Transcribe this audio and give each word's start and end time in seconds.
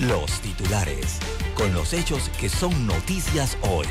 los 0.00 0.40
titulares, 0.42 1.18
con 1.54 1.72
los 1.72 1.94
hechos 1.94 2.28
que 2.38 2.50
son 2.50 2.86
noticias 2.86 3.56
hoy. 3.62 3.86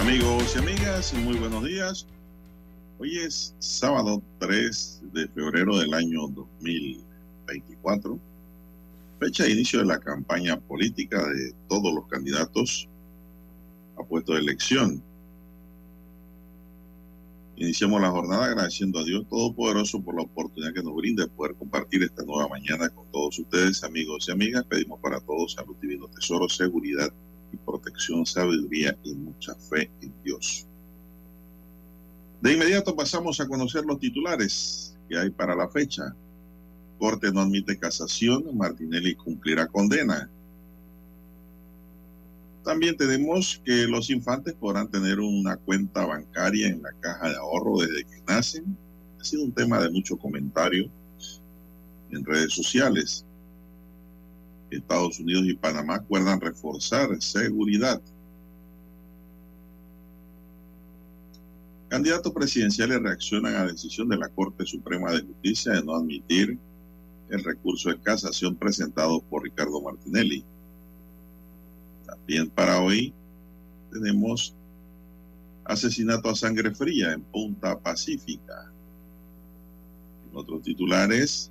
Amigos 0.00 0.54
y 0.54 0.58
amigas, 0.58 1.14
muy 1.14 1.36
buenos 1.36 1.64
días. 1.64 2.06
Hoy 3.00 3.18
es 3.18 3.56
sábado 3.58 4.22
3 4.38 5.02
de 5.12 5.26
febrero 5.28 5.78
del 5.78 5.92
año 5.94 6.28
2024, 7.46 8.18
fecha 9.20 9.44
de 9.44 9.50
inicio 9.50 9.80
de 9.80 9.86
la 9.86 9.98
campaña 9.98 10.58
política 10.58 11.24
de 11.26 11.54
todos 11.68 11.94
los 11.94 12.06
candidatos 12.06 12.88
a 13.96 14.02
puesto 14.02 14.34
de 14.34 14.40
elección. 14.40 15.02
Iniciamos 17.56 18.00
la 18.00 18.10
jornada 18.10 18.46
agradeciendo 18.46 18.98
a 18.98 19.04
Dios 19.04 19.28
Todopoderoso 19.28 20.02
por 20.02 20.16
la 20.16 20.22
oportunidad 20.22 20.74
que 20.74 20.82
nos 20.82 20.96
brinda 20.96 21.22
de 21.22 21.30
poder 21.30 21.54
compartir 21.54 22.02
esta 22.02 22.24
nueva 22.24 22.48
mañana 22.48 22.88
con 22.88 23.06
todos 23.12 23.38
ustedes, 23.38 23.84
amigos 23.84 24.26
y 24.28 24.32
amigas. 24.32 24.64
Pedimos 24.64 24.98
para 25.00 25.20
todos 25.20 25.52
salud, 25.52 25.76
divino 25.80 26.08
tesoro, 26.08 26.48
seguridad 26.48 27.12
y 27.52 27.56
protección, 27.58 28.26
sabiduría 28.26 28.98
y 29.04 29.14
mucha 29.14 29.54
fe 29.54 29.88
en 30.00 30.12
Dios. 30.24 30.66
De 32.40 32.52
inmediato 32.52 32.94
pasamos 32.96 33.40
a 33.40 33.46
conocer 33.46 33.84
los 33.84 34.00
titulares 34.00 34.96
que 35.08 35.16
hay 35.16 35.30
para 35.30 35.54
la 35.54 35.68
fecha. 35.68 36.14
Corte 36.98 37.32
no 37.32 37.40
admite 37.40 37.78
casación, 37.78 38.44
Martinelli 38.56 39.14
cumplirá 39.14 39.66
condena. 39.66 40.30
También 42.64 42.96
tenemos 42.96 43.60
que 43.64 43.86
los 43.86 44.08
infantes 44.08 44.54
podrán 44.54 44.88
tener 44.88 45.20
una 45.20 45.56
cuenta 45.56 46.06
bancaria 46.06 46.68
en 46.68 46.82
la 46.82 46.92
caja 47.00 47.28
de 47.28 47.36
ahorro 47.36 47.78
desde 47.78 48.04
que 48.04 48.22
nacen. 48.26 48.76
Ha 49.20 49.24
sido 49.24 49.44
un 49.44 49.52
tema 49.52 49.78
de 49.80 49.90
mucho 49.90 50.16
comentario 50.16 50.90
en 52.10 52.24
redes 52.24 52.54
sociales. 52.54 53.26
Estados 54.70 55.20
Unidos 55.20 55.44
y 55.46 55.54
Panamá 55.54 55.96
acuerdan 55.96 56.40
reforzar 56.40 57.20
seguridad. 57.20 58.00
Candidatos 61.88 62.32
presidenciales 62.32 63.00
reaccionan 63.00 63.54
a 63.54 63.64
la 63.64 63.72
decisión 63.72 64.08
de 64.08 64.16
la 64.16 64.28
Corte 64.28 64.66
Suprema 64.66 65.12
de 65.12 65.22
Justicia 65.22 65.74
de 65.74 65.84
no 65.84 65.94
admitir 65.94 66.58
el 67.34 67.44
recurso 67.44 67.90
de 67.90 67.98
casación 67.98 68.56
presentado 68.56 69.20
por 69.20 69.42
Ricardo 69.42 69.80
Martinelli. 69.80 70.44
También 72.06 72.48
para 72.50 72.80
hoy 72.80 73.12
tenemos 73.92 74.54
asesinato 75.64 76.30
a 76.30 76.36
sangre 76.36 76.74
fría 76.74 77.12
en 77.12 77.22
Punta 77.22 77.78
Pacífica. 77.78 78.70
En 80.30 80.36
otros 80.36 80.62
titulares, 80.62 81.50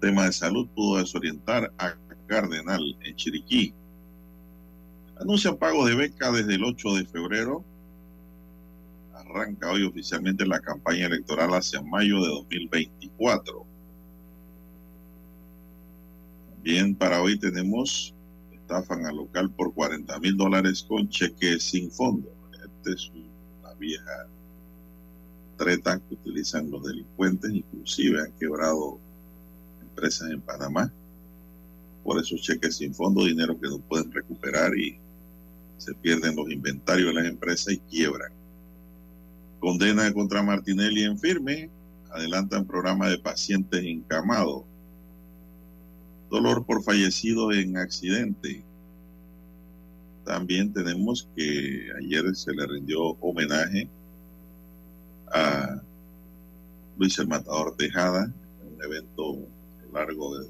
tema 0.00 0.24
de 0.24 0.32
salud 0.32 0.66
pudo 0.74 0.98
desorientar 0.98 1.72
a 1.78 1.94
Cardenal 2.26 2.96
en 3.02 3.14
Chiriquí. 3.16 3.74
Anuncian 5.20 5.56
pago 5.56 5.86
de 5.86 5.94
beca 5.94 6.32
desde 6.32 6.54
el 6.54 6.64
8 6.64 6.94
de 6.94 7.04
febrero. 7.04 7.64
Arranca 9.14 9.70
hoy 9.70 9.84
oficialmente 9.84 10.46
la 10.46 10.60
campaña 10.60 11.06
electoral 11.06 11.50
hacia 11.54 11.82
mayo 11.82 12.20
de 12.22 12.28
2024. 12.28 13.71
También 16.62 16.94
para 16.94 17.20
hoy 17.20 17.36
tenemos 17.40 18.14
estafan 18.52 19.04
al 19.04 19.16
local 19.16 19.50
por 19.50 19.74
40 19.74 20.16
mil 20.20 20.36
dólares 20.36 20.86
con 20.86 21.08
cheque 21.08 21.58
sin 21.58 21.90
fondo. 21.90 22.32
Esta 22.52 22.92
es 22.92 23.10
una 23.60 23.74
vieja 23.74 24.28
treta 25.56 25.98
que 25.98 26.14
utilizan 26.14 26.70
los 26.70 26.84
delincuentes, 26.84 27.50
inclusive 27.50 28.20
han 28.20 28.30
quebrado 28.38 29.00
empresas 29.80 30.30
en 30.30 30.40
Panamá 30.40 30.92
por 32.04 32.20
esos 32.20 32.40
cheques 32.42 32.76
sin 32.76 32.94
fondo, 32.94 33.24
dinero 33.24 33.58
que 33.60 33.68
no 33.68 33.80
pueden 33.80 34.12
recuperar 34.12 34.72
y 34.78 35.00
se 35.78 35.94
pierden 35.94 36.36
los 36.36 36.48
inventarios 36.48 37.08
de 37.08 37.14
las 37.14 37.26
empresas 37.26 37.74
y 37.74 37.78
quiebran. 37.78 38.30
Condena 39.58 40.12
contra 40.12 40.44
Martinelli 40.44 41.02
en 41.02 41.18
firme, 41.18 41.70
adelantan 42.12 42.64
programa 42.66 43.08
de 43.08 43.18
pacientes 43.18 43.82
encamados. 43.82 44.62
Dolor 46.32 46.64
por 46.64 46.82
fallecido 46.82 47.52
en 47.52 47.76
accidente. 47.76 48.64
También 50.24 50.72
tenemos 50.72 51.28
que 51.36 51.88
ayer 52.00 52.34
se 52.34 52.54
le 52.54 52.66
rindió 52.66 53.02
homenaje 53.20 53.86
a 55.30 55.78
Luis 56.96 57.18
el 57.18 57.28
Matador 57.28 57.76
Tejada, 57.76 58.32
en 58.62 58.74
un 58.74 58.82
evento 58.82 59.46
largo 59.92 60.38
de 60.38 60.46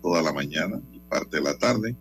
toda 0.00 0.22
la 0.22 0.32
mañana 0.32 0.80
y 0.92 1.00
parte 1.00 1.38
de 1.38 1.42
la 1.42 1.58
tarde. 1.58 1.96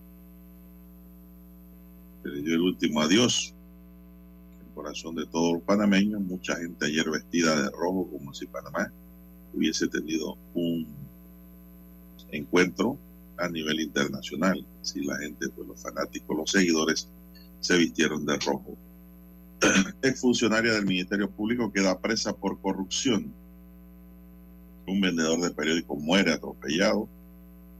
Se 2.21 2.29
le 2.29 2.43
dio 2.43 2.53
el 2.53 2.61
último 2.61 3.01
adiós. 3.01 3.55
El 4.67 4.71
corazón 4.75 5.15
de 5.15 5.25
todos 5.25 5.53
los 5.53 5.63
panameños, 5.63 6.21
mucha 6.21 6.55
gente 6.57 6.85
ayer 6.85 7.09
vestida 7.09 7.59
de 7.59 7.71
rojo, 7.71 8.07
como 8.11 8.35
si 8.35 8.45
Panamá 8.45 8.93
hubiese 9.51 9.87
tenido 9.87 10.37
un 10.53 11.00
encuentro 12.31 12.97
a 13.37 13.47
nivel 13.49 13.79
internacional. 13.79 14.65
Si 14.81 15.03
la 15.03 15.17
gente, 15.17 15.49
pues 15.49 15.67
los 15.67 15.81
fanáticos, 15.81 16.37
los 16.37 16.51
seguidores, 16.51 17.07
se 17.59 17.77
vistieron 17.77 18.25
de 18.25 18.37
rojo. 18.37 18.77
Exfuncionaria 20.01 20.73
del 20.73 20.85
Ministerio 20.85 21.29
Público 21.29 21.71
queda 21.71 21.99
presa 21.99 22.35
por 22.35 22.59
corrupción 22.59 23.33
un 24.91 25.01
vendedor 25.01 25.39
de 25.39 25.51
periódico 25.51 25.95
muere 25.95 26.33
atropellado. 26.33 27.07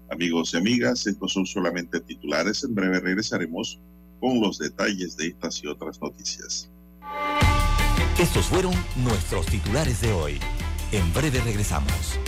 Amigos 0.10 0.54
y 0.54 0.58
amigas, 0.58 1.08
estos 1.08 1.34
son 1.34 1.46
solamente 1.46 2.00
titulares. 2.00 2.64
En 2.64 2.76
breve 2.76 3.00
regresaremos 3.00 3.80
con 4.20 4.40
los 4.42 4.58
detalles 4.58 5.16
de 5.18 5.28
estas 5.28 5.64
y 5.64 5.68
otras 5.68 6.02
noticias. 6.02 6.70
Estos 8.20 8.46
fueron 8.46 8.74
nuestros 8.98 9.46
titulares 9.48 10.02
de 10.02 10.12
hoy. 10.12 10.40
En 10.92 11.12
breve 11.14 11.40
regresamos. 11.42 12.20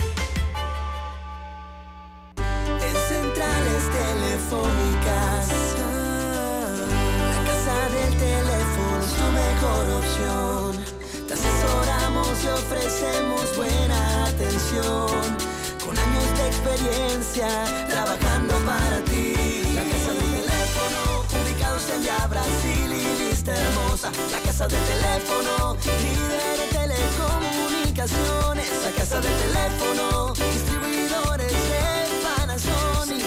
Trabajando 17.34 18.54
para 18.66 19.04
ti. 19.06 19.34
La 19.74 19.84
casa 19.84 20.14
del 20.14 20.30
teléfono, 20.38 21.26
ubicados 21.42 21.90
en 21.90 22.04
ya 22.04 22.28
Brasil 22.28 22.94
y 22.94 23.30
vista 23.30 23.52
hermosa. 23.56 24.12
La 24.32 24.40
casa 24.40 24.68
del 24.68 24.80
teléfono, 24.84 25.76
líder 25.84 26.58
de 26.60 26.68
telecomunicaciones. 26.78 28.70
La 28.84 28.92
casa 28.92 29.20
del 29.20 29.36
teléfono, 29.36 30.34
distribuidores 30.34 31.52
de 31.52 31.84
Panasonic. 32.24 33.26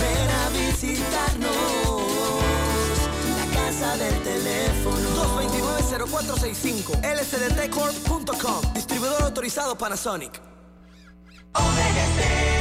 Ven 0.00 0.30
a 0.30 0.50
visitarnos. 0.50 1.48
La 3.38 3.46
casa 3.56 3.96
del 3.96 4.16
teléfono. 4.22 5.08
229-0465 5.90 7.00
lsdtcorp.com 7.02 8.60
Distribuidor 8.74 9.22
autorizado 9.22 9.76
Panasonic 9.76 10.40
Omega 11.52 12.59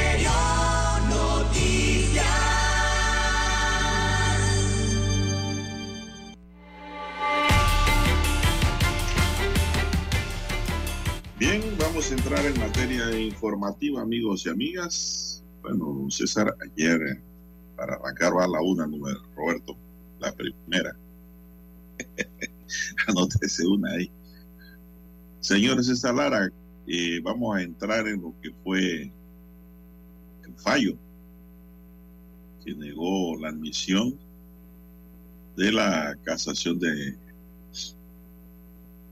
vamos 12.00 12.12
a 12.14 12.16
entrar 12.16 12.46
en 12.46 12.58
materia 12.62 13.20
informativa, 13.20 14.02
amigos 14.02 14.46
y 14.46 14.50
amigas. 14.50 15.44
Bueno, 15.62 16.10
César, 16.10 16.56
ayer 16.62 17.22
para 17.76 17.96
arrancar 17.96 18.38
va 18.38 18.48
la 18.48 18.62
una, 18.62 18.88
número, 18.88 19.20
Roberto, 19.36 19.76
la 20.22 20.32
primera. 20.32 20.96
Anótese 23.08 23.68
una 23.68 23.92
ahí. 23.92 24.10
Señores, 25.42 25.90
esta 25.90 26.14
Lara, 26.14 26.50
eh, 26.88 27.20
vamos 27.22 27.58
a 27.58 27.64
entrar 27.64 28.08
en 28.08 28.22
lo 28.22 28.34
que 28.42 28.52
fue 28.64 29.12
el 30.46 30.54
fallo 30.56 30.96
que 32.64 32.76
negó 32.76 33.38
la 33.38 33.50
admisión 33.50 34.18
de 35.58 35.74
la 35.74 36.18
casación 36.24 36.80
de 36.80 37.18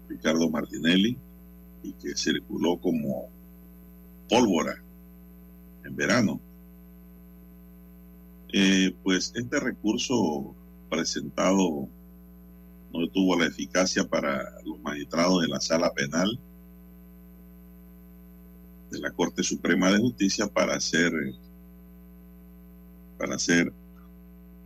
Ricardo 0.08 0.50
Martinelli 0.50 1.18
y 1.88 1.94
que 1.94 2.16
circuló 2.16 2.78
como 2.78 3.30
pólvora 4.30 4.84
en 5.86 5.96
verano. 5.96 6.42
Eh, 8.54 8.96
pues 9.04 9.32
este 9.36 9.60
recurso 9.60 10.56
presentado 10.90 11.88
no 12.94 13.08
tuvo 13.10 13.38
la 13.38 13.48
eficacia 13.48 14.08
para 14.08 14.62
los 14.64 14.80
magistrados 14.82 15.42
de 15.42 15.48
la 15.48 15.60
sala 15.60 15.94
penal 15.94 16.40
de 18.92 19.00
la 19.00 19.12
Corte 19.12 19.44
Suprema 19.44 19.92
de 19.92 20.00
Justicia 20.00 20.48
para 20.48 20.80
ser 20.80 21.12
para 23.18 23.38
ser 23.38 23.74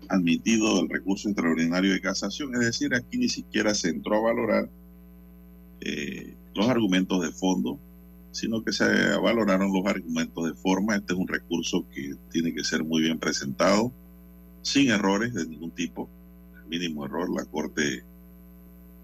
admitido 0.09 0.81
el 0.81 0.89
recurso 0.89 1.29
extraordinario 1.29 1.93
de 1.93 2.01
casación. 2.01 2.53
Es 2.55 2.61
decir, 2.61 2.93
aquí 2.93 3.17
ni 3.17 3.29
siquiera 3.29 3.73
se 3.73 3.89
entró 3.89 4.17
a 4.17 4.33
valorar 4.33 4.69
eh, 5.79 6.35
los 6.53 6.67
argumentos 6.67 7.21
de 7.21 7.31
fondo, 7.31 7.79
sino 8.31 8.63
que 8.63 8.71
se 8.71 8.85
valoraron 9.17 9.73
los 9.73 9.85
argumentos 9.85 10.45
de 10.45 10.53
forma. 10.53 10.95
Este 10.95 11.13
es 11.13 11.19
un 11.19 11.27
recurso 11.27 11.85
que 11.93 12.15
tiene 12.31 12.53
que 12.53 12.63
ser 12.63 12.83
muy 12.83 13.01
bien 13.01 13.19
presentado, 13.19 13.91
sin 14.61 14.89
errores 14.89 15.33
de 15.33 15.47
ningún 15.47 15.71
tipo. 15.71 16.09
El 16.61 16.69
mínimo 16.69 17.05
error, 17.05 17.29
la 17.33 17.45
Corte 17.45 18.03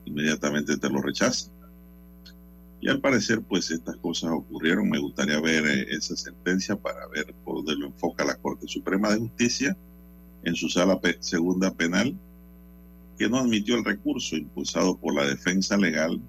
inmediatamente 0.06 0.78
te 0.78 0.90
lo 0.90 1.02
rechaza. 1.02 1.52
Y 2.80 2.90
al 2.90 3.02
parecer, 3.02 3.42
pues 3.42 3.72
estas 3.72 3.98
cosas 3.98 4.32
ocurrieron. 4.32 4.90
Me 4.90 5.00
gustaría 5.00 5.40
ver 5.42 5.66
eh, 5.66 5.88
esa 5.90 6.16
sentencia 6.16 6.76
para 6.76 7.08
ver 7.08 7.34
por 7.44 7.56
dónde 7.56 7.76
lo 7.76 7.88
enfoca 7.88 8.24
la 8.24 8.36
Corte 8.36 8.68
Suprema 8.68 9.10
de 9.10 9.20
Justicia 9.20 9.76
en 10.44 10.56
su 10.56 10.70
sala 10.70 11.00
segunda 11.20 11.74
penal, 11.74 12.16
que 13.18 13.28
no 13.28 13.40
admitió 13.40 13.76
el 13.76 13.84
recurso 13.84 14.36
impulsado 14.36 14.96
por 14.96 15.16
la 15.16 15.26
defensa 15.26 15.76
legal 15.76 16.22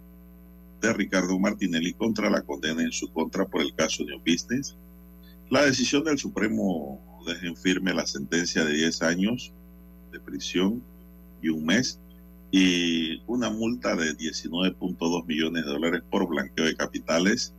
de 0.80 0.92
Ricardo 0.92 1.38
Martinelli 1.38 1.92
contra 1.92 2.30
la 2.30 2.42
condena 2.42 2.82
en 2.82 2.92
su 2.92 3.12
contra 3.12 3.46
por 3.46 3.62
el 3.62 3.74
caso 3.74 4.04
New 4.04 4.20
Business. 4.20 4.76
La 5.50 5.64
decisión 5.64 6.04
del 6.04 6.18
Supremo 6.18 7.00
deja 7.26 7.46
en 7.46 7.56
firme 7.56 7.94
la 7.94 8.06
sentencia 8.06 8.64
de 8.64 8.74
10 8.74 9.02
años 9.02 9.52
de 10.12 10.20
prisión 10.20 10.82
y 11.42 11.48
un 11.48 11.64
mes 11.64 11.98
y 12.50 13.22
una 13.26 13.50
multa 13.50 13.94
de 13.94 14.16
19.2 14.16 15.26
millones 15.26 15.64
de 15.64 15.70
dólares 15.70 16.02
por 16.10 16.26
blanqueo 16.28 16.64
de 16.64 16.76
capitales 16.76 17.52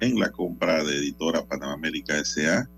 en 0.00 0.18
la 0.18 0.30
compra 0.30 0.84
de 0.84 0.98
editora 0.98 1.44
Panamérica 1.44 2.18
S.A., 2.18 2.68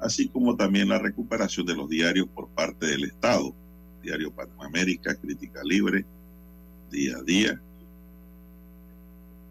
así 0.00 0.28
como 0.28 0.56
también 0.56 0.88
la 0.88 0.98
recuperación 0.98 1.66
de 1.66 1.74
los 1.74 1.88
diarios 1.88 2.28
por 2.28 2.48
parte 2.48 2.86
del 2.86 3.04
Estado, 3.04 3.54
Diario 4.02 4.30
Panamérica, 4.30 5.14
Crítica 5.14 5.60
Libre, 5.64 6.04
Día 6.90 7.16
a 7.16 7.22
Día. 7.22 7.60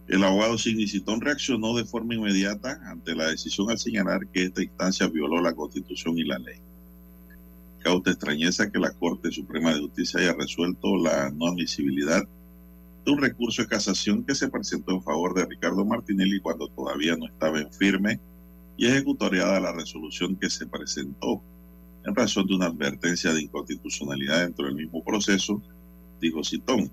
El 0.07 0.23
abogado 0.23 0.57
Signicitón 0.57 1.21
reaccionó 1.21 1.75
de 1.75 1.85
forma 1.85 2.15
inmediata 2.15 2.79
ante 2.85 3.15
la 3.15 3.27
decisión 3.27 3.69
al 3.71 3.79
señalar 3.79 4.27
que 4.27 4.43
esta 4.43 4.61
instancia 4.63 5.07
violó 5.07 5.41
la 5.41 5.53
Constitución 5.53 6.17
y 6.17 6.23
la 6.23 6.37
ley 6.37 6.59
cauta 7.85 8.09
extrañeza 8.09 8.71
que 8.71 8.79
la 8.79 8.89
Corte 8.89 9.31
Suprema 9.31 9.71
de 9.71 9.81
Justicia 9.81 10.19
haya 10.19 10.33
resuelto 10.33 10.97
la 10.97 11.29
no 11.29 11.49
admisibilidad 11.49 12.23
de 13.05 13.11
un 13.11 13.21
recurso 13.21 13.61
de 13.61 13.67
casación 13.67 14.23
que 14.23 14.33
se 14.33 14.49
presentó 14.49 14.93
en 14.93 15.03
favor 15.03 15.35
de 15.35 15.45
Ricardo 15.45 15.85
Martinelli 15.85 16.39
cuando 16.39 16.67
todavía 16.69 17.15
no 17.15 17.27
estaba 17.27 17.59
en 17.59 17.71
firme 17.71 18.19
y 18.75 18.87
ejecutoriada 18.87 19.59
la 19.59 19.71
resolución 19.71 20.35
que 20.35 20.49
se 20.49 20.65
presentó 20.65 21.43
en 22.03 22.15
razón 22.15 22.47
de 22.47 22.55
una 22.55 22.65
advertencia 22.65 23.31
de 23.31 23.43
inconstitucionalidad 23.43 24.41
dentro 24.41 24.65
del 24.65 24.75
mismo 24.75 25.03
proceso, 25.03 25.61
dijo 26.19 26.43
Citón. 26.43 26.89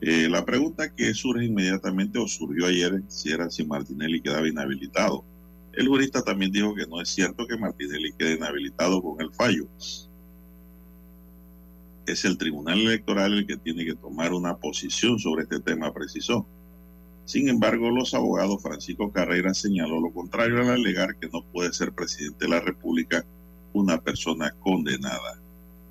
Eh, 0.00 0.28
la 0.28 0.44
pregunta 0.44 0.94
que 0.94 1.14
surge 1.14 1.46
inmediatamente 1.46 2.18
o 2.18 2.28
surgió 2.28 2.66
ayer 2.66 3.02
si 3.08 3.30
era 3.30 3.48
si 3.48 3.64
Martinelli 3.64 4.20
quedaba 4.20 4.46
inhabilitado. 4.46 5.24
El 5.72 5.88
jurista 5.88 6.22
también 6.22 6.52
dijo 6.52 6.74
que 6.74 6.86
no 6.86 7.00
es 7.00 7.08
cierto 7.08 7.46
que 7.46 7.56
Martinelli 7.56 8.12
quede 8.12 8.34
inhabilitado 8.34 9.02
con 9.02 9.20
el 9.20 9.32
fallo. 9.32 9.66
Es 12.06 12.24
el 12.24 12.38
Tribunal 12.38 12.80
Electoral 12.80 13.32
el 13.32 13.46
que 13.46 13.56
tiene 13.56 13.84
que 13.84 13.94
tomar 13.94 14.32
una 14.32 14.56
posición 14.56 15.18
sobre 15.18 15.42
este 15.42 15.60
tema, 15.60 15.92
precisó. 15.92 16.46
Sin 17.24 17.48
embargo, 17.48 17.90
los 17.90 18.14
abogados 18.14 18.62
Francisco 18.62 19.10
Carrera 19.10 19.52
señaló 19.52 20.00
lo 20.00 20.12
contrario 20.12 20.60
al 20.60 20.70
alegar 20.70 21.16
que 21.16 21.28
no 21.28 21.42
puede 21.42 21.72
ser 21.72 21.92
presidente 21.92 22.44
de 22.44 22.50
la 22.50 22.60
República 22.60 23.24
una 23.72 24.00
persona 24.00 24.54
condenada. 24.60 25.40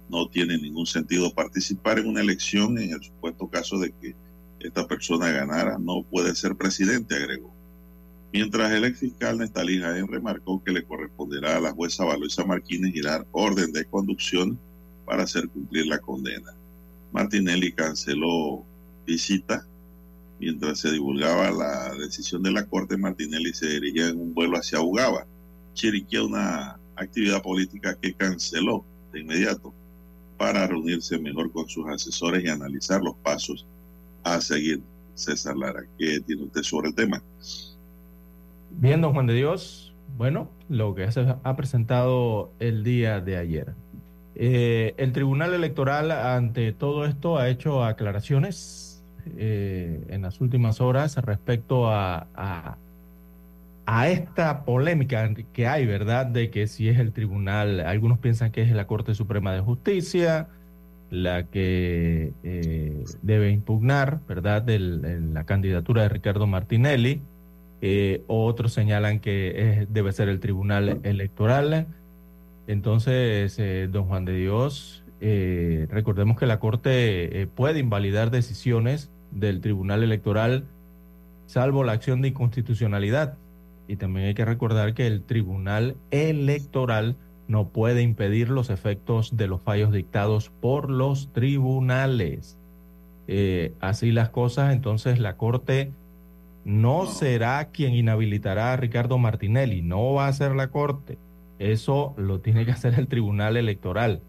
No 0.09 0.27
tiene 0.29 0.57
ningún 0.57 0.85
sentido 0.85 1.33
participar 1.33 1.99
en 1.99 2.07
una 2.07 2.21
elección 2.21 2.77
en 2.77 2.91
el 2.91 3.03
supuesto 3.03 3.47
caso 3.47 3.79
de 3.79 3.91
que 4.01 4.15
esta 4.59 4.87
persona 4.87 5.31
ganara. 5.31 5.77
No 5.77 6.03
puede 6.03 6.35
ser 6.35 6.55
presidente, 6.55 7.15
agregó 7.15 7.55
mientras 8.35 8.69
el 8.73 8.83
ex 8.83 8.99
fiscal 8.99 9.37
Nestalí 9.37 9.79
Jaén 9.79 10.09
remarcó 10.09 10.61
que 10.61 10.73
le 10.73 10.83
corresponderá 10.83 11.55
a 11.55 11.61
la 11.61 11.71
jueza 11.71 12.03
Valoisa 12.03 12.43
Martínez 12.43 12.93
dar 13.01 13.25
orden 13.31 13.71
de 13.71 13.85
conducción 13.85 14.59
para 15.05 15.23
hacer 15.23 15.47
cumplir 15.47 15.87
la 15.87 15.99
condena. 15.99 16.53
Martinelli 17.13 17.71
canceló 17.71 18.65
visita 19.07 19.65
mientras 20.37 20.79
se 20.79 20.91
divulgaba 20.91 21.49
la 21.49 21.93
decisión 21.95 22.43
de 22.43 22.51
la 22.51 22.65
Corte. 22.65 22.97
Martinelli 22.97 23.53
se 23.53 23.69
dirigía 23.69 24.09
en 24.09 24.19
un 24.19 24.33
vuelo 24.33 24.57
hacia 24.57 24.81
Ugaba, 24.81 25.25
Chiriquí, 25.73 26.17
una 26.17 26.77
actividad 26.97 27.41
política 27.41 27.97
que 28.01 28.15
canceló 28.15 28.83
de 29.13 29.21
inmediato 29.21 29.73
para 30.37 30.67
reunirse 30.67 31.17
mejor 31.17 31.51
con 31.51 31.67
sus 31.67 31.87
asesores 31.87 32.43
y 32.43 32.47
analizar 32.47 33.01
los 33.01 33.15
pasos 33.17 33.65
a 34.23 34.41
seguir. 34.41 34.81
César 35.15 35.55
Lara, 35.55 35.83
¿qué 35.97 36.19
tiene 36.19 36.43
usted 36.43 36.61
sobre 36.61 36.89
el 36.89 36.95
tema? 36.95 37.21
Bien, 38.71 38.99
don 38.99 39.13
Juan 39.13 39.27
de 39.27 39.33
Dios, 39.33 39.93
bueno, 40.17 40.49
lo 40.67 40.93
que 40.93 41.09
se 41.11 41.35
ha 41.41 41.55
presentado 41.55 42.51
el 42.59 42.83
día 42.83 43.21
de 43.21 43.37
ayer. 43.37 43.73
Eh, 44.35 44.93
el 44.97 45.13
Tribunal 45.13 45.53
Electoral 45.53 46.11
ante 46.11 46.73
todo 46.73 47.05
esto 47.05 47.37
ha 47.37 47.47
hecho 47.47 47.85
aclaraciones 47.85 49.01
eh, 49.37 50.05
en 50.09 50.21
las 50.21 50.41
últimas 50.41 50.81
horas 50.81 51.15
respecto 51.15 51.89
a, 51.89 52.27
a, 52.35 52.77
esta 53.87 54.65
polémica 54.65 55.31
que 55.53 55.67
hay, 55.67 55.85
¿verdad? 55.85 56.25
De 56.25 56.49
que 56.49 56.67
si 56.67 56.89
es 56.89 56.99
el 56.99 57.11
tribunal, 57.13 57.81
algunos 57.81 58.19
piensan 58.19 58.51
que 58.51 58.61
es 58.61 58.71
la 58.71 58.87
Corte 58.87 59.13
Suprema 59.13 59.53
de 59.53 59.61
Justicia 59.61 60.47
la 61.11 61.43
que 61.43 62.33
eh, 62.43 63.03
debe 63.21 63.51
impugnar, 63.51 64.21
¿verdad? 64.27 64.67
la 64.67 65.43
candidatura 65.45 66.01
de 66.01 66.09
Ricardo 66.09 66.47
Martinelli 66.47 67.21
eh, 67.81 68.23
otros 68.27 68.73
señalan 68.73 69.19
que 69.19 69.85
debe 69.89 70.11
ser 70.11 70.29
el 70.29 70.39
Tribunal 70.39 71.01
Electoral. 71.03 71.87
Entonces, 72.67 73.59
eh, 73.59 73.87
don 73.91 74.05
Juan 74.05 74.25
de 74.25 74.35
Dios, 74.35 75.03
eh, 75.21 75.87
recordemos 75.91 76.37
que 76.37 76.47
la 76.47 76.59
Corte 76.59 77.47
puede 77.55 77.79
invalidar 77.79 78.31
decisiones 78.31 79.11
del 79.31 79.61
Tribunal 79.61 80.03
Electoral 80.03 80.65
salvo 81.45 81.83
la 81.83 81.91
acción 81.91 82.23
de 82.23 82.29
inconstitucionalidad. 82.29 83.37
Y 83.87 83.97
también 83.97 84.27
hay 84.27 84.33
que 84.33 84.45
recordar 84.45 84.93
que 84.93 85.07
el 85.07 85.23
Tribunal 85.23 85.95
Electoral 86.11 87.15
no 87.47 87.69
puede 87.69 88.01
impedir 88.01 88.49
los 88.49 88.69
efectos 88.69 89.37
de 89.37 89.47
los 89.47 89.61
fallos 89.61 89.91
dictados 89.91 90.49
por 90.61 90.89
los 90.89 91.31
tribunales. 91.31 92.57
así 93.79 94.11
las 94.11 94.29
cosas, 94.29 94.73
entonces 94.73 95.19
la 95.19 95.37
Corte 95.37 95.91
no 96.63 97.05
será 97.05 97.69
quien 97.71 97.93
inhabilitará 97.93 98.73
a 98.73 98.77
Ricardo 98.77 99.17
Martinelli, 99.17 99.81
no 99.81 100.13
va 100.13 100.27
a 100.27 100.33
ser 100.33 100.55
la 100.55 100.69
Corte. 100.69 101.17
Eso 101.59 102.13
lo 102.17 102.39
tiene 102.39 102.65
que 102.65 102.71
hacer 102.71 102.95
el 102.95 103.07
Tribunal 103.07 103.55
Electoral. 103.55 104.21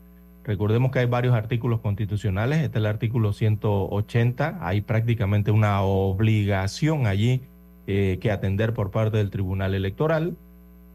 Recordemos 0.44 0.92
que 0.92 1.00
hay 1.00 1.06
varios 1.06 1.34
artículos 1.34 1.80
constitucionales, 1.80 2.58
este 2.58 2.78
es 2.78 2.84
el 2.84 2.86
artículo 2.86 3.32
180, 3.32 4.58
hay 4.60 4.80
prácticamente 4.80 5.50
una 5.50 5.82
obligación 5.82 7.06
allí 7.06 7.40
eh, 7.86 8.18
que 8.20 8.30
atender 8.30 8.74
por 8.74 8.90
parte 8.90 9.18
del 9.18 9.30
Tribunal 9.30 9.74
Electoral 9.74 10.36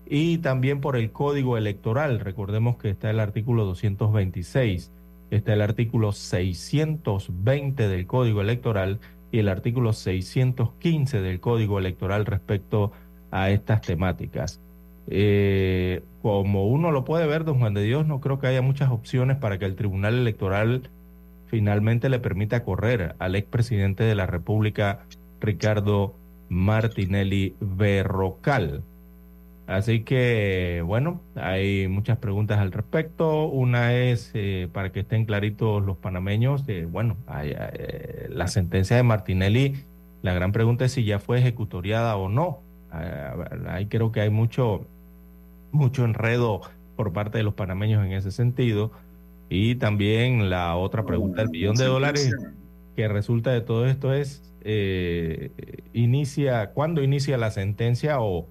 y 0.08 0.40
también 0.40 0.82
por 0.82 0.98
el 0.98 1.12
Código 1.12 1.58
Electoral. 1.58 2.20
Recordemos 2.20 2.76
que 2.78 2.90
está 2.90 3.10
el 3.10 3.20
artículo 3.20 3.64
226, 3.66 4.92
está 5.30 5.54
el 5.54 5.62
artículo 5.62 6.12
620 6.12 7.88
del 7.88 8.08
Código 8.08 8.42
Electoral 8.42 9.00
y 9.32 9.40
el 9.40 9.48
artículo 9.48 9.94
615 9.94 11.22
del 11.22 11.40
Código 11.40 11.80
Electoral 11.80 12.26
respecto 12.26 12.92
a 13.32 13.50
estas 13.50 13.82
temáticas. 13.82 14.60
Eh, 15.08 16.04
como 16.22 16.68
uno 16.68 16.92
lo 16.92 17.06
puede 17.06 17.26
ver, 17.26 17.46
don 17.46 17.60
Juan 17.60 17.74
de 17.74 17.84
Dios, 17.84 18.06
no 18.06 18.20
creo 18.20 18.40
que 18.40 18.48
haya 18.48 18.62
muchas 18.62 18.92
opciones 18.92 19.38
para 19.38 19.58
que 19.58 19.66
el 19.66 19.76
Tribunal 19.76 20.16
Electoral 20.16 20.90
finalmente 21.48 22.10
le 22.10 22.20
permita 22.20 22.64
correr 22.64 23.16
al 23.20 23.36
expresidente 23.36 24.04
de 24.04 24.16
la 24.16 24.26
República, 24.26 25.06
Ricardo 25.40 26.16
Martinelli 26.52 27.56
Berrocal. 27.62 28.84
Así 29.68 30.02
que, 30.02 30.84
bueno, 30.86 31.22
hay 31.36 31.88
muchas 31.88 32.18
preguntas 32.18 32.60
al 32.60 32.74
respecto. 32.74 33.46
Una 33.46 33.94
es, 33.94 34.32
eh, 34.34 34.68
para 34.74 34.92
que 34.92 35.00
estén 35.00 35.24
claritos 35.24 35.82
los 35.82 35.96
panameños, 35.96 36.66
eh, 36.68 36.86
bueno, 36.92 37.16
eh, 37.42 38.28
la 38.30 38.48
sentencia 38.48 38.98
de 38.98 39.04
Martinelli, 39.04 39.86
la 40.24 40.34
gran 40.34 40.52
pregunta 40.52 40.84
es 40.84 40.92
si 40.92 41.06
ya 41.06 41.20
fue 41.20 41.40
ejecutoriada 41.40 42.18
o 42.18 42.28
no. 42.28 42.60
ahí 43.70 43.86
creo 43.86 44.12
que 44.12 44.20
hay 44.20 44.30
mucho, 44.30 44.86
mucho 45.72 46.04
enredo 46.04 46.60
por 46.98 47.14
parte 47.14 47.38
de 47.38 47.46
los 47.46 47.54
panameños 47.54 48.06
en 48.06 48.12
ese 48.12 48.32
sentido. 48.32 48.92
Y 49.48 49.76
también 49.76 50.50
la 50.50 50.76
otra 50.76 51.06
pregunta, 51.06 51.44
el 51.44 51.48
billón 51.48 51.78
de 51.78 51.86
dólares 51.86 52.36
que 52.98 53.08
resulta 53.08 53.52
de 53.52 53.62
todo 53.62 53.86
esto 53.86 54.14
es, 54.14 54.51
inicia, 55.94 56.72
¿cuándo 56.72 57.04
inicia 57.04 57.38
la 57.38 57.52
sentencia 57.52 58.22
o 58.22 58.48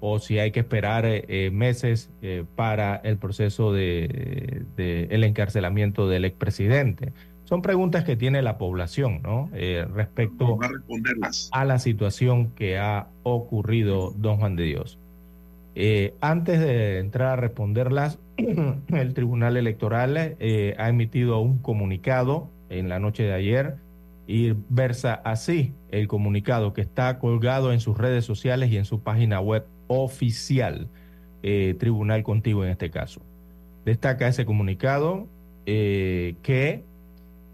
o 0.00 0.18
si 0.18 0.38
hay 0.38 0.50
que 0.50 0.60
esperar 0.60 1.06
eh, 1.06 1.24
eh, 1.28 1.50
meses 1.50 2.10
eh, 2.22 2.44
para 2.54 2.96
el 2.96 3.16
proceso 3.18 3.72
de, 3.72 4.64
el 4.76 5.24
encarcelamiento 5.24 6.08
del 6.08 6.24
expresidente. 6.24 7.12
Son 7.44 7.62
preguntas 7.62 8.04
que 8.04 8.16
tiene 8.16 8.42
la 8.42 8.58
población, 8.58 9.20
¿no? 9.22 9.50
respecto 9.94 10.58
a, 11.52 11.64
la 11.64 11.78
situación 11.78 12.50
que 12.50 12.76
ha 12.76 13.06
ocurrido, 13.22 14.12
don 14.16 14.38
Juan 14.38 14.56
de 14.56 14.64
Dios. 14.64 14.98
antes 16.20 16.58
de 16.58 16.98
entrar 16.98 17.28
a 17.28 17.36
responderlas, 17.36 18.18
el 18.36 19.14
Tribunal 19.14 19.56
Electoral 19.56 20.36
ha 20.76 20.88
emitido 20.88 21.38
un 21.38 21.58
comunicado 21.58 22.50
en 22.68 22.88
la 22.88 22.98
noche 22.98 23.22
de 23.22 23.34
ayer 23.34 23.76
y 24.26 24.54
versa 24.68 25.14
así 25.24 25.74
el 25.90 26.08
comunicado 26.08 26.72
que 26.72 26.80
está 26.80 27.18
colgado 27.18 27.72
en 27.72 27.80
sus 27.80 27.96
redes 27.96 28.24
sociales 28.24 28.70
y 28.70 28.76
en 28.76 28.84
su 28.84 29.00
página 29.00 29.40
web 29.40 29.66
oficial, 29.86 30.88
eh, 31.42 31.76
Tribunal 31.78 32.22
Contigo 32.22 32.64
en 32.64 32.70
este 32.70 32.90
caso. 32.90 33.22
Destaca 33.84 34.26
ese 34.26 34.44
comunicado 34.44 35.28
eh, 35.64 36.34
que 36.42 36.84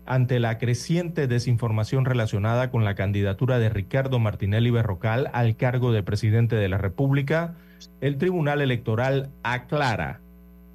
ante 0.07 0.41
la 0.41 0.59
creciente 0.59 1.29
desinformación 1.29 2.05
relacionada 2.05 2.71
con 2.71 2.85
la 2.85 2.95
candidatura 2.95 3.59
de 3.59 3.69
Ricardo 3.69 4.19
Martinelli 4.19 4.71
Berrocal 4.71 5.31
al 5.33 5.57
cargo 5.57 5.93
de 5.93 6.02
presidente 6.02 6.57
de 6.57 6.69
la 6.69 6.79
República, 6.79 7.55
el 8.00 8.17
Tribunal 8.17 8.61
Electoral 8.62 9.31
aclara 9.43 10.21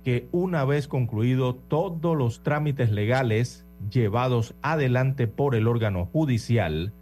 que 0.06 0.28
una 0.32 0.64
vez 0.64 0.88
concluido 0.88 1.56
todos 1.56 2.16
los 2.16 2.42
trámites 2.42 2.92
legales 2.92 3.67
llevados 3.92 4.56
adelante 4.62 5.28
por 5.28 5.56
el 5.56 5.68
órgano 5.68 6.06
judicial, 6.06 6.94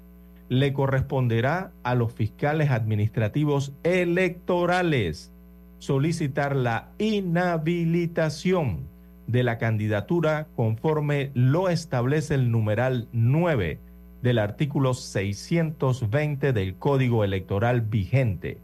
le 0.50 0.74
corresponderá 0.74 1.72
a 1.84 1.96
los 1.96 2.13
fiscales 2.13 2.70
administrativos 2.70 3.74
electorales 3.84 5.32
solicitar 5.79 6.55
la 6.55 6.89
inhabilitación 7.00 8.88
de 9.27 9.44
la 9.44 9.58
candidatura 9.58 10.48
conforme 10.55 11.32
lo 11.34 11.70
establece 11.70 12.36
el 12.36 12.51
numeral 12.51 13.08
9 13.12 13.79
del 14.22 14.39
artículo 14.39 14.94
620 14.94 16.53
del 16.53 16.75
Código 16.75 17.24
Electoral 17.24 17.82
vigente 17.82 18.60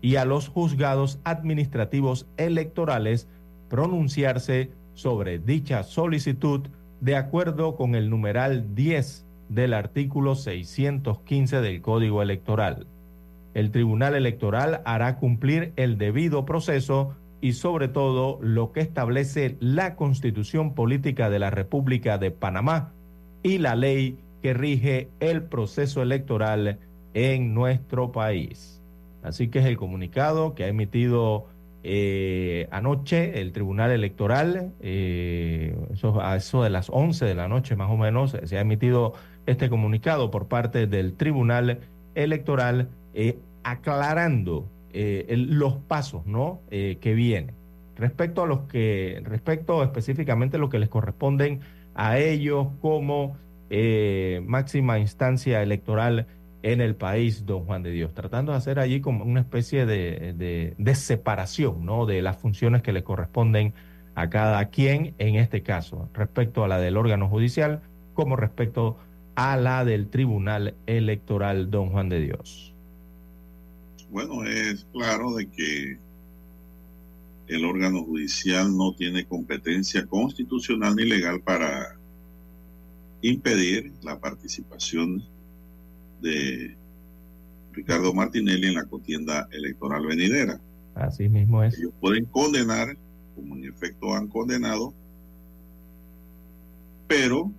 y 0.00 0.16
a 0.16 0.24
los 0.24 0.48
juzgados 0.48 1.18
administrativos 1.24 2.26
electorales 2.36 3.28
pronunciarse 3.68 4.70
sobre 4.94 5.38
dicha 5.38 5.82
solicitud 5.82 6.68
de 7.04 7.16
acuerdo 7.16 7.76
con 7.76 7.94
el 7.94 8.08
numeral 8.08 8.74
10 8.74 9.26
del 9.50 9.74
artículo 9.74 10.36
615 10.36 11.60
del 11.60 11.82
Código 11.82 12.22
Electoral. 12.22 12.86
El 13.52 13.70
Tribunal 13.70 14.14
Electoral 14.14 14.80
hará 14.86 15.18
cumplir 15.18 15.74
el 15.76 15.98
debido 15.98 16.46
proceso 16.46 17.14
y 17.42 17.52
sobre 17.52 17.88
todo 17.88 18.38
lo 18.40 18.72
que 18.72 18.80
establece 18.80 19.58
la 19.60 19.96
Constitución 19.96 20.72
Política 20.72 21.28
de 21.28 21.40
la 21.40 21.50
República 21.50 22.16
de 22.16 22.30
Panamá 22.30 22.94
y 23.42 23.58
la 23.58 23.76
ley 23.76 24.16
que 24.40 24.54
rige 24.54 25.10
el 25.20 25.42
proceso 25.42 26.00
electoral 26.00 26.78
en 27.12 27.52
nuestro 27.52 28.12
país. 28.12 28.80
Así 29.22 29.48
que 29.48 29.58
es 29.58 29.66
el 29.66 29.76
comunicado 29.76 30.54
que 30.54 30.64
ha 30.64 30.68
emitido 30.68 31.48
eh, 31.84 32.66
anoche 32.70 33.40
el 33.40 33.52
Tribunal 33.52 33.90
Electoral, 33.90 34.72
eh, 34.80 35.76
a 36.20 36.36
eso 36.36 36.62
de 36.62 36.70
las 36.70 36.88
11 36.90 37.26
de 37.26 37.34
la 37.34 37.46
noche 37.46 37.76
más 37.76 37.90
o 37.90 37.96
menos, 37.96 38.36
se 38.42 38.56
ha 38.56 38.60
emitido 38.60 39.12
este 39.46 39.68
comunicado 39.68 40.30
por 40.30 40.48
parte 40.48 40.86
del 40.86 41.14
Tribunal 41.14 41.80
Electoral 42.14 42.88
eh, 43.12 43.38
aclarando 43.62 44.68
eh, 44.92 45.26
los 45.36 45.76
pasos. 45.76 46.22
Eh, 46.70 46.98
que 47.00 47.14
vienen 47.14 47.54
respecto 47.96 48.42
a 48.42 48.46
los 48.46 48.60
que 48.62 49.22
respecto 49.24 49.82
específicamente 49.82 50.56
a 50.56 50.60
lo 50.60 50.68
que 50.68 50.78
les 50.78 50.88
corresponden 50.88 51.60
a 51.94 52.18
ellos 52.18 52.68
como 52.80 53.36
máxima 54.46 54.98
instancia 54.98 55.62
electoral 55.62 56.26
en 56.64 56.80
el 56.80 56.96
país, 56.96 57.44
don 57.44 57.66
Juan 57.66 57.82
de 57.82 57.90
Dios, 57.90 58.14
tratando 58.14 58.52
de 58.52 58.58
hacer 58.58 58.78
allí 58.78 59.02
como 59.02 59.22
una 59.22 59.40
especie 59.40 59.84
de, 59.84 60.74
de 60.76 60.94
separación 60.94 61.84
¿no? 61.84 62.06
de 62.06 62.22
las 62.22 62.38
funciones 62.38 62.80
que 62.82 62.94
le 62.94 63.04
corresponden 63.04 63.74
a 64.14 64.30
cada 64.30 64.64
quien 64.70 65.14
en 65.18 65.34
este 65.34 65.62
caso, 65.62 66.08
respecto 66.14 66.64
a 66.64 66.68
la 66.68 66.78
del 66.78 66.96
órgano 66.96 67.28
judicial, 67.28 67.82
como 68.14 68.34
respecto 68.34 68.96
a 69.34 69.58
la 69.58 69.84
del 69.84 70.08
Tribunal 70.08 70.74
Electoral, 70.86 71.70
don 71.70 71.90
Juan 71.90 72.08
de 72.08 72.20
Dios? 72.20 72.72
Bueno, 74.10 74.44
es 74.44 74.86
claro 74.90 75.34
de 75.34 75.46
que 75.50 75.98
el 77.48 77.64
órgano 77.66 78.04
judicial 78.04 78.74
no 78.74 78.94
tiene 78.94 79.26
competencia 79.26 80.06
constitucional 80.06 80.96
ni 80.96 81.04
legal 81.04 81.42
para 81.42 81.98
impedir 83.20 83.92
la 84.02 84.18
participación 84.18 85.22
de 86.24 86.76
Ricardo 87.72 88.12
Martinelli 88.12 88.68
en 88.68 88.74
la 88.74 88.84
contienda 88.84 89.46
electoral 89.52 90.06
venidera. 90.06 90.58
Así 90.94 91.28
mismo 91.28 91.62
es. 91.62 91.78
Ellos 91.78 91.92
pueden 92.00 92.24
condenar, 92.24 92.96
como 93.36 93.56
en 93.56 93.64
efecto 93.64 94.14
han 94.14 94.28
condenado, 94.28 94.94
pero 97.06 97.50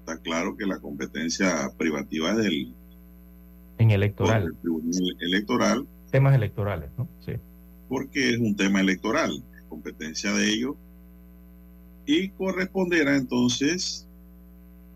está 0.00 0.18
claro 0.18 0.56
que 0.56 0.66
la 0.66 0.78
competencia 0.78 1.70
privativa 1.76 2.30
es 2.32 2.36
del 2.38 2.74
en 3.78 3.90
electoral. 3.90 4.54
electoral. 5.20 5.86
Temas 6.10 6.34
electorales, 6.34 6.90
¿no? 6.96 7.08
Sí. 7.24 7.32
Porque 7.88 8.30
es 8.30 8.38
un 8.38 8.56
tema 8.56 8.80
electoral, 8.80 9.42
competencia 9.68 10.32
de 10.32 10.48
ellos. 10.48 10.76
Y 12.06 12.28
corresponderá 12.30 13.16
entonces 13.16 14.06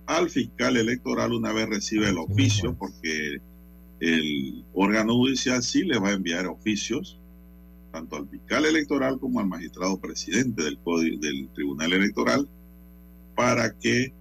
al 0.06 0.30
fiscal 0.30 0.76
electoral 0.76 1.32
una 1.32 1.52
vez 1.52 1.68
recibe 1.68 2.08
el 2.08 2.18
oficio, 2.18 2.74
porque 2.74 3.40
el 4.00 4.64
órgano 4.72 5.14
judicial 5.14 5.62
sí 5.62 5.84
le 5.84 5.98
va 5.98 6.10
a 6.10 6.14
enviar 6.14 6.46
oficios, 6.46 7.18
tanto 7.92 8.16
al 8.16 8.28
fiscal 8.28 8.66
electoral 8.66 9.18
como 9.18 9.40
al 9.40 9.46
magistrado 9.46 9.98
presidente 9.98 10.62
del, 10.62 10.78
del 11.20 11.48
Tribunal 11.54 11.92
Electoral, 11.92 12.48
para 13.34 13.76
que 13.76 14.12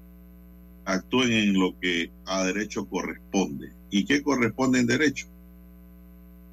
actúen 0.86 1.32
en 1.32 1.60
lo 1.60 1.78
que 1.80 2.12
a 2.26 2.44
derecho 2.46 2.88
corresponde. 2.88 3.72
¿Y 3.90 4.06
qué 4.06 4.22
corresponde 4.22 4.80
en 4.80 4.88
derecho? 4.88 5.28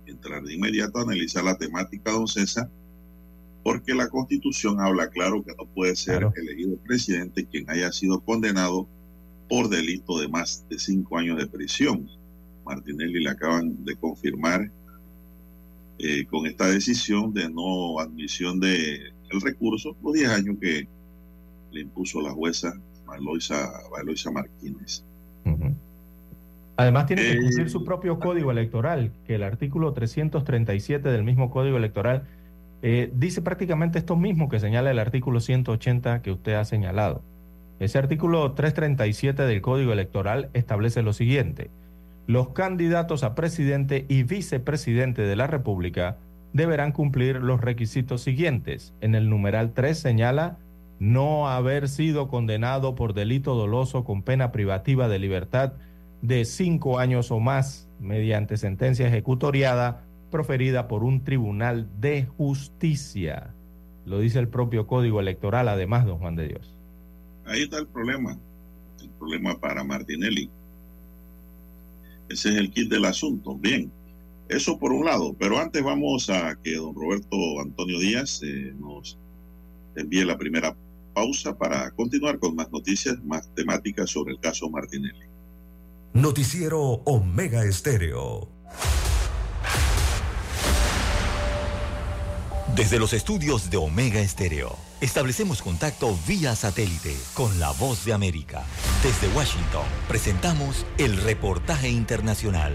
Entrar 0.07 0.43
de 0.43 0.55
inmediato 0.55 0.99
a 0.99 1.03
analizar 1.03 1.45
la 1.45 1.57
temática, 1.57 2.13
don 2.13 2.29
César, 2.29 2.69
porque 3.63 3.95
la 3.95 4.09
constitución 4.09 4.81
habla 4.81 5.09
claro 5.09 5.43
que 5.43 5.55
no 5.57 5.67
puede 5.67 5.97
ser 5.97 6.29
elegido 6.35 6.77
presidente 6.79 7.47
quien 7.47 7.71
haya 7.71 7.93
sido 7.93 8.21
condenado 8.21 8.89
por 9.53 9.69
delito 9.69 10.19
de 10.19 10.29
más 10.29 10.67
de 10.71 10.79
cinco 10.79 11.19
años 11.19 11.37
de 11.37 11.47
prisión. 11.47 12.09
Martinelli 12.65 13.23
le 13.23 13.29
acaban 13.29 13.85
de 13.85 13.95
confirmar 13.97 14.71
eh, 15.99 16.25
con 16.25 16.47
esta 16.47 16.69
decisión 16.69 17.35
de 17.35 17.51
no 17.51 18.01
admisión 18.01 18.59
del 18.59 19.13
el 19.29 19.41
recurso 19.43 19.95
los 20.03 20.15
10 20.15 20.31
años 20.31 20.57
que 20.59 20.89
le 21.71 21.81
impuso 21.83 22.23
la 22.23 22.31
jueza 22.31 22.73
Eloisa, 23.15 24.31
Martínez. 24.33 25.05
Además 26.79 27.05
tiene 27.05 27.23
que 27.23 27.41
cumplir 27.43 27.69
su 27.69 27.85
propio 27.85 28.19
código 28.19 28.51
electoral, 28.51 29.13
que 29.27 29.35
el 29.35 29.43
artículo 29.43 29.93
337 29.93 31.11
del 31.11 31.25
mismo 31.25 31.51
código 31.51 31.77
electoral 31.77 32.23
eh, 32.81 33.13
dice 33.15 33.43
prácticamente 33.43 33.99
esto 33.99 34.17
mismo 34.17 34.49
que 34.49 34.61
señala 34.61 34.91
el 34.91 34.99
artículo 34.99 35.41
180 35.41 36.23
que 36.23 36.31
usted 36.31 36.55
ha 36.55 36.65
señalado. 36.65 37.23
Ese 37.83 37.99
artículo 37.99 38.53
337 38.53 39.43
del 39.43 39.61
código 39.61 39.93
electoral 39.93 40.51
establece 40.53 41.03
lo 41.03 41.13
siguiente. 41.13 41.69
Los 42.29 42.51
candidatos 42.51 43.25
a 43.25 43.35
presidente 43.35 44.07
y 44.09 44.23
vicepresidente 44.23 45.23
de 45.23 45.35
la 45.35 45.49
República 45.49 46.17
deberán 46.53 46.93
cumplir 46.93 47.43
los 47.43 47.61
requisitos 47.61 48.23
siguientes. 48.23 48.95
En 49.01 49.17
el 49.17 49.29
numeral 49.29 49.73
3 49.73 49.99
señala 49.99 50.59
no 51.01 51.49
haber 51.49 51.89
sido 51.89 52.29
condenado 52.29 52.95
por 52.95 53.15
delito 53.15 53.57
doloso 53.57 54.05
con 54.05 54.23
pena 54.23 54.53
privativa 54.53 55.09
de 55.09 55.19
libertad 55.19 55.73
de 56.21 56.45
cinco 56.45 57.01
años 57.01 57.33
o 57.33 57.41
más 57.41 57.89
mediante 57.99 58.59
sentencia 58.59 59.09
ejecutoriada 59.09 60.05
proferida 60.31 60.87
por 60.87 61.03
un 61.03 61.25
tribunal 61.25 61.89
de 61.99 62.27
justicia. 62.27 63.55
Lo 64.07 64.21
dice 64.21 64.39
el 64.39 64.47
propio 64.47 64.87
Código 64.87 65.19
Electoral, 65.19 65.67
además, 65.67 66.07
don 66.07 66.19
Juan 66.19 66.37
de 66.37 66.47
Dios. 66.47 66.79
Ahí 67.45 67.63
está 67.63 67.79
el 67.79 67.87
problema, 67.87 68.39
el 69.01 69.09
problema 69.11 69.59
para 69.59 69.85
Martinelli. 69.85 70.49
Ese 72.29 72.51
es 72.51 72.57
el 72.57 72.71
kit 72.71 72.89
del 72.89 73.05
asunto. 73.05 73.57
Bien, 73.57 73.91
eso 74.49 74.79
por 74.79 74.93
un 74.93 75.05
lado, 75.05 75.35
pero 75.39 75.59
antes 75.59 75.83
vamos 75.83 76.31
a 76.31 76.57
que 76.63 76.77
don 76.77 76.95
Roberto 76.95 77.37
Antonio 77.61 77.99
Díaz 77.99 78.41
eh, 78.43 78.75
nos 78.79 79.19
envíe 79.97 80.25
la 80.25 80.39
primera 80.39 80.75
pausa 81.15 81.57
para 81.57 81.91
continuar 81.91 82.39
con 82.39 82.55
más 82.55 82.71
noticias, 82.71 83.23
más 83.25 83.49
temáticas 83.55 84.11
sobre 84.11 84.33
el 84.33 84.41
caso 84.41 84.69
Martinelli. 84.71 85.27
Noticiero 86.15 86.81
Omega 87.05 87.65
Estéreo. 87.65 88.49
Desde 92.75 92.99
los 92.99 93.13
estudios 93.13 93.71
de 93.71 93.77
Omega 93.77 94.21
Estéreo, 94.21 94.77
establecemos 95.03 95.63
contacto 95.63 96.17
vía 96.29 96.55
satélite 96.55 97.17
con 97.35 97.59
la 97.59 97.73
voz 97.73 98.05
de 98.05 98.13
América. 98.13 98.63
Desde 99.03 99.35
Washington, 99.37 99.85
presentamos 100.07 100.87
el 100.97 101.17
reportaje 101.17 101.89
internacional. 101.89 102.73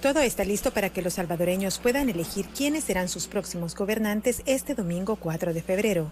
Todo 0.00 0.20
está 0.20 0.44
listo 0.44 0.70
para 0.72 0.88
que 0.88 1.02
los 1.02 1.14
salvadoreños 1.14 1.78
puedan 1.78 2.08
elegir 2.08 2.46
quiénes 2.48 2.84
serán 2.84 3.10
sus 3.10 3.28
próximos 3.28 3.74
gobernantes 3.74 4.42
este 4.46 4.74
domingo 4.74 5.16
4 5.16 5.52
de 5.52 5.60
febrero. 5.60 6.10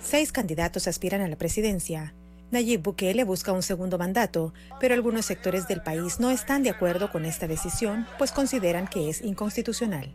Seis 0.00 0.30
candidatos 0.30 0.86
aspiran 0.86 1.20
a 1.20 1.26
la 1.26 1.34
presidencia. 1.34 2.14
Nayib 2.52 2.82
Bukele 2.82 3.24
busca 3.24 3.50
un 3.52 3.62
segundo 3.62 3.96
mandato, 3.96 4.52
pero 4.78 4.92
algunos 4.92 5.24
sectores 5.24 5.66
del 5.68 5.82
país 5.82 6.20
no 6.20 6.30
están 6.30 6.62
de 6.62 6.68
acuerdo 6.68 7.10
con 7.10 7.24
esta 7.24 7.48
decisión, 7.48 8.06
pues 8.18 8.30
consideran 8.30 8.86
que 8.86 9.08
es 9.08 9.22
inconstitucional. 9.22 10.12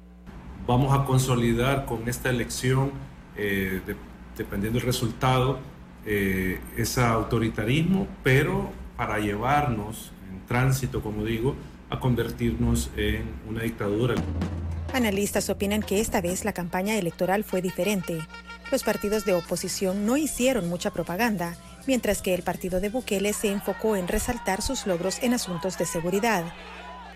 Vamos 0.67 0.93
a 0.93 1.03
consolidar 1.03 1.87
con 1.87 2.07
esta 2.07 2.29
elección, 2.29 2.91
eh, 3.35 3.81
de, 3.87 3.95
dependiendo 4.37 4.77
del 4.77 4.85
resultado, 4.85 5.57
eh, 6.05 6.61
ese 6.77 7.01
autoritarismo, 7.01 8.07
pero 8.23 8.69
para 8.95 9.17
llevarnos 9.17 10.11
en 10.31 10.45
tránsito, 10.45 11.01
como 11.01 11.25
digo, 11.25 11.55
a 11.89 11.99
convertirnos 11.99 12.91
en 12.95 13.23
una 13.49 13.63
dictadura. 13.63 14.13
Analistas 14.93 15.49
opinan 15.49 15.81
que 15.81 16.01
esta 16.01 16.21
vez 16.21 16.45
la 16.45 16.53
campaña 16.53 16.97
electoral 16.97 17.43
fue 17.43 17.63
diferente. 17.63 18.19
Los 18.71 18.83
partidos 18.83 19.25
de 19.25 19.33
oposición 19.33 20.05
no 20.05 20.17
hicieron 20.17 20.69
mucha 20.69 20.91
propaganda, 20.91 21.55
mientras 21.87 22.21
que 22.21 22.35
el 22.35 22.43
partido 22.43 22.79
de 22.79 22.89
Bukele 22.89 23.33
se 23.33 23.51
enfocó 23.51 23.95
en 23.95 24.07
resaltar 24.07 24.61
sus 24.61 24.85
logros 24.85 25.23
en 25.23 25.33
asuntos 25.33 25.77
de 25.77 25.85
seguridad. 25.85 26.43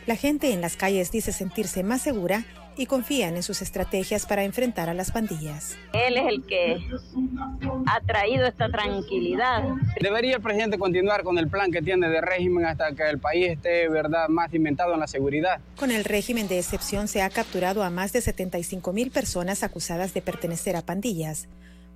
La 0.07 0.15
gente 0.15 0.51
en 0.51 0.61
las 0.61 0.77
calles 0.77 1.11
dice 1.11 1.31
sentirse 1.31 1.83
más 1.83 2.01
segura 2.01 2.43
y 2.77 2.85
confían 2.85 3.35
en 3.35 3.43
sus 3.43 3.61
estrategias 3.61 4.25
para 4.25 4.43
enfrentar 4.43 4.89
a 4.89 4.93
las 4.93 5.11
pandillas. 5.11 5.77
Él 5.93 6.17
es 6.17 6.23
el 6.27 6.43
que 6.45 6.77
ha 7.85 7.99
traído 8.01 8.47
esta 8.47 8.69
tranquilidad. 8.69 9.63
Debería 9.99 10.37
el 10.37 10.41
presidente 10.41 10.77
continuar 10.77 11.23
con 11.23 11.37
el 11.37 11.47
plan 11.47 11.71
que 11.71 11.81
tiene 11.81 12.09
de 12.09 12.21
régimen 12.21 12.65
hasta 12.65 12.93
que 12.93 13.09
el 13.09 13.19
país 13.19 13.49
esté 13.49 13.89
verdad 13.89 14.29
más 14.29 14.53
inventado 14.53 14.93
en 14.93 14.99
la 14.99 15.07
seguridad. 15.07 15.59
Con 15.75 15.91
el 15.91 16.05
régimen 16.05 16.47
de 16.47 16.59
excepción 16.59 17.07
se 17.07 17.21
ha 17.21 17.29
capturado 17.29 17.83
a 17.83 17.89
más 17.89 18.13
de 18.13 18.21
75 18.21 18.93
mil 18.93 19.11
personas 19.11 19.63
acusadas 19.63 20.13
de 20.13 20.21
pertenecer 20.21 20.75
a 20.75 20.81
pandillas. 20.81 21.47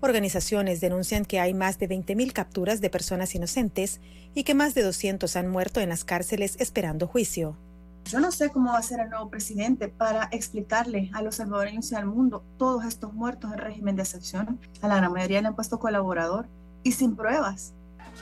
Organizaciones 0.05 0.81
denuncian 0.81 1.25
que 1.25 1.39
hay 1.39 1.55
más 1.55 1.79
de 1.79 1.87
20 1.87 2.15
mil 2.15 2.31
capturas 2.31 2.79
de 2.79 2.91
personas 2.91 3.33
inocentes 3.33 3.99
y 4.35 4.43
que 4.43 4.53
más 4.53 4.75
de 4.75 4.83
200 4.83 5.35
han 5.35 5.49
muerto 5.49 5.79
en 5.79 5.89
las 5.89 6.03
cárceles 6.03 6.57
esperando 6.59 7.07
juicio. 7.07 7.57
Yo 8.05 8.19
no 8.19 8.31
sé 8.31 8.51
cómo 8.51 8.71
va 8.71 8.77
a 8.77 8.83
ser 8.83 8.99
el 8.99 9.09
nuevo 9.09 9.31
presidente 9.31 9.87
para 9.87 10.29
explicarle 10.31 11.09
a 11.11 11.23
los 11.23 11.37
salvadoreños 11.37 11.91
y 11.91 11.95
al 11.95 12.05
mundo 12.05 12.43
todos 12.59 12.85
estos 12.85 13.15
muertos 13.15 13.49
del 13.49 13.59
régimen 13.59 13.95
de 13.95 14.03
excepción. 14.03 14.59
A 14.83 14.87
la 14.87 14.97
gran 14.97 15.11
mayoría 15.11 15.41
le 15.41 15.47
han 15.47 15.55
puesto 15.55 15.79
colaborador 15.79 16.45
y 16.83 16.91
sin 16.91 17.15
pruebas. 17.15 17.73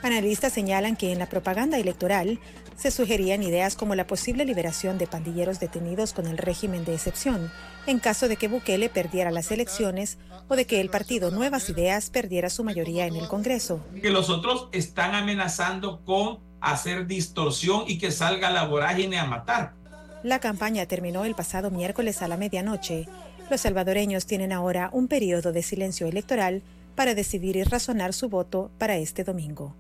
Analistas 0.02 0.54
señalan 0.54 0.96
que 0.96 1.12
en 1.12 1.20
la 1.20 1.28
propaganda 1.28 1.78
electoral 1.78 2.40
se 2.78 2.92
sugerían 2.92 3.44
ideas 3.44 3.76
como 3.76 3.96
la 3.96 4.08
posible 4.08 4.46
liberación 4.46 4.98
de 4.98 5.08
pandilleros 5.08 5.60
detenidos 5.60 6.14
con 6.14 6.28
el 6.28 6.38
régimen 6.38 6.86
de 6.86 6.94
excepción, 6.94 7.52
en 7.88 8.00
caso 8.00 8.28
de 8.28 8.38
que 8.38 8.48
Bukele 8.48 8.90
perdiera 8.90 9.32
las 9.32 9.52
elecciones 9.52 10.18
o 10.48 10.56
de 10.56 10.66
que 10.66 10.82
el 10.82 10.90
partido 10.90 11.32
Nuevas 11.32 11.70
Ideas 11.70 12.10
perdiera 12.10 12.50
su 12.50 12.64
mayoría 12.64 13.06
en 13.06 13.16
el 13.16 13.28
Congreso. 13.28 13.80
Que 14.02 14.10
los 14.10 14.30
otros 14.30 14.70
están 14.72 15.16
amenazando 15.16 16.04
con 16.04 16.40
hacer 16.62 17.08
distorsión 17.08 17.84
y 17.88 17.98
que 17.98 18.12
salga 18.12 18.50
la 18.50 18.66
vorágine 18.66 19.20
a 19.20 19.26
matar. 19.26 19.74
La 20.24 20.40
campaña 20.40 20.86
terminó 20.86 21.26
el 21.26 21.36
pasado 21.36 21.70
miércoles 21.70 22.22
a 22.22 22.30
la 22.30 22.38
medianoche. 22.38 23.08
Los 23.50 23.62
salvadoreños 23.62 24.26
tienen 24.26 24.54
ahora 24.54 24.90
un 24.94 25.10
periodo 25.10 25.52
de 25.52 25.62
silencio 25.62 26.08
electoral 26.08 26.64
para 26.96 27.14
decidir 27.14 27.58
y 27.58 27.64
razonar 27.64 28.14
su 28.14 28.30
voto 28.30 28.72
para 28.78 28.96
este 28.98 29.24
domingo. 29.26 29.76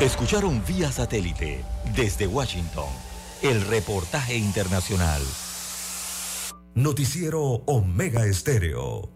Escucharon 0.00 0.62
vía 0.66 0.90
satélite 0.90 1.62
desde 1.94 2.26
Washington 2.26 2.88
el 3.42 3.60
reportaje 3.60 4.34
internacional. 4.34 5.20
Noticiero 6.74 7.42
Omega 7.66 8.24
Estéreo. 8.24 9.10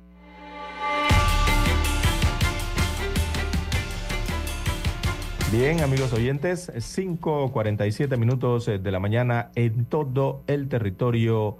Bien, 5.50 5.80
amigos 5.80 6.12
oyentes, 6.12 6.68
5.47 6.68 8.18
minutos 8.18 8.66
de 8.66 8.90
la 8.90 9.00
mañana 9.00 9.52
en 9.54 9.86
todo 9.86 10.42
el 10.46 10.68
territorio 10.68 11.56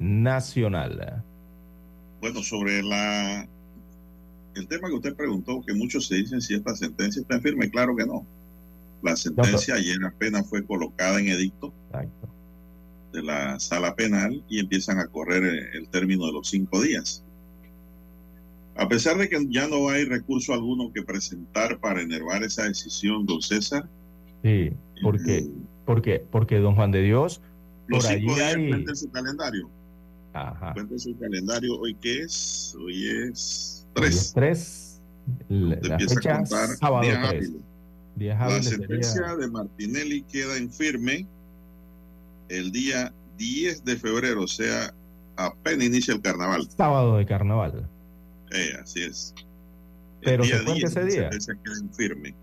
nacional. 0.00 1.22
Bueno, 2.20 2.42
sobre 2.42 2.82
la 2.82 3.46
el 4.56 4.66
tema 4.66 4.88
que 4.88 4.94
usted 4.94 5.14
preguntó, 5.14 5.62
que 5.64 5.74
muchos 5.74 6.08
se 6.08 6.16
dicen 6.16 6.40
si 6.40 6.54
esta 6.54 6.74
sentencia 6.74 7.22
está 7.22 7.36
en 7.36 7.42
firme, 7.42 7.70
claro 7.70 7.94
que 7.94 8.04
no. 8.04 8.26
La 9.04 9.16
sentencia 9.16 9.74
ayer 9.74 9.98
apenas 10.04 10.48
fue 10.48 10.64
colocada 10.64 11.20
en 11.20 11.28
edicto 11.28 11.72
de 13.12 13.22
la 13.22 13.60
sala 13.60 13.94
penal 13.94 14.42
y 14.48 14.58
empiezan 14.58 14.98
a 14.98 15.06
correr 15.06 15.44
el 15.74 15.88
término 15.88 16.26
de 16.26 16.32
los 16.32 16.48
cinco 16.48 16.80
días. 16.80 17.22
A 18.76 18.88
pesar 18.88 19.18
de 19.18 19.28
que 19.28 19.46
ya 19.50 19.68
no 19.68 19.88
hay 19.90 20.04
recurso 20.04 20.52
alguno 20.54 20.90
que 20.92 21.02
presentar 21.02 21.78
para 21.78 22.00
enervar 22.00 22.42
esa 22.42 22.64
decisión, 22.64 23.24
don 23.26 23.40
César. 23.40 23.88
Sí, 24.42 24.72
¿por 25.02 25.22
qué? 25.22 25.36
eh, 25.36 25.50
Porque, 25.84 26.24
porque 26.30 26.58
don 26.58 26.74
Juan 26.74 26.90
de 26.90 27.02
Dios, 27.02 27.40
los 27.86 28.04
por 28.04 28.14
cinco 28.16 28.34
días, 28.34 28.56
hay... 28.56 28.96
su 28.96 29.10
calendario. 29.12 29.70
Ajá. 30.32 30.74
Su 30.96 31.16
calendario. 31.18 31.78
¿Hoy 31.78 31.94
qué 32.00 32.22
es? 32.22 32.74
Hoy 32.80 33.06
es 33.28 33.86
Hoy 33.96 34.06
es 34.06 34.32
3. 34.32 34.32
tres, 34.34 35.02
la, 35.48 35.78
Te 35.78 35.88
la 35.88 35.94
empieza 35.94 36.14
a 36.14 36.16
fecha 36.16 36.36
contar 36.38 36.68
sábado 36.70 37.06
3. 37.30 37.52
La 38.16 38.62
sentencia 38.62 39.12
sería 39.12 39.36
de 39.36 39.48
Martinelli 39.48 40.22
queda 40.22 40.56
en 40.56 40.70
firme 40.70 41.26
el 42.48 42.70
día 42.70 43.12
10 43.38 43.84
de 43.84 43.96
febrero, 43.96 44.42
o 44.42 44.46
sea, 44.46 44.94
apenas 45.36 45.86
inicia 45.86 46.14
el 46.14 46.20
carnaval. 46.20 46.68
sábado 46.70 47.16
de 47.16 47.26
carnaval. 47.26 47.88
Eh, 48.52 48.70
así 48.80 49.02
es. 49.02 49.34
Pero 50.22 50.44
día 50.44 50.58
¿se 50.58 50.64
cuenta 50.64 50.74
10 50.74 50.96
ese 50.96 51.04
día? 51.04 51.22
sentencia 51.22 51.54
queda 51.62 51.74
en 51.80 51.92
firme. 51.92 52.34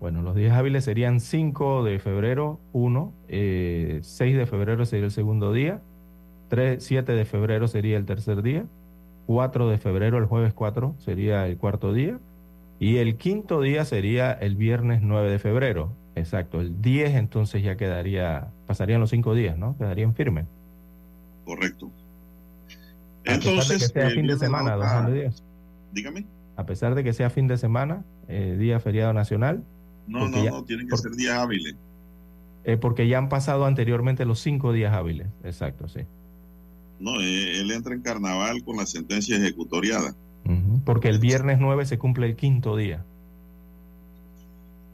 Bueno, 0.00 0.22
los 0.22 0.34
días 0.34 0.56
hábiles 0.56 0.84
serían 0.84 1.20
5 1.20 1.84
de 1.84 1.98
febrero, 2.00 2.58
1, 2.72 3.12
6 3.28 4.02
de 4.18 4.46
febrero 4.46 4.84
sería 4.84 5.04
el 5.04 5.12
segundo 5.12 5.52
día, 5.52 5.80
3, 6.48 6.82
7 6.82 7.12
de 7.12 7.24
febrero 7.24 7.68
sería 7.68 7.98
el 7.98 8.04
tercer 8.04 8.42
día, 8.42 8.66
4 9.26 9.68
de 9.68 9.78
febrero, 9.78 10.18
el 10.18 10.26
jueves 10.26 10.54
4, 10.54 10.96
sería 10.98 11.46
el 11.46 11.56
cuarto 11.56 11.92
día, 11.92 12.18
y 12.84 12.96
el 12.98 13.16
quinto 13.16 13.60
día 13.60 13.84
sería 13.84 14.32
el 14.32 14.56
viernes 14.56 15.00
9 15.02 15.30
de 15.30 15.38
febrero. 15.38 15.92
Exacto, 16.14 16.60
el 16.60 16.82
10 16.82 17.14
entonces 17.14 17.62
ya 17.62 17.76
quedaría, 17.76 18.48
pasarían 18.66 19.00
los 19.00 19.10
5 19.10 19.34
días, 19.34 19.56
¿no? 19.56 19.76
Quedarían 19.78 20.14
firmes. 20.14 20.46
Correcto. 21.44 21.90
A 23.24 23.34
pesar 23.34 23.38
de 23.38 23.40
que 23.40 23.50
Entonces, 23.50 23.88
sea 23.92 24.08
eh, 24.08 24.10
fin 24.10 24.26
de 24.26 24.36
semana, 24.36 24.76
don 24.76 24.86
Juan 24.88 25.06
de 25.12 25.20
Dios. 25.20 25.44
Dígame. 25.92 26.26
A 26.56 26.66
pesar 26.66 26.94
de 26.94 27.04
que 27.04 27.12
sea 27.12 27.30
fin 27.30 27.46
de 27.46 27.56
semana, 27.56 28.04
eh, 28.28 28.56
día 28.58 28.78
feriado 28.80 29.12
nacional, 29.12 29.62
No, 30.06 30.28
no, 30.28 30.42
ya- 30.44 30.50
no, 30.50 30.64
tienen 30.64 30.86
que 30.86 30.90
por- 30.90 30.98
ser 30.98 31.12
días 31.12 31.38
hábiles. 31.38 31.76
eh, 32.64 32.76
porque 32.76 33.08
ya 33.08 33.18
han 33.18 33.28
pasado 33.28 33.64
anteriormente 33.64 34.24
los 34.24 34.40
5 34.40 34.72
días 34.72 34.92
hábiles. 34.92 35.28
Exacto, 35.44 35.88
sí. 35.88 36.00
No, 37.00 37.20
él 37.20 37.70
entra 37.70 37.94
en 37.94 38.02
carnaval 38.02 38.62
con 38.64 38.76
la 38.76 38.86
sentencia 38.86 39.36
ejecutoriada. 39.36 40.14
Porque 40.84 41.08
el 41.08 41.18
viernes 41.18 41.58
9 41.60 41.86
se 41.86 41.98
cumple 41.98 42.26
el 42.26 42.36
quinto 42.36 42.76
día. 42.76 43.04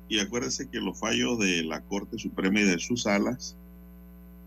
Y 0.08 0.20
acuérdese 0.20 0.68
que 0.68 0.80
los 0.80 0.98
fallos 0.98 1.38
de 1.38 1.62
la 1.64 1.80
Corte 1.82 2.18
Suprema 2.18 2.61
y 2.61 2.64
de 2.64 2.78
sus 2.78 3.02
salas 3.02 3.56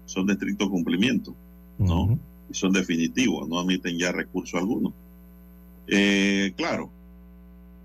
son 0.05 0.27
de 0.27 0.33
estricto 0.33 0.69
cumplimiento, 0.69 1.35
¿no? 1.77 2.17
Y 2.49 2.53
son 2.53 2.73
definitivos, 2.73 3.47
no 3.47 3.59
admiten 3.59 3.97
ya 3.97 4.11
recurso 4.11 4.57
alguno. 4.57 4.93
Eh, 5.87 6.53
claro, 6.57 6.89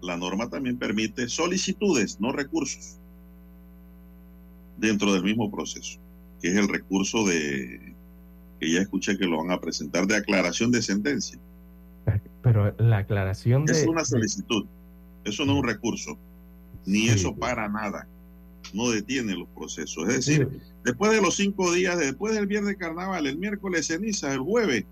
la 0.03 0.17
norma 0.17 0.49
también 0.49 0.79
permite 0.79 1.29
solicitudes, 1.29 2.21
no 2.21 2.33
recursos, 2.33 2.97
dentro 4.79 5.13
del 5.13 5.23
mismo 5.23 5.51
proceso, 5.51 5.99
que 6.41 6.49
es 6.49 6.57
el 6.57 6.69
recurso 6.69 7.25
de, 7.27 7.95
que 8.61 8.73
ya 8.73 8.81
escuché 8.81 9.17
que 9.19 9.27
lo 9.27 9.39
van 9.39 9.51
a 9.51 9.61
presentar, 9.61 10.07
de 10.07 10.17
aclaración 10.17 10.71
de 10.71 10.83
sentencia. 10.83 11.39
Pero 12.47 12.73
la 12.79 12.99
aclaración 12.99 13.65
de... 13.65 13.73
Es 13.73 13.85
una 13.89 14.05
solicitud, 14.05 14.67
eso 15.25 15.45
no 15.45 15.55
es 15.55 15.59
un 15.59 15.67
recurso, 15.67 16.17
ni 16.85 17.09
Sí. 17.09 17.09
eso 17.09 17.35
para 17.35 17.69
nada, 17.69 18.07
no 18.73 18.89
detiene 18.91 19.35
los 19.35 19.49
procesos. 19.49 20.09
Es 20.09 20.15
decir, 20.15 20.49
después 20.85 21.11
de 21.11 21.21
los 21.21 21.35
cinco 21.35 21.73
días, 21.73 21.99
después 21.99 22.37
del 22.37 22.47
viernes 22.47 22.77
carnaval, 22.77 23.27
el 23.27 23.37
miércoles 23.37 23.89
ceniza, 23.89 24.33
el 24.33 24.39
jueves, 24.39 24.85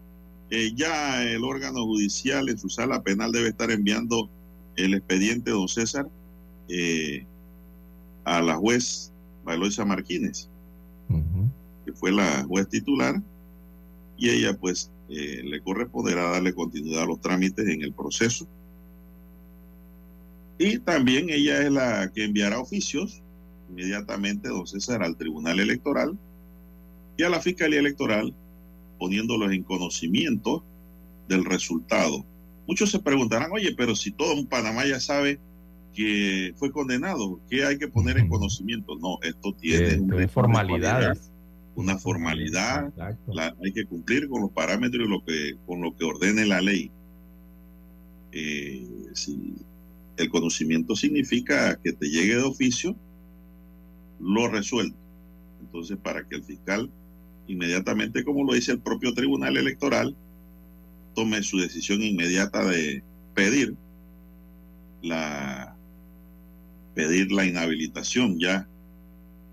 eh, 0.51 0.73
ya 0.75 1.23
el 1.23 1.45
órgano 1.45 1.85
judicial 1.85 2.49
en 2.49 2.59
su 2.59 2.69
sala 2.69 3.03
penal 3.05 3.31
debe 3.31 3.51
estar 3.51 3.71
enviando 3.71 4.29
el 4.75 4.95
expediente, 4.95 5.53
don 5.53 5.69
César, 5.69 6.09
eh, 6.69 7.25
a 8.25 8.43
la 8.43 8.57
juez 8.57 9.13
Valoisa 9.45 9.85
Martínez, 9.85 10.49
que 11.85 11.93
fue 11.93 12.11
la 12.11 12.43
juez 12.49 12.69
titular, 12.69 13.23
y 14.17 14.31
ella 14.31 14.57
pues 14.59 14.91
eh, 15.09 15.43
le 15.45 15.61
corresponderá 15.61 16.31
darle 16.31 16.55
continuidad 16.55 17.03
a 17.03 17.07
los 17.07 17.21
trámites 17.21 17.67
en 17.67 17.83
el 17.83 17.93
proceso. 17.93 18.47
Y 20.59 20.79
también 20.79 21.31
ella 21.31 21.63
es 21.63 21.71
la 21.71 22.11
que 22.13 22.25
enviará 22.25 22.61
oficios 22.61 23.23
inmediatamente, 23.71 24.49
don 24.49 24.67
César, 24.67 25.03
al 25.03 25.17
Tribunal 25.17 25.59
Electoral 25.59 26.17
y 27.17 27.23
a 27.23 27.29
la 27.29 27.41
Fiscalía 27.41 27.81
Electoral, 27.81 28.35
poniéndolos 28.99 29.53
en 29.53 29.63
conocimiento 29.63 30.65
del 31.29 31.45
resultado. 31.45 32.25
Muchos 32.67 32.91
se 32.91 32.99
preguntarán, 32.99 33.51
oye, 33.53 33.75
pero 33.77 33.95
si 33.95 34.11
todo 34.11 34.33
en 34.33 34.47
Panamá 34.47 34.87
ya 34.87 35.01
sabe 35.01 35.39
que 35.93 36.55
fue 36.57 36.73
condenado, 36.73 37.41
¿qué 37.49 37.65
hay 37.65 37.79
que 37.79 37.89
poner 37.89 38.19
en 38.19 38.29
conocimiento? 38.29 38.97
No, 38.97 39.19
esto 39.23 39.55
tiene 39.55 39.87
Esto 39.87 40.19
es 40.19 40.31
formalidades. 40.31 41.31
Una 41.77 41.99
formalidad, 41.99 42.93
la- 43.27 43.55
hay 43.65 43.73
que 43.73 43.85
cumplir 43.87 44.29
con 44.29 44.43
los 44.43 44.51
parámetros 44.53 45.07
y 45.07 45.11
lo 45.11 45.25
que, 45.25 45.57
con 45.67 45.81
lo 45.81 45.97
que 45.97 46.05
ordene 46.05 46.47
la 46.47 46.61
ley. 46.61 46.91
Eh, 48.33 48.87
si 49.15 49.55
el 50.17 50.29
conocimiento 50.29 50.95
significa 50.97 51.77
que 51.83 51.93
te 51.93 52.09
llegue 52.09 52.37
de 52.37 52.43
oficio, 52.43 52.97
lo 54.21 54.49
resuelto. 54.49 54.97
Entonces, 55.61 55.97
para 55.97 56.25
que 56.27 56.37
el 56.37 56.45
fiscal 56.45 56.91
inmediatamente, 57.47 58.25
como 58.25 58.45
lo 58.45 58.55
dice 58.55 58.73
el 58.73 58.81
propio 58.81 59.13
Tribunal 59.13 59.57
Electoral, 59.57 60.17
tome 61.15 61.43
su 61.43 61.59
decisión 61.59 62.03
inmediata 62.03 62.65
de 62.65 63.03
pedir 63.35 63.75
la 65.03 65.77
pedir 66.95 67.31
la 67.33 67.45
inhabilitación 67.45 68.39
ya 68.39 68.69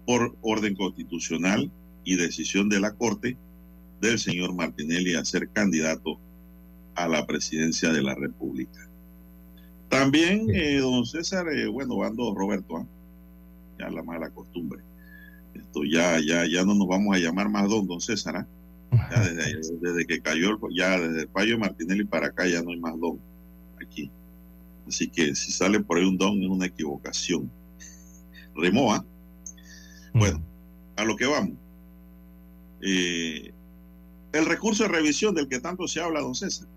por 0.06 0.36
orden 0.42 0.76
constitucional 0.76 1.72
y 2.04 2.16
decisión 2.16 2.70
de 2.70 2.80
la 2.80 2.92
Corte 2.94 3.38
del 4.02 4.18
señor 4.20 4.54
Martinelli 4.54 5.16
a 5.16 5.24
ser 5.26 5.50
candidato 5.50 6.20
a 6.96 7.08
la 7.08 7.26
presidencia 7.26 7.92
de 7.94 8.02
la 8.02 8.16
República. 8.16 8.88
También, 9.90 10.48
eh, 10.54 10.78
don 10.80 11.06
César, 11.06 11.48
eh, 11.50 11.68
bueno, 11.68 11.98
bando 11.98 12.34
Roberto, 12.34 12.78
¿ah? 12.78 12.86
ya 13.80 13.90
la 13.90 14.04
mala 14.04 14.30
costumbre. 14.30 14.82
Esto 15.54 15.84
ya, 15.84 16.20
ya, 16.20 16.46
ya 16.48 16.64
no 16.64 16.74
nos 16.74 16.88
vamos 16.88 17.16
a 17.16 17.20
llamar 17.20 17.50
más 17.50 17.70
don, 17.70 17.86
don 17.88 18.00
César, 18.02 18.38
¿ah? 18.38 18.48
Ya 19.12 19.20
desde, 19.34 19.78
desde 19.80 20.06
que 20.06 20.22
cayó, 20.22 20.52
el- 20.52 20.76
ya 20.76 21.00
desde 21.00 21.22
el 21.24 21.30
fallo 21.30 21.52
de 21.52 21.58
Martinelli 21.58 22.06
para 22.06 22.28
acá 22.28 22.48
ya 22.48 22.62
no 22.62 22.72
hay 22.72 22.80
más 22.80 23.00
don 23.00 23.20
aquí. 23.82 24.10
Así 24.88 25.08
que 25.08 25.36
si 25.36 25.52
sale 25.52 25.80
por 25.80 25.98
ahí 25.98 26.06
un 26.06 26.18
don 26.18 26.42
es 26.42 26.50
una 26.50 26.66
equivocación. 26.66 27.50
Remoa. 28.56 29.06
Bueno, 30.14 30.42
a 30.98 31.06
lo 31.06 31.16
que 31.16 31.26
vamos. 31.26 31.58
Eh, 32.82 33.54
el 34.34 34.46
recurso 34.46 34.84
de 34.84 34.90
revisión 34.90 35.36
del 35.36 35.48
que 35.48 35.60
tanto 35.60 35.88
se 35.88 36.02
habla, 36.02 36.22
don 36.22 36.36
César. 36.36 36.68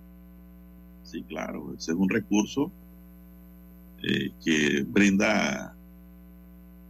Sí, 1.04 1.22
claro, 1.22 1.74
ese 1.76 1.92
es 1.92 1.96
un 1.96 2.08
recurso 2.08 2.72
eh, 4.02 4.32
que 4.44 4.84
brinda 4.86 5.76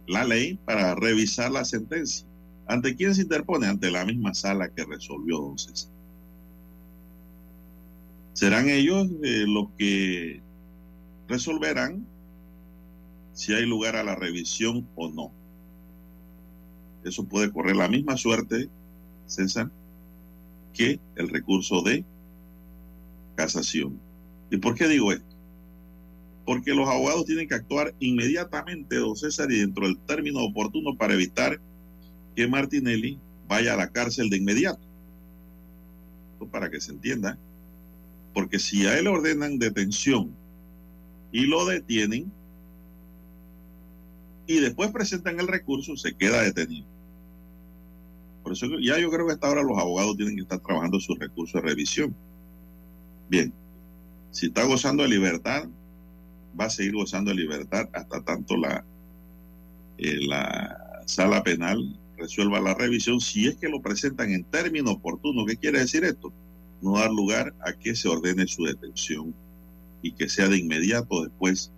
la 0.07 0.23
ley 0.23 0.59
para 0.65 0.95
revisar 0.95 1.51
la 1.51 1.65
sentencia. 1.65 2.27
¿Ante 2.67 2.95
quién 2.95 3.13
se 3.13 3.23
interpone? 3.23 3.67
Ante 3.67 3.91
la 3.91 4.05
misma 4.05 4.33
sala 4.33 4.69
que 4.69 4.85
resolvió, 4.85 5.39
don 5.39 5.57
César. 5.57 5.91
Serán 8.33 8.67
ellos 8.69 9.07
eh, 9.23 9.45
los 9.47 9.69
que 9.77 10.41
resolverán 11.27 12.05
si 13.33 13.53
hay 13.53 13.65
lugar 13.65 13.95
a 13.95 14.03
la 14.03 14.15
revisión 14.15 14.87
o 14.95 15.09
no. 15.09 15.31
Eso 17.03 17.25
puede 17.25 17.51
correr 17.51 17.75
la 17.75 17.87
misma 17.87 18.17
suerte, 18.17 18.69
César, 19.27 19.71
que 20.73 20.99
el 21.15 21.29
recurso 21.29 21.81
de 21.81 22.05
casación. 23.35 23.99
¿Y 24.49 24.57
por 24.57 24.75
qué 24.75 24.87
digo 24.87 25.11
esto? 25.11 25.35
Porque 26.45 26.73
los 26.73 26.87
abogados 26.87 27.25
tienen 27.25 27.47
que 27.47 27.55
actuar 27.55 27.93
inmediatamente, 27.99 28.97
don 28.97 29.15
César, 29.15 29.51
y 29.51 29.59
dentro 29.59 29.85
del 29.87 29.97
término 29.99 30.43
oportuno 30.43 30.95
para 30.95 31.13
evitar 31.13 31.59
que 32.35 32.47
Martinelli 32.47 33.19
vaya 33.47 33.73
a 33.73 33.77
la 33.77 33.89
cárcel 33.89 34.29
de 34.29 34.37
inmediato. 34.37 34.81
Esto 36.33 36.47
para 36.47 36.69
que 36.69 36.81
se 36.81 36.91
entienda. 36.91 37.37
Porque 38.33 38.59
si 38.59 38.85
a 38.85 38.99
él 38.99 39.07
ordenan 39.07 39.57
detención 39.57 40.35
y 41.31 41.45
lo 41.45 41.65
detienen 41.65 42.31
y 44.47 44.59
después 44.59 44.91
presentan 44.91 45.39
el 45.39 45.47
recurso, 45.47 45.95
se 45.95 46.13
queda 46.13 46.41
detenido. 46.41 46.94
Por 48.45 48.53
eso 48.53 48.67
ya 48.79 48.99
yo 48.99 49.09
creo 49.09 49.25
que 49.25 49.33
hasta 49.33 49.47
ahora 49.47 49.63
los 49.63 49.75
abogados 49.75 50.17
tienen 50.17 50.35
que 50.35 50.43
estar 50.43 50.59
trabajando 50.59 50.99
su 50.99 51.15
recurso 51.15 51.57
de 51.57 51.63
revisión. 51.63 52.15
Bien, 53.27 53.51
si 54.29 54.45
está 54.45 54.65
gozando 54.65 55.01
de 55.01 55.09
libertad, 55.09 55.67
va 56.57 56.65
a 56.65 56.69
seguir 56.69 56.93
gozando 56.93 57.31
de 57.31 57.37
libertad 57.37 57.89
hasta 57.91 58.21
tanto 58.21 58.55
la, 58.55 58.85
eh, 59.97 60.19
la 60.27 61.01
sala 61.07 61.41
penal 61.41 61.97
resuelva 62.17 62.59
la 62.59 62.75
revisión, 62.75 63.19
si 63.19 63.47
es 63.47 63.55
que 63.55 63.67
lo 63.67 63.81
presentan 63.81 64.31
en 64.31 64.43
término 64.43 64.91
oportuno. 64.91 65.43
¿Qué 65.47 65.57
quiere 65.57 65.79
decir 65.79 66.03
esto? 66.03 66.31
No 66.83 66.99
dar 66.99 67.09
lugar 67.09 67.51
a 67.61 67.73
que 67.73 67.95
se 67.95 68.09
ordene 68.09 68.45
su 68.45 68.65
detención 68.65 69.33
y 70.03 70.11
que 70.11 70.29
sea 70.29 70.47
de 70.49 70.59
inmediato 70.59 71.23
después 71.23 71.71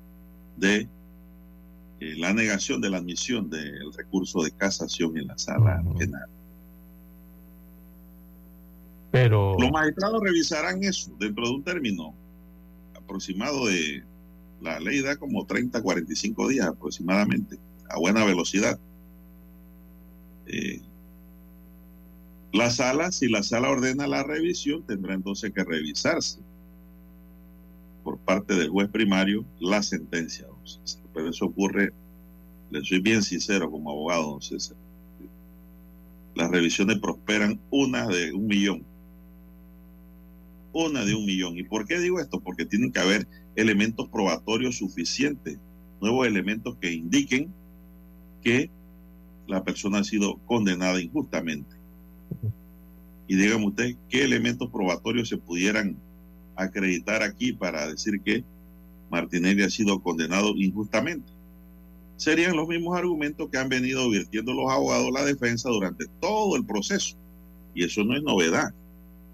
de 0.57 0.89
eh, 2.01 2.15
la 2.17 2.33
negación 2.33 2.81
de 2.81 2.89
la 2.89 2.97
admisión 2.97 3.49
del 3.49 3.93
recurso 3.93 4.43
de 4.43 4.51
casación 4.51 5.17
en 5.17 5.27
la 5.27 5.37
sala 5.37 5.81
penal. 5.97 6.27
Los 9.59 9.71
magistrados 9.71 10.21
revisarán 10.21 10.83
eso 10.83 11.11
dentro 11.19 11.45
de 11.45 11.51
un 11.51 11.63
término 11.63 12.13
aproximado 12.95 13.65
de 13.67 14.03
la 14.61 14.79
ley 14.79 15.01
da 15.01 15.15
como 15.15 15.45
30, 15.45 15.81
45 15.81 16.47
días 16.47 16.67
aproximadamente, 16.67 17.57
a 17.89 17.99
buena 17.99 18.25
velocidad. 18.25 18.79
Eh, 20.47 20.81
la 22.53 22.71
sala, 22.71 23.11
si 23.11 23.27
la 23.27 23.43
sala 23.43 23.69
ordena 23.69 24.07
la 24.07 24.23
revisión, 24.23 24.83
tendrá 24.83 25.13
entonces 25.13 25.51
que 25.53 25.63
revisarse 25.63 26.39
por 28.03 28.17
parte 28.19 28.55
del 28.55 28.69
juez 28.69 28.89
primario 28.89 29.43
la 29.59 29.83
sentencia. 29.83 30.47
Pero 31.13 31.29
eso 31.29 31.45
ocurre, 31.45 31.91
le 32.71 32.83
soy 32.83 33.01
bien 33.01 33.21
sincero 33.21 33.69
como 33.69 33.91
abogado, 33.91 34.31
don 34.31 34.41
César. 34.41 34.77
Las 36.33 36.49
revisiones 36.49 36.99
prosperan 36.99 37.59
una 37.69 38.07
de 38.07 38.31
un 38.31 38.47
millón. 38.47 38.86
Una 40.73 41.05
de 41.05 41.15
un 41.15 41.25
millón. 41.25 41.57
¿Y 41.57 41.63
por 41.63 41.85
qué 41.85 41.99
digo 41.99 42.19
esto? 42.19 42.39
Porque 42.39 42.65
tienen 42.65 42.91
que 42.91 42.99
haber 42.99 43.27
elementos 43.55 44.07
probatorios 44.09 44.77
suficientes, 44.77 45.57
nuevos 46.01 46.27
elementos 46.27 46.77
que 46.79 46.91
indiquen 46.91 47.51
que 48.43 48.69
la 49.47 49.63
persona 49.63 49.99
ha 49.99 50.03
sido 50.03 50.37
condenada 50.45 51.01
injustamente. 51.01 51.75
Y 53.27 53.35
dígame 53.35 53.67
usted 53.67 53.95
qué 54.09 54.23
elementos 54.23 54.69
probatorios 54.69 55.29
se 55.29 55.37
pudieran 55.37 55.97
acreditar 56.55 57.23
aquí 57.23 57.53
para 57.53 57.87
decir 57.87 58.21
que 58.21 58.43
Martinelli 59.09 59.63
ha 59.63 59.69
sido 59.69 59.99
condenado 60.01 60.53
injustamente. 60.55 61.31
Serían 62.17 62.55
los 62.55 62.67
mismos 62.67 62.97
argumentos 62.97 63.49
que 63.49 63.57
han 63.57 63.69
venido 63.69 64.09
virtiendo 64.09 64.53
los 64.53 64.71
abogados 64.71 65.05
de 65.05 65.11
la 65.11 65.25
defensa 65.25 65.69
durante 65.69 66.05
todo 66.19 66.55
el 66.55 66.65
proceso. 66.65 67.15
Y 67.73 67.83
eso 67.83 68.03
no 68.03 68.15
es 68.15 68.23
novedad 68.23 68.73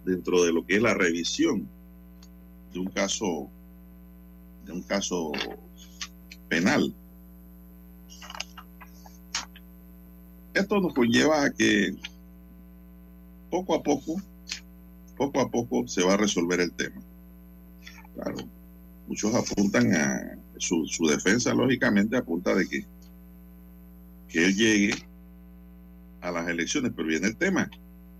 dentro 0.05 0.43
de 0.43 0.53
lo 0.53 0.65
que 0.65 0.75
es 0.75 0.81
la 0.81 0.93
revisión 0.93 1.67
de 2.73 2.79
un 2.79 2.87
caso 2.87 3.49
de 4.65 4.71
un 4.71 4.81
caso 4.83 5.31
penal. 6.47 6.93
Esto 10.53 10.79
nos 10.79 10.93
conlleva 10.93 11.45
a 11.45 11.51
que 11.51 11.95
poco 13.49 13.75
a 13.75 13.83
poco, 13.83 14.15
poco 15.17 15.41
a 15.41 15.49
poco 15.49 15.87
se 15.87 16.03
va 16.03 16.13
a 16.13 16.17
resolver 16.17 16.61
el 16.61 16.71
tema. 16.73 17.01
Claro, 18.15 18.37
muchos 19.07 19.33
apuntan 19.33 19.93
a 19.95 20.37
su, 20.57 20.85
su 20.85 21.07
defensa, 21.07 21.53
lógicamente, 21.53 22.15
apunta 22.15 22.53
de 22.55 22.67
que, 22.67 22.85
que 24.29 24.45
él 24.45 24.55
llegue 24.55 24.93
a 26.21 26.31
las 26.31 26.47
elecciones, 26.47 26.93
pero 26.95 27.07
viene 27.07 27.27
el 27.27 27.35
tema. 27.35 27.69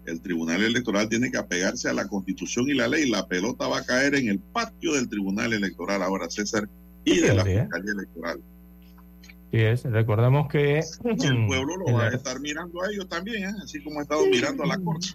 El 0.06 0.22
Tribunal 0.22 0.64
Electoral 0.64 1.08
tiene 1.10 1.32
que 1.32 1.38
apegarse 1.38 1.90
a 1.90 1.94
la 1.94 2.08
Constitución 2.08 2.68
y 2.68 2.74
la 2.74 2.88
ley. 2.88 3.10
La 3.10 3.28
pelota 3.28 3.68
va 3.68 3.80
a 3.80 3.86
caer 3.86 4.16
en 4.16 4.28
el 4.28 4.40
patio 4.40 4.94
del 4.94 5.10
Tribunal 5.10 5.54
Electoral 5.54 6.02
ahora, 6.04 6.30
César, 6.30 6.68
y 7.06 7.20
de 7.20 7.34
la 7.34 7.46
Fiscalía 7.46 7.92
Electoral. 7.92 8.42
Sí 9.52 9.60
es, 9.60 9.84
recordamos 9.84 10.48
que... 10.48 10.80
el 10.80 11.46
pueblo 11.46 11.78
lo 11.78 11.94
va 11.94 12.06
a 12.06 12.10
estar 12.10 12.40
mirando 12.40 12.82
a 12.82 12.92
ellos 12.92 13.08
también, 13.08 13.44
¿eh? 13.44 13.54
así 13.64 13.84
como 13.84 14.00
ha 14.00 14.04
estado 14.04 14.26
mirando 14.26 14.64
a 14.64 14.68
la 14.68 14.78
Corte. 14.80 15.10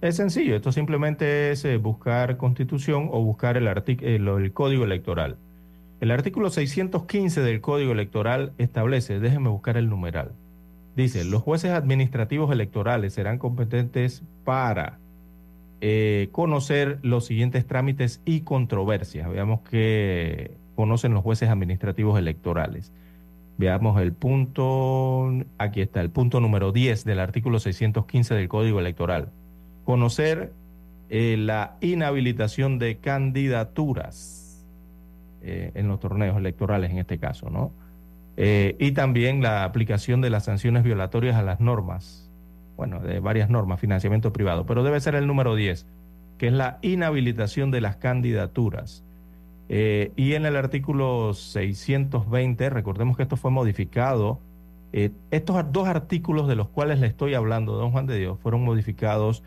Es 0.00 0.16
sencillo, 0.16 0.54
esto 0.54 0.70
simplemente 0.70 1.50
es 1.50 1.64
eh, 1.64 1.78
buscar 1.78 2.36
constitución 2.36 3.08
o 3.10 3.22
buscar 3.22 3.56
el, 3.56 3.66
el, 3.66 4.28
el 4.28 4.52
código 4.52 4.84
electoral. 4.84 5.38
El 6.00 6.10
artículo 6.10 6.50
615 6.50 7.40
del 7.40 7.60
código 7.60 7.92
electoral 7.92 8.52
establece, 8.58 9.18
déjenme 9.18 9.48
buscar 9.48 9.76
el 9.76 9.88
numeral, 9.88 10.32
dice, 10.96 11.24
los 11.24 11.42
jueces 11.42 11.72
administrativos 11.72 12.50
electorales 12.52 13.14
serán 13.14 13.38
competentes 13.38 14.22
para 14.44 14.98
eh, 15.80 16.28
conocer 16.32 16.98
los 17.02 17.26
siguientes 17.26 17.66
trámites 17.66 18.20
y 18.24 18.40
controversias. 18.40 19.28
Veamos 19.28 19.60
que 19.68 20.52
conocen 20.74 21.14
los 21.14 21.22
jueces 21.22 21.48
administrativos 21.48 22.18
electorales. 22.18 22.92
Veamos 23.56 24.00
el 24.00 24.12
punto, 24.12 25.30
aquí 25.58 25.80
está, 25.80 26.00
el 26.00 26.10
punto 26.10 26.40
número 26.40 26.72
10 26.72 27.04
del 27.04 27.20
artículo 27.20 27.60
615 27.60 28.34
del 28.34 28.48
Código 28.48 28.80
Electoral. 28.80 29.28
Conocer 29.84 30.52
eh, 31.10 31.36
la 31.38 31.76
inhabilitación 31.80 32.78
de 32.78 32.96
candidaturas 32.96 34.66
eh, 35.42 35.70
en 35.74 35.88
los 35.88 36.00
torneos 36.00 36.36
electorales, 36.36 36.90
en 36.90 36.98
este 36.98 37.18
caso, 37.18 37.50
¿no? 37.50 37.70
Eh, 38.36 38.76
y 38.78 38.92
también 38.92 39.42
la 39.42 39.64
aplicación 39.64 40.20
de 40.20 40.30
las 40.30 40.44
sanciones 40.44 40.82
violatorias 40.82 41.36
a 41.36 41.42
las 41.42 41.60
normas, 41.60 42.30
bueno, 42.76 43.00
de 43.00 43.20
varias 43.20 43.48
normas, 43.48 43.80
financiamiento 43.80 44.32
privado, 44.32 44.66
pero 44.66 44.82
debe 44.82 45.00
ser 45.00 45.14
el 45.14 45.26
número 45.26 45.54
10, 45.54 45.86
que 46.38 46.48
es 46.48 46.52
la 46.52 46.78
inhabilitación 46.82 47.70
de 47.70 47.80
las 47.80 47.96
candidaturas. 47.96 49.04
Eh, 49.68 50.12
y 50.16 50.34
en 50.34 50.46
el 50.46 50.56
artículo 50.56 51.32
620, 51.32 52.70
recordemos 52.70 53.16
que 53.16 53.22
esto 53.22 53.36
fue 53.36 53.52
modificado, 53.52 54.40
eh, 54.92 55.10
estos 55.30 55.72
dos 55.72 55.86
artículos 55.86 56.48
de 56.48 56.56
los 56.56 56.68
cuales 56.68 56.98
le 57.00 57.06
estoy 57.06 57.34
hablando, 57.34 57.74
don 57.74 57.92
Juan 57.92 58.06
de 58.06 58.18
Dios, 58.18 58.38
fueron 58.40 58.64
modificados 58.64 59.42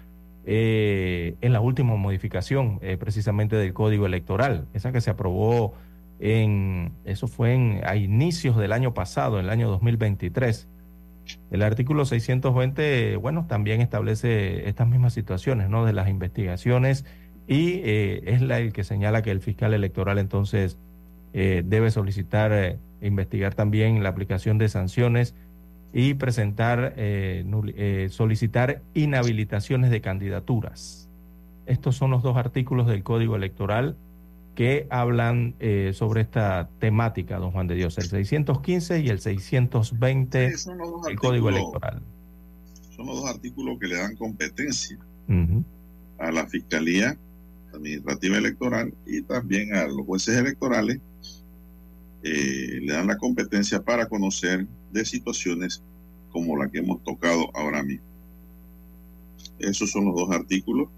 en 0.49 1.51
la 1.51 1.59
última 1.59 1.97
modificación 1.97 2.79
precisamente 2.79 3.57
del 3.57 3.73
Código 3.73 4.05
Electoral, 4.05 4.65
esa 4.73 4.93
que 4.93 5.01
se 5.01 5.09
aprobó 5.09 5.73
en, 6.19 6.93
eso 7.05 7.27
fue 7.27 7.53
en, 7.53 7.81
a 7.85 7.95
inicios 7.95 8.57
del 8.57 8.71
año 8.71 8.93
pasado, 8.93 9.39
en 9.39 9.45
el 9.45 9.51
año 9.51 9.69
2023. 9.69 10.67
El 11.51 11.61
artículo 11.61 12.05
620, 12.05 13.17
bueno, 13.17 13.45
también 13.47 13.81
establece 13.81 14.67
estas 14.69 14.87
mismas 14.87 15.13
situaciones, 15.13 15.69
¿no? 15.69 15.85
De 15.85 15.93
las 15.93 16.09
investigaciones 16.09 17.05
y 17.47 17.81
eh, 17.83 18.23
es 18.25 18.41
el 18.41 18.73
que 18.73 18.83
señala 18.83 19.21
que 19.21 19.31
el 19.31 19.39
fiscal 19.39 19.73
electoral 19.73 20.17
entonces 20.17 20.77
eh, 21.33 21.63
debe 21.65 21.91
solicitar, 21.91 22.51
eh, 22.51 22.77
investigar 23.01 23.55
también 23.55 24.03
la 24.03 24.09
aplicación 24.09 24.57
de 24.57 24.67
sanciones 24.67 25.33
y 25.93 26.15
presentar, 26.15 26.95
solicitar 28.09 28.81
inhabilitaciones 28.93 29.89
de 29.89 30.01
candidaturas. 30.01 31.09
Estos 31.65 31.95
son 31.95 32.11
los 32.11 32.21
dos 32.21 32.35
artículos 32.35 32.87
del 32.87 33.03
Código 33.03 33.37
Electoral 33.37 33.95
que 34.57 34.87
hablan 34.89 35.55
sobre 35.93 36.21
esta 36.21 36.67
temática, 36.79 37.37
don 37.37 37.51
Juan 37.51 37.67
de 37.67 37.75
Dios, 37.75 37.95
el 37.99 38.05
615 38.05 39.01
y 39.01 39.09
el 39.09 39.19
620 39.19 40.51
del 41.05 41.19
Código 41.19 41.49
Electoral. 41.49 42.01
Son 42.95 43.05
los 43.05 43.21
dos 43.21 43.29
artículos 43.29 43.77
que 43.79 43.87
le 43.87 43.97
dan 43.97 44.15
competencia 44.15 44.97
a 46.17 46.31
la 46.31 46.47
Fiscalía 46.47 47.15
administrativa 47.71 48.37
electoral 48.37 48.93
y 49.05 49.21
también 49.21 49.75
a 49.75 49.87
los 49.87 50.05
jueces 50.05 50.37
electorales 50.37 50.99
eh, 52.23 52.79
le 52.81 52.93
dan 52.93 53.07
la 53.07 53.17
competencia 53.17 53.81
para 53.81 54.07
conocer 54.07 54.65
de 54.91 55.05
situaciones 55.05 55.83
como 56.31 56.57
la 56.57 56.69
que 56.69 56.79
hemos 56.79 57.03
tocado 57.03 57.49
ahora 57.55 57.83
mismo. 57.83 58.05
Esos 59.59 59.91
son 59.91 60.05
los 60.05 60.15
dos 60.15 60.31
artículos. 60.31 60.89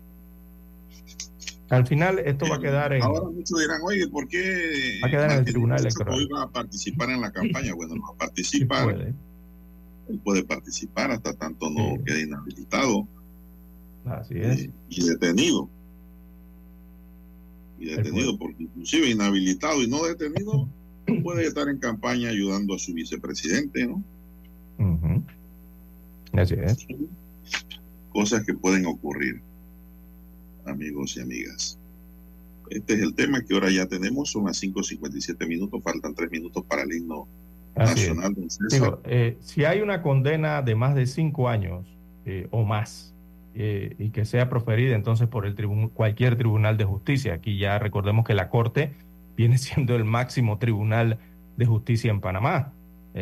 Al 1.69 1.85
final 1.85 2.19
esto 2.19 2.47
va 2.49 2.55
a 2.55 2.59
quedar 2.59 2.93
en... 2.93 3.03
Ahora 3.03 3.29
muchos 3.29 3.59
dirán, 3.59 3.81
oye, 3.83 4.07
¿por 4.07 4.27
qué... 4.27 4.99
Va 5.03 5.07
a 5.07 5.11
quedar 5.11 5.31
en 5.31 5.37
el 5.39 5.45
Tribunal 5.45 5.79
Electoral. 5.79 6.27
Va 6.33 6.43
a 6.43 6.49
participar 6.49 7.09
en 7.11 7.21
la 7.21 7.31
campaña. 7.31 7.73
Bueno, 7.75 7.95
no 7.95 8.01
va 8.01 8.13
a 8.13 8.17
participar. 8.17 8.85
puede. 8.85 9.13
Él 10.09 10.19
puede 10.23 10.43
participar 10.43 11.11
hasta 11.11 11.33
tanto 11.33 11.69
no 11.69 12.03
quede 12.03 12.23
inhabilitado. 12.23 13.07
Así 14.05 14.35
es. 14.39 14.61
Eh, 14.61 14.71
y 14.89 15.07
detenido 15.07 15.69
y 17.79 17.85
detenido, 17.85 18.37
porque 18.37 18.63
inclusive 18.63 19.09
inhabilitado 19.09 19.81
y 19.81 19.87
no 19.87 20.03
detenido, 20.03 20.67
puede 21.23 21.47
estar 21.47 21.67
en 21.69 21.79
campaña 21.79 22.29
ayudando 22.29 22.75
a 22.75 22.79
su 22.79 22.93
vicepresidente, 22.93 23.87
¿no? 23.87 24.03
Así 26.33 26.55
es. 26.55 26.87
Cosas 28.11 28.45
que 28.45 28.53
pueden 28.53 28.85
ocurrir, 28.85 29.41
amigos 30.69 31.17
y 31.17 31.21
amigas. 31.21 31.77
Este 32.69 32.93
es 32.93 33.01
el 33.01 33.13
tema 33.15 33.41
que 33.41 33.53
ahora 33.53 33.71
ya 33.71 33.87
tenemos, 33.87 34.29
son 34.29 34.45
las 34.45 34.61
5.57 34.61 35.47
minutos, 35.47 35.81
faltan 35.83 36.13
3 36.13 36.29
minutos 36.29 36.63
para 36.65 36.83
el 36.83 36.93
himno 36.93 37.27
nacional. 37.75 38.35
Eh, 39.05 39.37
si 39.39 39.65
hay 39.65 39.81
una 39.81 40.01
condena 40.01 40.61
de 40.61 40.75
más 40.75 40.95
de 40.95 41.07
5 41.07 41.49
años 41.49 41.85
eh, 42.25 42.47
o 42.51 42.63
más, 42.63 43.13
eh, 43.55 43.95
y 43.97 44.11
que 44.11 44.25
sea 44.25 44.49
proferida 44.49 44.95
entonces 44.95 45.27
por 45.27 45.45
el 45.45 45.55
cualquier 45.93 46.37
tribunal 46.37 46.77
de 46.77 46.85
justicia. 46.85 47.33
Aquí 47.33 47.57
ya 47.57 47.79
recordemos 47.79 48.25
que 48.25 48.35
la 48.35 48.49
Corte 48.49 48.93
viene 49.35 49.57
siendo 49.57 49.95
el 49.95 50.05
máximo 50.05 50.59
tribunal 50.59 51.17
de 51.57 51.65
justicia 51.65 52.11
en 52.11 52.21
Panamá, 52.21 52.73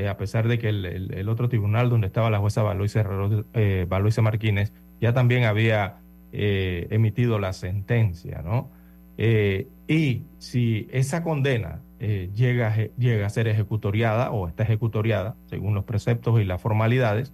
a 0.08 0.18
pesar 0.18 0.48
de 0.48 0.60
que 0.60 0.70
el, 0.70 1.28
otro 1.28 1.50
tribunal 1.50 1.90
donde 1.90 2.06
estaba 2.06 2.30
la 2.30 2.38
jueza 2.38 2.62
Valoisa, 2.62 3.04
eh, 3.54 3.88
Martínez 4.22 4.72
ya 5.02 5.14
también 5.14 5.46
había 5.46 5.98
emitido 6.32 7.40
la 7.40 7.54
sentencia, 7.54 8.42
¿no? 8.44 8.70
y 9.18 10.24
si 10.38 10.88
esa 10.92 11.24
condena 11.24 11.82
llega, 12.00 12.76
llega 12.98 13.26
a 13.26 13.30
ser 13.30 13.48
ejecutoriada 13.48 14.32
o 14.32 14.48
está 14.48 14.63
ejecutoriada 14.63 15.36
según 15.48 15.74
los 15.74 15.86
preceptos 15.86 16.40
y 16.40 16.44
las 16.44 16.62
formalidades, 16.62 17.34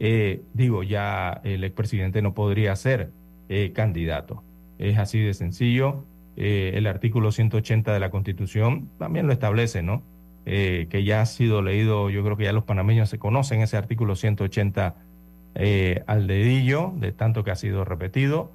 eh, 0.00 0.42
digo, 0.52 0.82
ya 0.82 1.40
el 1.44 1.64
expresidente 1.64 2.22
no 2.22 2.34
podría 2.34 2.74
ser 2.76 3.10
eh, 3.48 3.72
candidato. 3.72 4.42
Es 4.78 4.98
así 4.98 5.20
de 5.20 5.34
sencillo. 5.34 6.04
Eh, 6.36 6.72
el 6.74 6.86
artículo 6.86 7.30
180 7.30 7.92
de 7.92 8.00
la 8.00 8.10
Constitución 8.10 8.88
también 8.98 9.26
lo 9.26 9.32
establece, 9.32 9.82
¿no? 9.82 10.02
que 10.44 11.02
ya 11.06 11.22
ha 11.22 11.26
sido 11.26 11.62
leído, 11.62 12.10
yo 12.10 12.22
creo 12.22 12.36
que 12.36 12.44
ya 12.44 12.52
los 12.52 12.64
panameños 12.64 13.08
se 13.08 13.18
conocen 13.18 13.62
ese 13.62 13.78
artículo 13.78 14.14
180 14.14 14.94
al 15.54 16.26
dedillo, 16.26 16.92
de 16.96 17.12
tanto 17.12 17.44
que 17.44 17.50
ha 17.50 17.56
sido 17.56 17.84
repetido. 17.84 18.52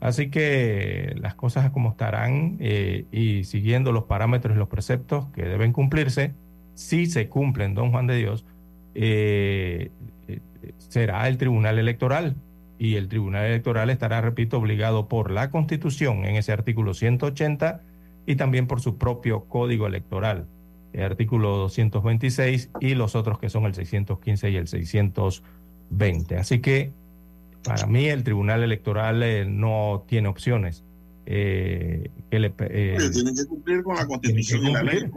Así 0.00 0.30
que 0.30 1.14
las 1.18 1.34
cosas 1.34 1.70
como 1.70 1.90
estarán 1.90 2.58
y 2.60 3.44
siguiendo 3.44 3.92
los 3.92 4.04
parámetros 4.04 4.54
y 4.54 4.58
los 4.58 4.68
preceptos 4.68 5.26
que 5.34 5.44
deben 5.44 5.72
cumplirse, 5.72 6.32
si 6.74 7.06
se 7.06 7.28
cumplen, 7.28 7.74
don 7.74 7.90
Juan 7.90 8.06
de 8.06 8.16
Dios, 8.16 8.44
será 10.76 11.28
el 11.28 11.38
Tribunal 11.38 11.78
Electoral. 11.78 12.36
Y 12.78 12.96
el 12.96 13.08
Tribunal 13.08 13.46
Electoral 13.46 13.88
estará, 13.88 14.20
repito, 14.20 14.58
obligado 14.58 15.08
por 15.08 15.30
la 15.30 15.50
Constitución 15.50 16.26
en 16.26 16.36
ese 16.36 16.52
artículo 16.52 16.92
180 16.92 17.80
y 18.26 18.36
también 18.36 18.66
por 18.66 18.82
su 18.82 18.98
propio 18.98 19.44
Código 19.44 19.86
Electoral, 19.86 20.46
el 20.92 21.04
artículo 21.04 21.56
226 21.56 22.70
y 22.80 22.94
los 22.94 23.14
otros 23.14 23.38
que 23.38 23.48
son 23.48 23.64
el 23.64 23.72
615 23.72 24.50
y 24.50 24.56
el 24.56 24.68
620. 25.90 26.36
Así 26.36 26.60
que 26.60 26.92
para 27.62 27.86
mí 27.86 28.06
el 28.06 28.24
Tribunal 28.24 28.62
Electoral 28.62 29.22
eh, 29.22 29.44
no 29.46 30.04
tiene 30.08 30.28
opciones. 30.28 30.84
Eh, 31.28 32.08
que 32.30 32.38
le, 32.38 32.54
eh, 32.60 32.98
tienen 33.12 33.34
que 33.34 33.44
cumplir 33.46 33.82
con 33.82 33.96
la 33.96 34.06
Constitución 34.06 34.64
y 34.64 34.72
la 34.72 34.82
ley. 34.84 35.10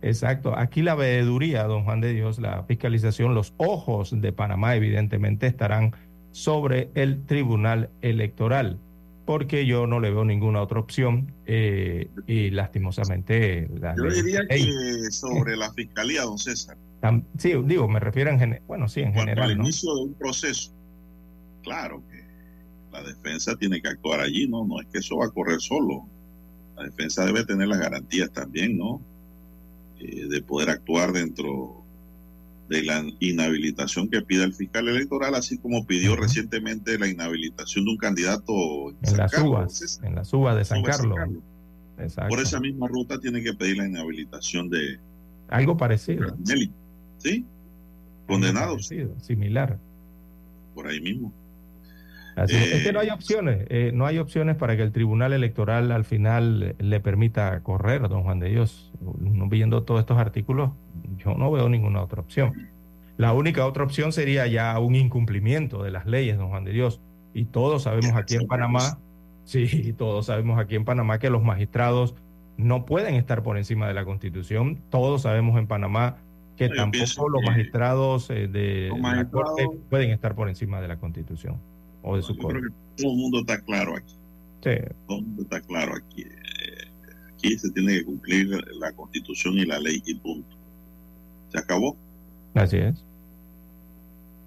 Exacto. 0.00 0.56
Aquí 0.56 0.82
la 0.82 0.94
veeduría, 0.94 1.64
don 1.64 1.84
Juan 1.84 2.00
de 2.00 2.12
Dios, 2.12 2.38
la 2.38 2.62
fiscalización, 2.64 3.34
los 3.34 3.54
ojos 3.58 4.20
de 4.20 4.32
Panamá 4.32 4.74
evidentemente 4.74 5.46
estarán 5.46 5.94
sobre 6.32 6.90
el 6.94 7.24
Tribunal 7.24 7.90
Electoral, 8.02 8.78
porque 9.24 9.66
yo 9.66 9.86
no 9.86 10.00
le 10.00 10.10
veo 10.10 10.24
ninguna 10.24 10.62
otra 10.62 10.80
opción 10.80 11.32
eh, 11.46 12.08
y 12.26 12.50
lastimosamente... 12.50 13.68
yo 13.96 14.10
diría 14.10 14.40
que 14.48 15.10
sobre 15.10 15.56
la 15.56 15.72
Fiscalía, 15.72 16.22
don 16.22 16.38
César. 16.38 16.76
Sí, 17.38 17.52
digo, 17.64 17.88
me 17.88 18.00
refiero 18.00 18.30
en 18.30 18.38
general, 18.38 18.62
bueno, 18.66 18.88
sí, 18.88 19.00
en 19.00 19.12
general. 19.12 19.50
Al 19.50 19.58
inicio 19.58 19.94
de 19.94 20.02
un 20.02 20.14
proceso, 20.14 20.72
claro 21.62 22.02
que 22.10 22.24
la 22.92 23.02
defensa 23.02 23.56
tiene 23.56 23.80
que 23.80 23.88
actuar 23.88 24.20
allí, 24.20 24.46
¿no? 24.46 24.64
No 24.64 24.80
es 24.80 24.86
que 24.88 24.98
eso 24.98 25.16
va 25.16 25.26
a 25.26 25.30
correr 25.30 25.60
solo. 25.60 26.06
La 26.76 26.84
defensa 26.84 27.24
debe 27.24 27.44
tener 27.44 27.68
las 27.68 27.78
garantías 27.78 28.30
también, 28.32 28.76
¿no? 28.76 29.00
Eh, 30.00 30.26
de 30.28 30.42
poder 30.42 30.70
actuar 30.70 31.12
dentro 31.12 31.82
de 32.68 32.82
la 32.82 33.04
inhabilitación 33.20 34.08
que 34.08 34.22
pide 34.22 34.44
el 34.44 34.54
fiscal 34.54 34.88
electoral, 34.88 35.34
así 35.34 35.58
como 35.58 35.86
pidió 35.86 36.16
recientemente 36.16 36.98
la 36.98 37.08
inhabilitación 37.08 37.84
de 37.84 37.90
un 37.90 37.96
candidato 37.98 38.90
en, 39.02 39.16
las 39.16 39.38
uvas, 39.38 40.00
en 40.02 40.14
las 40.14 40.32
uvas 40.32 40.56
de 40.56 40.64
San 40.64 40.82
Carlos. 40.82 41.18
Por 42.28 42.40
esa 42.40 42.60
misma 42.60 42.88
ruta 42.88 43.20
tiene 43.20 43.42
que 43.42 43.52
pedir 43.52 43.76
la 43.76 43.86
inhabilitación 43.86 44.70
de 44.70 44.98
algo 45.48 45.76
parecido. 45.76 46.36
¿Sí? 47.24 47.46
Condenados. 48.26 48.90
similar. 49.18 49.78
Por 50.74 50.86
ahí 50.86 51.00
mismo. 51.00 51.32
es 52.36 52.82
que 52.82 52.92
no 52.92 53.00
hay 53.00 53.08
eh, 53.08 53.12
opciones, 53.12 53.66
eh, 53.70 53.92
no 53.94 54.06
hay 54.06 54.18
opciones 54.18 54.56
para 54.56 54.76
que 54.76 54.82
el 54.82 54.92
Tribunal 54.92 55.32
Electoral 55.32 55.92
al 55.92 56.04
final 56.04 56.74
le 56.78 57.00
permita 57.00 57.60
correr, 57.62 58.08
don 58.08 58.22
Juan 58.22 58.40
de 58.40 58.50
Dios. 58.50 58.92
Viendo 59.00 59.82
todos 59.84 60.00
estos 60.00 60.18
artículos, 60.18 60.72
yo 61.16 61.34
no 61.34 61.50
veo 61.50 61.68
ninguna 61.68 62.02
otra 62.02 62.20
opción. 62.20 62.70
La 63.16 63.32
única 63.32 63.66
otra 63.66 63.84
opción 63.84 64.12
sería 64.12 64.46
ya 64.46 64.78
un 64.78 64.96
incumplimiento 64.96 65.82
de 65.82 65.90
las 65.90 66.06
leyes, 66.06 66.36
don 66.36 66.48
Juan 66.48 66.64
de 66.64 66.72
Dios. 66.72 67.00
Y 67.32 67.46
todos 67.46 67.84
sabemos 67.84 68.12
aquí 68.14 68.34
en 68.34 68.46
Panamá, 68.46 68.98
sí, 69.44 69.92
todos 69.96 70.26
sabemos 70.26 70.58
aquí 70.58 70.74
en 70.74 70.84
Panamá 70.84 71.18
que 71.18 71.30
los 71.30 71.42
magistrados 71.42 72.14
no 72.56 72.84
pueden 72.84 73.14
estar 73.14 73.42
por 73.42 73.58
encima 73.58 73.86
de 73.88 73.94
la 73.94 74.04
Constitución. 74.04 74.80
Todos 74.90 75.22
sabemos 75.22 75.58
en 75.58 75.66
Panamá 75.66 76.16
que 76.56 76.68
tampoco 76.68 77.28
los 77.28 77.42
magistrados 77.42 78.30
eh, 78.30 78.48
de, 78.48 78.90
la 79.00 79.28
Corte 79.28 79.68
pueden 79.90 80.10
estar 80.10 80.34
por 80.34 80.48
encima 80.48 80.80
de 80.80 80.88
la 80.88 80.98
Constitución 80.98 81.58
o 82.02 82.16
de 82.16 82.22
su 82.22 82.36
Corte. 82.36 82.68
todo 82.96 83.10
el 83.12 83.16
mundo 83.16 83.40
está 83.40 83.60
claro 83.60 83.96
aquí. 83.96 84.14
Sí. 84.62 84.70
Todo 85.06 85.18
el 85.18 85.24
mundo 85.24 85.42
está 85.42 85.60
claro 85.60 85.94
aquí. 85.96 86.24
Aquí 87.34 87.58
se 87.58 87.70
tiene 87.70 87.94
que 87.94 88.04
cumplir 88.04 88.48
la 88.78 88.92
Constitución 88.92 89.54
y 89.54 89.64
la 89.66 89.78
ley 89.78 90.02
y 90.06 90.14
punto. 90.14 90.56
¿Se 91.50 91.58
acabó? 91.58 91.96
Así 92.54 92.78
es. 92.78 93.04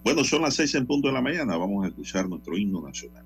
Bueno, 0.03 0.23
son 0.23 0.41
las 0.41 0.55
seis 0.55 0.73
en 0.75 0.85
punto 0.85 1.09
de 1.09 1.13
la 1.13 1.21
mañana. 1.21 1.57
Vamos 1.57 1.83
a 1.83 1.89
escuchar 1.89 2.29
nuestro 2.29 2.57
himno 2.57 2.81
nacional. 2.81 3.25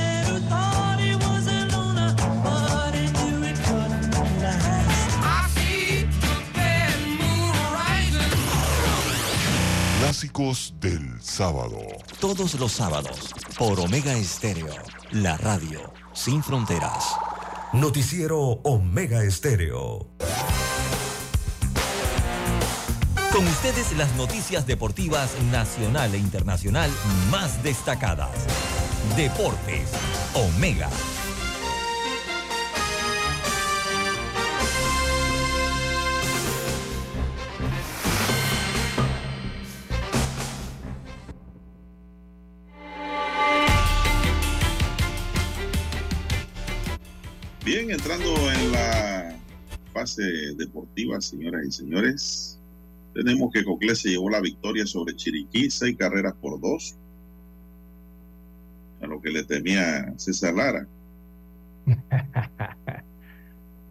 Del 10.81 11.21
sábado. 11.21 11.77
Todos 12.19 12.55
los 12.55 12.73
sábados 12.73 13.33
por 13.57 13.79
Omega 13.79 14.11
Estéreo, 14.11 14.67
la 15.11 15.37
radio 15.37 15.93
sin 16.11 16.43
fronteras. 16.43 17.15
Noticiero 17.71 18.37
Omega 18.63 19.23
Estéreo. 19.23 20.09
Con 23.31 23.47
ustedes 23.47 23.95
las 23.95 24.13
noticias 24.17 24.67
deportivas 24.67 25.31
nacional 25.49 26.13
e 26.13 26.17
internacional 26.17 26.91
más 27.29 27.63
destacadas. 27.63 28.35
Deportes, 29.15 29.91
Omega. 30.33 30.89
Fase 50.01 50.55
deportiva, 50.55 51.21
señoras 51.21 51.63
y 51.67 51.71
señores, 51.71 52.59
tenemos 53.13 53.51
que 53.53 53.63
Coclé 53.63 53.95
se 53.95 54.09
llevó 54.09 54.31
la 54.31 54.41
victoria 54.41 54.87
sobre 54.87 55.15
Chiriquí, 55.15 55.69
seis 55.69 55.95
carreras 55.95 56.33
por 56.41 56.59
dos, 56.59 56.95
a 59.01 59.05
lo 59.05 59.21
que 59.21 59.29
le 59.29 59.43
temía 59.43 60.11
César 60.17 60.55
Lara. 60.55 60.87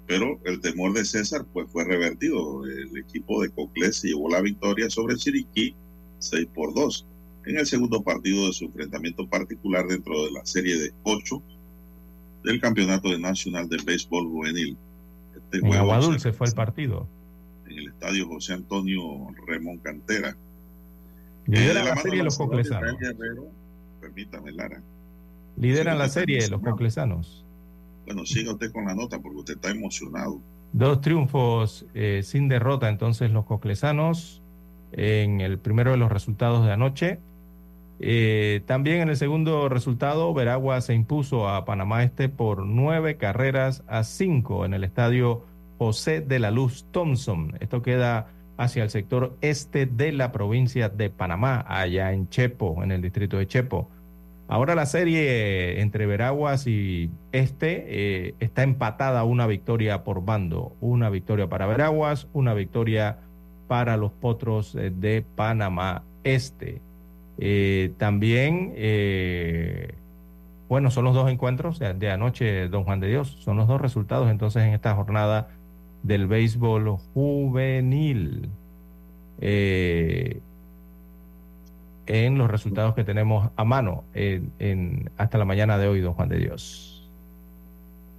Pero 0.09 0.41
el 0.45 0.61
temor 0.61 0.93
de 0.95 1.05
César 1.05 1.47
pues 1.53 1.71
fue 1.71 1.85
revertido. 1.85 2.65
El 2.67 2.97
equipo 2.99 3.41
de 3.43 3.51
Coclé 3.51 3.93
se 3.93 4.09
llevó 4.09 4.29
la 4.29 4.41
victoria 4.41 4.91
sobre 4.91 5.15
Chiriquí, 5.15 5.77
6 6.19 6.49
por 6.53 6.75
2, 6.75 7.07
en 7.47 7.59
el 7.59 7.67
segundo 7.67 8.03
partido 8.03 8.49
de 8.49 8.53
su 8.53 8.65
enfrentamiento 8.65 9.29
particular 9.29 9.87
dentro 9.87 10.25
de 10.25 10.33
la 10.33 10.45
serie 10.45 10.77
de 10.77 10.93
ocho 11.05 11.41
del 12.43 12.61
Campeonato 12.61 13.17
Nacional 13.17 13.69
de 13.69 13.77
Béisbol 13.85 14.27
Juvenil. 14.27 14.77
En 15.53 15.75
Agua 15.75 15.99
Dulce 15.99 16.33
fue 16.33 16.47
el 16.47 16.55
partido. 16.55 17.09
En 17.67 17.79
el 17.79 17.89
estadio 17.89 18.27
José 18.29 18.55
Antonio 18.55 19.29
Remón 19.47 19.79
Cantera. 19.79 20.37
Lideran 21.47 21.85
la, 21.85 21.95
la 21.95 22.01
serie 22.01 22.23
los 22.23 22.37
coclesanos. 22.37 22.97
Permítame, 24.01 24.53
Lara. 24.53 24.83
Lideran 25.57 25.99
la 25.99 26.09
serie 26.09 26.49
los 26.49 26.61
coclesanos. 26.61 27.45
Bueno, 28.07 28.25
siga 28.25 28.53
usted 28.53 28.73
con 28.73 28.87
la 28.87 28.95
nota 28.95 29.19
porque 29.21 29.39
usted 29.39 29.55
está 29.55 29.71
emocionado. 29.71 30.41
Dos 30.73 31.01
triunfos 31.01 31.87
eh, 31.95 32.23
sin 32.25 32.49
derrota 32.49 32.89
entonces 32.89 33.31
los 33.31 33.45
coclesanos 33.45 34.41
en 34.93 35.41
el 35.41 35.59
primero 35.59 35.91
de 35.93 35.97
los 35.97 36.11
resultados 36.11 36.65
de 36.65 36.73
anoche. 36.73 37.19
Eh, 38.03 38.63
también 38.65 39.03
en 39.03 39.11
el 39.11 39.17
segundo 39.17 39.69
resultado, 39.69 40.33
Veragua 40.33 40.81
se 40.81 40.95
impuso 40.95 41.49
a 41.49 41.67
Panamá 41.67 42.03
Este 42.03 42.31
por 42.31 42.65
nueve 42.65 43.19
carreras 43.19 43.85
a 43.87 44.05
cinco 44.05 44.65
en 44.65 44.73
el 44.73 44.85
estadio 44.85 45.45
José 45.79 46.23
de 46.23 46.39
la 46.39 46.51
Luz 46.51 46.87
Thompson. 46.91 47.59
Esto 47.61 47.83
queda 47.83 48.29
hacia 48.57 48.83
el 48.83 48.91
sector 48.91 49.37
este 49.43 49.85
de 49.85 50.13
la 50.13 50.33
provincia 50.33 50.89
de 50.89 51.11
Panamá, 51.11 51.65
allá 51.69 52.13
en 52.13 52.29
Chepo, 52.31 52.83
en 52.83 52.91
el 52.91 53.03
distrito 53.03 53.37
de 53.37 53.47
Chepo. 53.47 53.89
Ahora 54.49 54.75
la 54.75 54.87
serie 54.87 55.81
entre 55.81 56.07
Veraguas 56.07 56.67
y 56.67 57.11
Este 57.33 57.85
eh, 57.87 58.35
está 58.41 58.63
empatada 58.63 59.25
una 59.25 59.47
victoria 59.47 60.05
por 60.05 60.25
bando. 60.25 60.73
Una 60.81 61.09
victoria 61.11 61.49
para 61.49 61.67
Veraguas, 61.67 62.29
una 62.33 62.53
victoria 62.55 63.19
para 63.69 63.97
los 63.97 64.11
Potros 64.11 64.75
eh, 64.75 64.91
de 64.91 65.23
Panamá 65.37 66.03
Este. 66.25 66.81
Eh, 67.43 67.93
también, 67.97 68.75
eh, 68.77 69.95
bueno, 70.69 70.91
son 70.91 71.05
los 71.05 71.15
dos 71.15 71.31
encuentros 71.31 71.79
de, 71.79 71.95
de, 71.95 72.11
anoche, 72.11 72.69
don 72.69 72.85
Juan 72.85 73.01
de 73.01 73.09
Dios, 73.09 73.39
son 73.41 73.57
los 73.57 73.67
dos 73.67 73.81
resultados 73.81 74.31
entonces 74.31 74.63
en 74.63 74.75
esta 74.75 74.95
jornada 74.95 75.49
del 76.03 76.27
béisbol 76.27 76.99
juvenil. 77.15 78.51
Eh, 79.41 80.41
en 82.07 82.37
los 82.37 82.51
resultados 82.51 82.95
que 82.95 83.05
tenemos 83.05 83.51
a 83.57 83.65
mano 83.65 84.05
en, 84.13 84.53
en, 84.59 85.11
hasta 85.17 85.39
la 85.39 85.47
mañana 85.47 85.79
de 85.79 85.89
hoy, 85.89 86.01
don 86.01 86.13
Juan 86.13 86.29
de 86.29 86.39
Dios. 86.39 87.09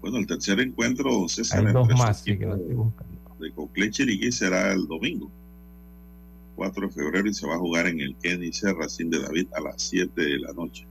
Bueno, 0.02 0.18
el 0.18 0.26
tercer 0.26 0.60
encuentro, 0.62 1.28
César, 1.30 1.68
Hay 1.68 1.74
dos 1.74 1.90
más 1.90 2.22
sí, 2.22 2.38
que 2.38 2.46
lo 2.46 2.56
estoy 2.56 2.74
buscando. 2.74 3.12
de 3.40 3.52
Coclé 3.52 3.92
Chiriquí 3.92 4.32
será 4.32 4.72
el 4.74 4.88
domingo. 4.88 5.30
4 6.62 6.90
de 6.90 6.94
febrero 6.94 7.28
y 7.28 7.34
se 7.34 7.48
va 7.48 7.56
a 7.56 7.58
jugar 7.58 7.88
en 7.88 8.00
el 8.02 8.16
Kenny 8.18 8.52
Racing 8.52 9.10
de 9.10 9.20
David 9.20 9.48
a 9.56 9.62
las 9.62 9.82
7 9.82 10.22
de 10.22 10.38
la 10.38 10.54
noche. 10.54 10.86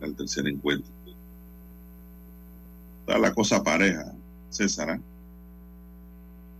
El 0.00 0.16
tercer 0.16 0.48
encuentro. 0.48 0.92
Está 2.98 3.16
la 3.16 3.32
cosa 3.32 3.62
pareja, 3.62 4.12
César. 4.50 4.96
¿eh? 4.96 5.00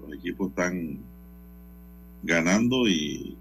Los 0.00 0.16
equipos 0.16 0.50
están 0.50 1.00
ganando 2.22 2.86
y 2.86 3.36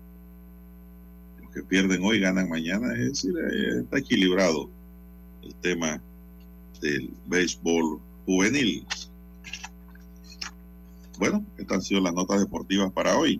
los 1.39 1.51
que 1.51 1.61
pierden 1.61 2.03
hoy 2.03 2.19
ganan 2.19 2.49
mañana. 2.49 2.91
Es 2.93 3.09
decir, 3.09 3.35
está 3.83 3.99
equilibrado 3.99 4.67
el 5.43 5.53
tema 5.57 6.01
del 6.81 7.13
béisbol 7.27 7.99
juvenil. 8.25 8.83
Bueno, 11.19 11.45
estas 11.55 11.75
han 11.75 11.81
sido 11.83 12.01
las 12.01 12.15
notas 12.15 12.39
deportivas 12.39 12.91
para 12.91 13.15
hoy. 13.15 13.39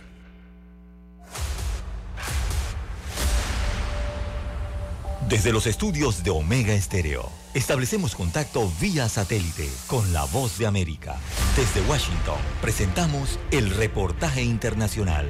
Desde 5.29 5.53
los 5.53 5.65
estudios 5.65 6.23
de 6.23 6.31
Omega 6.31 6.73
Estéreo, 6.73 7.29
establecemos 7.53 8.15
contacto 8.15 8.69
vía 8.81 9.07
satélite 9.07 9.69
con 9.87 10.11
la 10.11 10.25
voz 10.25 10.57
de 10.57 10.67
América. 10.67 11.17
Desde 11.55 11.87
Washington, 11.89 12.39
presentamos 12.61 13.39
el 13.51 13.69
reportaje 13.69 14.43
internacional. 14.43 15.27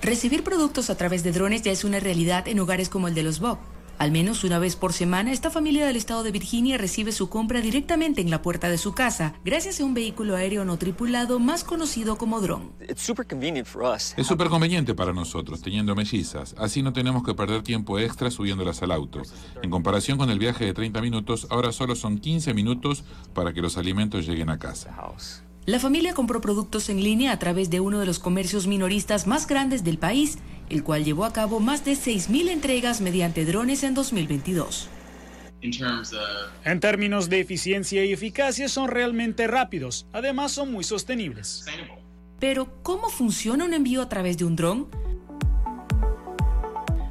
Recibir 0.00 0.44
productos 0.44 0.90
a 0.90 0.96
través 0.96 1.24
de 1.24 1.32
drones 1.32 1.62
ya 1.62 1.72
es 1.72 1.82
una 1.82 1.98
realidad 1.98 2.46
en 2.46 2.60
hogares 2.60 2.90
como 2.90 3.08
el 3.08 3.14
de 3.14 3.22
los 3.22 3.40
Bob. 3.40 3.58
Al 3.98 4.10
menos 4.10 4.44
una 4.44 4.58
vez 4.58 4.76
por 4.76 4.92
semana, 4.92 5.32
esta 5.32 5.50
familia 5.50 5.86
del 5.86 5.96
estado 5.96 6.22
de 6.22 6.32
Virginia 6.32 6.78
recibe 6.78 7.12
su 7.12 7.28
compra 7.28 7.60
directamente 7.60 8.20
en 8.20 8.30
la 8.30 8.42
puerta 8.42 8.68
de 8.68 8.76
su 8.76 8.92
casa, 8.92 9.34
gracias 9.44 9.80
a 9.80 9.84
un 9.84 9.94
vehículo 9.94 10.34
aéreo 10.34 10.64
no 10.64 10.76
tripulado 10.78 11.38
más 11.38 11.64
conocido 11.64 12.18
como 12.18 12.40
dron. 12.40 12.72
Es 12.80 13.00
súper 13.00 13.26
conveniente 14.48 14.94
para 14.94 15.12
nosotros, 15.12 15.62
teniendo 15.62 15.94
mellizas. 15.94 16.54
Así 16.58 16.82
no 16.82 16.92
tenemos 16.92 17.22
que 17.22 17.34
perder 17.34 17.62
tiempo 17.62 17.98
extra 17.98 18.30
subiéndolas 18.30 18.82
al 18.82 18.92
auto. 18.92 19.22
En 19.62 19.70
comparación 19.70 20.18
con 20.18 20.28
el 20.30 20.38
viaje 20.38 20.64
de 20.64 20.74
30 20.74 21.00
minutos, 21.00 21.46
ahora 21.50 21.72
solo 21.72 21.94
son 21.94 22.18
15 22.18 22.52
minutos 22.52 23.04
para 23.32 23.52
que 23.52 23.62
los 23.62 23.76
alimentos 23.76 24.26
lleguen 24.26 24.50
a 24.50 24.58
casa. 24.58 24.96
La 25.66 25.80
familia 25.80 26.12
compró 26.12 26.42
productos 26.42 26.90
en 26.90 27.02
línea 27.02 27.32
a 27.32 27.38
través 27.38 27.70
de 27.70 27.80
uno 27.80 27.98
de 27.98 28.04
los 28.04 28.18
comercios 28.18 28.66
minoristas 28.66 29.26
más 29.26 29.46
grandes 29.46 29.82
del 29.82 29.96
país, 29.96 30.38
el 30.70 30.82
cual 30.82 31.04
llevó 31.04 31.24
a 31.24 31.32
cabo 31.32 31.60
más 31.60 31.84
de 31.84 31.92
6.000 31.92 32.48
entregas 32.48 33.00
mediante 33.00 33.44
drones 33.44 33.82
en 33.82 33.94
2022. 33.94 34.88
En 36.64 36.80
términos 36.80 37.30
de 37.30 37.40
eficiencia 37.40 38.04
y 38.04 38.12
eficacia 38.12 38.68
son 38.68 38.88
realmente 38.88 39.46
rápidos, 39.46 40.06
además 40.12 40.52
son 40.52 40.70
muy 40.70 40.84
sostenibles. 40.84 41.64
Pero, 42.38 42.68
¿cómo 42.82 43.08
funciona 43.08 43.64
un 43.64 43.72
envío 43.72 44.02
a 44.02 44.08
través 44.08 44.36
de 44.36 44.44
un 44.44 44.56
dron? 44.56 44.88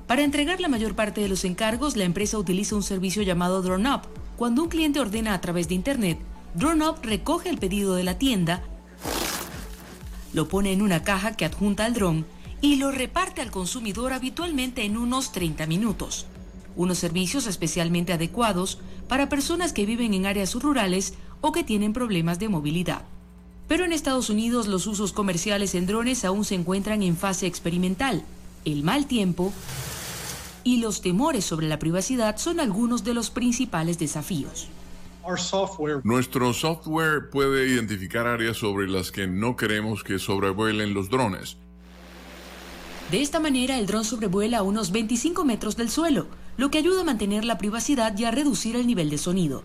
Para 0.05 0.21
entregar 0.21 0.59
la 0.59 0.67
mayor 0.67 0.93
parte 0.93 1.21
de 1.21 1.29
los 1.29 1.45
encargos, 1.45 1.95
la 1.95 2.03
empresa 2.03 2.37
utiliza 2.37 2.75
un 2.75 2.83
servicio 2.83 3.23
llamado 3.23 3.63
DroneUp. 3.63 4.03
Cuando 4.37 4.61
un 4.61 4.69
cliente 4.69 4.99
ordena 4.99 5.33
a 5.33 5.41
través 5.41 5.67
de 5.67 5.75
Internet, 5.75 6.19
DroneUp 6.53 7.03
recoge 7.03 7.49
el 7.49 7.57
pedido 7.57 7.95
de 7.95 8.03
la 8.03 8.19
tienda, 8.19 8.61
lo 10.33 10.47
pone 10.47 10.71
en 10.71 10.81
una 10.81 11.03
caja 11.03 11.35
que 11.35 11.45
adjunta 11.45 11.85
al 11.85 11.93
dron 11.93 12.25
y 12.63 12.77
lo 12.77 12.91
reparte 12.91 13.41
al 13.41 13.51
consumidor 13.51 14.13
habitualmente 14.13 14.85
en 14.85 14.95
unos 14.95 15.33
30 15.33 15.67
minutos. 15.67 16.25
Unos 16.77 16.97
servicios 16.97 17.45
especialmente 17.45 18.13
adecuados 18.13 18.79
para 19.09 19.27
personas 19.27 19.73
que 19.73 19.85
viven 19.85 20.13
en 20.13 20.25
áreas 20.25 20.55
rurales 20.55 21.13
o 21.41 21.51
que 21.51 21.65
tienen 21.65 21.91
problemas 21.91 22.39
de 22.39 22.47
movilidad. 22.47 23.01
Pero 23.67 23.83
en 23.83 23.91
Estados 23.91 24.29
Unidos 24.29 24.67
los 24.67 24.87
usos 24.87 25.11
comerciales 25.11 25.75
en 25.75 25.87
drones 25.87 26.23
aún 26.23 26.45
se 26.45 26.55
encuentran 26.55 27.03
en 27.03 27.17
fase 27.17 27.47
experimental. 27.47 28.23
El 28.63 28.83
mal 28.83 29.07
tiempo 29.07 29.51
y 30.63 30.77
los 30.77 31.01
temores 31.01 31.43
sobre 31.43 31.67
la 31.67 31.79
privacidad 31.79 32.37
son 32.37 32.61
algunos 32.61 33.03
de 33.03 33.13
los 33.13 33.29
principales 33.29 33.99
desafíos. 33.99 34.69
Nuestro 36.03 36.53
software 36.53 37.29
puede 37.29 37.67
identificar 37.67 38.25
áreas 38.25 38.55
sobre 38.55 38.87
las 38.87 39.11
que 39.11 39.27
no 39.27 39.57
queremos 39.57 40.01
que 40.05 40.17
sobrevuelen 40.17 40.93
los 40.93 41.09
drones. 41.09 41.57
De 43.11 43.21
esta 43.21 43.39
manera, 43.39 43.77
el 43.77 43.85
dron 43.85 44.05
sobrevuela 44.05 44.59
a 44.59 44.63
unos 44.63 44.91
25 44.91 45.45
metros 45.45 45.77
del 45.77 45.89
suelo, 45.89 46.27
lo 46.57 46.71
que 46.71 46.79
ayuda 46.79 47.01
a 47.01 47.05
mantener 47.05 47.45
la 47.45 47.57
privacidad 47.57 48.17
y 48.17 48.25
a 48.25 48.31
reducir 48.31 48.75
el 48.75 48.87
nivel 48.87 49.09
de 49.09 49.17
sonido. 49.17 49.63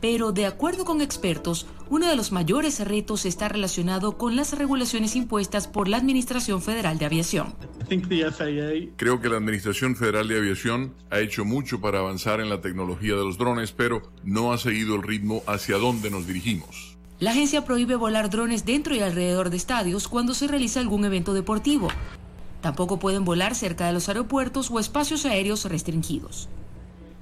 Pero 0.00 0.32
de 0.32 0.46
acuerdo 0.46 0.84
con 0.84 1.00
expertos, 1.00 1.66
uno 1.88 2.08
de 2.08 2.16
los 2.16 2.32
mayores 2.32 2.80
retos 2.80 3.24
está 3.24 3.48
relacionado 3.48 4.18
con 4.18 4.34
las 4.34 4.58
regulaciones 4.58 5.14
impuestas 5.14 5.68
por 5.68 5.86
la 5.86 5.96
Administración 5.96 6.60
Federal 6.60 6.98
de 6.98 7.04
Aviación. 7.06 7.54
Creo 8.96 9.20
que 9.20 9.28
la 9.28 9.36
Administración 9.36 9.94
Federal 9.94 10.26
de 10.26 10.38
Aviación 10.38 10.94
ha 11.10 11.20
hecho 11.20 11.44
mucho 11.44 11.80
para 11.80 12.00
avanzar 12.00 12.40
en 12.40 12.48
la 12.48 12.60
tecnología 12.60 13.14
de 13.14 13.24
los 13.24 13.38
drones, 13.38 13.70
pero 13.70 14.02
no 14.24 14.52
ha 14.52 14.58
seguido 14.58 14.96
el 14.96 15.04
ritmo 15.04 15.44
hacia 15.46 15.76
donde 15.76 16.10
nos 16.10 16.26
dirigimos. 16.26 16.98
La 17.20 17.30
agencia 17.30 17.64
prohíbe 17.64 17.94
volar 17.94 18.28
drones 18.28 18.64
dentro 18.64 18.96
y 18.96 19.00
alrededor 19.00 19.50
de 19.50 19.56
estadios 19.56 20.08
cuando 20.08 20.34
se 20.34 20.48
realiza 20.48 20.80
algún 20.80 21.04
evento 21.04 21.32
deportivo. 21.32 21.86
Tampoco 22.62 22.98
pueden 22.98 23.24
volar 23.24 23.54
cerca 23.56 23.86
de 23.86 23.92
los 23.92 24.08
aeropuertos 24.08 24.70
o 24.70 24.78
espacios 24.78 25.26
aéreos 25.26 25.64
restringidos. 25.64 26.48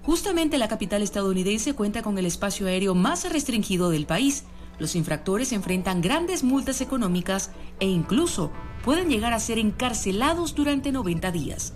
Justamente 0.04 0.58
la 0.58 0.68
capital 0.68 1.02
estadounidense 1.02 1.74
cuenta 1.74 2.02
con 2.02 2.18
el 2.18 2.26
espacio 2.26 2.66
aéreo 2.66 2.94
más 2.94 3.28
restringido 3.30 3.90
del 3.90 4.06
país. 4.06 4.44
Los 4.78 4.94
infractores 4.94 5.52
enfrentan 5.52 6.02
grandes 6.02 6.44
multas 6.44 6.80
económicas 6.82 7.50
e 7.80 7.86
incluso 7.86 8.52
pueden 8.84 9.08
llegar 9.08 9.32
a 9.32 9.40
ser 9.40 9.58
encarcelados 9.58 10.54
durante 10.54 10.92
90 10.92 11.32
días. 11.32 11.72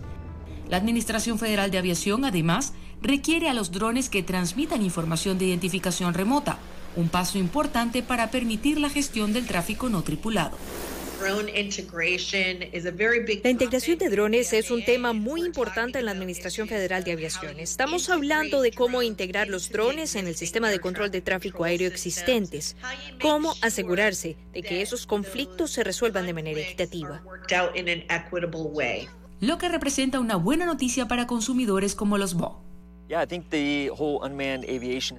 La 0.68 0.76
Administración 0.76 1.38
Federal 1.38 1.70
de 1.70 1.78
Aviación 1.78 2.24
además 2.24 2.74
requiere 3.02 3.48
a 3.48 3.54
los 3.54 3.72
drones 3.72 4.08
que 4.08 4.22
transmitan 4.22 4.82
información 4.82 5.38
de 5.38 5.46
identificación 5.46 6.14
remota, 6.14 6.58
un 6.96 7.08
paso 7.08 7.38
importante 7.38 8.02
para 8.02 8.30
permitir 8.30 8.78
la 8.78 8.88
gestión 8.88 9.32
del 9.32 9.46
tráfico 9.46 9.88
no 9.88 10.02
tripulado. 10.02 10.56
La 13.42 13.50
integración 13.50 13.98
de 13.98 14.08
drones 14.08 14.52
es 14.52 14.70
un 14.70 14.84
tema 14.84 15.12
muy 15.12 15.42
importante 15.42 15.98
en 15.98 16.04
la 16.06 16.10
Administración 16.10 16.68
Federal 16.68 17.04
de 17.04 17.12
Aviación. 17.12 17.58
Estamos 17.58 18.08
hablando 18.08 18.60
de 18.62 18.72
cómo 18.72 19.02
integrar 19.02 19.48
los 19.48 19.70
drones 19.70 20.16
en 20.16 20.26
el 20.26 20.34
sistema 20.34 20.70
de 20.70 20.80
control 20.80 21.10
de 21.10 21.20
tráfico 21.20 21.64
aéreo 21.64 21.88
existentes, 21.88 22.76
cómo 23.20 23.54
asegurarse 23.62 24.36
de 24.52 24.62
que 24.62 24.82
esos 24.82 25.06
conflictos 25.06 25.70
se 25.70 25.84
resuelvan 25.84 26.26
de 26.26 26.34
manera 26.34 26.60
equitativa. 26.60 27.22
Lo 29.40 29.58
que 29.58 29.68
representa 29.68 30.20
una 30.20 30.36
buena 30.36 30.66
noticia 30.66 31.06
para 31.06 31.26
consumidores 31.26 31.94
como 31.94 32.18
los 32.18 32.34
BO. 32.34 32.74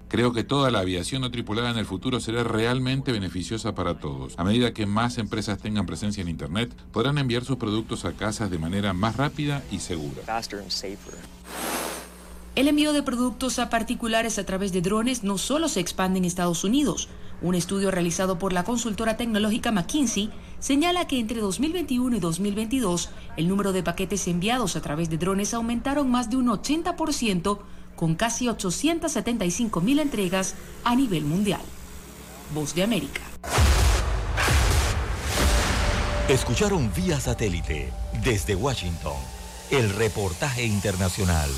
Creo 0.07 0.33
que 0.33 0.43
toda 0.43 0.71
la 0.71 0.79
aviación 0.79 1.21
no 1.21 1.29
tripulada 1.29 1.69
en 1.69 1.77
el 1.77 1.86
futuro 1.86 2.19
será 2.19 2.43
realmente 2.43 3.11
beneficiosa 3.11 3.75
para 3.75 3.99
todos. 3.99 4.33
A 4.38 4.43
medida 4.43 4.73
que 4.73 4.86
más 4.86 5.17
empresas 5.19 5.59
tengan 5.59 5.86
presencia 5.86 6.21
en 6.21 6.29
Internet, 6.29 6.75
podrán 6.91 7.17
enviar 7.19 7.45
sus 7.45 7.57
productos 7.57 8.05
a 8.05 8.13
casas 8.13 8.49
de 8.49 8.57
manera 8.57 8.93
más 8.93 9.17
rápida 9.17 9.63
y 9.71 9.79
segura. 9.79 10.21
El 12.55 12.69
envío 12.69 12.93
de 12.93 13.03
productos 13.03 13.59
a 13.59 13.69
particulares 13.69 14.39
a 14.39 14.45
través 14.45 14.71
de 14.71 14.81
drones 14.81 15.23
no 15.23 15.38
solo 15.38 15.67
se 15.67 15.81
expande 15.81 16.19
en 16.19 16.25
Estados 16.25 16.63
Unidos. 16.63 17.09
Un 17.41 17.53
estudio 17.53 17.91
realizado 17.91 18.39
por 18.39 18.53
la 18.53 18.63
consultora 18.63 19.17
tecnológica 19.17 19.73
McKinsey 19.73 20.31
señala 20.59 21.05
que 21.05 21.19
entre 21.19 21.41
2021 21.41 22.15
y 22.15 22.19
2022 22.19 23.09
el 23.36 23.49
número 23.49 23.73
de 23.73 23.83
paquetes 23.83 24.27
enviados 24.29 24.77
a 24.77 24.81
través 24.81 25.09
de 25.09 25.17
drones 25.17 25.53
aumentaron 25.53 26.09
más 26.09 26.29
de 26.29 26.38
un 26.38 26.47
80% 26.47 27.59
con 27.95 28.15
casi 28.15 28.47
875 28.47 29.81
mil 29.81 29.99
entregas 29.99 30.55
a 30.83 30.95
nivel 30.95 31.25
mundial. 31.25 31.61
Voz 32.53 32.75
de 32.75 32.83
América. 32.83 33.21
Escucharon 36.29 36.91
vía 36.95 37.19
satélite 37.19 37.91
desde 38.23 38.55
Washington 38.55 39.17
el 39.69 39.89
reportaje 39.91 40.65
internacional. 40.65 41.49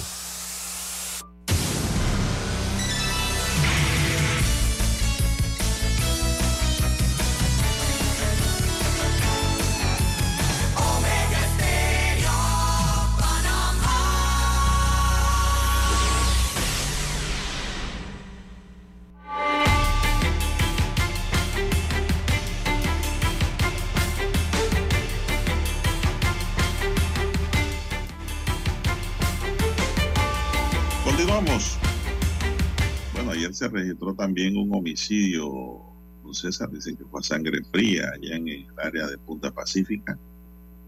Se 33.69 33.75
registró 33.75 34.13
también 34.13 34.57
un 34.57 34.73
homicidio, 34.73 35.81
don 36.23 36.33
César, 36.33 36.69
dicen 36.71 36.95
que 36.97 37.05
fue 37.05 37.19
a 37.19 37.23
sangre 37.23 37.63
fría 37.71 38.11
allá 38.13 38.35
en 38.35 38.47
el 38.47 38.67
área 38.77 39.07
de 39.07 39.17
Punta 39.17 39.51
Pacífica. 39.51 40.17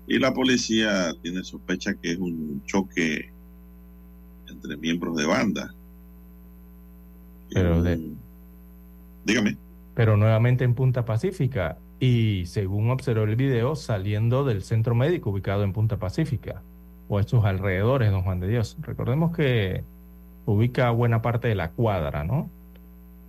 Y 0.07 0.17
la 0.17 0.33
policía 0.33 1.13
tiene 1.21 1.43
sospecha 1.43 1.93
que 1.93 2.13
es 2.13 2.17
un 2.17 2.63
choque 2.65 3.31
entre 4.47 4.77
miembros 4.77 5.15
de 5.17 5.25
banda. 5.25 5.73
Pero 7.53 7.81
de... 7.81 8.11
Dígame. 9.25 9.57
Pero 9.93 10.17
nuevamente 10.17 10.63
en 10.63 10.73
Punta 10.73 11.05
Pacífica. 11.05 11.77
Y 11.99 12.45
según 12.45 12.89
observó 12.89 13.23
el 13.23 13.35
video, 13.35 13.75
saliendo 13.75 14.45
del 14.45 14.63
centro 14.63 14.95
médico 14.95 15.29
ubicado 15.29 15.63
en 15.63 15.73
Punta 15.73 15.97
Pacífica. 15.97 16.63
O 17.07 17.19
estos 17.19 17.43
alrededores, 17.45 18.11
don 18.11 18.23
Juan 18.23 18.39
de 18.39 18.47
Dios. 18.47 18.77
Recordemos 18.81 19.35
que 19.35 19.83
ubica 20.45 20.89
buena 20.91 21.21
parte 21.21 21.47
de 21.47 21.55
la 21.55 21.71
cuadra, 21.71 22.23
¿no? 22.23 22.49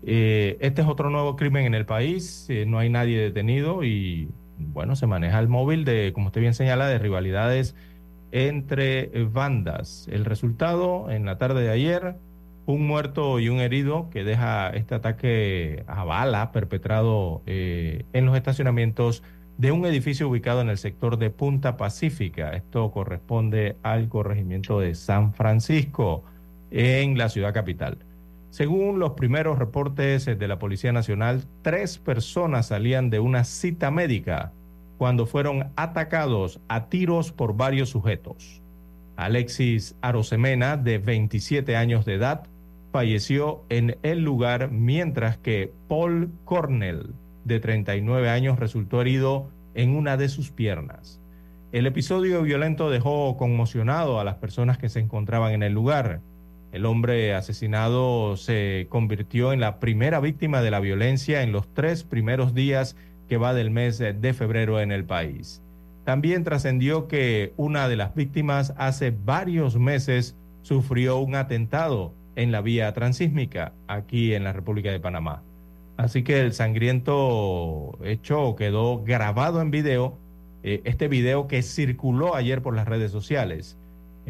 Eh, 0.05 0.57
este 0.61 0.83
es 0.83 0.89
otro 0.89 1.11
nuevo 1.11 1.37
crimen 1.37 1.67
en 1.67 1.75
el 1.75 1.87
país, 1.87 2.47
eh, 2.49 2.65
no 2.67 2.79
hay 2.79 2.89
nadie 2.89 3.19
detenido 3.19 3.85
y 3.85 4.29
bueno, 4.59 4.97
se 4.97 5.07
maneja 5.07 5.39
el 5.39 5.49
móvil 5.49 5.85
de, 5.85 6.13
como 6.15 6.27
usted 6.27 6.41
bien 6.41 6.55
señala, 6.55 6.87
de 6.89 6.99
rivalidades 6.99 7.75
entre 8.33 9.11
bandas. 9.25 10.09
El 10.11 10.25
resultado 10.25 11.11
en 11.11 11.27
la 11.27 11.39
tarde 11.39 11.63
de 11.63 11.71
ayer, 11.71 12.17
un 12.67 12.87
muerto 12.87 13.41
y 13.41 13.49
un 13.49 13.61
herido 13.61 14.09
que 14.11 14.25
deja 14.25 14.71
este 14.71 14.95
ataque 14.95 15.85
a 15.87 16.05
bala 16.05 16.53
perpetrado 16.53 17.43
eh, 17.47 18.05
en 18.13 18.27
los 18.27 18.37
estacionamientos 18.37 19.23
de 19.59 19.73
un 19.73 19.85
edificio 19.85 20.29
ubicado 20.29 20.61
en 20.63 20.71
el 20.71 20.79
sector 20.79 21.19
de 21.19 21.31
Punta 21.31 21.77
Pacífica. 21.77 22.53
Esto 22.53 22.91
corresponde 22.93 23.77
al 23.83 24.09
corregimiento 24.09 24.81
de 24.81 24.95
San 24.95 25.35
Francisco 25.35 26.25
en 26.71 27.19
la 27.19 27.29
ciudad 27.29 27.53
capital. 27.53 27.99
Según 28.51 28.99
los 28.99 29.13
primeros 29.13 29.59
reportes 29.59 30.27
de 30.27 30.49
la 30.49 30.59
Policía 30.59 30.93
Nacional, 30.93 31.45
tres 31.63 31.99
personas 31.99 32.67
salían 32.67 33.09
de 33.09 33.21
una 33.21 33.45
cita 33.45 33.91
médica 33.91 34.53
cuando 34.99 35.25
fueron 35.25 35.71
atacados 35.77 36.61
a 36.69 36.89
tiros 36.89 37.33
por 37.33 37.57
varios 37.57 37.91
sujetos. 37.91 38.61
Alexis 39.17 39.97
Arosemena, 40.01 40.77
de 40.77 40.99
27 40.99 41.77
años 41.77 42.05
de 42.05 42.15
edad, 42.15 42.43
falleció 42.93 43.63
en 43.69 43.97
el 44.03 44.25
lugar, 44.25 44.71
mientras 44.71 45.39
que 45.39 45.73
Paul 45.89 46.33
Cornell, 46.45 47.15
de 47.45 47.61
39 47.61 48.29
años, 48.29 48.59
resultó 48.59 49.01
herido 49.01 49.49
en 49.75 49.95
una 49.95 50.17
de 50.17 50.29
sus 50.29 50.51
piernas. 50.51 51.21
El 51.73 51.87
episodio 51.87 52.43
violento 52.43 52.91
dejó 52.91 53.37
conmocionado 53.37 54.19
a 54.19 54.25
las 54.25 54.35
personas 54.37 54.77
que 54.77 54.89
se 54.89 54.99
encontraban 54.99 55.53
en 55.53 55.63
el 55.63 55.73
lugar. 55.73 56.21
El 56.73 56.87
hombre 56.87 57.35
asesinado 57.35 58.37
se 58.37 58.87
convirtió 58.89 59.53
en 59.53 59.61
la 59.61 59.81
primera 59.81 60.21
víctima 60.21 60.63
de 60.63 60.71
la 60.71 60.81
violencia 60.81 61.43
en 61.43 61.53
los 61.53 61.67
tres 61.75 62.05
primeros 62.05 62.55
días 62.55 62.97
que 63.29 63.37
va 63.37 63.55
del 63.55 63.71
mes 63.71 63.99
de 63.99 64.35
febrero 64.35 64.81
en 64.81 64.93
el 64.93 65.05
país. 65.05 65.63
También 66.05 66.45
trascendió 66.45 67.09
que 67.09 67.53
una 67.57 67.89
de 67.89 67.97
las 67.97 68.15
víctimas 68.15 68.75
hace 68.77 69.11
varios 69.11 69.77
meses 69.77 70.37
sufrió 70.63 71.19
un 71.19 71.35
atentado 71.35 72.13
en 72.37 72.53
la 72.53 72.61
vía 72.61 72.93
transísmica 72.93 73.73
aquí 73.87 74.35
en 74.35 74.45
la 74.45 74.53
República 74.53 74.91
de 74.91 75.01
Panamá. 75.01 75.43
Así 75.97 76.23
que 76.23 76.41
el 76.41 76.53
sangriento 76.53 77.99
hecho 78.03 78.57
quedó 78.57 79.03
grabado 79.03 79.61
en 79.61 79.71
video, 79.71 80.17
eh, 80.63 80.81
este 80.85 81.09
video 81.09 81.47
que 81.47 81.63
circuló 81.63 82.35
ayer 82.35 82.63
por 82.63 82.75
las 82.75 82.89
redes 82.89 83.11
sociales. 83.11 83.77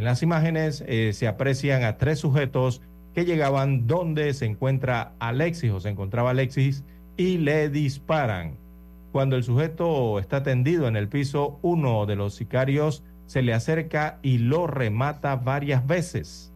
En 0.00 0.06
las 0.06 0.22
imágenes 0.22 0.82
eh, 0.86 1.12
se 1.12 1.28
aprecian 1.28 1.84
a 1.84 1.98
tres 1.98 2.20
sujetos 2.20 2.80
que 3.14 3.26
llegaban 3.26 3.86
donde 3.86 4.32
se 4.32 4.46
encuentra 4.46 5.12
Alexis 5.18 5.72
o 5.72 5.78
se 5.78 5.90
encontraba 5.90 6.30
Alexis 6.30 6.84
y 7.18 7.36
le 7.36 7.68
disparan. 7.68 8.56
Cuando 9.12 9.36
el 9.36 9.44
sujeto 9.44 10.18
está 10.18 10.42
tendido 10.42 10.88
en 10.88 10.96
el 10.96 11.10
piso, 11.10 11.58
uno 11.60 12.06
de 12.06 12.16
los 12.16 12.34
sicarios 12.34 13.04
se 13.26 13.42
le 13.42 13.52
acerca 13.52 14.18
y 14.22 14.38
lo 14.38 14.66
remata 14.66 15.36
varias 15.36 15.86
veces. 15.86 16.50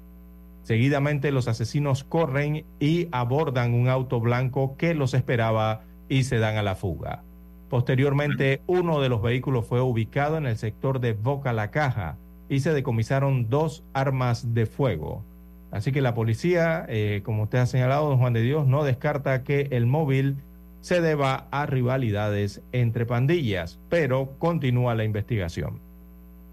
Seguidamente 0.63 1.31
los 1.31 1.47
asesinos 1.47 2.03
corren 2.03 2.65
y 2.81 3.09
abordan 3.13 3.75
un 3.75 3.91
auto 3.91 4.21
blanco 4.21 4.75
que 4.79 4.95
los 4.95 5.13
esperaba 5.13 5.83
y 6.09 6.23
se 6.23 6.39
dan 6.39 6.57
a 6.57 6.63
la 6.63 6.77
fuga. 6.77 7.25
Posteriormente, 7.69 8.63
uno 8.67 9.03
de 9.03 9.11
los 9.11 9.21
vehículos 9.21 9.67
fue 9.67 9.83
ubicado 9.83 10.39
en 10.39 10.47
el 10.47 10.57
sector 10.57 10.99
de 10.99 11.13
Boca 11.13 11.53
La 11.53 11.71
Caja 11.71 12.17
y 12.49 12.61
se 12.61 12.73
decomisaron 12.73 13.49
dos 13.49 13.85
armas 13.93 14.55
de 14.55 14.67
fuego. 14.67 15.25
Así 15.71 15.91
que 15.91 16.01
la 16.01 16.15
policía, 16.15 16.87
eh, 16.89 17.23
como 17.25 17.45
usted 17.45 17.59
ha 17.59 17.67
señalado, 17.67 18.09
don 18.09 18.19
Juan 18.19 18.33
de 18.33 18.43
Dios, 18.43 18.67
no 18.67 18.85
descarta 18.85 19.43
que 19.43 19.69
el 19.73 19.87
móvil 19.87 20.37
se 20.81 21.01
deba 21.01 21.49
a 21.51 21.67
rivalidades 21.67 22.61
entre 22.73 23.07
pandillas, 23.07 23.79
pero 23.89 24.39
continúa 24.39 24.95
la 24.95 25.05
investigación. 25.05 25.81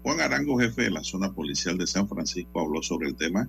Juan 0.02 0.20
Arango, 0.20 0.58
jefe 0.58 0.82
de 0.82 0.90
la 0.90 1.04
zona 1.04 1.32
policial 1.32 1.78
de 1.78 1.86
San 1.86 2.08
Francisco, 2.08 2.60
habló 2.60 2.82
sobre 2.82 3.08
el 3.08 3.14
tema 3.14 3.48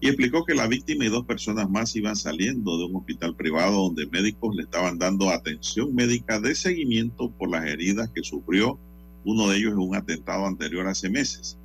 y 0.00 0.08
explicó 0.08 0.44
que 0.44 0.54
la 0.54 0.66
víctima 0.66 1.04
y 1.04 1.08
dos 1.08 1.24
personas 1.24 1.70
más 1.70 1.96
iban 1.96 2.14
saliendo 2.14 2.76
de 2.76 2.84
un 2.84 2.96
hospital 2.96 3.34
privado 3.34 3.84
donde 3.84 4.06
médicos 4.06 4.54
le 4.54 4.64
estaban 4.64 4.98
dando 4.98 5.30
atención 5.30 5.94
médica 5.94 6.40
de 6.40 6.54
seguimiento 6.54 7.30
por 7.30 7.50
las 7.50 7.64
heridas 7.64 8.10
que 8.10 8.22
sufrió 8.22 8.78
uno 9.24 9.48
de 9.48 9.58
ellos 9.58 9.72
en 9.72 9.78
un 9.78 9.94
atentado 9.94 10.46
anterior 10.46 10.86
hace 10.88 11.08
meses, 11.08 11.56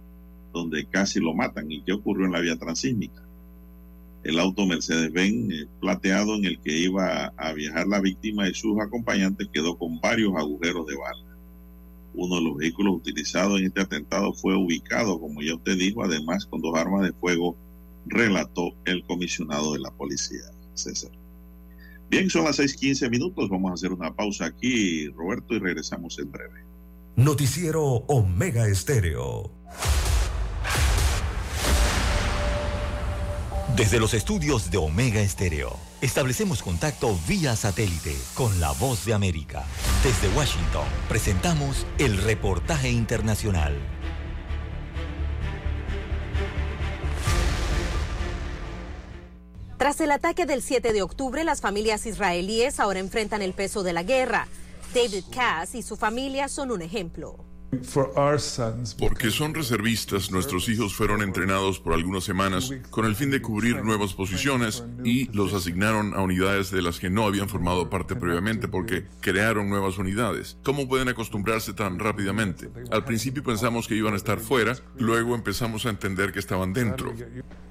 donde 0.57 0.85
casi 0.85 1.19
lo 1.19 1.33
matan 1.33 1.71
y 1.71 1.81
que 1.81 1.93
ocurrió 1.93 2.25
en 2.25 2.33
la 2.33 2.41
vía 2.41 2.57
transísmica. 2.57 3.21
El 4.23 4.39
auto 4.39 4.65
Mercedes-Benz 4.65 5.53
eh, 5.53 5.67
plateado 5.79 6.35
en 6.35 6.45
el 6.45 6.59
que 6.59 6.77
iba 6.77 7.27
a 7.37 7.53
viajar 7.53 7.87
la 7.87 8.01
víctima 8.01 8.47
y 8.49 8.53
sus 8.53 8.79
acompañantes 8.79 9.47
quedó 9.53 9.77
con 9.77 9.99
varios 10.01 10.35
agujeros 10.35 10.85
de 10.87 10.95
bala. 10.95 11.37
Uno 12.13 12.35
de 12.35 12.41
los 12.41 12.57
vehículos 12.57 12.95
utilizados 12.95 13.59
en 13.59 13.67
este 13.67 13.81
atentado 13.81 14.33
fue 14.33 14.55
ubicado, 14.55 15.19
como 15.19 15.41
ya 15.41 15.55
usted 15.55 15.77
dijo, 15.77 16.03
además 16.03 16.45
con 16.45 16.61
dos 16.61 16.75
armas 16.75 17.03
de 17.03 17.13
fuego, 17.13 17.55
relató 18.07 18.71
el 18.85 19.03
comisionado 19.03 19.73
de 19.73 19.79
la 19.79 19.91
policía, 19.91 20.51
César. 20.73 21.11
Bien, 22.09 22.29
son 22.29 22.45
las 22.45 22.57
6:15 22.57 23.09
minutos. 23.09 23.49
Vamos 23.49 23.71
a 23.71 23.73
hacer 23.73 23.91
una 23.91 24.15
pausa 24.15 24.45
aquí, 24.45 25.07
Roberto, 25.09 25.53
y 25.55 25.59
regresamos 25.59 26.17
en 26.19 26.31
breve. 26.31 26.63
Noticiero 27.17 27.83
Omega 28.07 28.67
Estéreo. 28.67 29.51
Desde 33.77 33.99
los 33.99 34.15
estudios 34.15 34.71
de 34.71 34.79
Omega 34.79 35.21
Estéreo, 35.21 35.77
establecemos 36.01 36.63
contacto 36.63 37.15
vía 37.27 37.55
satélite 37.55 38.15
con 38.33 38.59
la 38.59 38.71
voz 38.71 39.05
de 39.05 39.13
América. 39.13 39.65
Desde 40.03 40.35
Washington, 40.35 40.87
presentamos 41.07 41.85
el 41.99 42.17
reportaje 42.17 42.89
internacional. 42.89 43.77
Tras 49.77 50.01
el 50.01 50.09
ataque 50.09 50.47
del 50.47 50.63
7 50.63 50.91
de 50.91 51.03
octubre, 51.03 51.43
las 51.43 51.61
familias 51.61 52.07
israelíes 52.07 52.79
ahora 52.79 52.97
enfrentan 52.97 53.43
el 53.43 53.53
peso 53.53 53.83
de 53.83 53.93
la 53.93 54.01
guerra. 54.01 54.47
David 54.95 55.25
Cass 55.31 55.75
y 55.75 55.83
su 55.83 55.97
familia 55.97 56.47
son 56.47 56.71
un 56.71 56.81
ejemplo. 56.81 57.46
Porque 58.97 59.29
son 59.29 59.53
reservistas, 59.53 60.31
nuestros 60.31 60.69
hijos 60.69 60.95
fueron 60.95 61.21
entrenados 61.21 61.79
por 61.79 61.93
algunas 61.93 62.23
semanas 62.23 62.71
con 62.89 63.05
el 63.05 63.15
fin 63.15 63.29
de 63.29 63.41
cubrir 63.41 63.83
nuevas 63.83 64.13
posiciones 64.13 64.85
y 65.03 65.29
los 65.33 65.53
asignaron 65.53 66.13
a 66.13 66.21
unidades 66.21 66.71
de 66.71 66.81
las 66.81 66.99
que 66.99 67.09
no 67.09 67.25
habían 67.25 67.49
formado 67.49 67.89
parte 67.89 68.15
previamente 68.15 68.69
porque 68.69 69.07
crearon 69.19 69.69
nuevas 69.69 69.97
unidades. 69.97 70.57
¿Cómo 70.63 70.87
pueden 70.87 71.09
acostumbrarse 71.09 71.73
tan 71.73 71.99
rápidamente? 71.99 72.69
Al 72.89 73.03
principio 73.03 73.43
pensamos 73.43 73.87
que 73.87 73.95
iban 73.95 74.13
a 74.13 74.17
estar 74.17 74.39
fuera, 74.39 74.77
luego 74.97 75.35
empezamos 75.35 75.85
a 75.85 75.89
entender 75.89 76.31
que 76.31 76.39
estaban 76.39 76.71
dentro. 76.71 77.13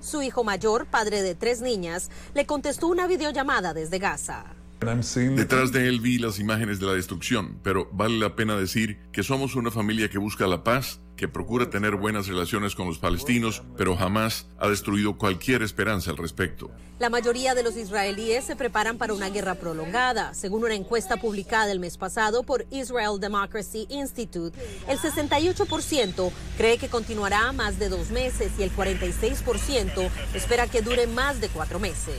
Su 0.00 0.20
hijo 0.20 0.44
mayor, 0.44 0.86
padre 0.86 1.22
de 1.22 1.34
tres 1.34 1.62
niñas, 1.62 2.10
le 2.34 2.44
contestó 2.44 2.88
una 2.88 3.06
videollamada 3.06 3.72
desde 3.72 3.98
Gaza. 3.98 4.56
Detrás 4.78 5.72
de 5.72 5.88
él 5.88 6.00
vi 6.00 6.18
las 6.18 6.38
imágenes 6.38 6.80
de 6.80 6.86
la 6.86 6.92
destrucción, 6.92 7.58
pero 7.62 7.88
vale 7.92 8.18
la 8.18 8.36
pena 8.36 8.56
decir 8.56 8.98
que 9.12 9.22
somos 9.22 9.56
una 9.56 9.70
familia 9.70 10.08
que 10.08 10.18
busca 10.18 10.46
la 10.46 10.64
paz, 10.64 11.00
que 11.16 11.28
procura 11.28 11.70
tener 11.70 11.96
buenas 11.96 12.26
relaciones 12.26 12.74
con 12.74 12.86
los 12.86 12.98
palestinos, 12.98 13.62
pero 13.76 13.96
jamás 13.96 14.46
ha 14.58 14.68
destruido 14.68 15.16
cualquier 15.16 15.62
esperanza 15.62 16.10
al 16.10 16.18
respecto. 16.18 16.70
La 16.98 17.10
mayoría 17.10 17.54
de 17.54 17.62
los 17.62 17.76
israelíes 17.76 18.44
se 18.44 18.56
preparan 18.56 18.98
para 18.98 19.14
una 19.14 19.30
guerra 19.30 19.54
prolongada. 19.54 20.34
Según 20.34 20.64
una 20.64 20.74
encuesta 20.74 21.16
publicada 21.16 21.72
el 21.72 21.80
mes 21.80 21.96
pasado 21.96 22.42
por 22.42 22.66
Israel 22.70 23.18
Democracy 23.18 23.86
Institute, 23.90 24.58
el 24.88 24.98
68% 24.98 26.30
cree 26.56 26.78
que 26.78 26.88
continuará 26.88 27.52
más 27.52 27.78
de 27.78 27.88
dos 27.88 28.10
meses 28.10 28.52
y 28.58 28.62
el 28.62 28.72
46% 28.74 30.10
espera 30.34 30.66
que 30.66 30.82
dure 30.82 31.06
más 31.06 31.40
de 31.40 31.48
cuatro 31.48 31.78
meses. 31.78 32.14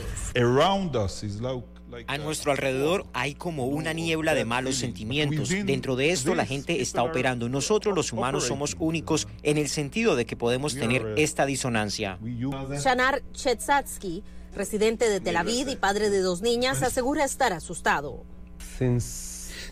A 2.06 2.18
nuestro 2.18 2.52
alrededor 2.52 3.06
hay 3.12 3.34
como 3.34 3.66
una 3.66 3.92
niebla 3.92 4.34
de 4.34 4.44
malos 4.44 4.76
sentimientos. 4.76 5.48
Dentro 5.48 5.96
de 5.96 6.10
esto 6.10 6.34
la 6.34 6.46
gente 6.46 6.80
está 6.80 7.02
operando. 7.02 7.48
Nosotros 7.48 7.94
los 7.94 8.12
humanos 8.12 8.46
somos 8.46 8.76
únicos 8.78 9.28
en 9.42 9.58
el 9.58 9.68
sentido 9.68 10.16
de 10.16 10.26
que 10.26 10.36
podemos 10.36 10.74
tener 10.74 11.14
esta 11.16 11.46
disonancia. 11.46 12.18
Shanar 12.22 13.22
Chetzatsky, 13.32 14.22
residente 14.54 15.08
de 15.08 15.20
Tel 15.20 15.36
Aviv 15.36 15.68
y 15.68 15.76
padre 15.76 16.10
de 16.10 16.20
dos 16.20 16.42
niñas, 16.42 16.82
asegura 16.82 17.24
estar 17.24 17.52
asustado. 17.52 18.24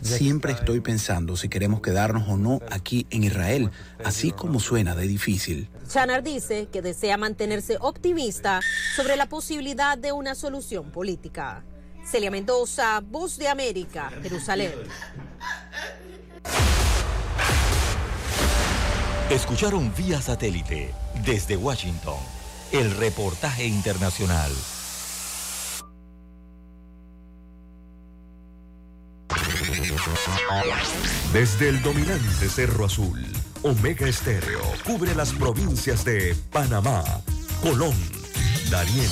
Siempre 0.01 0.51
estoy 0.51 0.79
pensando 0.81 1.35
si 1.35 1.49
queremos 1.49 1.81
quedarnos 1.81 2.27
o 2.27 2.37
no 2.37 2.61
aquí 2.69 3.07
en 3.09 3.23
Israel, 3.23 3.71
así 4.03 4.31
como 4.31 4.59
suena 4.59 4.95
de 4.95 5.07
difícil. 5.07 5.69
Shanar 5.89 6.23
dice 6.23 6.67
que 6.71 6.81
desea 6.81 7.17
mantenerse 7.17 7.77
optimista 7.79 8.59
sobre 8.95 9.15
la 9.15 9.27
posibilidad 9.27 9.97
de 9.97 10.11
una 10.11 10.35
solución 10.35 10.91
política. 10.91 11.63
Celia 12.09 12.31
Mendoza, 12.31 13.01
Voz 13.01 13.37
de 13.37 13.49
América, 13.49 14.09
Jerusalén. 14.23 14.71
Escucharon 19.29 19.93
vía 19.93 20.21
satélite 20.21 20.93
desde 21.25 21.57
Washington 21.57 22.17
el 22.71 22.95
reportaje 22.95 23.65
internacional. 23.65 24.51
Desde 31.33 31.69
el 31.69 31.81
dominante 31.81 32.47
Cerro 32.47 32.85
Azul, 32.85 33.25
Omega 33.63 34.07
Estéreo 34.07 34.61
cubre 34.85 35.13
las 35.13 35.33
provincias 35.33 36.05
de 36.05 36.35
Panamá, 36.51 37.03
Colón, 37.61 37.95
Darién, 38.69 39.11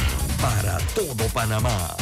para 0.41 0.79
todo 0.95 1.27
Panamá. 1.33 1.95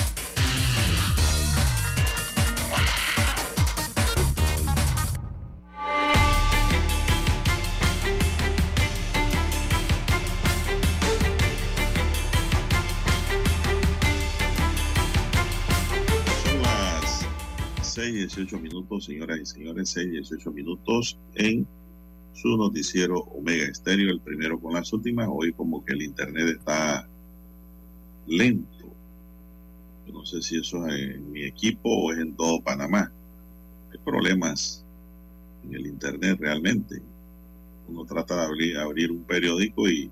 Son 16.44 16.62
las 16.62 17.28
6 17.82 18.08
y 18.08 18.12
18 18.20 18.60
minutos, 18.60 19.06
señoras 19.06 19.40
y 19.40 19.46
señores, 19.46 19.90
6 19.90 20.08
y 20.08 20.12
18 20.12 20.52
minutos 20.52 21.20
en 21.36 21.68
su 22.34 22.56
noticiero 22.56 23.20
Omega 23.20 23.66
Estéreo, 23.66 24.12
el 24.12 24.22
primero 24.22 24.58
con 24.62 24.76
las 24.76 24.94
últimas. 24.94 25.28
Hoy 25.30 25.52
como 25.52 25.84
que 25.84 25.92
el 25.92 26.04
internet 26.04 26.56
está 26.58 27.06
lento. 28.30 28.86
Yo 30.08 30.14
no 30.14 30.26
sé 30.26 30.42
si 30.42 30.60
eso 30.60 30.88
es 30.88 31.16
en 31.16 31.32
mi 31.32 31.44
equipo 31.44 31.90
o 31.90 32.12
es 32.12 32.20
en 32.20 32.36
todo 32.36 32.62
Panamá. 32.62 33.12
Hay 33.92 33.98
problemas 34.00 34.84
en 35.64 35.76
el 35.76 35.88
internet 35.88 36.38
realmente. 36.40 37.02
Uno 37.88 38.06
trata 38.06 38.36
de 38.36 38.42
abrir, 38.44 38.78
abrir 38.78 39.12
un 39.12 39.24
periódico 39.24 39.90
y 39.90 40.10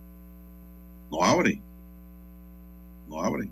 no 1.11 1.23
abre. 1.23 1.61
No 3.07 3.21
abre. 3.21 3.49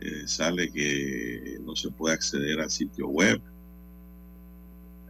Eh, 0.00 0.26
sale 0.26 0.70
que 0.70 1.58
no 1.64 1.74
se 1.76 1.90
puede 1.90 2.14
acceder 2.14 2.60
al 2.60 2.70
sitio 2.70 3.08
web. 3.08 3.40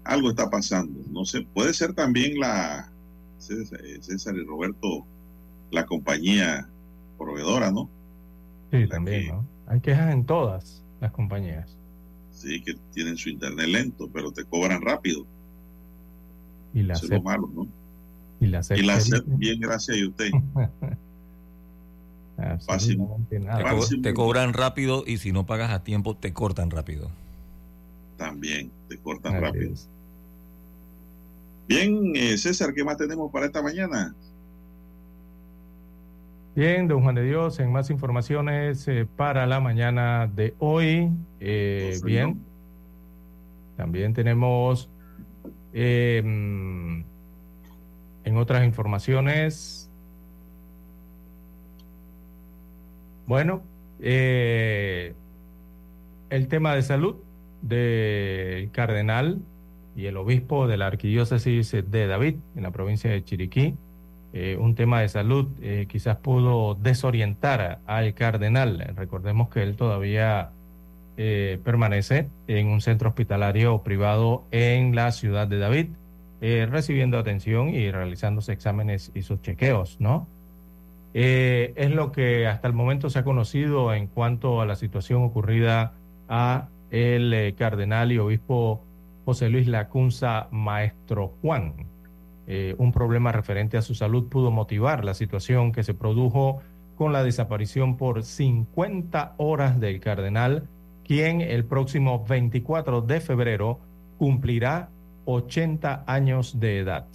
Algo 0.04 0.30
está 0.30 0.50
pasando. 0.50 1.00
No 1.10 1.24
sé, 1.24 1.42
puede 1.42 1.72
ser 1.72 1.94
también 1.94 2.38
la 2.38 2.90
César 3.38 4.36
y 4.36 4.44
Roberto, 4.44 5.04
la 5.70 5.84
compañía 5.84 6.68
proveedora, 7.18 7.70
¿no? 7.70 7.88
Sí, 8.82 8.88
también, 8.88 9.28
¿no? 9.28 9.46
Hay 9.66 9.80
quejas 9.80 10.12
en 10.12 10.24
todas 10.24 10.82
las 11.00 11.12
compañías. 11.12 11.76
Sí, 12.32 12.60
que 12.62 12.74
tienen 12.92 13.16
su 13.16 13.28
internet 13.28 13.68
lento, 13.68 14.08
pero 14.12 14.32
te 14.32 14.44
cobran 14.44 14.82
rápido. 14.82 15.24
Y 16.74 16.82
la 16.82 16.94
Eso 16.94 17.04
es 17.06 17.10
lo 17.12 17.22
malo, 17.22 17.48
¿no? 17.54 17.68
Y 18.40 18.46
la 18.46 18.60
Y 18.74 18.82
la 18.82 19.00
SEP, 19.00 19.24
bien, 19.26 19.60
gracias 19.60 19.96
a 19.98 20.08
usted. 20.08 20.30
Fácil. 22.66 22.98
Te, 23.30 23.38
co- 23.40 23.86
te 24.02 24.12
cobran 24.12 24.52
rápido 24.52 25.04
y 25.06 25.18
si 25.18 25.30
no 25.30 25.46
pagas 25.46 25.70
a 25.70 25.84
tiempo 25.84 26.16
te 26.16 26.32
cortan 26.32 26.70
rápido. 26.70 27.10
También, 28.18 28.72
te 28.88 28.98
cortan 28.98 29.40
rápido. 29.40 29.72
Bien, 31.68 32.12
eh, 32.16 32.36
César, 32.36 32.74
¿qué 32.74 32.84
más 32.84 32.96
tenemos 32.96 33.30
para 33.32 33.46
esta 33.46 33.62
mañana? 33.62 34.14
Bien, 36.54 36.86
don 36.86 37.02
Juan 37.02 37.16
de 37.16 37.24
Dios, 37.24 37.58
en 37.58 37.72
más 37.72 37.90
informaciones 37.90 38.86
eh, 38.86 39.08
para 39.16 39.44
la 39.44 39.58
mañana 39.58 40.30
de 40.32 40.54
hoy. 40.60 41.10
Eh, 41.40 41.98
bien, 42.04 42.44
también 43.76 44.14
tenemos 44.14 44.88
eh, 45.72 46.22
mm, 46.24 47.02
en 48.22 48.36
otras 48.36 48.64
informaciones. 48.64 49.90
Bueno, 53.26 53.62
eh, 53.98 55.12
el 56.30 56.46
tema 56.46 56.76
de 56.76 56.82
salud 56.82 57.16
del 57.62 58.70
cardenal 58.70 59.40
y 59.96 60.06
el 60.06 60.16
obispo 60.16 60.68
de 60.68 60.76
la 60.76 60.86
arquidiócesis 60.86 61.72
de 61.72 62.06
David 62.06 62.36
en 62.54 62.62
la 62.62 62.70
provincia 62.70 63.10
de 63.10 63.24
Chiriquí. 63.24 63.74
Eh, 64.36 64.56
un 64.58 64.74
tema 64.74 65.00
de 65.00 65.08
salud 65.08 65.46
eh, 65.62 65.86
quizás 65.88 66.16
pudo 66.16 66.74
desorientar 66.74 67.78
al 67.86 68.14
cardenal. 68.14 68.92
Recordemos 68.96 69.48
que 69.48 69.62
él 69.62 69.76
todavía 69.76 70.50
eh, 71.16 71.60
permanece 71.62 72.26
en 72.48 72.66
un 72.66 72.80
centro 72.80 73.10
hospitalario 73.10 73.84
privado 73.84 74.42
en 74.50 74.96
la 74.96 75.12
ciudad 75.12 75.46
de 75.46 75.58
David, 75.58 75.86
eh, 76.40 76.66
recibiendo 76.68 77.16
atención 77.16 77.68
y 77.68 77.92
realizándose 77.92 78.52
exámenes 78.52 79.12
y 79.14 79.22
sus 79.22 79.40
chequeos, 79.40 80.00
¿no? 80.00 80.26
Es 81.12 81.92
lo 81.92 82.10
que 82.10 82.48
hasta 82.48 82.66
el 82.66 82.74
momento 82.74 83.10
se 83.10 83.20
ha 83.20 83.22
conocido 83.22 83.94
en 83.94 84.08
cuanto 84.08 84.60
a 84.60 84.66
la 84.66 84.74
situación 84.74 85.22
ocurrida 85.22 85.92
a 86.28 86.66
el 86.90 87.54
cardenal 87.56 88.10
y 88.10 88.18
obispo 88.18 88.82
José 89.24 89.48
Luis 89.48 89.68
Lacunza 89.68 90.48
Maestro 90.50 91.34
Juan. 91.40 91.93
Eh, 92.46 92.74
un 92.78 92.92
problema 92.92 93.32
referente 93.32 93.76
a 93.76 93.82
su 93.82 93.94
salud 93.94 94.28
pudo 94.28 94.50
motivar 94.50 95.04
la 95.04 95.14
situación 95.14 95.72
que 95.72 95.82
se 95.82 95.94
produjo 95.94 96.60
con 96.96 97.12
la 97.12 97.24
desaparición 97.24 97.96
por 97.96 98.22
50 98.22 99.34
horas 99.38 99.80
del 99.80 100.00
cardenal, 100.00 100.68
quien 101.04 101.40
el 101.40 101.64
próximo 101.64 102.24
24 102.26 103.00
de 103.02 103.20
febrero 103.20 103.80
cumplirá 104.18 104.90
80 105.24 106.04
años 106.06 106.60
de 106.60 106.78
edad. 106.78 107.06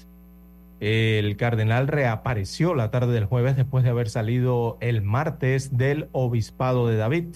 El 0.80 1.36
cardenal 1.36 1.88
reapareció 1.88 2.74
la 2.74 2.90
tarde 2.90 3.14
del 3.14 3.26
jueves 3.26 3.58
después 3.58 3.84
de 3.84 3.90
haber 3.90 4.10
salido 4.10 4.78
el 4.80 5.02
martes 5.02 5.78
del 5.78 6.08
obispado 6.14 6.88
de 6.88 6.96
David. 6.96 7.36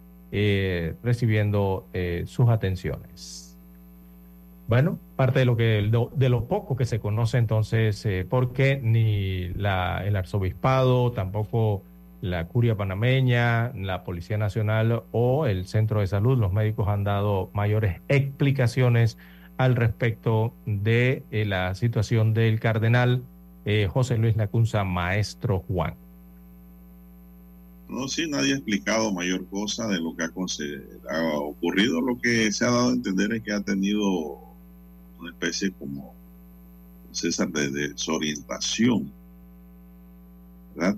recibiendo 1.01 1.87
sus 2.25 2.49
atenciones. 2.49 3.44
Bueno, 4.67 4.99
parte 5.15 5.39
de 5.39 5.45
lo 5.45 5.55
que 5.55 5.91
de 6.15 6.29
lo 6.29 6.45
poco 6.45 6.75
que 6.75 6.85
se 6.85 6.99
conoce 6.99 7.37
entonces, 7.37 8.03
eh, 8.05 8.25
porque 8.27 8.79
ni 8.81 9.49
la, 9.49 10.03
el 10.05 10.15
arzobispado, 10.15 11.11
tampoco 11.11 11.83
la 12.21 12.47
curia 12.47 12.75
panameña, 12.75 13.71
la 13.75 14.03
Policía 14.03 14.37
Nacional 14.39 15.03
o 15.11 15.45
el 15.45 15.67
Centro 15.67 15.99
de 15.99 16.07
Salud, 16.07 16.37
los 16.39 16.51
médicos 16.51 16.87
han 16.87 17.03
dado 17.03 17.51
mayores 17.53 18.01
explicaciones 18.07 19.19
al 19.57 19.75
respecto 19.75 20.53
de 20.65 21.23
eh, 21.29 21.45
la 21.45 21.75
situación 21.75 22.33
del 22.33 22.59
cardenal 22.59 23.23
eh, 23.65 23.87
José 23.91 24.17
Luis 24.17 24.35
Lacunza, 24.35 24.83
maestro 24.83 25.59
Juan. 25.67 25.93
No, 27.87 28.07
sí, 28.07 28.27
nadie 28.27 28.53
ha 28.53 28.55
explicado 28.57 29.11
mayor 29.13 29.45
cosa 29.47 29.87
de 29.87 29.99
lo 29.99 30.15
que 30.15 30.23
ha, 30.23 30.31
ha 31.15 31.37
ocurrido. 31.37 32.01
Lo 32.01 32.17
que 32.17 32.51
se 32.51 32.65
ha 32.65 32.71
dado 32.71 32.89
a 32.89 32.93
entender 32.93 33.31
es 33.33 33.43
que 33.43 33.53
ha 33.53 33.61
tenido 33.61 34.44
una 35.19 35.31
especie 35.31 35.71
como 35.71 36.13
César 37.11 37.49
de 37.51 37.69
desorientación. 37.69 39.11
¿Verdad? 40.75 40.97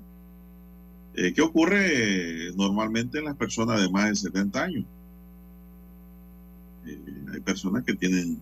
Eh, 1.15 1.34
¿Qué 1.34 1.41
ocurre 1.41 2.51
normalmente 2.55 3.20
en 3.20 3.26
las 3.26 3.36
personas 3.36 3.82
de 3.82 3.89
más 3.89 4.09
de 4.09 4.15
70 4.15 4.63
años? 4.63 4.86
Eh, 6.86 7.26
hay 7.34 7.39
personas 7.39 7.84
que 7.84 7.95
tienen 7.95 8.39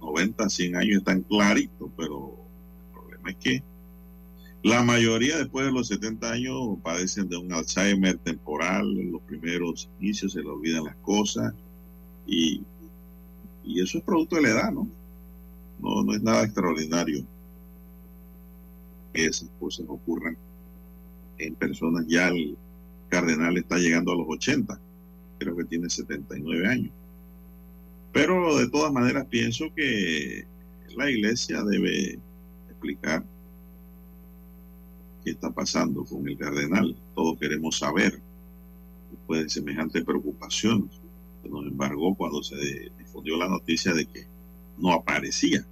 90, 0.00 0.48
100 0.48 0.76
años, 0.76 0.98
están 0.98 1.22
claritos, 1.22 1.90
pero 1.96 2.36
el 2.86 2.92
problema 2.92 3.30
es 3.30 3.36
que 3.36 3.62
la 4.62 4.82
mayoría 4.82 5.36
después 5.36 5.66
de 5.66 5.72
los 5.72 5.88
70 5.88 6.30
años 6.30 6.78
padecen 6.82 7.28
de 7.28 7.36
un 7.36 7.52
Alzheimer 7.52 8.16
temporal, 8.18 8.98
en 8.98 9.12
los 9.12 9.20
primeros 9.22 9.90
inicios 10.00 10.32
se 10.32 10.40
le 10.40 10.48
olvidan 10.48 10.84
las 10.84 10.96
cosas 10.96 11.52
y, 12.26 12.62
y 13.64 13.82
eso 13.82 13.98
es 13.98 14.04
producto 14.04 14.36
de 14.36 14.42
la 14.42 14.48
edad, 14.48 14.72
¿no? 14.72 14.88
No, 15.84 16.02
no 16.02 16.14
es 16.14 16.22
nada 16.22 16.44
extraordinario 16.44 17.26
que 19.12 19.26
esas 19.26 19.50
cosas 19.60 19.84
ocurran 19.86 20.34
en 21.36 21.54
personas. 21.56 22.06
Ya 22.08 22.28
el 22.28 22.56
cardenal 23.10 23.58
está 23.58 23.76
llegando 23.76 24.10
a 24.12 24.16
los 24.16 24.26
80, 24.26 24.80
creo 25.38 25.56
que 25.56 25.64
tiene 25.64 25.90
79 25.90 26.66
años. 26.66 26.90
Pero 28.14 28.56
de 28.56 28.70
todas 28.70 28.92
maneras 28.92 29.26
pienso 29.26 29.66
que 29.76 30.46
la 30.96 31.10
iglesia 31.10 31.62
debe 31.62 32.18
explicar 32.70 33.22
qué 35.22 35.32
está 35.32 35.50
pasando 35.50 36.04
con 36.06 36.26
el 36.26 36.38
cardenal. 36.38 36.96
Todos 37.14 37.38
queremos 37.38 37.78
saber 37.78 38.22
después 39.10 39.42
de 39.42 39.48
semejante 39.50 40.02
preocupación 40.02 40.88
que 41.42 41.50
nos 41.50 41.66
embargó 41.66 42.14
cuando 42.14 42.42
se 42.42 42.90
difundió 42.98 43.36
la 43.36 43.48
noticia 43.48 43.92
de 43.92 44.06
que 44.06 44.26
no 44.78 44.90
aparecía. 44.90 45.66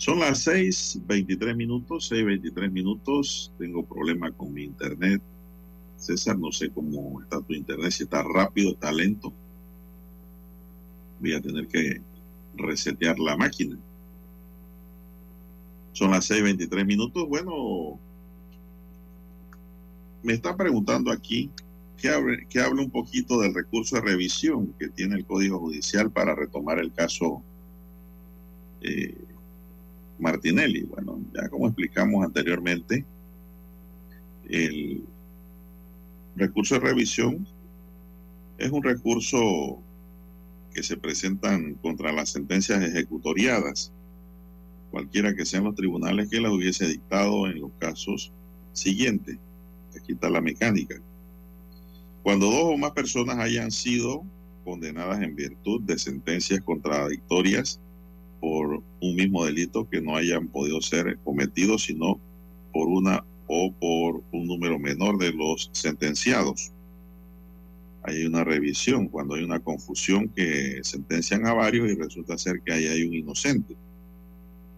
Son 0.00 0.18
las 0.18 0.46
6:23 0.46 1.54
minutos, 1.54 2.10
6:23 2.10 2.72
minutos. 2.72 3.52
Tengo 3.58 3.84
problema 3.84 4.32
con 4.32 4.50
mi 4.50 4.64
internet. 4.64 5.20
César, 5.98 6.38
no 6.38 6.50
sé 6.52 6.70
cómo 6.70 7.20
está 7.20 7.42
tu 7.42 7.52
internet, 7.52 7.90
si 7.90 8.04
está 8.04 8.22
rápido, 8.22 8.72
está 8.72 8.90
lento. 8.92 9.30
Voy 11.20 11.34
a 11.34 11.42
tener 11.42 11.68
que 11.68 12.00
resetear 12.56 13.18
la 13.18 13.36
máquina. 13.36 13.76
Son 15.92 16.12
las 16.12 16.30
6:23 16.30 16.86
minutos. 16.86 17.28
Bueno, 17.28 18.00
me 20.22 20.32
está 20.32 20.56
preguntando 20.56 21.12
aquí 21.12 21.50
que 21.98 22.08
hable, 22.08 22.82
un 22.82 22.90
poquito 22.90 23.38
del 23.38 23.52
recurso 23.52 23.96
de 23.96 24.00
revisión 24.00 24.72
que 24.78 24.88
tiene 24.88 25.16
el 25.16 25.26
Código 25.26 25.58
Judicial 25.58 26.10
para 26.10 26.34
retomar 26.34 26.78
el 26.78 26.90
caso 26.90 27.42
eh, 28.80 29.14
Martinelli. 30.20 30.82
Bueno, 30.82 31.20
ya 31.34 31.48
como 31.48 31.66
explicamos 31.66 32.24
anteriormente, 32.24 33.04
el 34.48 35.02
recurso 36.36 36.74
de 36.74 36.80
revisión 36.80 37.46
es 38.58 38.70
un 38.70 38.82
recurso 38.82 39.78
que 40.74 40.82
se 40.82 40.96
presentan 40.96 41.74
contra 41.74 42.12
las 42.12 42.30
sentencias 42.30 42.82
ejecutoriadas, 42.82 43.92
cualquiera 44.90 45.34
que 45.34 45.46
sean 45.46 45.64
los 45.64 45.74
tribunales 45.74 46.28
que 46.28 46.40
las 46.40 46.52
hubiese 46.52 46.86
dictado 46.86 47.46
en 47.46 47.60
los 47.60 47.70
casos 47.78 48.32
siguientes. 48.72 49.38
Aquí 49.96 50.12
está 50.12 50.30
la 50.30 50.40
mecánica. 50.40 50.96
Cuando 52.22 52.46
dos 52.46 52.74
o 52.74 52.76
más 52.76 52.92
personas 52.92 53.38
hayan 53.38 53.70
sido 53.70 54.22
condenadas 54.64 55.22
en 55.22 55.34
virtud 55.34 55.80
de 55.82 55.98
sentencias 55.98 56.60
contradictorias 56.60 57.80
por 58.40 58.82
un 59.00 59.14
mismo 59.14 59.44
delito 59.44 59.88
que 59.88 60.00
no 60.00 60.16
hayan 60.16 60.48
podido 60.48 60.80
ser 60.80 61.18
cometidos 61.24 61.84
sino 61.84 62.18
por 62.72 62.88
una 62.88 63.24
o 63.46 63.72
por 63.72 64.22
un 64.32 64.46
número 64.46 64.78
menor 64.78 65.18
de 65.18 65.32
los 65.32 65.70
sentenciados. 65.72 66.70
Hay 68.04 68.24
una 68.24 68.44
revisión 68.44 69.08
cuando 69.08 69.34
hay 69.34 69.42
una 69.42 69.58
confusión 69.58 70.28
que 70.28 70.78
sentencian 70.82 71.46
a 71.46 71.52
varios 71.52 71.90
y 71.90 71.94
resulta 71.94 72.38
ser 72.38 72.60
que 72.62 72.72
ahí 72.72 72.86
hay 72.86 73.02
un 73.02 73.14
inocente. 73.14 73.76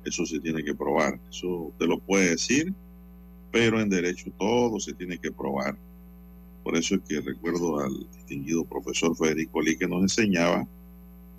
Eso 0.04 0.26
se 0.26 0.40
tiene 0.40 0.64
que 0.64 0.74
probar. 0.74 1.20
Eso 1.30 1.48
usted 1.68 1.86
lo 1.86 1.98
puede 2.00 2.30
decir, 2.30 2.72
pero 3.52 3.80
en 3.80 3.90
derecho 3.90 4.32
todo 4.38 4.80
se 4.80 4.94
tiene 4.94 5.18
que 5.18 5.30
probar. 5.30 5.76
Por 6.64 6.76
eso 6.76 6.94
es 6.94 7.02
que 7.08 7.20
recuerdo 7.20 7.78
al 7.78 8.06
distinguido 8.16 8.64
profesor 8.64 9.16
Federico 9.16 9.60
Lee 9.60 9.76
que 9.76 9.86
nos 9.86 10.02
enseñaba 10.02 10.66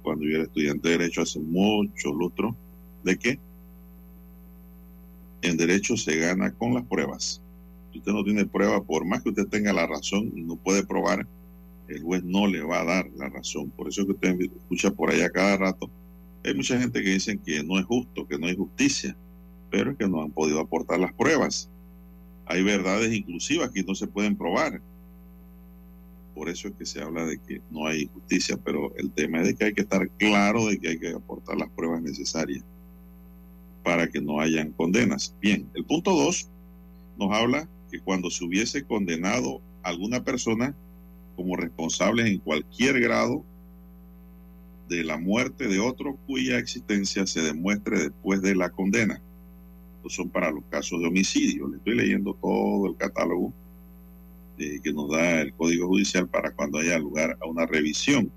cuando 0.04 0.26
yo 0.26 0.36
era 0.36 0.43
estudiante 0.43 0.89
de 0.89 0.97
derecho 0.97 1.22
hace 1.22 1.39
mucho 1.39 2.14
lustro, 2.14 2.56
de 3.04 3.18
que 3.18 3.39
en 5.41 5.58
derecho 5.58 5.97
se 5.97 6.18
gana 6.18 6.51
con 6.51 6.74
las 6.74 6.86
pruebas. 6.86 7.41
Si 7.91 7.99
usted 7.99 8.12
no 8.12 8.24
tiene 8.24 8.45
prueba, 8.45 8.84
por 8.84 9.06
más 9.06 9.22
que 9.22 9.30
usted 9.30 9.47
tenga 9.47 9.74
la 9.74 9.88
razón 9.88 10.32
no 10.36 10.56
puede 10.56 10.86
probar, 10.86 11.28
el 11.88 12.01
juez 12.01 12.24
no 12.24 12.47
le 12.47 12.62
va 12.62 12.82
a 12.82 12.86
dar 12.86 13.10
la 13.18 13.30
razón. 13.30 13.70
Por 13.72 13.89
eso 13.89 14.01
es 14.01 14.08
que 14.08 14.14
usted 14.14 14.39
escucha 14.58 14.91
por 14.91 15.12
allá 15.12 15.30
cada 15.30 15.58
rato. 15.58 15.89
Hay 16.45 16.54
mucha 16.54 16.80
gente 16.80 17.04
que 17.04 17.10
dicen 17.10 17.39
que 17.39 17.64
no 17.64 17.80
es 17.80 17.86
justo, 17.86 18.28
que 18.28 18.38
no 18.38 18.47
hay 18.47 18.56
justicia, 18.56 19.16
pero 19.70 19.91
es 19.91 19.97
que 19.97 20.08
no 20.08 20.22
han 20.22 20.32
podido 20.32 20.60
aportar 20.60 20.99
las 20.99 21.14
pruebas. 21.14 21.70
Hay 22.45 22.64
verdades 22.64 23.14
inclusivas 23.14 23.72
que 23.72 23.84
no 23.84 23.95
se 23.95 24.08
pueden 24.08 24.36
probar. 24.36 24.82
Por 26.34 26.50
eso 26.50 26.68
es 26.68 26.74
que 26.76 26.86
se 26.86 27.02
habla 27.02 27.26
de 27.26 27.40
que 27.40 27.62
no 27.70 27.86
hay 27.86 28.08
justicia, 28.08 28.58
pero 28.64 28.94
el 28.98 29.12
tema 29.12 29.42
es 29.42 29.48
de 29.48 29.56
que 29.56 29.66
hay 29.66 29.74
que 29.74 29.82
estar 29.82 30.10
claro 30.18 30.66
de 30.68 30.80
que 30.80 30.90
hay 30.90 31.00
que 31.00 31.10
aportar 31.10 31.58
las 31.58 31.70
pruebas 31.70 32.02
necesarias 32.02 32.64
para 33.84 34.08
que 34.08 34.22
no 34.22 34.40
hayan 34.40 34.72
condenas. 34.72 35.36
Bien, 35.42 35.70
el 35.76 35.86
punto 35.86 36.12
2 36.12 36.50
nos 37.20 37.32
habla 37.32 37.70
que 37.92 38.00
cuando 38.00 38.32
se 38.32 38.44
hubiese 38.44 38.84
condenado 38.84 39.62
a 39.84 39.90
alguna 39.90 40.24
persona 40.24 40.76
como 41.36 41.56
responsable 41.56 42.28
en 42.28 42.40
cualquier 42.40 43.00
grado 43.00 43.44
de 44.90 45.04
la 45.04 45.18
muerte 45.18 45.68
de 45.68 45.80
otro 45.80 46.18
cuya 46.28 46.58
existencia 46.58 47.26
se 47.26 47.42
demuestre 47.42 48.00
después 48.00 48.42
de 48.42 48.56
la 48.56 48.70
condena. 48.70 49.22
Son 50.08 50.30
para 50.30 50.52
los 50.52 50.64
casos 50.66 51.00
de 51.00 51.08
homicidio. 51.08 51.68
Le 51.68 51.78
estoy 51.78 51.96
leyendo 51.96 52.34
todo 52.34 52.88
el 52.88 52.98
catálogo 52.98 53.54
eh, 54.58 54.80
que 54.84 54.93
nos 54.93 55.10
da 55.10 55.41
el 55.41 55.54
Código 55.54 55.88
Judicial 55.88 56.28
para 56.28 56.51
cuando 56.51 56.80
haya 56.80 56.97
lugar 56.99 57.38
a 57.41 57.47
una 57.47 57.66
revisión. 57.66 58.32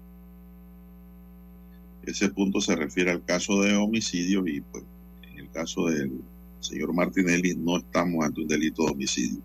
Ese 2.05 2.29
punto 2.31 2.61
se 2.61 2.77
refiere 2.77 3.11
al 3.11 3.25
caso 3.25 3.61
de 3.63 3.75
homicidio 3.75 4.47
y 4.47 4.61
pues 4.61 4.85
en 5.33 5.41
el 5.41 5.51
caso 5.51 5.87
del 5.87 6.13
señor 6.61 6.95
Martinelli 6.95 7.55
no 7.57 7.79
estamos 7.79 8.25
ante 8.25 8.41
un 8.41 8.49
delito 8.49 8.85
de 8.85 8.93
homicidio. 8.93 9.43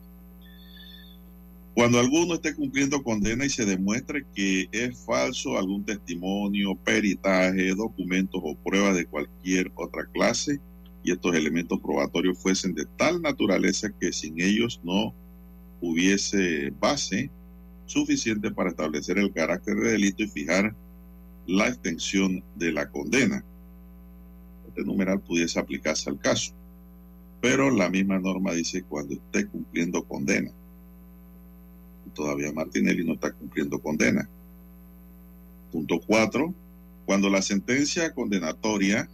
Cuando 1.73 1.99
alguno 1.99 2.35
esté 2.35 2.53
cumpliendo 2.53 3.01
condena 3.01 3.45
y 3.45 3.49
se 3.49 3.65
demuestre 3.65 4.25
que 4.35 4.67
es 4.71 4.97
falso 5.05 5.57
algún 5.57 5.85
testimonio, 5.85 6.75
peritaje, 6.75 7.73
documentos 7.73 8.41
o 8.43 8.55
pruebas 8.55 8.95
de 8.95 9.05
cualquier 9.05 9.71
otra 9.75 10.05
clase 10.05 10.59
y 11.03 11.11
estos 11.11 11.33
elementos 11.33 11.79
probatorios 11.79 12.37
fuesen 12.37 12.73
de 12.75 12.85
tal 12.97 13.21
naturaleza 13.21 13.89
que 13.99 14.11
sin 14.11 14.39
ellos 14.39 14.81
no 14.83 15.13
hubiese 15.81 16.71
base 16.79 17.29
suficiente 17.85 18.51
para 18.51 18.69
establecer 18.69 19.17
el 19.17 19.33
carácter 19.33 19.75
de 19.75 19.91
delito 19.91 20.23
y 20.23 20.27
fijar 20.27 20.73
la 21.47 21.67
extensión 21.67 22.43
de 22.55 22.71
la 22.71 22.89
condena. 22.89 23.43
Este 24.67 24.83
numeral 24.83 25.19
pudiese 25.19 25.59
aplicarse 25.59 26.09
al 26.09 26.19
caso, 26.19 26.53
pero 27.41 27.69
la 27.69 27.89
misma 27.89 28.19
norma 28.19 28.53
dice 28.53 28.83
cuando 28.83 29.15
esté 29.15 29.47
cumpliendo 29.47 30.03
condena 30.03 30.51
todavía 32.13 32.51
Martinelli 32.51 33.03
no 33.03 33.13
está 33.13 33.31
cumpliendo 33.31 33.79
condena. 33.79 34.27
Punto 35.71 35.99
4. 36.05 36.53
Cuando 37.05 37.29
la 37.29 37.41
sentencia 37.41 38.13
condenatoria 38.13 39.09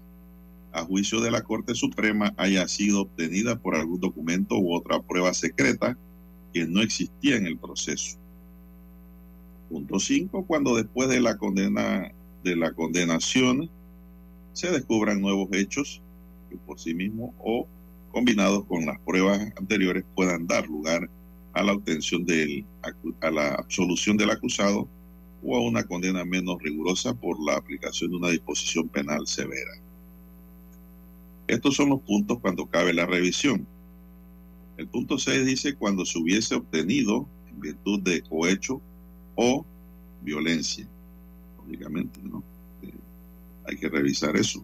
a 0.72 0.84
juicio 0.84 1.22
de 1.22 1.32
la 1.32 1.42
Corte 1.42 1.74
Suprema 1.76 2.34
haya 2.38 2.68
sido 2.68 3.02
obtenida 3.02 3.60
por 3.60 3.76
algún 3.76 4.00
documento 4.00 4.58
u 4.58 4.76
otra 4.76 5.02
prueba 5.02 5.34
secreta 5.34 5.98
no 6.66 6.82
existía 6.82 7.36
en 7.36 7.48
el 7.48 7.58
proceso. 7.58 8.18
Punto 9.70 10.00
5. 10.00 10.46
Cuando 10.46 10.76
después 10.76 11.10
de 11.10 11.20
la 11.20 11.38
condena 11.38 12.12
de 12.44 12.56
la 12.56 12.72
condenación 12.72 13.70
se 14.54 14.72
descubran 14.72 15.22
nuevos 15.22 15.50
hechos 15.52 16.02
que 16.50 16.56
por 16.58 16.80
sí 16.80 16.94
mismos 16.94 17.32
o 17.40 17.68
combinados 18.12 18.64
con 18.66 18.86
las 18.86 19.00
pruebas 19.02 19.52
anteriores 19.58 20.06
puedan 20.16 20.48
dar 20.48 20.66
lugar 20.68 21.10
a 21.54 21.64
la 21.64 21.74
obtención 21.74 22.26
del, 22.26 22.66
a 23.22 23.32
la 23.32 23.56
absolución 23.56 24.16
del 24.16 24.30
acusado 24.30 24.88
o 25.44 25.56
a 25.56 25.62
una 25.62 25.84
condena 25.84 26.24
menos 26.24 26.58
rigurosa 26.62 27.14
por 27.14 27.38
la 27.44 27.58
aplicación 27.58 28.12
de 28.12 28.18
una 28.18 28.30
disposición 28.30 28.88
penal 28.90 29.28
severa. 29.28 29.72
Estos 31.48 31.76
son 31.76 31.90
los 31.90 32.02
puntos 32.02 32.40
cuando 32.40 32.66
cabe 32.66 32.94
la 32.94 33.06
revisión. 33.06 33.68
El 34.78 34.88
punto 34.88 35.18
6 35.18 35.46
dice 35.46 35.76
cuando 35.76 36.06
se 36.06 36.20
hubiese 36.20 36.56
obtenido 36.56 37.28
en 37.50 37.60
virtud 37.60 38.00
de 38.02 38.22
cohecho 38.22 38.80
o 39.36 39.66
violencia. 40.22 40.88
Lógicamente, 41.58 42.20
¿no? 42.24 42.44
Eh, 42.84 42.94
hay 43.66 43.78
que 43.78 43.90
revisar 43.90 44.38
eso. 44.38 44.64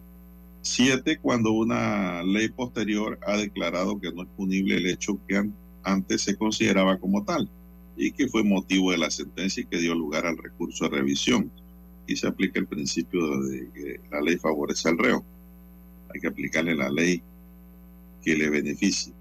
Siete, 0.62 1.18
cuando 1.18 1.52
una 1.52 2.22
ley 2.22 2.48
posterior 2.48 3.18
ha 3.26 3.36
declarado 3.36 4.00
que 4.00 4.12
no 4.12 4.22
es 4.22 4.28
punible 4.36 4.76
el 4.76 4.86
hecho 4.86 5.18
que 5.28 5.50
antes 5.82 6.22
se 6.22 6.36
consideraba 6.36 6.98
como 6.98 7.24
tal 7.24 7.50
y 7.96 8.12
que 8.12 8.28
fue 8.28 8.42
motivo 8.42 8.92
de 8.92 8.98
la 8.98 9.10
sentencia 9.10 9.62
y 9.62 9.66
que 9.66 9.78
dio 9.78 9.94
lugar 9.94 10.26
al 10.26 10.38
recurso 10.38 10.84
de 10.84 10.96
revisión. 10.96 11.50
Y 12.06 12.16
se 12.16 12.26
aplica 12.26 12.60
el 12.60 12.66
principio 12.66 13.40
de 13.42 13.68
que 13.72 14.00
la 14.10 14.20
ley 14.20 14.36
favorece 14.36 14.88
al 14.88 14.98
reo. 14.98 15.24
Hay 16.12 16.20
que 16.20 16.28
aplicarle 16.28 16.74
la 16.74 16.90
ley 16.90 17.22
que 18.22 18.36
le 18.36 18.48
beneficie. 18.48 19.12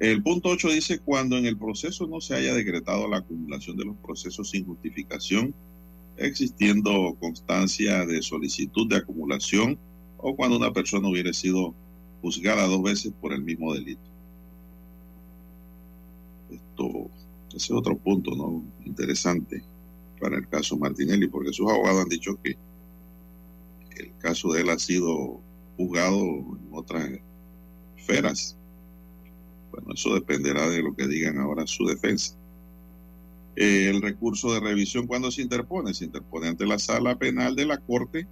El 0.00 0.22
punto 0.22 0.48
8 0.48 0.68
dice, 0.70 0.98
cuando 0.98 1.36
en 1.36 1.44
el 1.44 1.58
proceso 1.58 2.06
no 2.06 2.22
se 2.22 2.34
haya 2.34 2.54
decretado 2.54 3.06
la 3.06 3.18
acumulación 3.18 3.76
de 3.76 3.84
los 3.84 3.96
procesos 3.98 4.48
sin 4.48 4.64
justificación, 4.64 5.54
existiendo 6.16 7.14
constancia 7.20 8.06
de 8.06 8.22
solicitud 8.22 8.88
de 8.88 8.96
acumulación 8.96 9.78
o 10.16 10.34
cuando 10.34 10.56
una 10.56 10.72
persona 10.72 11.06
hubiera 11.06 11.34
sido 11.34 11.74
juzgada 12.22 12.66
dos 12.66 12.82
veces 12.82 13.12
por 13.20 13.34
el 13.34 13.42
mismo 13.42 13.74
delito. 13.74 14.00
Esto, 16.50 17.10
es 17.54 17.70
otro 17.70 17.98
punto 17.98 18.34
¿no? 18.34 18.64
interesante 18.86 19.62
para 20.18 20.38
el 20.38 20.48
caso 20.48 20.78
Martinelli, 20.78 21.28
porque 21.28 21.52
sus 21.52 21.70
abogados 21.70 22.04
han 22.04 22.08
dicho 22.08 22.38
que 22.42 22.56
el 23.98 24.12
caso 24.16 24.50
de 24.52 24.62
él 24.62 24.70
ha 24.70 24.78
sido 24.78 25.40
juzgado 25.76 26.20
en 26.20 26.68
otras 26.72 27.06
esferas. 27.98 28.56
Bueno, 29.70 29.92
eso 29.94 30.14
dependerá 30.14 30.68
de 30.68 30.82
lo 30.82 30.94
que 30.94 31.06
digan 31.06 31.38
ahora 31.38 31.66
su 31.66 31.84
defensa. 31.86 32.36
el 33.56 34.00
recurso 34.00 34.54
de 34.54 34.60
revisión, 34.60 35.06
cuando 35.06 35.30
se 35.30 35.42
interpone? 35.42 35.92
Se 35.92 36.04
interpone 36.04 36.48
ante 36.48 36.66
la 36.66 36.78
sala 36.78 37.18
penal 37.18 37.56
de 37.56 37.66
la 37.66 37.78
Corte 37.78 38.26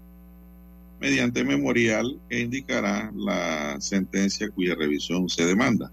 mediante 1.01 1.45
memorial 1.45 2.21
que 2.29 2.41
indicará 2.41 3.13
la 3.15 3.81
sentencia 3.81 4.49
cuya 4.49 4.75
revisión 4.75 5.29
se 5.29 5.45
demanda 5.45 5.93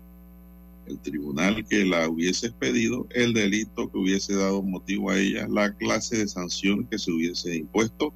el 0.88 1.00
tribunal 1.00 1.66
que 1.68 1.86
la 1.86 2.08
hubiese 2.08 2.48
expedido, 2.48 3.08
el 3.12 3.34
delito 3.34 3.92
que 3.92 3.98
hubiese 3.98 4.36
dado 4.36 4.62
motivo 4.62 5.10
a 5.12 5.20
ella, 5.20 5.48
la 5.48 5.74
clase 5.74 6.18
de 6.18 6.28
sanción 6.28 6.86
que 6.86 7.00
se 7.00 7.12
hubiese 7.12 7.56
impuesto 7.56 8.14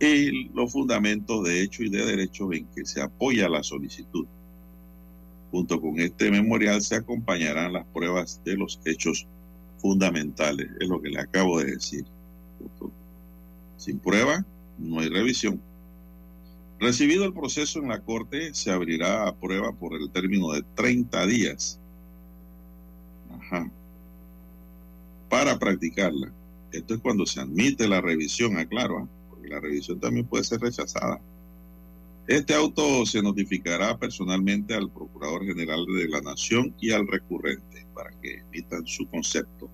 y 0.00 0.48
los 0.52 0.72
fundamentos 0.72 1.44
de 1.44 1.62
hecho 1.62 1.82
y 1.82 1.90
de 1.90 2.04
derecho 2.04 2.52
en 2.52 2.66
que 2.74 2.84
se 2.84 3.00
apoya 3.00 3.48
la 3.48 3.62
solicitud. 3.62 4.26
Junto 5.54 5.80
con 5.80 6.00
este 6.00 6.32
memorial 6.32 6.82
se 6.82 6.96
acompañarán 6.96 7.74
las 7.74 7.86
pruebas 7.86 8.40
de 8.44 8.56
los 8.56 8.80
hechos 8.84 9.24
fundamentales, 9.78 10.68
es 10.80 10.88
lo 10.88 11.00
que 11.00 11.10
le 11.10 11.20
acabo 11.20 11.60
de 11.60 11.66
decir. 11.66 12.04
Sin 13.76 14.00
prueba, 14.00 14.44
no 14.78 14.98
hay 14.98 15.08
revisión. 15.10 15.60
Recibido 16.80 17.24
el 17.24 17.32
proceso 17.32 17.78
en 17.78 17.90
la 17.90 18.00
Corte, 18.00 18.52
se 18.52 18.72
abrirá 18.72 19.28
a 19.28 19.36
prueba 19.36 19.70
por 19.70 19.94
el 19.94 20.10
término 20.10 20.50
de 20.50 20.64
30 20.74 21.24
días 21.28 21.78
para 25.28 25.56
practicarla. 25.56 26.32
Esto 26.72 26.94
es 26.94 27.00
cuando 27.00 27.26
se 27.26 27.38
admite 27.38 27.86
la 27.86 28.00
revisión, 28.00 28.58
aclaro, 28.58 28.98
¿ah? 28.98 29.08
porque 29.30 29.46
la 29.46 29.60
revisión 29.60 30.00
también 30.00 30.26
puede 30.26 30.42
ser 30.42 30.60
rechazada. 30.60 31.20
Este 32.26 32.54
auto 32.54 33.04
se 33.04 33.20
notificará 33.20 33.98
personalmente 33.98 34.72
al 34.72 34.90
Procurador 34.90 35.44
General 35.44 35.84
de 35.84 36.08
la 36.08 36.22
Nación 36.22 36.74
y 36.80 36.90
al 36.90 37.06
recurrente 37.06 37.86
para 37.94 38.18
que 38.22 38.38
emitan 38.38 38.86
su 38.86 39.06
concepto. 39.10 39.68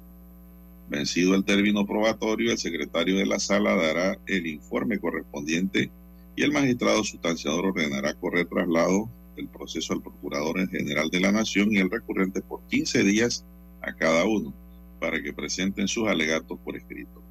Vencido 0.89 1.37
el 1.37 1.45
término 1.45 1.87
probatorio, 1.87 2.51
el 2.51 2.59
secretario 2.59 3.19
de 3.19 3.27
la 3.27 3.39
sala 3.39 3.77
dará 3.77 4.19
el 4.27 4.49
informe 4.49 4.99
correspondiente 4.99 5.93
y 6.35 6.43
el 6.43 6.51
magistrado 6.51 7.05
sustanciador 7.05 7.67
ordenará 7.67 8.15
correr 8.15 8.47
traslado 8.47 9.09
el 9.37 9.47
proceso 9.47 9.93
al 9.93 10.03
Procurador 10.03 10.69
General 10.71 11.09
de 11.09 11.21
la 11.21 11.31
Nación 11.31 11.71
y 11.71 11.77
el 11.77 11.89
recurrente 11.89 12.41
por 12.41 12.67
15 12.67 13.05
días 13.05 13.45
a 13.81 13.93
cada 13.93 14.25
uno 14.25 14.53
para 14.99 15.23
que 15.23 15.33
presenten 15.33 15.87
sus 15.87 16.09
alegatos 16.09 16.59
por 16.65 16.77
escrito. 16.77 17.23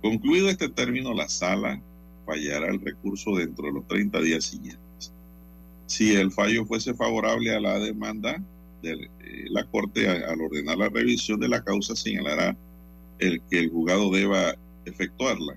Concluido 0.00 0.48
este 0.48 0.70
término, 0.70 1.12
la 1.12 1.28
sala 1.28 1.82
fallará 2.24 2.68
el 2.68 2.80
recurso 2.80 3.36
dentro 3.36 3.66
de 3.66 3.72
los 3.72 3.86
30 3.88 4.20
días 4.20 4.44
siguientes. 4.44 5.12
Si 5.86 6.14
el 6.14 6.32
fallo 6.32 6.64
fuese 6.64 6.94
favorable 6.94 7.54
a 7.54 7.60
la 7.60 7.78
demanda 7.78 8.42
de 8.82 8.92
eh, 8.92 9.44
la 9.50 9.64
Corte 9.64 10.08
al 10.08 10.40
ordenar 10.40 10.78
la 10.78 10.88
revisión 10.88 11.40
de 11.40 11.48
la 11.48 11.62
causa, 11.62 11.94
señalará 11.94 12.56
el 13.18 13.40
que 13.50 13.60
el 13.60 13.70
juzgado 13.70 14.10
deba 14.10 14.54
efectuarla. 14.84 15.56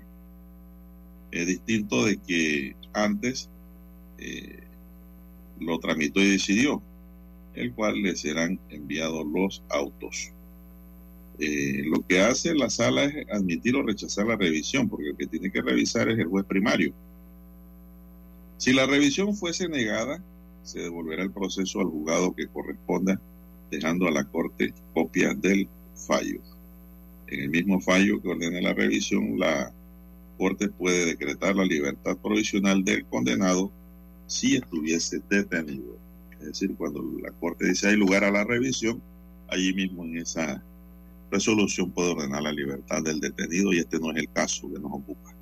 Es 1.30 1.46
distinto 1.46 2.04
de 2.04 2.16
que 2.18 2.76
antes 2.92 3.48
eh, 4.18 4.60
lo 5.60 5.78
tramitó 5.78 6.20
y 6.20 6.30
decidió, 6.30 6.82
el 7.54 7.72
cual 7.74 8.02
le 8.02 8.16
serán 8.16 8.58
enviados 8.70 9.26
los 9.26 9.62
autos. 9.70 10.32
Eh, 11.38 11.82
lo 11.84 12.04
que 12.06 12.20
hace 12.20 12.54
la 12.54 12.68
sala 12.68 13.04
es 13.04 13.28
admitir 13.30 13.76
o 13.76 13.82
rechazar 13.82 14.26
la 14.26 14.36
revisión, 14.36 14.88
porque 14.88 15.10
el 15.10 15.16
que 15.16 15.26
tiene 15.26 15.50
que 15.50 15.62
revisar 15.62 16.08
es 16.08 16.18
el 16.18 16.26
juez 16.26 16.44
primario. 16.44 16.92
Si 18.56 18.72
la 18.72 18.86
revisión 18.86 19.36
fuese 19.36 19.68
negada, 19.68 20.22
se 20.64 20.80
devolverá 20.80 21.22
el 21.22 21.30
proceso 21.30 21.80
al 21.80 21.86
juzgado 21.86 22.34
que 22.34 22.48
corresponda, 22.48 23.20
dejando 23.70 24.08
a 24.08 24.10
la 24.10 24.24
Corte 24.24 24.74
copia 24.92 25.32
del 25.34 25.68
fallo. 25.94 26.40
En 27.28 27.40
el 27.40 27.50
mismo 27.50 27.80
fallo 27.80 28.20
que 28.20 28.28
ordene 28.28 28.60
la 28.60 28.74
revisión, 28.74 29.38
la 29.38 29.72
Corte 30.38 30.68
puede 30.68 31.06
decretar 31.06 31.54
la 31.54 31.64
libertad 31.64 32.16
provisional 32.16 32.84
del 32.84 33.04
condenado 33.04 33.70
si 34.26 34.56
estuviese 34.56 35.20
detenido. 35.30 35.96
Es 36.40 36.46
decir, 36.46 36.74
cuando 36.76 37.02
la 37.22 37.30
Corte 37.32 37.66
dice 37.68 37.88
hay 37.88 37.96
lugar 37.96 38.24
a 38.24 38.30
la 38.30 38.44
revisión, 38.44 39.00
allí 39.48 39.72
mismo 39.72 40.04
en 40.04 40.18
esa 40.18 40.62
resolución 41.30 41.90
puede 41.90 42.10
ordenar 42.10 42.42
la 42.42 42.52
libertad 42.52 43.02
del 43.02 43.20
detenido 43.20 43.72
y 43.72 43.78
este 43.78 43.98
no 43.98 44.10
es 44.12 44.18
el 44.18 44.30
caso 44.30 44.68
que 44.72 44.78
nos 44.78 44.92
ocupa. 44.92 45.34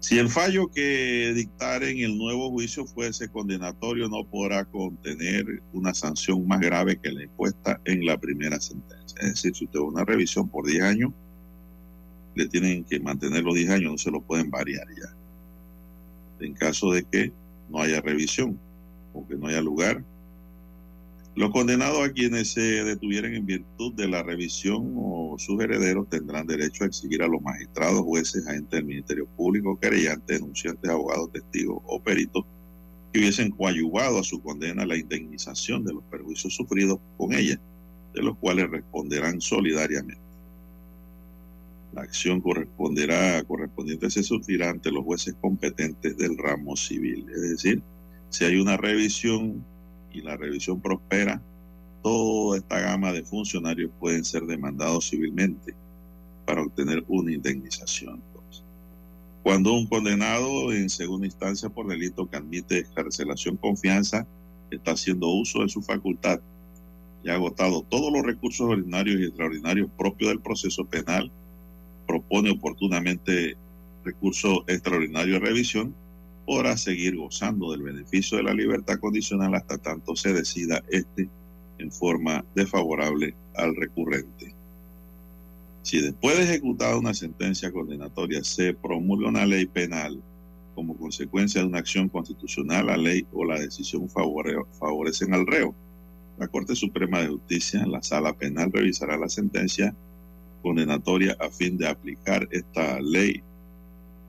Si 0.00 0.18
el 0.18 0.30
fallo 0.30 0.68
que 0.68 1.32
dictare 1.34 1.90
en 1.90 1.98
el 1.98 2.16
nuevo 2.16 2.50
juicio 2.50 2.86
fuese 2.86 3.28
condenatorio, 3.28 4.08
no 4.08 4.24
podrá 4.24 4.64
contener 4.64 5.62
una 5.74 5.92
sanción 5.92 6.48
más 6.48 6.60
grave 6.60 6.98
que 6.98 7.12
la 7.12 7.24
impuesta 7.24 7.78
en 7.84 8.06
la 8.06 8.16
primera 8.18 8.58
sentencia. 8.60 9.20
Es 9.20 9.34
decir, 9.34 9.54
si 9.54 9.64
usted 9.66 9.78
va 9.78 9.84
una 9.84 10.04
revisión 10.04 10.48
por 10.48 10.66
10 10.66 10.82
años, 10.82 11.12
le 12.34 12.48
tienen 12.48 12.84
que 12.84 12.98
mantener 12.98 13.42
los 13.42 13.54
10 13.54 13.70
años, 13.70 13.92
no 13.92 13.98
se 13.98 14.10
lo 14.10 14.22
pueden 14.22 14.50
variar 14.50 14.86
ya. 14.88 15.14
En 16.46 16.54
caso 16.54 16.92
de 16.92 17.04
que 17.04 17.30
no 17.68 17.82
haya 17.82 18.00
revisión 18.00 18.58
o 19.12 19.28
que 19.28 19.36
no 19.36 19.48
haya 19.48 19.60
lugar 19.60 20.02
los 21.36 21.50
condenados 21.50 22.04
a 22.04 22.12
quienes 22.12 22.52
se 22.52 22.84
detuvieran 22.84 23.34
en 23.34 23.46
virtud 23.46 23.94
de 23.94 24.08
la 24.08 24.22
revisión 24.22 24.94
o 24.96 25.36
sus 25.38 25.60
herederos 25.62 26.08
tendrán 26.08 26.46
derecho 26.46 26.84
a 26.84 26.88
exigir 26.88 27.22
a 27.22 27.28
los 27.28 27.40
magistrados, 27.40 28.00
jueces, 28.02 28.46
agentes 28.46 28.70
del 28.70 28.84
Ministerio 28.84 29.26
Público, 29.36 29.78
querellantes, 29.78 30.40
denunciantes, 30.40 30.90
abogados, 30.90 31.30
testigos 31.32 31.80
o 31.86 32.02
peritos 32.02 32.44
que 33.12 33.20
hubiesen 33.20 33.50
coadyuvado 33.52 34.18
a 34.18 34.24
su 34.24 34.42
condena 34.42 34.84
la 34.84 34.96
indemnización 34.96 35.84
de 35.84 35.94
los 35.94 36.02
perjuicios 36.04 36.54
sufridos 36.54 36.98
con 37.16 37.32
ella, 37.32 37.60
de 38.12 38.22
los 38.22 38.36
cuales 38.38 38.68
responderán 38.68 39.40
solidariamente. 39.40 40.20
La 41.92 42.02
acción 42.02 42.40
corresponderá, 42.40 43.42
correspondiente 43.44 44.10
se 44.10 44.22
sufrirá 44.22 44.70
ante 44.70 44.92
los 44.92 45.04
jueces 45.04 45.34
competentes 45.40 46.16
del 46.16 46.38
ramo 46.38 46.76
civil. 46.76 47.26
Es 47.34 47.40
decir, 47.40 47.82
si 48.28 48.44
hay 48.44 48.56
una 48.56 48.76
revisión 48.76 49.64
y 50.12 50.20
la 50.22 50.36
revisión 50.36 50.80
prospera, 50.80 51.40
toda 52.02 52.58
esta 52.58 52.80
gama 52.80 53.12
de 53.12 53.22
funcionarios 53.22 53.90
pueden 53.98 54.24
ser 54.24 54.42
demandados 54.44 55.08
civilmente 55.10 55.74
para 56.46 56.62
obtener 56.62 57.04
una 57.08 57.32
indemnización. 57.32 58.22
Cuando 59.42 59.72
un 59.72 59.86
condenado 59.86 60.72
en 60.72 60.90
segunda 60.90 61.26
instancia 61.26 61.70
por 61.70 61.86
delito 61.86 62.28
que 62.28 62.36
admite 62.36 62.78
escarcelación 62.78 63.56
confianza 63.56 64.26
está 64.70 64.92
haciendo 64.92 65.28
uso 65.28 65.62
de 65.62 65.68
su 65.68 65.80
facultad 65.80 66.40
y 67.24 67.30
ha 67.30 67.34
agotado 67.34 67.82
todos 67.82 68.12
los 68.12 68.22
recursos 68.22 68.68
ordinarios 68.68 69.20
y 69.20 69.24
extraordinarios 69.24 69.90
propios 69.96 70.30
del 70.30 70.40
proceso 70.40 70.84
penal, 70.84 71.30
propone 72.06 72.50
oportunamente 72.50 73.56
recurso 74.04 74.64
extraordinario 74.66 75.34
de 75.34 75.40
revisión, 75.40 75.94
podrá 76.46 76.76
seguir 76.76 77.16
gozando 77.16 77.72
del 77.72 77.82
beneficio 77.82 78.38
de 78.38 78.44
la 78.44 78.54
libertad 78.54 78.98
condicional 78.98 79.54
hasta 79.54 79.78
tanto 79.78 80.16
se 80.16 80.32
decida 80.32 80.82
este 80.88 81.28
en 81.78 81.90
forma 81.90 82.44
desfavorable 82.54 83.34
al 83.56 83.74
recurrente. 83.74 84.54
Si 85.82 86.00
después 86.00 86.36
de 86.36 86.44
ejecutada 86.44 86.98
una 86.98 87.14
sentencia 87.14 87.72
condenatoria 87.72 88.44
se 88.44 88.74
promulga 88.74 89.28
una 89.28 89.46
ley 89.46 89.66
penal 89.66 90.20
como 90.74 90.96
consecuencia 90.96 91.60
de 91.60 91.66
una 91.66 91.78
acción 91.78 92.08
constitucional, 92.08 92.86
la 92.86 92.96
ley 92.96 93.26
o 93.32 93.44
la 93.44 93.58
decisión 93.58 94.08
favorecen 94.08 95.34
al 95.34 95.46
reo. 95.46 95.74
La 96.38 96.48
Corte 96.48 96.74
Suprema 96.74 97.20
de 97.20 97.28
Justicia 97.28 97.80
en 97.80 97.92
la 97.92 98.02
sala 98.02 98.32
penal 98.32 98.70
revisará 98.72 99.18
la 99.18 99.28
sentencia 99.28 99.94
condenatoria 100.62 101.36
a 101.40 101.50
fin 101.50 101.76
de 101.76 101.88
aplicar 101.88 102.48
esta 102.50 103.00
ley 103.00 103.42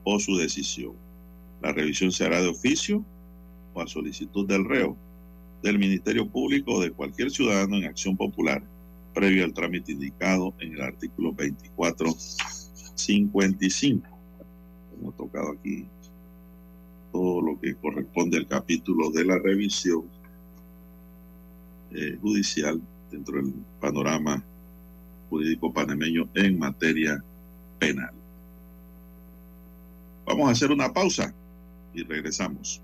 o 0.04 0.18
su 0.18 0.36
decisión. 0.36 1.01
La 1.62 1.72
revisión 1.72 2.10
se 2.10 2.24
hará 2.24 2.40
de 2.42 2.48
oficio 2.48 3.04
o 3.72 3.80
a 3.80 3.86
solicitud 3.86 4.48
del 4.48 4.64
reo, 4.64 4.96
del 5.62 5.78
Ministerio 5.78 6.28
Público 6.28 6.74
o 6.74 6.80
de 6.80 6.90
cualquier 6.90 7.30
ciudadano 7.30 7.76
en 7.76 7.84
acción 7.84 8.16
popular, 8.16 8.64
previo 9.14 9.44
al 9.44 9.54
trámite 9.54 9.92
indicado 9.92 10.52
en 10.58 10.72
el 10.74 10.82
artículo 10.82 11.28
2455. 11.30 14.08
Hemos 14.98 15.16
tocado 15.16 15.52
aquí 15.52 15.86
todo 17.12 17.40
lo 17.40 17.60
que 17.60 17.76
corresponde 17.76 18.38
al 18.38 18.48
capítulo 18.48 19.10
de 19.10 19.24
la 19.24 19.38
revisión 19.38 20.02
eh, 21.92 22.18
judicial 22.20 22.82
dentro 23.10 23.36
del 23.36 23.54
panorama 23.80 24.42
jurídico 25.30 25.72
panameño 25.72 26.28
en 26.34 26.58
materia 26.58 27.22
penal. 27.78 28.12
Vamos 30.26 30.48
a 30.48 30.52
hacer 30.52 30.72
una 30.72 30.92
pausa 30.92 31.32
y 31.94 32.02
regresamos. 32.04 32.82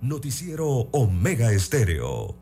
Noticiero 0.00 0.66
Omega 0.92 1.52
Estéreo. 1.52 2.34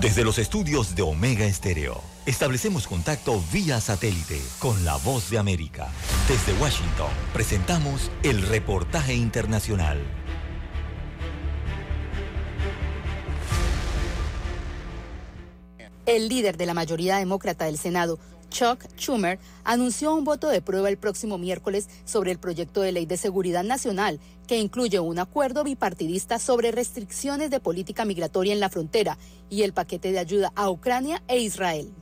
Desde 0.00 0.24
los 0.24 0.38
estudios 0.38 0.94
de 0.94 1.02
Omega 1.02 1.46
Estéreo, 1.46 2.02
establecemos 2.26 2.86
contacto 2.86 3.42
vía 3.52 3.80
satélite 3.80 4.40
con 4.58 4.84
la 4.84 4.96
voz 4.96 5.30
de 5.30 5.38
América. 5.38 5.88
Desde 6.28 6.52
Washington, 6.60 7.10
presentamos 7.32 8.10
el 8.22 8.42
reportaje 8.42 9.14
internacional. 9.14 9.98
El 16.04 16.28
líder 16.28 16.56
de 16.56 16.66
la 16.66 16.74
mayoría 16.74 17.16
demócrata 17.16 17.64
del 17.64 17.78
Senado, 17.78 18.18
Chuck 18.50 18.84
Schumer 18.96 19.38
anunció 19.64 20.14
un 20.14 20.24
voto 20.24 20.48
de 20.48 20.62
prueba 20.62 20.88
el 20.88 20.96
próximo 20.96 21.38
miércoles 21.38 21.88
sobre 22.04 22.30
el 22.32 22.38
proyecto 22.38 22.80
de 22.80 22.92
ley 22.92 23.06
de 23.06 23.16
seguridad 23.16 23.64
nacional 23.64 24.20
que 24.46 24.58
incluye 24.58 25.00
un 25.00 25.18
acuerdo 25.18 25.64
bipartidista 25.64 26.38
sobre 26.38 26.72
restricciones 26.72 27.50
de 27.50 27.60
política 27.60 28.04
migratoria 28.04 28.52
en 28.52 28.60
la 28.60 28.70
frontera 28.70 29.18
y 29.50 29.62
el 29.62 29.72
paquete 29.72 30.12
de 30.12 30.18
ayuda 30.18 30.52
a 30.54 30.70
Ucrania 30.70 31.22
e 31.28 31.38
Israel. 31.38 31.92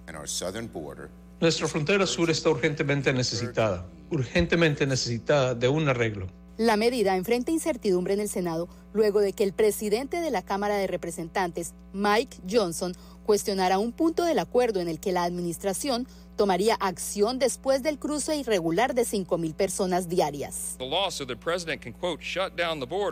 Nuestra 1.41 1.69
frontera 1.69 2.07
sur 2.07 2.31
está 2.31 2.51
urgentemente 2.51 3.13
necesitada, 3.13 3.87
urgentemente 4.11 4.87
necesitada 4.87 5.55
de 5.55 5.69
un 5.69 5.89
arreglo. 5.89 6.29
La 6.57 6.77
medida 6.77 7.17
enfrenta 7.17 7.51
incertidumbre 7.51 8.15
en 8.15 8.21
el 8.21 8.29
Senado 8.29 8.69
luego 8.93 9.19
de 9.19 9.33
que 9.33 9.43
el 9.43 9.53
presidente 9.53 10.21
de 10.21 10.31
la 10.31 10.43
Cámara 10.43 10.77
de 10.77 10.87
Representantes, 10.87 11.75
Mike 11.93 12.37
Johnson, 12.49 12.95
cuestionara 13.27 13.79
un 13.79 13.91
punto 13.91 14.25
del 14.25 14.39
acuerdo 14.39 14.81
en 14.81 14.89
el 14.89 15.01
que 15.01 15.11
la 15.11 15.25
administración 15.25 16.07
tomaría 16.35 16.75
acción 16.75 17.39
después 17.39 17.83
del 17.83 17.99
cruce 17.99 18.37
irregular 18.37 18.95
de 18.95 19.03
5.000 19.03 19.55
personas 19.55 20.09
diarias. 20.09 20.77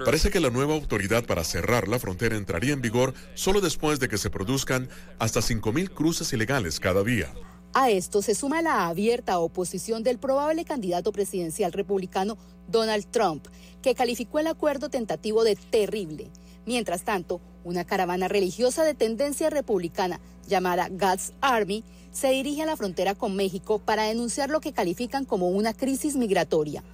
Parece 0.05 0.31
que 0.31 0.41
la 0.41 0.51
nueva 0.51 0.75
autoridad 0.75 1.25
para 1.25 1.45
cerrar 1.45 1.89
la 1.89 1.99
frontera 1.99 2.37
entraría 2.37 2.73
en 2.73 2.83
vigor 2.83 3.14
solo 3.35 3.61
después 3.61 4.01
de 4.01 4.09
que 4.09 4.18
se 4.18 4.31
produzcan 4.31 4.89
hasta 5.18 5.41
5.000 5.41 5.91
cruces 5.91 6.33
ilegales 6.33 6.81
cada 6.81 7.03
día. 7.03 7.33
A 7.75 7.89
esto 7.89 8.20
se 8.20 8.35
suma 8.35 8.61
la 8.61 8.87
abierta 8.89 9.39
oposición 9.39 10.03
del 10.03 10.18
probable 10.18 10.66
candidato 10.66 11.11
presidencial 11.11 11.73
republicano 11.73 12.37
Donald 12.68 13.07
Trump, 13.11 13.47
que 13.81 13.95
calificó 13.95 14.41
el 14.41 14.47
acuerdo 14.47 14.91
tentativo 14.91 15.43
de 15.43 15.57
terrible. 15.57 16.31
Mientras 16.66 17.03
tanto, 17.03 17.41
una 17.64 17.85
caravana 17.85 18.29
religiosa 18.29 18.85
de 18.85 18.95
tendencia 18.95 19.49
republicana 19.49 20.20
llamada 20.47 20.89
God's 20.91 21.33
Army 21.41 21.83
se 22.13 22.31
dirige 22.31 22.63
a 22.63 22.67
la 22.67 22.77
frontera 22.77 23.15
con 23.15 23.35
México 23.35 23.79
para 23.79 24.05
denunciar 24.05 24.51
lo 24.51 24.61
que 24.61 24.73
califican 24.73 25.25
como 25.25 25.49
una 25.49 25.73
crisis 25.73 26.15
migratoria. 26.15 26.85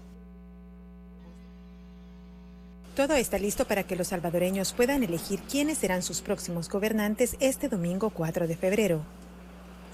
Todo 2.95 3.14
está 3.14 3.39
listo 3.39 3.64
para 3.64 3.85
que 3.85 3.95
los 3.95 4.09
salvadoreños 4.09 4.73
puedan 4.73 5.05
elegir 5.05 5.41
quiénes 5.49 5.79
serán 5.79 6.03
sus 6.03 6.21
próximos 6.21 6.69
gobernantes 6.69 7.37
este 7.39 7.69
domingo 7.69 8.11
4 8.11 8.49
de 8.49 8.57
febrero. 8.57 9.03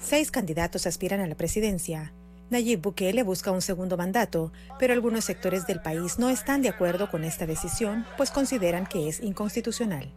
Seis 0.01 0.31
candidatos 0.31 0.87
aspiran 0.87 1.19
a 1.19 1.27
la 1.27 1.35
presidencia. 1.35 2.13
Nayib 2.49 2.81
Bukele 2.81 3.23
busca 3.23 3.51
un 3.51 3.61
segundo 3.61 3.97
mandato, 3.97 4.51
pero 4.79 4.93
algunos 4.93 5.25
sectores 5.25 5.65
del 5.65 5.81
país 5.81 6.19
no 6.19 6.29
están 6.29 6.61
de 6.61 6.69
acuerdo 6.69 7.09
con 7.09 7.23
esta 7.23 7.45
decisión, 7.45 8.05
pues 8.17 8.31
consideran 8.31 8.85
que 8.85 9.07
es 9.07 9.19
inconstitucional. 9.19 10.11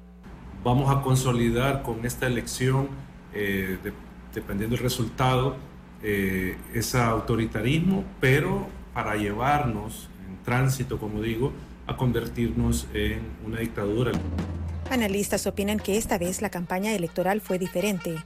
Vamos 0.64 0.90
a 0.94 1.02
consolidar 1.02 1.82
con 1.82 2.04
esta 2.04 2.26
elección, 2.26 2.88
eh, 3.32 3.78
dependiendo 4.34 4.76
del 4.76 4.82
resultado, 4.82 5.56
eh, 6.02 6.56
ese 6.74 6.98
autoritarismo, 6.98 8.04
pero 8.20 8.66
para 8.94 9.16
llevarnos 9.16 10.08
en 10.28 10.44
tránsito, 10.44 10.98
como 10.98 11.20
digo, 11.22 11.52
a 11.86 11.96
convertirnos 11.96 12.86
en 12.94 13.22
una 13.44 13.60
dictadura. 13.60 14.12
Analistas 14.90 15.46
opinan 15.46 15.78
que 15.78 15.98
esta 15.98 16.18
vez 16.18 16.40
la 16.40 16.50
campaña 16.50 16.92
electoral 16.92 17.40
fue 17.40 17.58
diferente. 17.58 18.16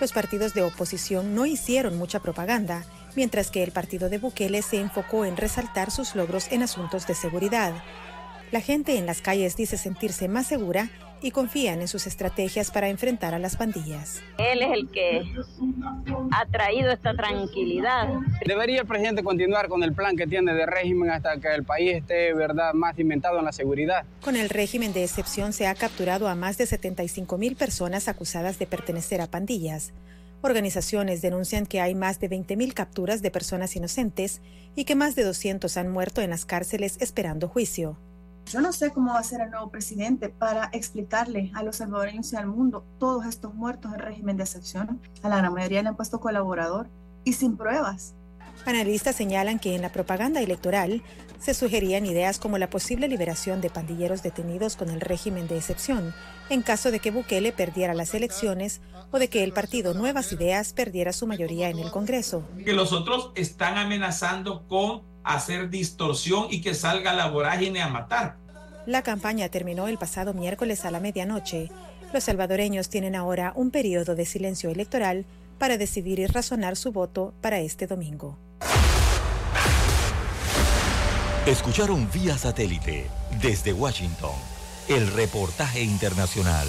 Los 0.00 0.12
partidos 0.12 0.54
de 0.54 0.62
oposición 0.62 1.34
no 1.34 1.46
hicieron 1.46 1.98
mucha 1.98 2.20
propaganda, 2.20 2.84
mientras 3.16 3.50
que 3.50 3.62
el 3.62 3.72
partido 3.72 4.08
de 4.08 4.18
Bukele 4.18 4.62
se 4.62 4.80
enfocó 4.80 5.24
en 5.24 5.36
resaltar 5.36 5.90
sus 5.90 6.14
logros 6.14 6.50
en 6.50 6.62
asuntos 6.62 7.06
de 7.06 7.14
seguridad. 7.14 7.74
La 8.50 8.60
gente 8.60 8.98
en 8.98 9.06
las 9.06 9.22
calles 9.22 9.56
dice 9.56 9.76
sentirse 9.76 10.28
más 10.28 10.46
segura 10.46 10.90
y 11.22 11.30
confían 11.30 11.80
en 11.80 11.88
sus 11.88 12.06
estrategias 12.06 12.70
para 12.70 12.88
enfrentar 12.88 13.34
a 13.34 13.38
las 13.38 13.56
pandillas. 13.56 14.22
Él 14.38 14.62
es 14.62 14.72
el 14.72 14.88
que 14.88 15.22
ha 16.32 16.46
traído 16.46 16.90
esta 16.90 17.14
tranquilidad. 17.14 18.08
Debería 18.46 18.80
el 18.80 18.86
presidente 18.86 19.22
continuar 19.22 19.68
con 19.68 19.82
el 19.82 19.92
plan 19.92 20.16
que 20.16 20.26
tiene 20.26 20.54
de 20.54 20.66
régimen 20.66 21.10
hasta 21.10 21.38
que 21.38 21.54
el 21.54 21.64
país 21.64 21.96
esté 21.96 22.32
verdad 22.34 22.74
más 22.74 22.96
cimentado 22.96 23.38
en 23.38 23.44
la 23.44 23.52
seguridad. 23.52 24.04
Con 24.22 24.36
el 24.36 24.48
régimen 24.48 24.92
de 24.92 25.04
excepción 25.04 25.52
se 25.52 25.66
ha 25.66 25.74
capturado 25.74 26.28
a 26.28 26.34
más 26.34 26.58
de 26.58 26.66
75 26.66 27.38
mil 27.38 27.56
personas 27.56 28.08
acusadas 28.08 28.58
de 28.58 28.66
pertenecer 28.66 29.20
a 29.20 29.26
pandillas. 29.26 29.92
Organizaciones 30.42 31.20
denuncian 31.20 31.66
que 31.66 31.82
hay 31.82 31.94
más 31.94 32.18
de 32.18 32.28
20 32.28 32.56
mil 32.56 32.72
capturas 32.72 33.20
de 33.20 33.30
personas 33.30 33.76
inocentes 33.76 34.40
y 34.74 34.84
que 34.84 34.94
más 34.94 35.14
de 35.14 35.24
200 35.24 35.76
han 35.76 35.90
muerto 35.90 36.22
en 36.22 36.30
las 36.30 36.46
cárceles 36.46 36.96
esperando 37.00 37.48
juicio. 37.48 37.98
Yo 38.46 38.60
no 38.60 38.72
sé 38.72 38.90
cómo 38.90 39.12
va 39.12 39.20
a 39.20 39.24
ser 39.24 39.40
el 39.40 39.50
nuevo 39.50 39.70
presidente 39.70 40.28
para 40.28 40.70
explicarle 40.72 41.52
a 41.54 41.62
los 41.62 41.76
salvadoreños 41.76 42.32
y 42.32 42.36
al 42.36 42.46
mundo 42.46 42.84
todos 42.98 43.26
estos 43.26 43.54
muertos 43.54 43.92
en 43.92 44.00
régimen 44.00 44.36
de 44.36 44.42
excepción. 44.42 45.00
A 45.22 45.28
la 45.28 45.36
gran 45.38 45.52
mayoría 45.52 45.82
le 45.82 45.88
han 45.88 45.96
puesto 45.96 46.20
colaborador 46.20 46.88
y 47.24 47.34
sin 47.34 47.56
pruebas. 47.56 48.14
Analistas 48.66 49.16
señalan 49.16 49.58
que 49.58 49.74
en 49.74 49.82
la 49.82 49.92
propaganda 49.92 50.40
electoral 50.40 51.02
se 51.38 51.54
sugerían 51.54 52.04
ideas 52.04 52.38
como 52.38 52.58
la 52.58 52.68
posible 52.68 53.08
liberación 53.08 53.60
de 53.60 53.70
pandilleros 53.70 54.22
detenidos 54.22 54.76
con 54.76 54.90
el 54.90 55.00
régimen 55.00 55.48
de 55.48 55.56
excepción, 55.56 56.14
en 56.50 56.62
caso 56.62 56.90
de 56.90 56.98
que 56.98 57.10
Bukele 57.10 57.52
perdiera 57.52 57.94
las 57.94 58.12
elecciones 58.12 58.82
o 59.10 59.18
de 59.18 59.28
que 59.28 59.42
el 59.42 59.52
partido 59.52 59.94
Nuevas 59.94 60.32
Ideas 60.32 60.74
perdiera 60.74 61.12
su 61.12 61.26
mayoría 61.26 61.70
en 61.70 61.78
el 61.78 61.90
Congreso. 61.90 62.46
Que 62.62 62.74
los 62.74 62.92
otros 62.92 63.32
están 63.34 63.78
amenazando 63.78 64.66
con 64.68 65.02
hacer 65.24 65.70
distorsión 65.70 66.46
y 66.50 66.60
que 66.60 66.74
salga 66.74 67.12
la 67.12 67.28
vorágine 67.28 67.82
a 67.82 67.88
matar. 67.88 68.36
La 68.86 69.02
campaña 69.02 69.48
terminó 69.48 69.88
el 69.88 69.98
pasado 69.98 70.34
miércoles 70.34 70.84
a 70.84 70.90
la 70.90 71.00
medianoche. 71.00 71.68
Los 72.12 72.24
salvadoreños 72.24 72.88
tienen 72.88 73.14
ahora 73.14 73.52
un 73.54 73.70
periodo 73.70 74.14
de 74.14 74.26
silencio 74.26 74.70
electoral 74.70 75.26
para 75.58 75.76
decidir 75.76 76.18
y 76.18 76.26
razonar 76.26 76.76
su 76.76 76.90
voto 76.90 77.34
para 77.40 77.60
este 77.60 77.86
domingo. 77.86 78.38
Escucharon 81.46 82.08
vía 82.12 82.36
satélite 82.36 83.08
desde 83.40 83.72
Washington 83.72 84.34
el 84.88 85.06
reportaje 85.12 85.82
internacional. 85.82 86.68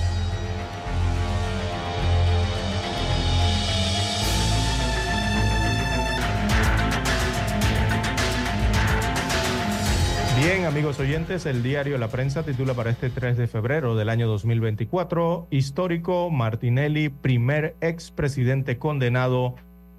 Bien, 10.43 10.65
amigos 10.65 10.99
oyentes, 10.99 11.45
el 11.45 11.61
diario 11.61 11.99
La 11.99 12.07
Prensa 12.07 12.41
titula 12.41 12.73
para 12.73 12.89
este 12.89 13.11
3 13.11 13.37
de 13.37 13.45
febrero 13.45 13.95
del 13.95 14.09
año 14.09 14.27
2024, 14.27 15.45
Histórico 15.51 16.31
Martinelli, 16.31 17.09
primer 17.09 17.75
expresidente 17.79 18.79
condenado 18.79 19.53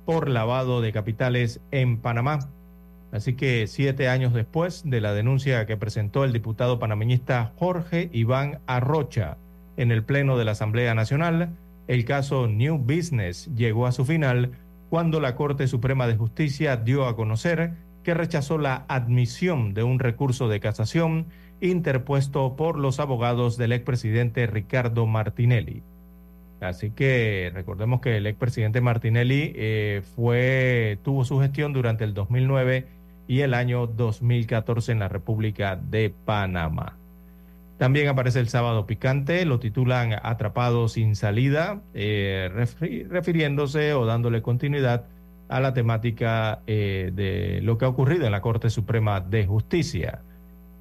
por 0.05 0.28
lavado 0.28 0.80
de 0.80 0.90
capitales 0.90 1.61
en 1.70 1.97
Panamá. 1.97 2.40
Así 3.12 3.34
que 3.34 3.68
siete 3.68 4.09
años 4.09 4.34
después 4.34 4.82
de 4.84 5.01
la 5.01 5.14
denuncia 5.14 5.64
que 5.64 5.76
presentó 5.76 6.24
el 6.24 6.32
diputado 6.32 6.80
panameñista 6.80 7.53
Jorge 7.55 8.11
Iván 8.12 8.59
Arrocha 8.66 9.36
en 9.76 9.93
el 9.93 10.03
Pleno 10.03 10.36
de 10.36 10.45
la 10.45 10.53
Asamblea 10.53 10.93
Nacional, 10.97 11.51
el 11.86 12.05
caso 12.05 12.49
New 12.49 12.78
Business 12.78 13.49
llegó 13.55 13.86
a 13.86 13.93
su 13.93 14.05
final 14.05 14.51
cuando 14.90 15.20
la 15.20 15.36
Corte 15.36 15.68
Suprema 15.68 16.09
de 16.09 16.16
Justicia 16.16 16.76
dio 16.76 17.07
a 17.07 17.14
conocer 17.14 17.74
que 18.03 18.14
rechazó 18.14 18.59
la 18.59 18.84
admisión 18.88 19.74
de 19.74 19.82
un 19.82 19.98
recurso 19.98 20.48
de 20.48 20.61
casación 20.61 21.26
interpuesto 21.61 22.57
por 22.57 22.78
los 22.78 23.00
abogados 23.00 23.57
del 23.57 23.72
expresidente 23.72 24.46
Ricardo 24.46 25.07
Martinelli. 25.07 25.82
Así 26.61 26.90
que 26.90 27.50
recordemos 27.53 28.00
que 28.00 28.16
el 28.16 28.26
expresidente 28.26 28.80
Martinelli 28.80 29.53
eh, 29.57 30.96
tuvo 31.03 31.24
su 31.24 31.40
gestión 31.40 31.72
durante 31.72 32.05
el 32.05 32.14
2009 32.14 32.86
y 33.26 33.40
el 33.40 33.55
año 33.55 33.86
2014 33.86 34.92
en 34.92 34.98
la 35.00 35.09
República 35.09 35.76
de 35.76 36.12
Panamá. 36.24 36.96
También 37.78 38.07
aparece 38.07 38.38
el 38.38 38.48
sábado 38.48 38.86
picante, 38.86 39.44
lo 39.44 39.59
titulan 39.59 40.14
Atrapado 40.22 40.86
sin 40.86 41.16
salida, 41.16 41.80
eh, 41.94 42.48
refiriéndose 43.11 43.94
o 43.94 44.07
dándole 44.07 44.40
continuidad 44.40 45.07
a 45.53 45.61
la 45.61 45.74
temática 45.74 46.61
eh, 46.66 47.11
de 47.14 47.60
lo 47.62 47.76
que 47.76 47.85
ha 47.85 47.89
ocurrido 47.89 48.24
en 48.24 48.32
la 48.32 48.40
Corte 48.40 48.70
Suprema 48.70 49.20
de 49.20 49.47
Justicia. 49.47 50.22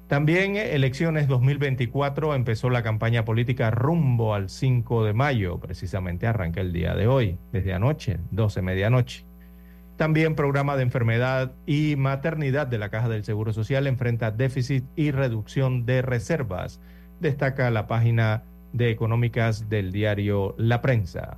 También 0.08 0.56
elecciones 0.56 1.28
2024 1.28 2.34
empezó 2.34 2.68
la 2.68 2.82
campaña 2.82 3.24
política 3.24 3.70
rumbo 3.70 4.34
al 4.34 4.50
5 4.50 5.04
de 5.04 5.12
mayo, 5.12 5.58
precisamente 5.58 6.26
arranca 6.26 6.60
el 6.60 6.72
día 6.72 6.94
de 6.94 7.06
hoy, 7.06 7.38
desde 7.52 7.72
anoche, 7.72 8.18
12 8.30 8.62
medianoche. 8.62 9.24
También 9.96 10.34
programa 10.34 10.76
de 10.76 10.82
enfermedad 10.82 11.52
y 11.66 11.96
maternidad 11.96 12.66
de 12.66 12.78
la 12.78 12.88
Caja 12.88 13.08
del 13.08 13.24
Seguro 13.24 13.52
Social 13.52 13.86
enfrenta 13.86 14.30
déficit 14.30 14.84
y 14.96 15.10
reducción 15.10 15.86
de 15.86 16.02
reservas, 16.02 16.80
destaca 17.20 17.70
la 17.70 17.86
página 17.86 18.42
de 18.72 18.90
económicas 18.90 19.68
del 19.68 19.92
diario 19.92 20.54
La 20.58 20.80
Prensa. 20.80 21.36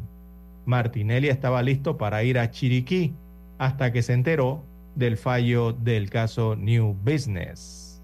Martinelli 0.66 1.28
estaba 1.28 1.62
listo 1.62 1.98
para 1.98 2.24
ir 2.24 2.40
a 2.40 2.52
Chiriquí 2.52 3.14
hasta 3.58 3.92
que 3.92 4.02
se 4.02 4.14
enteró 4.14 4.64
del 4.96 5.18
fallo 5.18 5.74
del 5.74 6.10
caso 6.10 6.56
New 6.56 6.96
Business. 7.04 8.02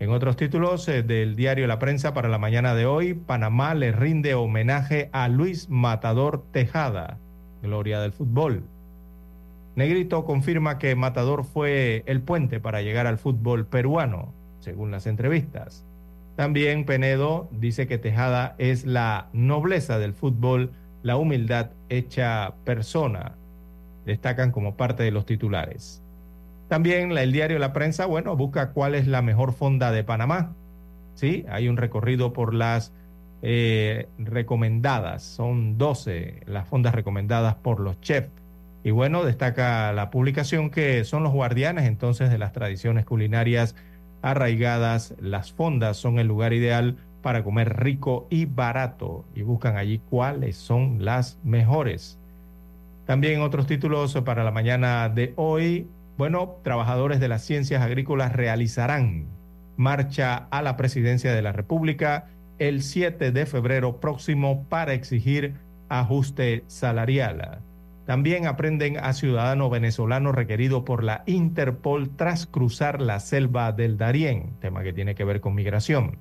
En 0.00 0.10
otros 0.10 0.34
títulos 0.34 0.88
eh, 0.88 1.04
del 1.04 1.36
diario 1.36 1.68
La 1.68 1.78
Prensa 1.78 2.12
para 2.12 2.28
la 2.28 2.38
mañana 2.38 2.74
de 2.74 2.86
hoy, 2.86 3.14
Panamá 3.14 3.72
le 3.74 3.92
rinde 3.92 4.34
homenaje 4.34 5.10
a 5.12 5.28
Luis 5.28 5.70
Matador 5.70 6.44
Tejada, 6.50 7.20
gloria 7.64 8.00
del 8.00 8.12
fútbol. 8.12 8.62
Negrito 9.74 10.24
confirma 10.24 10.78
que 10.78 10.94
Matador 10.94 11.44
fue 11.44 12.04
el 12.06 12.20
puente 12.20 12.60
para 12.60 12.82
llegar 12.82 13.08
al 13.08 13.18
fútbol 13.18 13.66
peruano, 13.66 14.32
según 14.60 14.92
las 14.92 15.08
entrevistas. 15.08 15.84
También 16.36 16.84
Penedo 16.84 17.48
dice 17.50 17.88
que 17.88 17.98
Tejada 17.98 18.54
es 18.58 18.84
la 18.84 19.26
nobleza 19.32 19.98
del 19.98 20.14
fútbol, 20.14 20.70
la 21.02 21.16
humildad 21.16 21.70
hecha 21.88 22.54
persona. 22.64 23.32
Destacan 24.06 24.52
como 24.52 24.76
parte 24.76 25.02
de 25.02 25.10
los 25.10 25.26
titulares. 25.26 26.02
También 26.68 27.16
el 27.16 27.32
diario 27.32 27.58
La 27.58 27.72
Prensa, 27.72 28.06
bueno, 28.06 28.36
busca 28.36 28.70
cuál 28.70 28.94
es 28.94 29.06
la 29.06 29.22
mejor 29.22 29.52
fonda 29.52 29.92
de 29.92 30.04
Panamá. 30.04 30.54
Sí, 31.14 31.44
hay 31.48 31.68
un 31.68 31.76
recorrido 31.76 32.32
por 32.32 32.54
las 32.54 32.92
eh, 33.46 34.08
recomendadas. 34.16 35.22
Son 35.22 35.76
12 35.76 36.44
las 36.46 36.66
fondas 36.66 36.94
recomendadas 36.94 37.54
por 37.56 37.78
los 37.78 38.00
chefs. 38.00 38.30
Y 38.82 38.90
bueno, 38.90 39.22
destaca 39.22 39.92
la 39.92 40.10
publicación 40.10 40.70
que 40.70 41.04
son 41.04 41.22
los 41.22 41.32
guardianes 41.32 41.84
entonces 41.84 42.30
de 42.30 42.38
las 42.38 42.52
tradiciones 42.52 43.04
culinarias 43.04 43.74
arraigadas, 44.22 45.14
las 45.20 45.52
fondas 45.52 45.98
son 45.98 46.18
el 46.18 46.26
lugar 46.26 46.54
ideal 46.54 46.96
para 47.20 47.44
comer 47.44 47.76
rico 47.82 48.26
y 48.30 48.46
barato 48.46 49.26
y 49.34 49.42
buscan 49.42 49.76
allí 49.76 50.00
cuáles 50.08 50.56
son 50.56 51.04
las 51.04 51.38
mejores. 51.44 52.18
También 53.04 53.42
otros 53.42 53.66
títulos 53.66 54.14
para 54.24 54.42
la 54.42 54.50
mañana 54.52 55.10
de 55.10 55.34
hoy. 55.36 55.86
Bueno, 56.16 56.56
trabajadores 56.62 57.20
de 57.20 57.28
las 57.28 57.42
ciencias 57.42 57.82
agrícolas 57.82 58.32
realizarán 58.32 59.26
marcha 59.76 60.46
a 60.50 60.62
la 60.62 60.78
presidencia 60.78 61.34
de 61.34 61.42
la 61.42 61.52
República 61.52 62.28
el 62.58 62.82
7 62.82 63.32
de 63.32 63.46
febrero 63.46 64.00
próximo 64.00 64.64
para 64.68 64.94
exigir 64.94 65.54
ajuste 65.88 66.64
salarial. 66.66 67.60
También 68.06 68.46
aprenden 68.46 68.98
a 68.98 69.14
ciudadano 69.14 69.70
venezolano 69.70 70.30
requerido 70.30 70.84
por 70.84 71.02
la 71.02 71.22
Interpol 71.26 72.10
tras 72.16 72.46
cruzar 72.46 73.00
la 73.00 73.18
selva 73.18 73.72
del 73.72 73.96
Darién, 73.96 74.52
tema 74.60 74.82
que 74.82 74.92
tiene 74.92 75.14
que 75.14 75.24
ver 75.24 75.40
con 75.40 75.54
migración. 75.54 76.18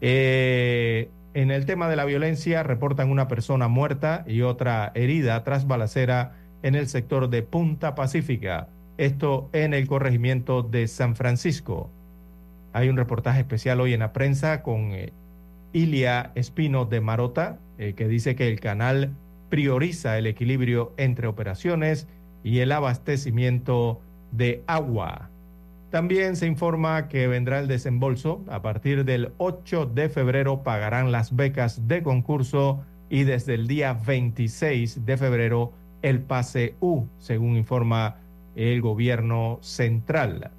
Eh, 0.00 1.10
en 1.34 1.50
el 1.50 1.66
tema 1.66 1.88
de 1.88 1.96
la 1.96 2.04
violencia, 2.04 2.62
reportan 2.62 3.10
una 3.10 3.28
persona 3.28 3.68
muerta 3.68 4.24
y 4.26 4.42
otra 4.42 4.92
herida 4.94 5.42
tras 5.44 5.66
balacera 5.66 6.32
en 6.62 6.74
el 6.74 6.88
sector 6.88 7.28
de 7.28 7.42
Punta 7.42 7.94
Pacífica, 7.94 8.68
esto 8.96 9.50
en 9.52 9.74
el 9.74 9.86
corregimiento 9.86 10.62
de 10.62 10.88
San 10.88 11.16
Francisco. 11.16 11.90
Hay 12.72 12.88
un 12.88 12.96
reportaje 12.96 13.40
especial 13.40 13.80
hoy 13.80 13.92
en 13.92 14.00
la 14.00 14.12
prensa 14.12 14.62
con 14.62 14.92
eh, 14.92 15.12
Ilia 15.74 16.30
Espino 16.36 16.86
de 16.86 17.02
Marota, 17.02 17.58
eh, 17.76 17.92
que 17.94 18.08
dice 18.08 18.34
que 18.36 18.48
el 18.48 18.60
canal 18.60 19.10
prioriza 19.50 20.16
el 20.16 20.26
equilibrio 20.26 20.94
entre 20.96 21.26
operaciones 21.26 22.08
y 22.42 22.60
el 22.60 22.72
abastecimiento 22.72 24.00
de 24.32 24.62
agua. 24.66 25.28
También 25.90 26.36
se 26.36 26.46
informa 26.46 27.08
que 27.08 27.26
vendrá 27.26 27.60
el 27.60 27.68
desembolso. 27.68 28.42
A 28.48 28.62
partir 28.62 29.04
del 29.04 29.32
8 29.38 29.86
de 29.86 30.08
febrero 30.08 30.62
pagarán 30.62 31.12
las 31.12 31.36
becas 31.36 31.86
de 31.86 32.02
concurso 32.02 32.82
y 33.10 33.24
desde 33.24 33.54
el 33.54 33.66
día 33.66 33.92
26 33.92 35.04
de 35.04 35.16
febrero 35.16 35.72
el 36.02 36.20
pase 36.20 36.74
U, 36.80 37.04
según 37.18 37.56
informa 37.56 38.16
el 38.56 38.80
gobierno 38.80 39.58
central. 39.60 40.50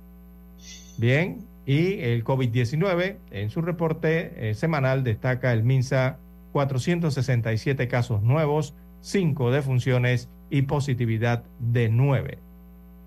Bien, 0.97 1.39
y 1.65 1.99
el 2.01 2.23
COVID-19 2.23 3.17
en 3.31 3.49
su 3.49 3.61
reporte 3.61 4.49
eh, 4.49 4.53
semanal 4.53 5.03
destaca 5.03 5.51
el 5.51 5.63
MINSA 5.63 6.19
467 6.51 7.87
casos 7.87 8.21
nuevos, 8.21 8.75
5 9.01 9.51
defunciones 9.51 10.29
y 10.49 10.63
positividad 10.63 11.43
de 11.59 11.89
9. 11.89 12.39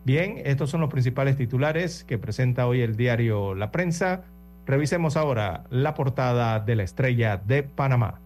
Bien, 0.05 0.41
estos 0.45 0.71
son 0.71 0.81
los 0.81 0.91
principales 0.91 1.37
titulares 1.37 2.05
que 2.05 2.19
presenta 2.19 2.67
hoy 2.67 2.81
el 2.81 2.97
diario 2.97 3.55
La 3.55 3.71
Prensa. 3.71 4.25
Revisemos 4.67 5.17
ahora 5.17 5.65
la 5.71 5.95
portada 5.95 6.61
de 6.61 6.77
la 6.77 6.83
estrella 6.83 7.37
de 7.37 7.63
Panamá. 7.63 8.21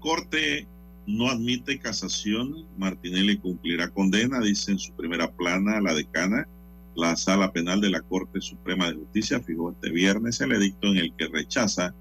Corte 0.00 0.66
no 1.06 1.28
admite 1.28 1.78
casación. 1.78 2.66
Martinelli 2.78 3.36
cumplirá 3.38 3.88
condena, 3.88 4.40
dice 4.40 4.72
en 4.72 4.78
su 4.78 4.92
primera 4.94 5.30
plana 5.30 5.80
la 5.80 5.94
decana. 5.94 6.46
La 6.94 7.16
sala 7.16 7.52
penal 7.52 7.80
de 7.80 7.90
la 7.90 8.00
Corte 8.02 8.40
Suprema 8.40 8.88
de 8.88 8.96
Justicia 8.96 9.40
fijó 9.40 9.70
este 9.70 9.90
viernes 9.90 10.40
el 10.40 10.52
edicto 10.52 10.88
en 10.88 10.98
el 10.98 11.14
que 11.14 11.28
rechaza 11.28 11.94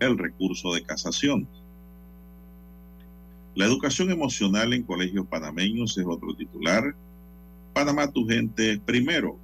el 0.00 0.18
recurso 0.18 0.74
de 0.74 0.82
casación. 0.82 1.48
La 3.54 3.66
educación 3.66 4.10
emocional 4.10 4.72
en 4.72 4.82
colegios 4.82 5.26
panameños 5.26 5.96
es 5.96 6.04
otro 6.04 6.34
titular. 6.34 6.94
Panamá, 7.72 8.10
tu 8.10 8.26
gente 8.26 8.80
primero. 8.84 9.38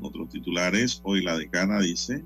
Otros 0.00 0.30
titulares, 0.30 1.00
hoy 1.04 1.22
la 1.22 1.36
decana 1.36 1.78
dice, 1.80 2.24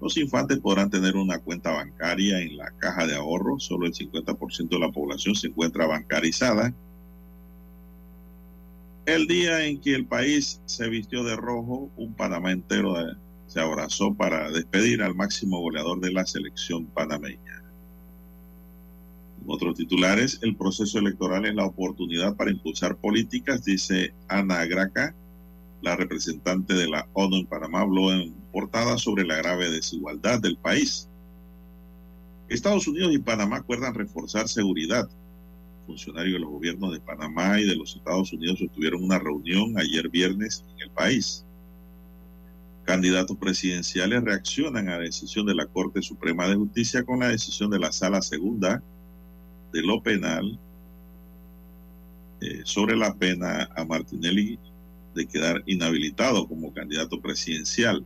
los 0.00 0.16
infantes 0.16 0.58
podrán 0.58 0.90
tener 0.90 1.16
una 1.16 1.38
cuenta 1.38 1.72
bancaria 1.72 2.40
en 2.40 2.56
la 2.56 2.70
caja 2.78 3.06
de 3.06 3.16
ahorro, 3.16 3.58
solo 3.58 3.86
el 3.86 3.94
50% 3.94 4.68
de 4.68 4.78
la 4.78 4.90
población 4.90 5.34
se 5.34 5.48
encuentra 5.48 5.86
bancarizada. 5.86 6.74
El 9.08 9.26
día 9.26 9.64
en 9.64 9.80
que 9.80 9.94
el 9.94 10.06
país 10.06 10.60
se 10.66 10.88
vistió 10.88 11.24
de 11.24 11.34
rojo, 11.34 11.90
un 11.96 12.12
Panamá 12.12 12.52
entero 12.52 12.94
se 13.46 13.58
abrazó 13.58 14.12
para 14.14 14.50
despedir 14.50 15.02
al 15.02 15.14
máximo 15.14 15.60
goleador 15.60 16.00
de 16.00 16.12
la 16.12 16.26
selección 16.26 16.84
panameña 16.86 17.58
otros 19.48 19.76
titulares, 19.76 20.38
el 20.42 20.56
proceso 20.56 20.98
electoral 20.98 21.46
es 21.46 21.54
la 21.54 21.64
oportunidad 21.64 22.36
para 22.36 22.50
impulsar 22.50 22.96
políticas, 22.96 23.64
dice 23.64 24.12
Ana 24.28 24.64
Graca, 24.66 25.14
la 25.80 25.96
representante 25.96 26.74
de 26.74 26.88
la 26.88 27.08
ONU 27.14 27.36
en 27.36 27.46
Panamá, 27.46 27.80
habló 27.80 28.12
en 28.12 28.34
portada 28.52 28.98
sobre 28.98 29.24
la 29.24 29.36
grave 29.36 29.70
desigualdad 29.70 30.40
del 30.40 30.58
país. 30.58 31.08
Estados 32.48 32.86
Unidos 32.88 33.14
y 33.14 33.18
Panamá 33.18 33.56
acuerdan 33.58 33.94
reforzar 33.94 34.48
seguridad. 34.48 35.08
Funcionarios 35.88 36.34
de 36.34 36.40
los 36.40 36.50
gobiernos 36.50 36.92
de 36.92 37.00
Panamá 37.00 37.58
y 37.58 37.64
de 37.64 37.74
los 37.74 37.96
Estados 37.96 38.30
Unidos 38.34 38.62
tuvieron 38.74 39.02
una 39.02 39.18
reunión 39.18 39.72
ayer 39.78 40.10
viernes 40.10 40.62
en 40.74 40.82
el 40.82 40.90
país. 40.90 41.46
Candidatos 42.84 43.38
presidenciales 43.38 44.22
reaccionan 44.22 44.90
a 44.90 44.98
la 44.98 45.04
decisión 45.04 45.46
de 45.46 45.54
la 45.54 45.64
Corte 45.64 46.02
Suprema 46.02 46.46
de 46.46 46.56
Justicia 46.56 47.04
con 47.04 47.20
la 47.20 47.28
decisión 47.28 47.70
de 47.70 47.78
la 47.78 47.90
Sala 47.90 48.20
Segunda 48.20 48.82
de 49.72 49.82
lo 49.82 50.02
penal 50.02 50.58
eh, 52.42 52.60
sobre 52.64 52.94
la 52.94 53.14
pena 53.14 53.70
a 53.74 53.82
Martinelli 53.86 54.58
de 55.14 55.26
quedar 55.26 55.62
inhabilitado 55.64 56.46
como 56.46 56.74
candidato 56.74 57.18
presidencial. 57.18 58.04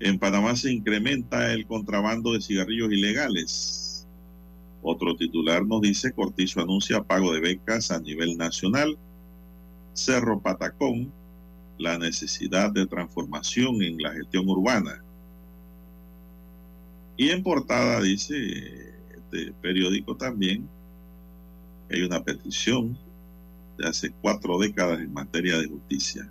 En 0.00 0.18
Panamá 0.18 0.56
se 0.56 0.72
incrementa 0.72 1.52
el 1.52 1.66
contrabando 1.66 2.32
de 2.32 2.40
cigarrillos 2.40 2.90
ilegales. 2.90 3.81
Otro 4.82 5.14
titular 5.16 5.64
nos 5.64 5.80
dice, 5.80 6.12
Cortizo 6.12 6.60
anuncia 6.60 7.04
pago 7.04 7.32
de 7.32 7.40
becas 7.40 7.92
a 7.92 8.00
nivel 8.00 8.36
nacional. 8.36 8.98
Cerro 9.92 10.40
Patacón, 10.40 11.12
la 11.78 11.98
necesidad 11.98 12.72
de 12.72 12.86
transformación 12.86 13.82
en 13.82 13.98
la 13.98 14.12
gestión 14.12 14.48
urbana. 14.48 15.02
Y 17.16 17.30
en 17.30 17.42
portada 17.42 18.00
dice, 18.00 18.94
este 19.14 19.52
periódico 19.62 20.16
también 20.16 20.68
hay 21.90 22.02
una 22.02 22.22
petición 22.24 22.98
de 23.78 23.88
hace 23.88 24.10
cuatro 24.20 24.58
décadas 24.58 25.00
en 25.00 25.12
materia 25.12 25.58
de 25.58 25.68
justicia. 25.68 26.28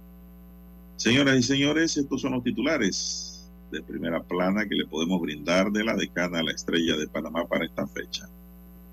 Señoras 0.98 1.38
y 1.38 1.44
señores, 1.44 1.96
estos 1.96 2.22
son 2.22 2.34
los 2.34 2.44
titulares 2.44 3.50
de 3.72 3.82
primera 3.82 4.22
plana 4.22 4.68
que 4.68 4.76
le 4.76 4.86
podemos 4.86 5.22
brindar 5.22 5.72
de 5.72 5.84
la 5.84 5.96
decana 5.96 6.40
a 6.40 6.44
la 6.44 6.52
estrella 6.52 6.98
de 6.98 7.08
Panamá 7.08 7.48
para 7.48 7.66
esta 7.66 7.88
fecha. 7.88 8.28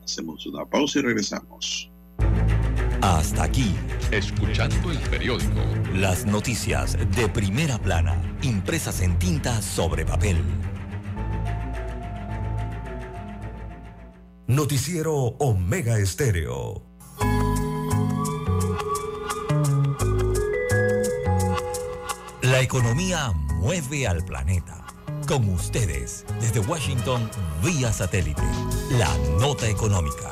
Hacemos 0.08 0.46
una 0.46 0.64
pausa 0.64 1.00
y 1.00 1.02
regresamos. 1.02 1.90
Hasta 3.02 3.42
aquí, 3.42 3.74
escuchando 4.10 4.90
el 4.90 4.98
periódico. 5.10 5.60
Las 5.92 6.24
noticias 6.24 6.96
de 7.14 7.28
primera 7.28 7.76
plana, 7.76 8.16
impresas 8.40 9.02
en 9.02 9.18
tinta 9.18 9.60
sobre 9.60 10.06
papel. 10.06 10.38
Noticiero 14.46 15.14
Omega 15.14 15.98
Estéreo. 15.98 16.82
La 22.40 22.62
economía 22.62 23.32
mueve 23.60 24.06
al 24.06 24.24
planeta 24.24 24.87
Con 25.28 25.46
ustedes, 25.50 26.24
desde 26.40 26.60
Washington, 26.60 27.30
vía 27.62 27.92
satélite, 27.92 28.40
la 28.92 29.14
nota 29.38 29.68
económica. 29.68 30.30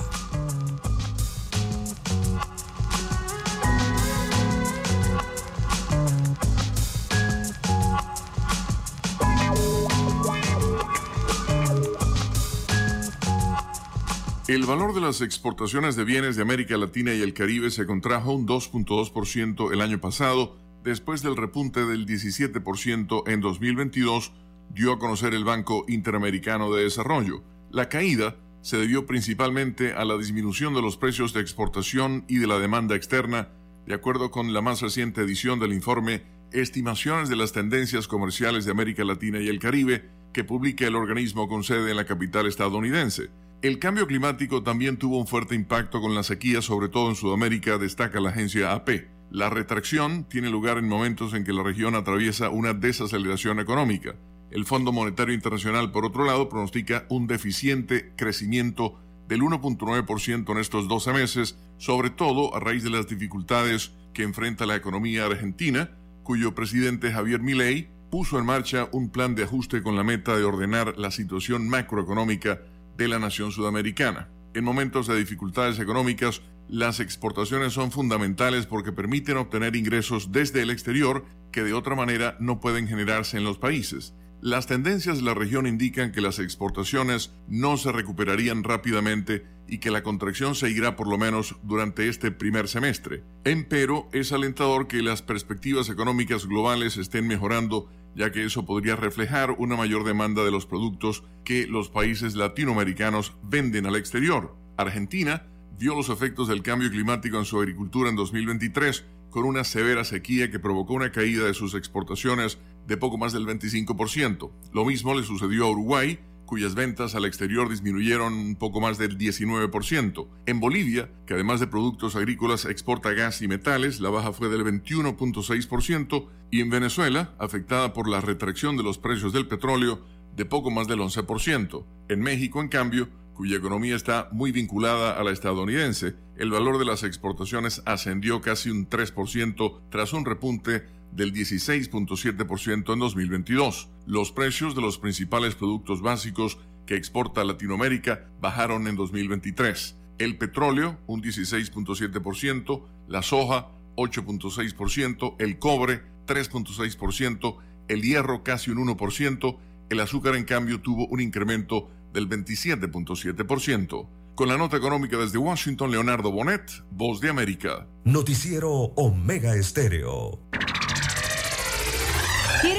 El 14.49 14.65
valor 14.65 14.95
de 14.95 15.03
las 15.03 15.21
exportaciones 15.21 15.97
de 15.97 16.05
bienes 16.05 16.37
de 16.37 16.43
América 16.43 16.79
Latina 16.79 17.13
y 17.13 17.21
el 17.21 17.35
Caribe 17.35 17.71
se 17.71 17.85
contrajo 17.85 18.33
un 18.33 18.49
2.2% 18.49 19.75
el 19.75 19.83
año 19.83 20.01
pasado, 20.01 20.57
después 20.83 21.23
del 21.23 21.37
repunte 21.37 21.85
del 21.85 22.07
17% 22.07 23.25
en 23.27 23.41
2022, 23.43 24.33
dio 24.71 24.93
a 24.93 24.99
conocer 24.99 25.35
el 25.35 25.45
Banco 25.45 25.85
Interamericano 25.89 26.73
de 26.73 26.85
Desarrollo. 26.85 27.43
La 27.71 27.89
caída 27.89 28.37
se 28.63 28.77
debió 28.77 29.07
principalmente 29.07 29.93
a 29.93 30.05
la 30.05 30.19
disminución 30.19 30.75
de 30.75 30.83
los 30.83 30.97
precios 30.97 31.33
de 31.33 31.41
exportación 31.41 32.25
y 32.29 32.39
de 32.39 32.47
la 32.47 32.59
demanda 32.59 32.97
externa, 32.97 33.49
de 33.87 33.95
acuerdo 33.95 34.31
con 34.31 34.53
la 34.53 34.61
más 34.61 34.83
reciente 34.83 35.23
edición 35.23 35.61
del 35.61 35.73
informe 35.73 36.25
Estimaciones 36.53 37.29
de 37.29 37.37
las 37.37 37.53
tendencias 37.53 38.09
comerciales 38.09 38.65
de 38.65 38.71
América 38.71 39.05
Latina 39.05 39.41
y 39.41 39.49
el 39.49 39.59
Caribe, 39.59 40.09
que 40.33 40.45
publica 40.45 40.87
el 40.87 40.95
organismo 40.95 41.49
con 41.49 41.65
sede 41.65 41.91
en 41.91 41.97
la 41.97 42.07
capital 42.07 42.47
estadounidense. 42.47 43.31
El 43.63 43.79
cambio 43.79 44.07
climático 44.07 44.63
también 44.63 44.97
tuvo 44.97 45.19
un 45.19 45.27
fuerte 45.27 45.55
impacto 45.55 46.01
con 46.01 46.15
la 46.15 46.23
sequía, 46.23 46.63
sobre 46.63 46.89
todo 46.89 47.09
en 47.09 47.17
Sudamérica, 47.17 47.79
destaca 47.79 48.21
la 48.21 48.31
agencia 48.31 48.73
AP. 48.73 49.09
La 49.31 49.51
retracción 49.51 50.25
tiene 50.25 50.51
lugar 50.51 50.79
en 50.79 50.89
momentos 50.89 51.35
en 51.35 51.43
que 51.43 51.53
la 51.53 51.63
región 51.63 51.95
atraviesa 51.95 52.51
una 52.51 52.75
desaceleración 52.75 53.59
económica. 53.59 54.15
El 54.51 54.65
Fondo 54.65 54.93
Monetario 54.93 55.35
Internacional, 55.35 55.91
por 55.91 56.05
otro 56.05 56.25
lado, 56.25 56.49
pronostica 56.49 57.05
un 57.09 57.27
deficiente 57.27 58.13
crecimiento 58.17 59.01
del 59.29 59.41
1.9% 59.41 60.53
en 60.53 60.59
estos 60.59 60.89
12 60.89 61.13
meses, 61.13 61.59
sobre 61.79 62.11
todo 62.11 62.55
a 62.55 62.61
raíz 62.61 62.85
de 62.85 62.91
las 62.91 63.09
dificultades 63.09 63.93
que 64.15 64.23
enfrenta 64.23 64.67
la 64.67 64.77
economía 64.77 65.27
argentina, 65.27 65.91
cuyo 66.23 66.55
presidente 66.55 67.13
Javier 67.13 67.41
Milei 67.41 67.89
puso 68.11 68.39
en 68.39 68.47
marcha 68.47 68.89
un 68.93 69.11
plan 69.11 69.35
de 69.35 69.45
ajuste 69.45 69.83
con 69.83 69.97
la 69.97 70.05
meta 70.05 70.37
de 70.37 70.45
ordenar 70.45 70.97
la 70.97 71.11
situación 71.11 71.69
macroeconómica 71.69 72.61
de 72.97 73.09
la 73.09 73.19
nación 73.19 73.51
sudamericana. 73.51 74.29
En 74.55 74.65
momentos 74.65 75.07
de 75.07 75.19
dificultades 75.19 75.79
económicas, 75.81 76.41
las 76.69 77.01
exportaciones 77.01 77.73
son 77.73 77.93
fundamentales 77.93 78.67
porque 78.67 78.93
permiten 78.93 79.37
obtener 79.37 79.77
ingresos 79.77 80.33
desde 80.33 80.63
el 80.63 80.71
exterior 80.71 81.25
que 81.53 81.63
de 81.63 81.75
otra 81.75 81.95
manera 81.95 82.37
no 82.41 82.61
pueden 82.61 82.89
generarse 82.89 83.37
en 83.37 83.45
los 83.45 83.59
países. 83.59 84.15
Las 84.41 84.67
tendencias 84.67 85.19
de 85.19 85.25
la 85.25 85.35
región 85.35 85.67
indican 85.67 86.13
que 86.13 86.21
las 86.21 86.39
exportaciones 86.39 87.33
no 87.49 87.77
se 87.77 87.91
recuperarían 87.91 88.65
rápidamente 88.65 89.47
y 89.67 89.79
que 89.79 89.91
la 89.91 90.03
contracción 90.03 90.55
seguirá 90.55 90.95
por 90.95 91.09
lo 91.09 91.19
menos 91.19 91.57
durante 91.63 92.09
este 92.09 92.31
primer 92.31 92.69
semestre. 92.69 93.25
Empero, 93.45 94.09
es 94.13 94.33
alentador 94.33 94.87
que 94.87 95.03
las 95.03 95.23
perspectivas 95.23 95.89
económicas 95.89 96.47
globales 96.47 96.97
estén 96.97 97.27
mejorando 97.27 97.89
ya 98.17 98.33
que 98.33 98.45
eso 98.45 98.65
podría 98.65 98.97
reflejar 98.97 99.53
una 99.53 99.77
mayor 99.77 100.05
demanda 100.05 100.43
de 100.43 100.51
los 100.51 100.65
productos 100.67 101.23
que 101.45 101.67
los 101.67 101.91
países 101.91 102.35
latinoamericanos 102.35 103.35
venden 103.43 103.87
al 103.87 103.97
exterior. 103.97 104.57
Argentina 104.79 105.45
vio 105.79 105.95
los 105.95 106.09
efectos 106.09 106.49
del 106.49 106.63
cambio 106.63 106.91
climático 106.91 107.39
en 107.39 107.45
su 107.45 107.59
agricultura 107.59 108.09
en 108.09 108.17
2023 108.17 109.05
con 109.29 109.45
una 109.45 109.65
severa 109.65 110.03
sequía 110.05 110.51
que 110.51 110.59
provocó 110.59 110.95
una 110.95 111.13
caída 111.13 111.45
de 111.45 111.53
sus 111.53 111.75
exportaciones 111.75 112.59
de 112.87 112.97
poco 112.97 113.19
más 113.19 113.33
del 113.33 113.47
25%. 113.47 114.51
Lo 114.73 114.85
mismo 114.85 115.15
le 115.15 115.25
sucedió 115.25 115.67
a 115.67 115.71
Uruguay, 115.71 116.19
cuyas 116.47 116.75
ventas 116.75 117.15
al 117.15 117.25
exterior 117.25 117.69
disminuyeron 117.69 118.33
un 118.33 118.57
poco 118.57 118.81
más 118.81 118.99
del 118.99 119.19
19%. 119.19 120.29
En 120.47 120.61
Bolivia, 120.61 121.11
que 121.27 121.35
además 121.35 121.61
de 121.61 121.67
productos 121.67 122.17
agrícolas 122.17 122.65
exporta 122.65 123.13
gas 123.13 123.43
y 123.43 123.49
metales, 123.49 124.01
la 124.01 124.11
baja 124.11 124.33
fue 124.33 124.49
del 124.49 124.65
21.6%, 124.65 126.29
y 126.51 126.61
en 126.61 126.71
Venezuela, 126.71 127.35
afectada 127.39 127.93
por 127.93 128.09
la 128.09 128.21
retracción 128.21 128.77
de 128.77 128.85
los 128.85 128.99
precios 128.99 129.33
del 129.33 129.49
petróleo, 129.49 130.05
de 130.37 130.45
poco 130.45 130.71
más 130.71 130.87
del 130.87 131.01
11%. 131.01 131.85
En 132.09 132.21
México, 132.21 132.61
en 132.61 132.69
cambio, 132.69 133.09
cuya 133.35 133.57
economía 133.57 133.97
está 133.97 134.29
muy 134.33 134.51
vinculada 134.53 135.13
a 135.19 135.25
la 135.25 135.31
estadounidense, 135.31 136.15
el 136.37 136.51
valor 136.51 136.79
de 136.79 136.85
las 136.87 137.03
exportaciones 137.03 137.83
ascendió 137.85 138.41
casi 138.41 138.71
un 138.71 138.89
3% 138.89 139.81
tras 139.91 140.13
un 140.13 140.25
repunte 140.25 140.85
del 141.13 141.33
16.7% 141.33 142.93
en 142.93 142.99
2022. 142.99 143.89
Los 144.07 144.33
precios 144.33 144.75
de 144.75 144.83
los 144.83 144.99
principales 144.99 145.55
productos 145.55 146.03
básicos 146.03 146.59
que 146.87 146.97
exporta 146.97 147.45
Latinoamérica 147.45 148.29
bajaron 148.41 148.87
en 148.87 148.97
2023. 148.97 149.97
El 150.19 150.39
petróleo, 150.39 150.99
un 151.07 151.23
16.7%, 151.23 152.85
la 153.09 153.23
soja, 153.23 153.69
8.6%, 153.97 155.37
el 155.39 155.59
cobre, 155.59 156.03
3.6%, 156.27 157.57
el 157.89 158.03
hierro, 158.03 158.43
casi 158.43 158.71
un 158.71 158.79
1%, 158.87 159.59
el 159.89 160.01
azúcar, 160.01 160.37
en 160.37 160.45
cambio, 160.45 160.81
tuvo 160.81 161.07
un 161.07 161.21
incremento 161.21 161.91
del 162.13 162.29
27.7%. 162.29 164.09
Con 164.35 164.49
la 164.49 164.59
nota 164.59 164.77
económica 164.77 165.17
desde 165.17 165.39
Washington, 165.39 165.91
Leonardo 165.91 166.31
Bonet, 166.31 166.71
Voz 166.91 167.21
de 167.21 167.31
América. 167.31 167.87
Noticiero 168.05 168.71
Omega 168.71 169.55
Estéreo. 169.55 170.41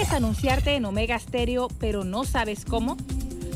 ¿Quieres 0.07 0.23
anunciarte 0.23 0.75
en 0.75 0.85
Omega 0.85 1.19
Stereo 1.19 1.67
pero 1.81 2.05
no 2.05 2.23
sabes 2.23 2.63
cómo? 2.63 2.95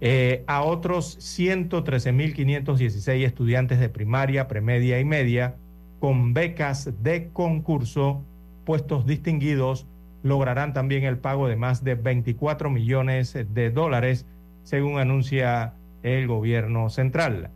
Eh, 0.00 0.44
a 0.46 0.62
otros 0.62 1.18
113.516 1.18 3.24
estudiantes 3.24 3.80
de 3.80 3.88
primaria, 3.88 4.46
premedia 4.46 5.00
y 5.00 5.04
media 5.04 5.56
con 5.98 6.32
becas 6.32 7.02
de 7.02 7.30
concurso, 7.32 8.22
puestos 8.68 9.06
distinguidos, 9.06 9.86
lograrán 10.22 10.74
también 10.74 11.04
el 11.04 11.16
pago 11.16 11.48
de 11.48 11.56
más 11.56 11.84
de 11.84 11.94
24 11.94 12.68
millones 12.68 13.32
de 13.32 13.70
dólares, 13.70 14.26
según 14.62 14.98
anuncia 14.98 15.72
el 16.02 16.26
gobierno 16.26 16.90
central. 16.90 17.48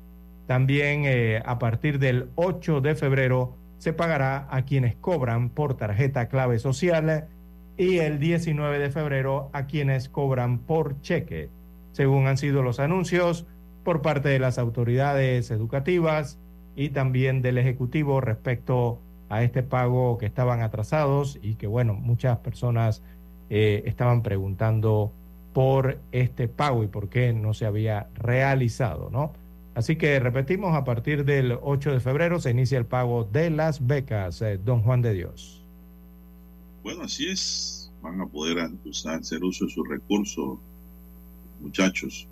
También 0.46 1.02
eh, 1.04 1.42
a 1.44 1.58
partir 1.58 1.98
del 1.98 2.30
8 2.36 2.80
de 2.80 2.94
febrero 2.94 3.58
se 3.76 3.92
pagará 3.92 4.48
a 4.50 4.62
quienes 4.62 4.96
cobran 4.96 5.50
por 5.50 5.76
tarjeta 5.76 6.30
clave 6.30 6.58
social 6.58 7.28
y 7.76 7.98
el 7.98 8.18
19 8.18 8.78
de 8.78 8.88
febrero 8.88 9.50
a 9.52 9.66
quienes 9.66 10.08
cobran 10.08 10.60
por 10.60 10.98
cheque, 11.02 11.50
según 11.92 12.26
han 12.26 12.38
sido 12.38 12.62
los 12.62 12.80
anuncios 12.80 13.44
por 13.84 14.00
parte 14.00 14.30
de 14.30 14.38
las 14.38 14.56
autoridades 14.56 15.50
educativas 15.50 16.38
y 16.74 16.88
también 16.88 17.42
del 17.42 17.58
Ejecutivo 17.58 18.22
respecto 18.22 18.98
a 18.98 19.11
este 19.40 19.62
pago 19.62 20.18
que 20.18 20.26
estaban 20.26 20.60
atrasados 20.60 21.38
y 21.42 21.54
que, 21.54 21.66
bueno, 21.66 21.94
muchas 21.94 22.38
personas 22.38 23.02
eh, 23.48 23.82
estaban 23.86 24.22
preguntando 24.22 25.12
por 25.54 25.98
este 26.12 26.48
pago 26.48 26.84
y 26.84 26.88
por 26.88 27.08
qué 27.08 27.32
no 27.32 27.54
se 27.54 27.66
había 27.66 28.08
realizado, 28.14 29.08
¿no? 29.10 29.32
Así 29.74 29.96
que 29.96 30.20
repetimos, 30.20 30.74
a 30.74 30.84
partir 30.84 31.24
del 31.24 31.58
8 31.62 31.92
de 31.92 32.00
febrero 32.00 32.40
se 32.40 32.50
inicia 32.50 32.76
el 32.76 32.84
pago 32.84 33.24
de 33.24 33.48
las 33.50 33.86
becas, 33.86 34.42
eh, 34.42 34.58
don 34.62 34.82
Juan 34.82 35.00
de 35.00 35.14
Dios. 35.14 35.62
Bueno, 36.82 37.04
así 37.04 37.28
es. 37.28 37.90
Van 38.02 38.20
a 38.20 38.26
poder 38.26 38.70
usar, 38.84 39.20
hacer 39.20 39.42
uso 39.44 39.64
de 39.66 39.70
sus 39.70 39.88
recursos, 39.88 40.58
muchachos. 41.60 42.28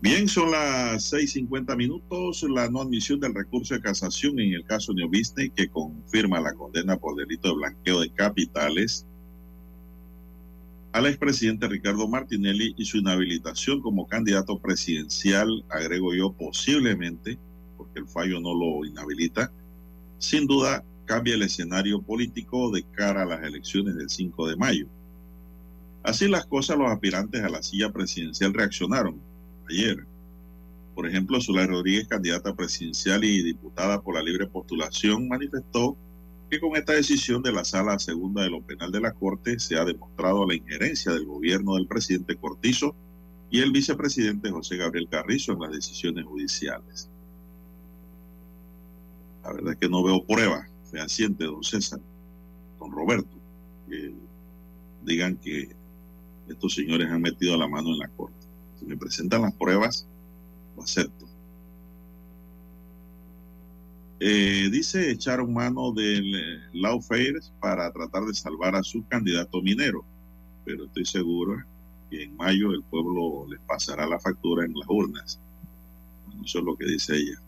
Bien, 0.00 0.28
son 0.28 0.52
las 0.52 1.12
6:50 1.12 1.76
minutos. 1.76 2.44
La 2.48 2.70
no 2.70 2.82
admisión 2.82 3.18
del 3.18 3.34
recurso 3.34 3.74
de 3.74 3.80
casación 3.80 4.38
en 4.38 4.52
el 4.52 4.64
caso 4.64 4.92
Neoviste, 4.92 5.50
que 5.50 5.68
confirma 5.68 6.40
la 6.40 6.54
condena 6.54 6.96
por 6.96 7.16
delito 7.16 7.48
de 7.48 7.54
blanqueo 7.56 8.00
de 8.00 8.10
capitales 8.10 9.04
al 10.92 11.06
expresidente 11.06 11.68
Ricardo 11.68 12.08
Martinelli 12.08 12.74
y 12.76 12.84
su 12.84 12.98
inhabilitación 12.98 13.82
como 13.82 14.06
candidato 14.06 14.58
presidencial, 14.58 15.64
agrego 15.68 16.14
yo 16.14 16.32
posiblemente, 16.32 17.38
porque 17.76 18.00
el 18.00 18.08
fallo 18.08 18.40
no 18.40 18.54
lo 18.54 18.84
inhabilita, 18.86 19.52
sin 20.18 20.46
duda 20.46 20.84
cambia 21.04 21.34
el 21.34 21.42
escenario 21.42 22.00
político 22.00 22.70
de 22.70 22.84
cara 22.84 23.22
a 23.22 23.26
las 23.26 23.42
elecciones 23.42 23.96
del 23.96 24.08
5 24.08 24.48
de 24.48 24.56
mayo. 24.56 24.86
Así 26.02 26.26
las 26.26 26.46
cosas, 26.46 26.78
los 26.78 26.90
aspirantes 26.90 27.42
a 27.42 27.48
la 27.48 27.62
silla 27.62 27.92
presidencial 27.92 28.54
reaccionaron 28.54 29.20
ayer. 29.68 30.06
Por 30.94 31.06
ejemplo, 31.06 31.40
Zulay 31.40 31.66
Rodríguez, 31.66 32.08
candidata 32.08 32.54
presidencial 32.54 33.22
y 33.24 33.42
diputada 33.42 34.00
por 34.00 34.14
la 34.14 34.22
libre 34.22 34.46
postulación, 34.46 35.28
manifestó 35.28 35.96
que 36.50 36.60
con 36.60 36.76
esta 36.76 36.94
decisión 36.94 37.42
de 37.42 37.52
la 37.52 37.64
Sala 37.64 37.98
Segunda 37.98 38.42
de 38.42 38.50
lo 38.50 38.62
Penal 38.62 38.90
de 38.90 39.00
la 39.00 39.12
Corte 39.12 39.58
se 39.58 39.76
ha 39.76 39.84
demostrado 39.84 40.46
la 40.46 40.54
injerencia 40.54 41.12
del 41.12 41.26
gobierno 41.26 41.74
del 41.74 41.86
presidente 41.86 42.36
Cortizo 42.36 42.94
y 43.50 43.60
el 43.60 43.70
vicepresidente 43.70 44.50
José 44.50 44.76
Gabriel 44.76 45.08
Carrizo 45.10 45.52
en 45.52 45.60
las 45.60 45.72
decisiones 45.72 46.24
judiciales. 46.24 47.08
La 49.42 49.52
verdad 49.52 49.72
es 49.72 49.78
que 49.78 49.88
no 49.88 50.02
veo 50.02 50.24
prueba 50.24 50.66
fehaciente, 50.90 51.44
don 51.44 51.62
César, 51.62 52.00
don 52.78 52.90
Roberto, 52.90 53.36
que 53.88 54.12
digan 55.04 55.36
que 55.36 55.68
estos 56.48 56.74
señores 56.74 57.08
han 57.10 57.22
metido 57.22 57.56
la 57.56 57.68
mano 57.68 57.90
en 57.90 57.98
la 57.98 58.08
Corte. 58.08 58.37
Si 58.78 58.84
me 58.86 58.96
presentan 58.96 59.42
las 59.42 59.54
pruebas, 59.54 60.06
lo 60.76 60.82
acepto. 60.82 61.26
Eh, 64.20 64.68
dice 64.72 65.12
echaron 65.12 65.52
mano 65.52 65.92
del 65.92 66.34
eh, 66.34 66.58
lawfare 66.72 67.38
para 67.60 67.92
tratar 67.92 68.24
de 68.24 68.34
salvar 68.34 68.74
a 68.74 68.82
su 68.82 69.06
candidato 69.06 69.62
minero, 69.62 70.04
pero 70.64 70.86
estoy 70.86 71.04
seguro 71.04 71.62
que 72.10 72.24
en 72.24 72.36
mayo 72.36 72.72
el 72.72 72.82
pueblo 72.82 73.46
les 73.48 73.60
pasará 73.60 74.06
la 74.08 74.18
factura 74.18 74.64
en 74.64 74.74
las 74.74 74.88
urnas. 74.88 75.40
Eso 76.44 76.58
es 76.58 76.64
lo 76.64 76.76
que 76.76 76.86
dice 76.86 77.16
ella. 77.16 77.40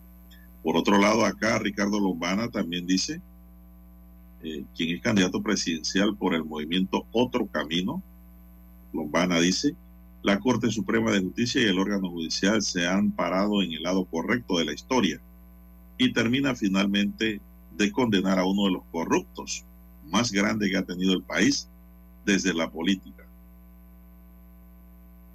Por 0.63 0.77
otro 0.77 0.97
lado, 0.97 1.25
acá 1.25 1.59
Ricardo 1.59 1.99
Lombana 1.99 2.49
también 2.49 2.85
dice, 2.85 3.21
eh, 4.43 4.63
quien 4.75 4.95
es 4.95 5.01
candidato 5.01 5.41
presidencial 5.41 6.15
por 6.15 6.33
el 6.33 6.45
movimiento 6.45 7.05
Otro 7.11 7.47
Camino, 7.47 8.01
Lombana 8.93 9.39
dice, 9.39 9.75
la 10.23 10.39
Corte 10.39 10.69
Suprema 10.69 11.11
de 11.11 11.21
Justicia 11.21 11.61
y 11.61 11.65
el 11.65 11.79
órgano 11.79 12.09
judicial 12.09 12.61
se 12.61 12.87
han 12.87 13.11
parado 13.11 13.61
en 13.63 13.71
el 13.73 13.83
lado 13.83 14.05
correcto 14.05 14.57
de 14.57 14.65
la 14.65 14.73
historia 14.73 15.19
y 15.97 16.13
termina 16.13 16.55
finalmente 16.55 17.41
de 17.75 17.91
condenar 17.91 18.37
a 18.37 18.45
uno 18.45 18.65
de 18.65 18.71
los 18.71 18.83
corruptos 18.91 19.65
más 20.05 20.31
grandes 20.31 20.69
que 20.69 20.77
ha 20.77 20.85
tenido 20.85 21.13
el 21.13 21.23
país 21.23 21.67
desde 22.25 22.53
la 22.53 22.69
política. 22.69 23.25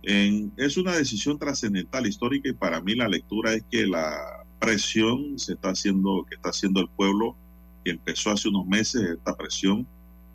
es 0.03 0.77
una 0.77 0.93
decisión 0.93 1.37
trascendental 1.37 2.07
histórica 2.07 2.49
y 2.49 2.53
para 2.53 2.81
mí 2.81 2.95
la 2.95 3.09
lectura 3.09 3.55
es 3.55 3.65
que 3.69 3.87
la 3.87 4.45
presión 4.61 5.37
se 5.37 5.55
está 5.55 5.71
haciendo, 5.71 6.25
que 6.29 6.37
está 6.37 6.51
haciendo 6.51 6.81
el 6.81 6.89
pueblo, 6.89 7.37
que 7.85 7.91
empezó 7.91 8.31
hace 8.31 8.49
unos 8.49 8.67
meses, 8.67 9.03
esta 9.03 9.37
presión 9.37 9.87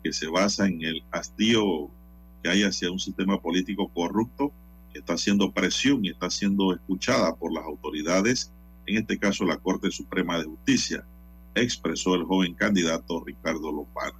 que 0.02 0.12
se 0.12 0.28
basa 0.28 0.66
en 0.66 0.82
el 0.82 1.02
hastío 1.10 1.90
que 2.42 2.50
hay 2.50 2.62
hacia 2.64 2.90
un 2.90 2.98
sistema 2.98 3.40
político 3.40 3.88
corrupto, 3.88 4.52
que 4.92 4.98
está 4.98 5.14
haciendo 5.14 5.52
presión 5.52 6.04
y 6.04 6.10
está 6.10 6.28
siendo 6.30 6.74
escuchada 6.74 7.34
por 7.36 7.52
las 7.52 7.64
autoridades 7.64 8.52
en 8.86 8.96
este 8.96 9.18
caso 9.18 9.44
la 9.44 9.58
Corte 9.58 9.90
Suprema 9.90 10.38
de 10.38 10.44
Justicia, 10.44 11.04
expresó 11.54 12.14
el 12.14 12.24
joven 12.24 12.54
candidato 12.54 13.22
Ricardo 13.24 13.70
Lombana. 13.70 14.18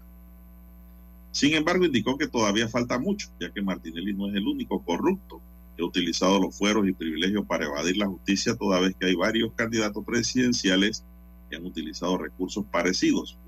Sin 1.30 1.54
embargo, 1.54 1.84
indicó 1.84 2.18
que 2.18 2.28
todavía 2.28 2.68
falta 2.68 2.98
mucho, 2.98 3.28
ya 3.40 3.50
que 3.50 3.62
Martinelli 3.62 4.12
no 4.12 4.28
es 4.28 4.34
el 4.34 4.46
único 4.46 4.82
corrupto 4.84 5.40
que 5.76 5.82
ha 5.82 5.86
utilizado 5.86 6.38
los 6.38 6.56
fueros 6.56 6.86
y 6.86 6.92
privilegios 6.92 7.46
para 7.46 7.64
evadir 7.64 7.96
la 7.96 8.06
justicia, 8.06 8.54
toda 8.54 8.80
vez 8.80 8.94
que 8.94 9.06
hay 9.06 9.14
varios 9.14 9.52
candidatos 9.54 10.04
presidenciales 10.04 11.04
que 11.48 11.56
han 11.56 11.64
utilizado 11.64 12.18
recursos 12.18 12.64
parecidos, 12.70 13.38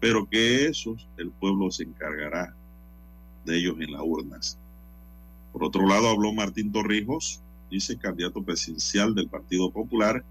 pero 0.00 0.26
que 0.28 0.66
esos 0.66 1.06
el 1.18 1.30
pueblo 1.30 1.70
se 1.70 1.84
encargará 1.84 2.56
de 3.44 3.58
ellos 3.58 3.76
en 3.80 3.92
las 3.92 4.02
urnas. 4.04 4.58
Por 5.52 5.64
otro 5.64 5.86
lado, 5.86 6.08
habló 6.08 6.32
Martín 6.32 6.72
Torrijos, 6.72 7.40
dice 7.70 7.96
candidato 7.96 8.42
presidencial 8.42 9.14
del 9.14 9.28
Partido 9.28 9.70
Popular, 9.70 10.24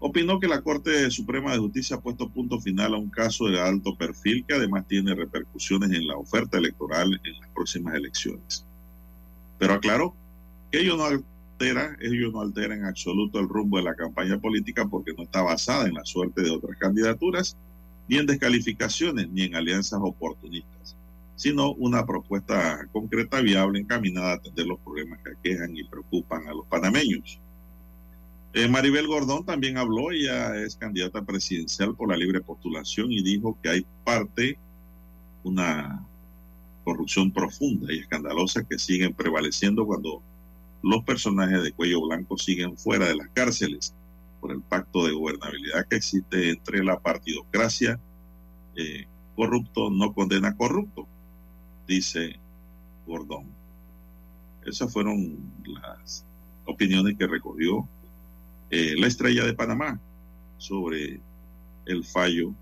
opinó 0.00 0.38
que 0.38 0.48
la 0.48 0.60
Corte 0.60 1.10
Suprema 1.10 1.52
de 1.52 1.58
Justicia 1.58 1.96
ha 1.96 2.00
puesto 2.00 2.28
punto 2.28 2.60
final 2.60 2.94
a 2.94 2.98
un 2.98 3.08
caso 3.08 3.46
de 3.46 3.58
alto 3.60 3.96
perfil 3.96 4.44
que 4.46 4.54
además 4.54 4.86
tiene 4.86 5.14
repercusiones 5.14 5.92
en 5.92 6.06
la 6.06 6.16
oferta 6.16 6.58
electoral 6.58 7.18
en 7.24 7.40
las 7.40 7.48
próximas 7.50 7.94
elecciones. 7.94 8.66
Pero 9.58 9.74
aclaró 9.74 10.14
que 10.70 10.80
ello 10.80 10.98
no 10.98 11.04
altera, 11.04 11.96
ello 12.00 12.30
no 12.30 12.42
altera 12.42 12.74
en 12.74 12.84
absoluto 12.84 13.40
el 13.40 13.48
rumbo 13.48 13.78
de 13.78 13.84
la 13.84 13.94
campaña 13.94 14.38
política 14.38 14.86
porque 14.86 15.14
no 15.16 15.22
está 15.22 15.40
basada 15.40 15.86
en 15.86 15.94
la 15.94 16.04
suerte 16.04 16.42
de 16.42 16.50
otras 16.50 16.76
candidaturas, 16.76 17.56
ni 18.06 18.18
en 18.18 18.26
descalificaciones, 18.26 19.30
ni 19.30 19.44
en 19.44 19.54
alianzas 19.54 20.00
oportunistas, 20.02 20.96
sino 21.36 21.72
una 21.72 22.06
propuesta 22.06 22.86
concreta, 22.92 23.40
viable, 23.40 23.80
encaminada 23.80 24.32
a 24.32 24.34
atender 24.34 24.66
los 24.66 24.78
problemas 24.80 25.20
que 25.22 25.32
aquejan 25.32 25.76
y 25.76 25.84
preocupan 25.84 26.46
a 26.46 26.54
los 26.54 26.66
panameños. 26.66 27.40
Eh, 28.52 28.68
Maribel 28.68 29.08
Gordón 29.08 29.44
también 29.44 29.76
habló, 29.78 30.12
ella 30.12 30.56
es 30.56 30.76
candidata 30.76 31.22
presidencial 31.22 31.96
por 31.96 32.08
la 32.08 32.16
libre 32.16 32.40
postulación 32.40 33.10
y 33.10 33.20
dijo 33.20 33.58
que 33.60 33.68
hay 33.68 33.86
parte, 34.04 34.58
una 35.42 36.06
corrupción 36.84 37.32
profunda 37.32 37.92
y 37.92 37.98
escandalosa 37.98 38.62
que 38.62 38.78
siguen 38.78 39.12
prevaleciendo 39.12 39.84
cuando 39.84 40.22
los 40.82 41.02
personajes 41.02 41.62
de 41.62 41.72
cuello 41.72 42.06
blanco 42.06 42.38
siguen 42.38 42.76
fuera 42.76 43.06
de 43.06 43.16
las 43.16 43.28
cárceles 43.30 43.94
por 44.40 44.52
el 44.52 44.60
pacto 44.60 45.06
de 45.06 45.14
gobernabilidad 45.14 45.88
que 45.88 45.96
existe 45.96 46.50
entre 46.50 46.84
la 46.84 47.00
partidocracia. 47.00 47.98
Eh, 48.76 49.06
corrupto 49.34 49.90
no 49.90 50.12
condena 50.12 50.56
corrupto, 50.56 51.08
dice 51.86 52.36
Gordón. 53.06 53.46
Esas 54.64 54.92
fueron 54.92 55.36
las 55.64 56.24
opiniones 56.64 57.16
que 57.18 57.26
recogió 57.26 57.86
eh, 58.70 58.94
la 58.96 59.06
estrella 59.06 59.44
de 59.44 59.54
Panamá 59.54 60.00
sobre 60.56 61.20
el 61.86 62.04
fallo 62.04 62.54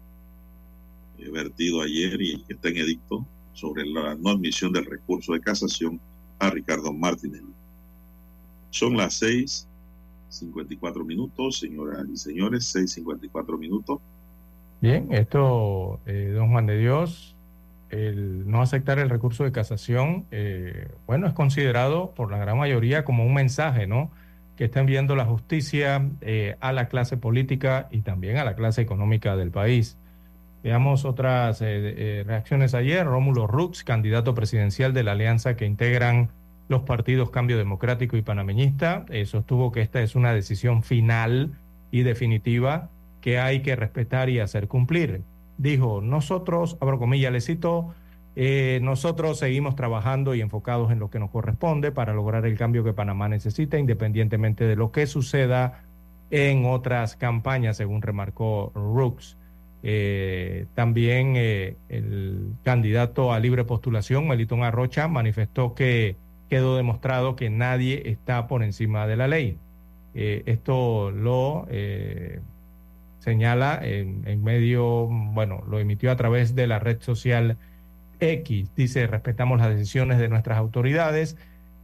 eh, 1.19 1.31
vertido 1.31 1.81
ayer 1.83 2.21
y 2.21 2.43
que 2.43 2.55
está 2.55 2.69
en 2.69 2.79
edicto 2.79 3.25
sobre 3.55 3.87
la 3.87 4.15
no 4.17 4.31
admisión 4.31 4.73
del 4.73 4.85
recurso 4.87 5.33
de 5.33 5.41
casación 5.41 6.01
a 6.39 6.51
Ricardo 6.51 6.93
Martínez. 6.93 7.43
Son 8.71 8.97
las 8.97 9.23
6:54 9.23 11.05
minutos, 11.05 11.59
señoras 11.59 12.07
y 12.13 12.17
señores, 12.17 12.75
6:54 12.75 13.59
minutos. 13.59 14.01
Bien, 14.81 15.13
esto, 15.13 16.01
eh, 16.07 16.33
don 16.35 16.51
Juan 16.51 16.67
de 16.67 16.79
Dios, 16.79 17.37
el 17.93 18.51
no 18.51 18.63
aceptar 18.63 18.99
el 18.99 19.09
recurso 19.09 19.45
de 19.45 19.53
casación, 19.53 20.27
eh, 20.33 20.89
bueno, 21.07 21.27
es 21.29 21.35
considerado 21.35 22.13
por 22.17 22.31
la 22.31 22.39
gran 22.39 22.59
mayoría 22.59 23.05
como 23.05 23.25
un 23.25 23.35
mensaje, 23.35 23.87
¿no? 23.87 24.11
Que 24.57 24.65
está 24.65 24.81
enviando 24.81 25.15
la 25.15 25.25
justicia 25.25 26.09
eh, 26.21 26.57
a 26.61 26.73
la 26.73 26.89
clase 26.89 27.17
política 27.17 27.89
y 27.91 28.01
también 28.01 28.39
a 28.39 28.45
la 28.45 28.55
clase 28.55 28.83
económica 28.83 29.37
del 29.37 29.51
país. 29.51 29.97
Veamos 30.65 31.05
otras 31.05 31.61
reacciones 31.61 32.73
ayer. 32.75 33.05
Rómulo 33.05 33.49
Rux, 33.49 33.83
candidato 33.83 34.33
presidencial 34.33 34.93
de 34.93 35.03
la 35.03 35.13
alianza 35.13 35.57
que 35.57 35.67
integran 35.67 36.29
los 36.69 36.83
partidos 36.83 37.31
Cambio 37.31 37.59
Democrático 37.59 38.17
y 38.17 38.23
Panameñista, 38.23 39.05
sostuvo 39.25 39.73
que 39.73 39.81
esta 39.81 40.03
es 40.03 40.15
una 40.15 40.33
decisión 40.33 40.85
final 40.85 41.51
y 41.91 42.05
definitiva 42.05 42.91
que 43.23 43.39
hay 43.41 43.61
que 43.63 43.75
respetar 43.75 44.29
y 44.29 44.39
hacer 44.39 44.69
cumplir. 44.69 45.23
Dijo, 45.59 46.01
nosotros, 46.01 46.77
abro 46.81 46.99
comillas, 46.99 47.33
le 47.33 47.41
cito, 47.41 47.95
eh, 48.35 48.81
nosotros 48.83 49.39
seguimos 49.39 49.77
trabajando 49.77 50.35
y 50.35 50.41
enfocados 50.41 50.91
en 50.91 50.99
lo 50.99 51.11
que 51.11 51.19
nos 51.19 51.31
corresponde 51.31 51.93
para 51.93 52.15
lograr 52.15 52.47
el 52.47 52.57
cambio 52.57 52.83
que 52.83 52.95
Panamá 52.95 53.29
necesita, 53.29 53.79
independientemente 53.79 54.65
de 54.65 54.77
lo 54.77 54.91
que 54.91 55.07
suceda 55.07 55.83
en 56.31 56.65
otras 56.65 57.17
campañas, 57.17 57.77
según 57.77 58.01
remarcó 58.01 58.73
Rooks. 58.75 59.37
Eh, 59.83 60.67
también 60.75 61.35
eh, 61.37 61.77
el 61.89 62.53
candidato 62.63 63.33
a 63.33 63.41
libre 63.41 63.65
postulación, 63.65 64.29
Melitón 64.29 64.63
Arrocha, 64.63 65.09
manifestó 65.09 65.75
que 65.75 66.17
quedó 66.49 66.77
demostrado 66.77 67.37
que 67.37 67.51
nadie 67.51 68.03
está 68.07 68.47
por 68.47 68.63
encima 68.63 69.07
de 69.07 69.17
la 69.17 69.29
ley. 69.29 69.59
esto 70.15 71.11
lo 71.11 71.67
señala 73.23 73.79
en, 73.81 74.43
medio, 74.43 75.07
bueno, 75.07 75.63
lo 75.69 75.79
emitió 75.79 76.11
a 76.11 76.17
través 76.17 76.57
de 76.57 76.67
la 76.67 76.81
red 76.81 77.01
social 77.01 77.57
X. 78.19 78.75
Dice, 78.75 79.07
respetamos 79.07 79.61
las 79.61 79.69
decisiones 79.69 80.19
de 80.19 80.29
nuestras 80.29 80.59
autoridades 80.59 81.37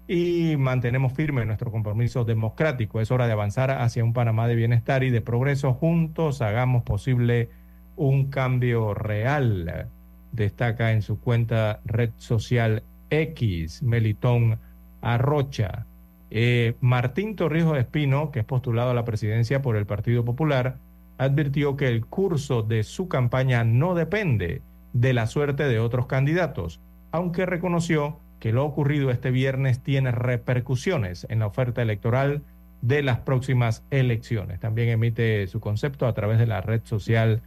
y 0.09 0.57
mantenemos 0.59 1.13
firme 1.13 1.45
nuestro 1.45 1.71
compromiso 1.71 2.25
democrático. 2.25 3.01
Es 3.01 3.13
hora 3.13 3.29
de 3.29 3.35
avanzar 3.35 3.71
hacia 3.71 4.03
un 4.03 4.15
Panamá 4.15 4.49
de 4.49 4.57
bienestar 4.57 5.05
y 5.05 5.11
de 5.11 5.21
progreso. 5.21 5.75
Juntos 5.75 6.43
hagamos 6.43 6.83
posible 6.83 7.51
un 7.95 8.31
cambio 8.31 8.93
real. 8.95 9.87
Destaca 10.33 10.91
en 10.91 11.03
su 11.03 11.21
cuenta 11.21 11.79
red 11.85 12.11
social 12.17 12.83
X, 13.11 13.85
Melitón 13.85 14.59
Arrocha. 15.03 15.87
Eh, 16.33 16.75
Martín 16.81 17.37
Torrijos 17.37 17.79
Espino, 17.79 18.33
que 18.33 18.41
es 18.41 18.45
postulado 18.45 18.91
a 18.91 18.95
la 18.95 19.05
presidencia 19.05 19.63
por 19.63 19.77
el 19.77 19.87
Partido 19.87 20.25
Popular, 20.25 20.79
advirtió 21.19 21.77
que 21.77 21.89
el 21.89 22.07
curso 22.07 22.63
de 22.63 22.85
su 22.85 23.09
campaña 23.09 23.65
no 23.65 23.95
depende 23.95 24.63
de 24.93 25.13
la 25.13 25.27
suerte 25.27 25.65
de 25.65 25.79
otros 25.81 26.07
candidatos, 26.07 26.81
aunque 27.11 27.45
reconoció 27.45 28.19
que 28.41 28.53
lo 28.53 28.65
ocurrido 28.65 29.11
este 29.11 29.31
viernes 29.31 29.81
tiene 29.81 30.13
repercusiones 30.13 31.27
en 31.29 31.41
la 31.41 31.47
oferta 31.47 31.83
electoral 31.83 32.43
de 32.83 33.03
las 33.03 33.19
próximas 33.19 33.83
elecciones. 33.91 34.61
También 34.61 34.89
emite 34.89 35.47
su 35.49 35.61
concepto 35.61 36.07
a 36.07 36.15
través 36.15 36.39
de 36.39 36.47
la 36.47 36.61
red 36.61 36.81
social 36.85 37.43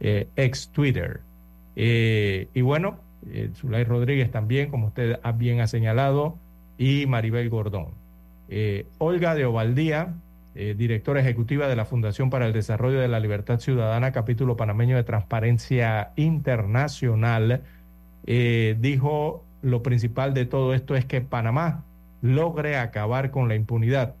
eh, 0.00 0.28
ex 0.34 0.70
Twitter. 0.70 1.20
Eh, 1.76 2.48
y 2.54 2.60
bueno, 2.60 2.98
eh, 3.30 3.50
Zulay 3.54 3.84
Rodríguez 3.84 4.30
también, 4.30 4.70
como 4.70 4.88
usted 4.88 5.20
bien 5.36 5.60
ha 5.60 5.68
señalado, 5.68 6.36
y 6.78 7.06
Maribel 7.06 7.48
Gordón. 7.48 7.88
Olga 8.98 9.34
de 9.34 9.46
Ovaldía 9.46 10.12
eh, 10.54 10.74
directora 10.76 11.20
ejecutiva 11.20 11.66
de 11.66 11.76
la 11.76 11.86
Fundación 11.86 12.28
para 12.28 12.46
el 12.46 12.52
Desarrollo 12.52 13.00
de 13.00 13.08
la 13.08 13.20
Libertad 13.20 13.58
Ciudadana, 13.58 14.12
capítulo 14.12 14.54
panameño 14.54 14.96
de 14.96 15.02
Transparencia 15.02 16.12
Internacional, 16.16 17.62
eh, 18.26 18.76
dijo 18.78 19.44
lo 19.62 19.82
principal 19.82 20.34
de 20.34 20.44
todo 20.44 20.74
esto 20.74 20.94
es 20.94 21.06
que 21.06 21.22
Panamá 21.22 21.84
logre 22.20 22.76
acabar 22.76 23.30
con 23.30 23.48
la 23.48 23.54
impunidad, 23.54 24.14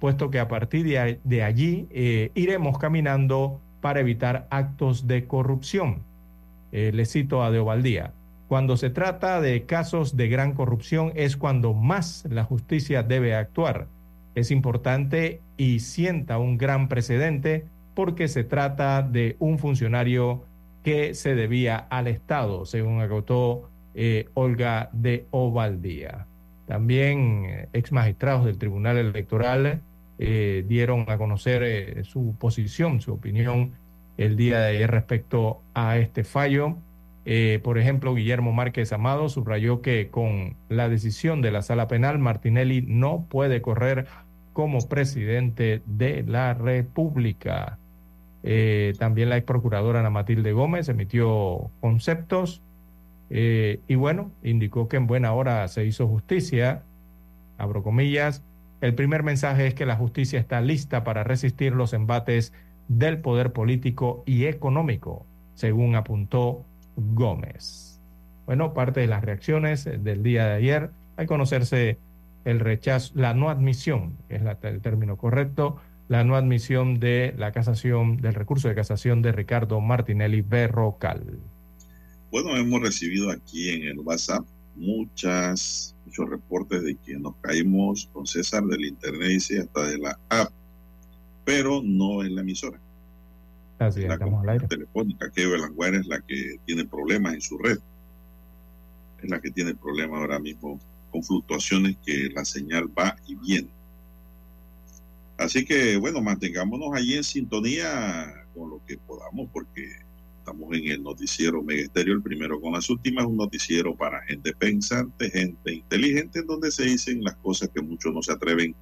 puesto 0.00 0.28
que 0.30 0.40
a 0.40 0.48
partir 0.48 0.86
de, 1.22 1.42
allí 1.44 1.86
eh, 1.90 2.32
iremos 2.34 2.78
caminando 2.78 3.60
para 3.80 4.00
evitar 4.00 4.48
actos 4.50 5.06
de 5.06 5.26
corrupción. 5.26 6.02
le 6.72 7.04
cito 7.06 7.44
a 7.44 7.52
Deovaldía. 7.52 8.12
Cuando 8.48 8.76
se 8.76 8.90
trata 8.90 9.40
de 9.40 9.64
casos 9.66 10.16
de 10.16 10.28
gran 10.28 10.52
corrupción 10.52 11.12
es 11.14 11.36
cuando 11.36 11.74
más 11.74 12.24
la 12.28 12.42
justicia 12.42 13.02
debe 13.02 13.36
actuar 13.36 13.86
es 14.36 14.50
importante 14.50 15.40
y 15.56 15.80
sienta 15.80 16.38
un 16.38 16.58
gran 16.58 16.88
precedente 16.88 17.64
porque 17.94 18.28
se 18.28 18.44
trata 18.44 19.02
de 19.02 19.34
un 19.38 19.58
funcionario 19.58 20.44
que 20.84 21.14
se 21.14 21.34
debía 21.34 21.76
al 21.76 22.06
Estado, 22.06 22.66
según 22.66 23.00
agotó 23.00 23.70
eh, 23.94 24.28
Olga 24.34 24.90
de 24.92 25.26
Ovaldía. 25.30 26.26
También 26.66 27.46
eh, 27.46 27.68
ex 27.72 27.92
magistrados 27.92 28.44
del 28.44 28.58
Tribunal 28.58 28.98
Electoral 28.98 29.80
eh, 30.18 30.64
dieron 30.68 31.06
a 31.08 31.16
conocer 31.16 32.04
su 32.04 32.36
posición, 32.38 33.00
su 33.00 33.14
opinión 33.14 33.72
el 34.18 34.36
día 34.36 34.60
de 34.60 34.76
ayer 34.76 34.90
respecto 34.90 35.62
a 35.72 35.96
este 35.96 36.24
fallo. 36.24 36.76
por 37.62 37.78
ejemplo, 37.78 38.14
Guillermo 38.14 38.52
Márquez 38.52 38.92
Amado 38.92 39.28
subrayó 39.28 39.80
que 39.80 40.08
con 40.10 40.56
la 40.68 40.88
decisión 40.88 41.42
de 41.42 41.50
la 41.50 41.62
sala 41.62 41.88
penal, 41.88 42.18
Martinelli 42.18 42.82
no 42.82 43.26
puede 43.28 43.60
correr 43.60 44.06
como 44.56 44.78
presidente 44.88 45.82
de 45.84 46.22
la 46.22 46.54
República. 46.54 47.76
Eh, 48.42 48.94
también 48.98 49.28
la 49.28 49.36
ex 49.36 49.44
procuradora 49.44 50.00
Ana 50.00 50.08
Matilde 50.08 50.52
Gómez 50.52 50.88
emitió 50.88 51.70
conceptos 51.82 52.62
eh, 53.28 53.80
y 53.86 53.96
bueno, 53.96 54.30
indicó 54.42 54.88
que 54.88 54.96
en 54.96 55.06
buena 55.06 55.34
hora 55.34 55.68
se 55.68 55.84
hizo 55.84 56.08
justicia, 56.08 56.84
abro 57.58 57.82
comillas. 57.82 58.42
El 58.80 58.94
primer 58.94 59.22
mensaje 59.22 59.66
es 59.66 59.74
que 59.74 59.84
la 59.84 59.96
justicia 59.96 60.40
está 60.40 60.62
lista 60.62 61.04
para 61.04 61.22
resistir 61.22 61.74
los 61.74 61.92
embates 61.92 62.54
del 62.88 63.18
poder 63.18 63.52
político 63.52 64.22
y 64.24 64.46
económico, 64.46 65.26
según 65.52 65.96
apuntó 65.96 66.64
Gómez. 66.96 68.00
Bueno, 68.46 68.72
parte 68.72 69.00
de 69.00 69.06
las 69.06 69.22
reacciones 69.22 69.84
del 69.84 70.22
día 70.22 70.46
de 70.46 70.54
ayer, 70.54 70.90
al 71.18 71.26
conocerse 71.26 71.98
el 72.46 72.60
rechazo, 72.60 73.12
la 73.16 73.34
no 73.34 73.50
admisión, 73.50 74.16
es 74.28 74.40
el 74.62 74.80
término 74.80 75.16
correcto, 75.16 75.78
la 76.06 76.22
no 76.22 76.36
admisión 76.36 77.00
de 77.00 77.34
la 77.36 77.50
casación, 77.50 78.18
del 78.18 78.34
recurso 78.34 78.68
de 78.68 78.76
casación 78.76 79.20
de 79.20 79.32
Ricardo 79.32 79.80
Martinelli 79.80 80.42
Berrocal. 80.42 81.40
Bueno, 82.30 82.56
hemos 82.56 82.80
recibido 82.80 83.32
aquí 83.32 83.70
en 83.70 83.88
el 83.88 83.98
WhatsApp 83.98 84.46
muchas, 84.76 85.96
muchos 86.04 86.30
reportes 86.30 86.84
de 86.84 86.94
que 86.94 87.18
nos 87.18 87.34
caímos 87.40 88.08
con 88.12 88.28
César 88.28 88.62
del 88.64 88.84
internet 88.84 89.42
y 89.50 89.58
hasta 89.58 89.82
de 89.82 89.98
la 89.98 90.16
app, 90.28 90.52
pero 91.44 91.82
no 91.82 92.22
en 92.22 92.36
la 92.36 92.42
emisora. 92.42 92.78
Así 93.80 94.02
la 94.02 94.14
estamos 94.14 94.44
al 94.44 94.50
aire. 94.50 94.68
telefónica, 94.68 95.32
que 95.32 95.46
Belanguer 95.46 95.96
es 95.96 96.06
la 96.06 96.20
que 96.20 96.60
tiene 96.64 96.84
problemas 96.84 97.34
en 97.34 97.40
su 97.40 97.58
red. 97.58 97.78
Es 99.20 99.28
la 99.28 99.40
que 99.40 99.50
tiene 99.50 99.74
problemas 99.74 100.20
ahora 100.20 100.38
mismo 100.38 100.78
con 101.10 101.22
fluctuaciones 101.22 101.96
que 102.04 102.30
la 102.34 102.44
señal 102.44 102.86
va 102.96 103.16
y 103.26 103.34
viene. 103.34 103.68
Así 105.38 105.64
que, 105.64 105.96
bueno, 105.96 106.20
mantengámonos 106.22 106.94
allí 106.94 107.14
en 107.14 107.24
sintonía 107.24 108.46
con 108.54 108.70
lo 108.70 108.80
que 108.86 108.96
podamos, 108.96 109.48
porque 109.52 109.86
estamos 110.38 110.72
en 110.74 110.88
el 110.88 111.02
noticiero 111.02 111.62
Megesterio, 111.62 112.14
el 112.14 112.22
primero 112.22 112.60
con 112.60 112.72
las 112.72 112.88
últimas, 112.88 113.26
un 113.26 113.36
noticiero 113.36 113.94
para 113.94 114.22
gente 114.22 114.54
pensante, 114.54 115.28
gente 115.30 115.74
inteligente, 115.74 116.38
en 116.38 116.46
donde 116.46 116.70
se 116.70 116.84
dicen 116.84 117.22
las 117.22 117.36
cosas 117.36 117.68
que 117.68 117.82
muchos 117.82 118.14
no 118.14 118.22
se 118.22 118.32
atreven 118.32 118.74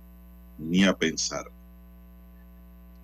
ni 0.59 0.85
a 0.85 0.95
pensar. 0.95 1.47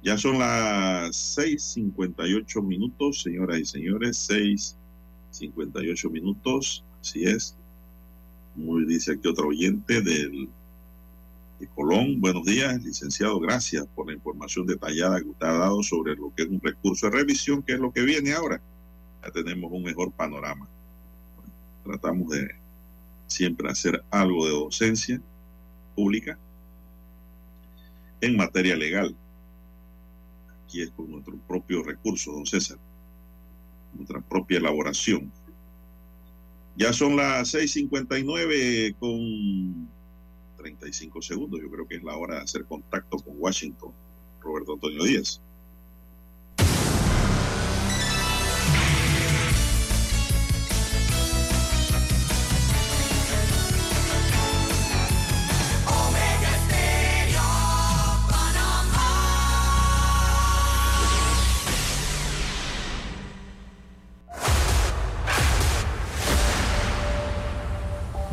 Ya 0.02 0.16
son 0.16 0.38
las 0.38 1.36
6:58 1.36 2.62
minutos, 2.62 3.22
señoras 3.22 3.59
y 3.59 3.64
señores, 3.64 4.16
6:58 4.30 6.10
minutos, 6.10 6.84
así 7.01 7.24
es. 7.24 7.56
Muy 8.55 8.85
dice 8.85 9.12
aquí 9.12 9.28
otro 9.28 9.48
oyente 9.48 10.02
del, 10.02 10.48
de 11.60 11.66
Colón. 11.68 12.20
Buenos 12.20 12.44
días, 12.44 12.82
licenciado. 12.82 13.39
Gracias 13.39 13.86
por 13.94 14.09
la 14.09 14.14
información 14.14 14.66
detallada 14.66 15.20
que 15.20 15.28
usted 15.28 15.47
ha 15.47 15.59
dado 15.59 15.82
sobre 15.82 16.16
lo 16.16 16.35
que 16.35 16.43
es 16.43 16.48
un 16.48 16.60
recurso 16.60 17.06
de 17.09 17.18
revisión, 17.18 17.62
que 17.62 17.74
es 17.74 17.78
lo 17.78 17.93
que 17.93 18.02
viene 18.02 18.32
ahora. 18.32 18.60
Ya 19.22 19.31
tenemos 19.31 19.70
un 19.70 19.82
mejor 19.82 20.10
panorama. 20.12 20.68
tratamos 21.85 22.31
de 22.31 22.48
siempre 23.27 23.70
hacer 23.70 24.02
algo 24.10 24.44
de 24.44 24.52
docencia 24.52 25.20
pública 25.94 26.39
en 28.20 28.36
materia 28.36 28.77
legal. 28.77 29.14
Aquí 30.64 30.82
es 30.82 30.90
con 30.90 31.10
nuestro 31.10 31.36
propio 31.47 31.82
recurso, 31.82 32.32
don 32.32 32.47
César, 32.47 32.78
nuestra 33.94 34.20
propia 34.20 34.59
elaboración 34.59 35.32
ya 36.81 36.94
son 36.94 37.15
las 37.15 37.52
6:59 37.52 38.97
con 38.98 39.86
35 40.57 41.20
segundos. 41.20 41.61
Yo 41.61 41.70
creo 41.70 41.86
que 41.86 41.97
es 41.97 42.02
la 42.02 42.16
hora 42.16 42.36
de 42.36 42.40
hacer 42.40 42.65
contacto 42.65 43.19
con 43.19 43.35
Washington. 43.36 43.93
Roberto 44.40 44.73
Antonio 44.73 45.05
Díaz. 45.05 45.43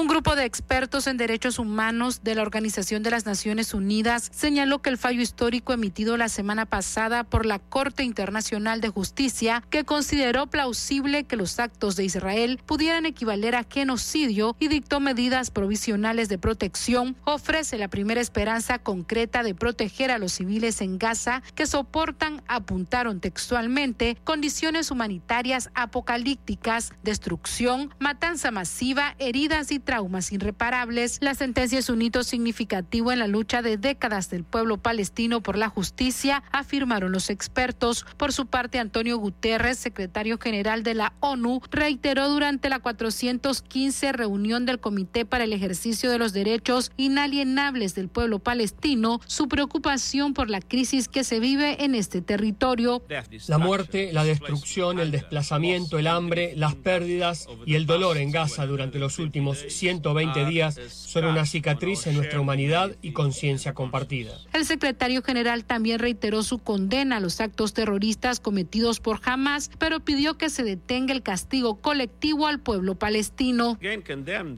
Un 0.00 0.08
grupo 0.08 0.34
de 0.34 0.46
expertos 0.46 1.06
en 1.06 1.18
derechos 1.18 1.58
humanos 1.58 2.22
de 2.22 2.34
la 2.34 2.40
Organización 2.40 3.02
de 3.02 3.10
las 3.10 3.26
Naciones 3.26 3.74
Unidas 3.74 4.30
señaló 4.32 4.78
que 4.80 4.88
el 4.88 4.96
fallo 4.96 5.20
histórico 5.20 5.74
emitido 5.74 6.16
la 6.16 6.30
semana 6.30 6.64
pasada 6.64 7.22
por 7.22 7.44
la 7.44 7.58
Corte 7.58 8.02
Internacional 8.02 8.80
de 8.80 8.88
Justicia, 8.88 9.62
que 9.68 9.84
consideró 9.84 10.46
plausible 10.46 11.24
que 11.24 11.36
los 11.36 11.58
actos 11.58 11.96
de 11.96 12.04
Israel 12.04 12.62
pudieran 12.64 13.04
equivaler 13.04 13.54
a 13.54 13.66
genocidio 13.70 14.56
y 14.58 14.68
dictó 14.68 15.00
medidas 15.00 15.50
provisionales 15.50 16.30
de 16.30 16.38
protección, 16.38 17.14
ofrece 17.24 17.76
la 17.76 17.88
primera 17.88 18.22
esperanza 18.22 18.78
concreta 18.78 19.42
de 19.42 19.54
proteger 19.54 20.10
a 20.10 20.18
los 20.18 20.32
civiles 20.32 20.80
en 20.80 20.98
Gaza 20.98 21.42
que 21.54 21.66
soportan, 21.66 22.42
apuntaron 22.48 23.20
textualmente, 23.20 24.16
condiciones 24.24 24.90
humanitarias 24.90 25.68
apocalípticas, 25.74 26.94
destrucción, 27.02 27.94
matanza 27.98 28.50
masiva, 28.50 29.14
heridas 29.18 29.70
y 29.72 29.78
traumas 29.90 30.30
irreparables. 30.30 31.18
La 31.20 31.34
sentencia 31.34 31.76
es 31.76 31.90
un 31.90 32.00
hito 32.00 32.22
significativo 32.22 33.10
en 33.10 33.18
la 33.18 33.26
lucha 33.26 33.60
de 33.60 33.76
décadas 33.76 34.30
del 34.30 34.44
pueblo 34.44 34.76
palestino 34.76 35.40
por 35.40 35.58
la 35.58 35.68
justicia, 35.68 36.44
afirmaron 36.52 37.10
los 37.10 37.28
expertos. 37.28 38.06
Por 38.16 38.32
su 38.32 38.46
parte, 38.46 38.78
Antonio 38.78 39.18
Guterres, 39.18 39.78
secretario 39.78 40.38
general 40.38 40.84
de 40.84 40.94
la 40.94 41.12
ONU, 41.18 41.60
reiteró 41.72 42.28
durante 42.28 42.68
la 42.68 42.78
415 42.78 44.12
reunión 44.12 44.64
del 44.64 44.78
Comité 44.78 45.24
para 45.24 45.42
el 45.42 45.52
Ejercicio 45.52 46.08
de 46.08 46.18
los 46.18 46.32
Derechos 46.32 46.92
Inalienables 46.96 47.96
del 47.96 48.08
Pueblo 48.08 48.38
Palestino 48.38 49.20
su 49.26 49.48
preocupación 49.48 50.34
por 50.34 50.50
la 50.50 50.60
crisis 50.60 51.08
que 51.08 51.24
se 51.24 51.40
vive 51.40 51.82
en 51.82 51.96
este 51.96 52.22
territorio. 52.22 53.02
La 53.48 53.58
muerte, 53.58 54.12
la 54.12 54.22
destrucción, 54.22 55.00
el 55.00 55.10
desplazamiento, 55.10 55.98
el 55.98 56.06
hambre, 56.06 56.52
las 56.54 56.76
pérdidas 56.76 57.48
y 57.66 57.74
el 57.74 57.86
dolor 57.86 58.18
en 58.18 58.30
Gaza 58.30 58.66
durante 58.66 59.00
los 59.00 59.18
últimos 59.18 59.64
120 59.80 60.44
días 60.44 60.78
son 60.90 61.24
una 61.24 61.46
cicatriz 61.46 62.06
en 62.06 62.14
nuestra 62.14 62.38
humanidad 62.38 62.90
y 63.00 63.12
conciencia 63.12 63.72
compartida. 63.72 64.32
El 64.52 64.66
secretario 64.66 65.22
general 65.22 65.64
también 65.64 65.98
reiteró 65.98 66.42
su 66.42 66.58
condena 66.58 67.16
a 67.16 67.20
los 67.20 67.40
actos 67.40 67.72
terroristas 67.72 68.40
cometidos 68.40 69.00
por 69.00 69.20
Hamas, 69.24 69.70
pero 69.78 70.00
pidió 70.00 70.36
que 70.36 70.50
se 70.50 70.64
detenga 70.64 71.14
el 71.14 71.22
castigo 71.22 71.80
colectivo 71.80 72.46
al 72.46 72.60
pueblo 72.60 72.96
palestino. 72.96 73.78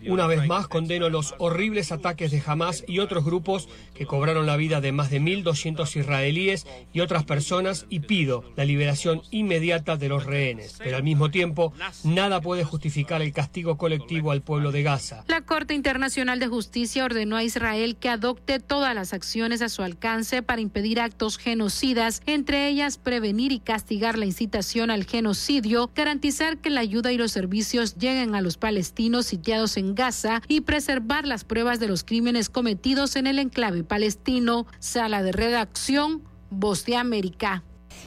Una 0.09 0.27
vez 0.27 0.44
más 0.49 0.66
condeno 0.66 1.09
los 1.09 1.36
horribles 1.39 1.93
ataques 1.93 2.32
de 2.32 2.43
Hamas 2.44 2.85
y 2.89 2.99
otros 2.99 3.24
grupos 3.24 3.69
que 3.94 4.07
cobraron 4.07 4.47
la 4.47 4.57
vida 4.57 4.81
de 4.81 4.90
más 4.90 5.09
de 5.11 5.20
1.200 5.20 6.01
israelíes 6.01 6.66
y 6.93 6.99
otras 6.99 7.23
personas 7.23 7.86
y 7.89 8.01
pido 8.01 8.43
la 8.57 8.65
liberación 8.65 9.23
inmediata 9.31 9.97
de 9.97 10.09
los 10.09 10.27
rehenes. 10.27 10.78
Pero 10.78 10.97
al 10.97 11.05
mismo 11.05 11.31
tiempo, 11.31 11.73
nada 12.03 12.40
puede 12.40 12.65
justificar 12.65 13.23
el 13.23 13.32
castigo 13.32 13.78
colectivo 13.78 14.32
al 14.32 14.43
pueblo 14.43 14.73
de 14.73 14.82
Gaza 14.82 15.11
la 15.28 15.40
Corte 15.40 15.74
Internacional 15.74 16.39
de 16.39 16.47
Justicia 16.47 17.05
ordenó 17.05 17.36
a 17.36 17.44
Israel 17.44 17.97
que 17.97 18.09
adopte 18.09 18.59
todas 18.59 18.94
las 18.94 19.12
acciones 19.12 19.62
a 19.62 19.68
su 19.68 19.82
alcance 19.82 20.43
para 20.43 20.60
impedir 20.60 21.01
actos 21.01 21.39
genocidas, 21.39 22.22
entre 22.26 22.68
ellas 22.68 22.98
prevenir 22.98 23.52
y 23.52 23.60
castigar 23.60 24.18
la 24.18 24.26
incitación 24.26 24.90
al 24.90 25.05
genocidio, 25.05 25.90
garantizar 25.94 26.59
que 26.59 26.70
la 26.70 26.80
ayuda 26.80 27.12
y 27.12 27.16
los 27.16 27.32
servicios 27.32 27.97
lleguen 27.97 28.34
a 28.34 28.40
los 28.40 28.56
palestinos 28.56 29.26
sitiados 29.26 29.76
en 29.76 29.94
Gaza 29.94 30.43
y 30.48 30.62
preservar 30.62 31.26
las 31.26 31.44
pruebas 31.44 31.80
de 31.80 31.89
los 31.89 32.05
crímenes 32.05 32.48
cometidos 32.48 33.16
en 33.16 33.26
el 33.26 33.39
enclave 33.39 33.84
palestino. 33.84 34.66
Sala 34.78 35.22
de 35.22 35.32
redacción, 35.32 36.22
Voz 36.51 36.84
de 36.84 36.97
América. 36.97 37.62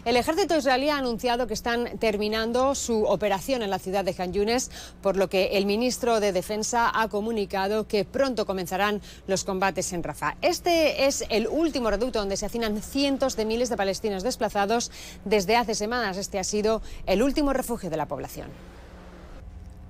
El 0.06 0.18
ejército 0.18 0.58
israelí 0.58 0.90
ha 0.90 0.98
anunciado 0.98 1.48
que 1.48 1.54
están 1.54 1.98
terminando 2.00 2.76
su 2.76 3.04
operación 3.06 3.62
en 3.62 3.70
la 3.70 3.80
ciudad 3.80 4.06
de 4.06 4.14
Khan 4.14 4.34
Yunis, 4.34 4.70
por 5.02 5.18
lo 5.18 5.30
que 5.30 5.58
el 5.58 5.66
ministro 5.66 6.20
de 6.20 6.32
Defensa 6.32 6.92
ha 6.94 7.08
comunicado 7.10 7.88
que 7.88 8.06
pronto 8.06 8.46
comenzarán 8.46 9.02
los 9.28 9.44
combates 9.44 9.94
en 9.94 10.04
Rafah. 10.04 10.38
Este 10.42 11.06
es 11.06 11.26
el 11.30 11.48
último 11.48 11.90
reducto 11.90 12.20
donde 12.20 12.38
se 12.38 12.46
hacinan 12.46 12.82
cientos 12.82 13.36
de 13.36 13.46
miles 13.46 13.70
de 13.70 13.78
palestinos 13.78 14.24
desplazados 14.24 14.92
desde 15.24 15.56
hace 15.56 15.76
semanas. 15.76 16.18
Este 16.18 16.40
ha 16.40 16.44
sido 16.44 16.82
el 17.06 17.24
último 17.24 17.54
refugio 17.54 17.90
de 17.90 17.98
la 17.98 18.08
población. 18.08 18.75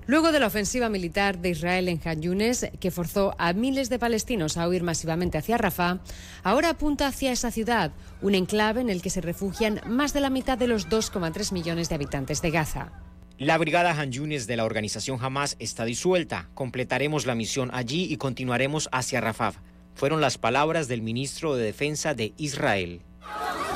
Luego 0.08 0.30
de 0.30 0.38
la 0.38 0.46
ofensiva 0.46 0.88
militar 0.88 1.38
de 1.38 1.50
Israel 1.50 1.88
en 1.88 2.00
Han 2.04 2.22
Yunes, 2.22 2.70
que 2.78 2.92
forzó 2.92 3.34
a 3.38 3.52
miles 3.52 3.88
de 3.88 3.98
palestinos 3.98 4.56
a 4.56 4.68
huir 4.68 4.84
masivamente 4.84 5.36
hacia 5.36 5.58
Rafah, 5.58 5.98
ahora 6.44 6.70
apunta 6.70 7.08
hacia 7.08 7.32
esa 7.32 7.50
ciudad, 7.50 7.90
un 8.22 8.36
enclave 8.36 8.80
en 8.80 8.88
el 8.88 9.02
que 9.02 9.10
se 9.10 9.20
refugian 9.20 9.80
más 9.84 10.12
de 10.12 10.20
la 10.20 10.30
mitad 10.30 10.56
de 10.58 10.68
los 10.68 10.88
2,3 10.88 11.52
millones 11.52 11.88
de 11.88 11.96
habitantes 11.96 12.40
de 12.40 12.52
Gaza. 12.52 12.92
La 13.38 13.58
brigada 13.58 14.00
Han 14.00 14.12
Yunes 14.12 14.46
de 14.46 14.56
la 14.56 14.64
organización 14.64 15.18
Hamas 15.20 15.56
está 15.58 15.84
disuelta. 15.84 16.48
Completaremos 16.54 17.26
la 17.26 17.34
misión 17.34 17.70
allí 17.72 18.04
y 18.04 18.16
continuaremos 18.16 18.88
hacia 18.92 19.20
Rafah. 19.20 19.54
Fueron 19.94 20.20
las 20.20 20.38
palabras 20.38 20.86
del 20.86 21.02
ministro 21.02 21.56
de 21.56 21.64
Defensa 21.64 22.14
de 22.14 22.32
Israel. 22.36 23.02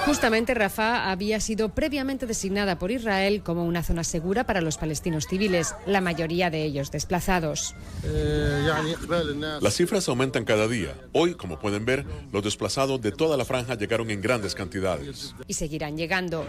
Justamente 0.07 0.55
Rafah 0.55 1.11
había 1.11 1.41
sido 1.41 1.69
previamente 1.69 2.27
designada 2.27 2.79
por 2.79 2.91
Israel 2.91 3.43
como 3.43 3.65
una 3.65 3.83
zona 3.83 4.03
segura 4.03 4.45
para 4.45 4.61
los 4.61 4.79
palestinos 4.79 5.27
civiles, 5.27 5.75
la 5.87 6.01
mayoría 6.01 6.51
de 6.51 6.65
ellos 6.65 6.91
desplazados. 6.91 7.75
Las 9.61 9.75
cifras 9.75 10.09
aumentan 10.09 10.45
cada 10.45 10.69
día. 10.69 10.95
Hoy, 11.13 11.35
como 11.35 11.59
pueden 11.59 11.85
ver, 11.85 12.07
los 12.33 12.43
desplazados 12.43 13.01
de 13.03 13.13
toda 13.13 13.37
la 13.37 13.45
franja 13.45 13.75
llegaron 13.75 14.11
en 14.11 14.21
grandes 14.23 14.55
cantidades. 14.55 15.35
Y 15.47 15.55
seguirán 15.55 15.97
llegando. 15.97 16.47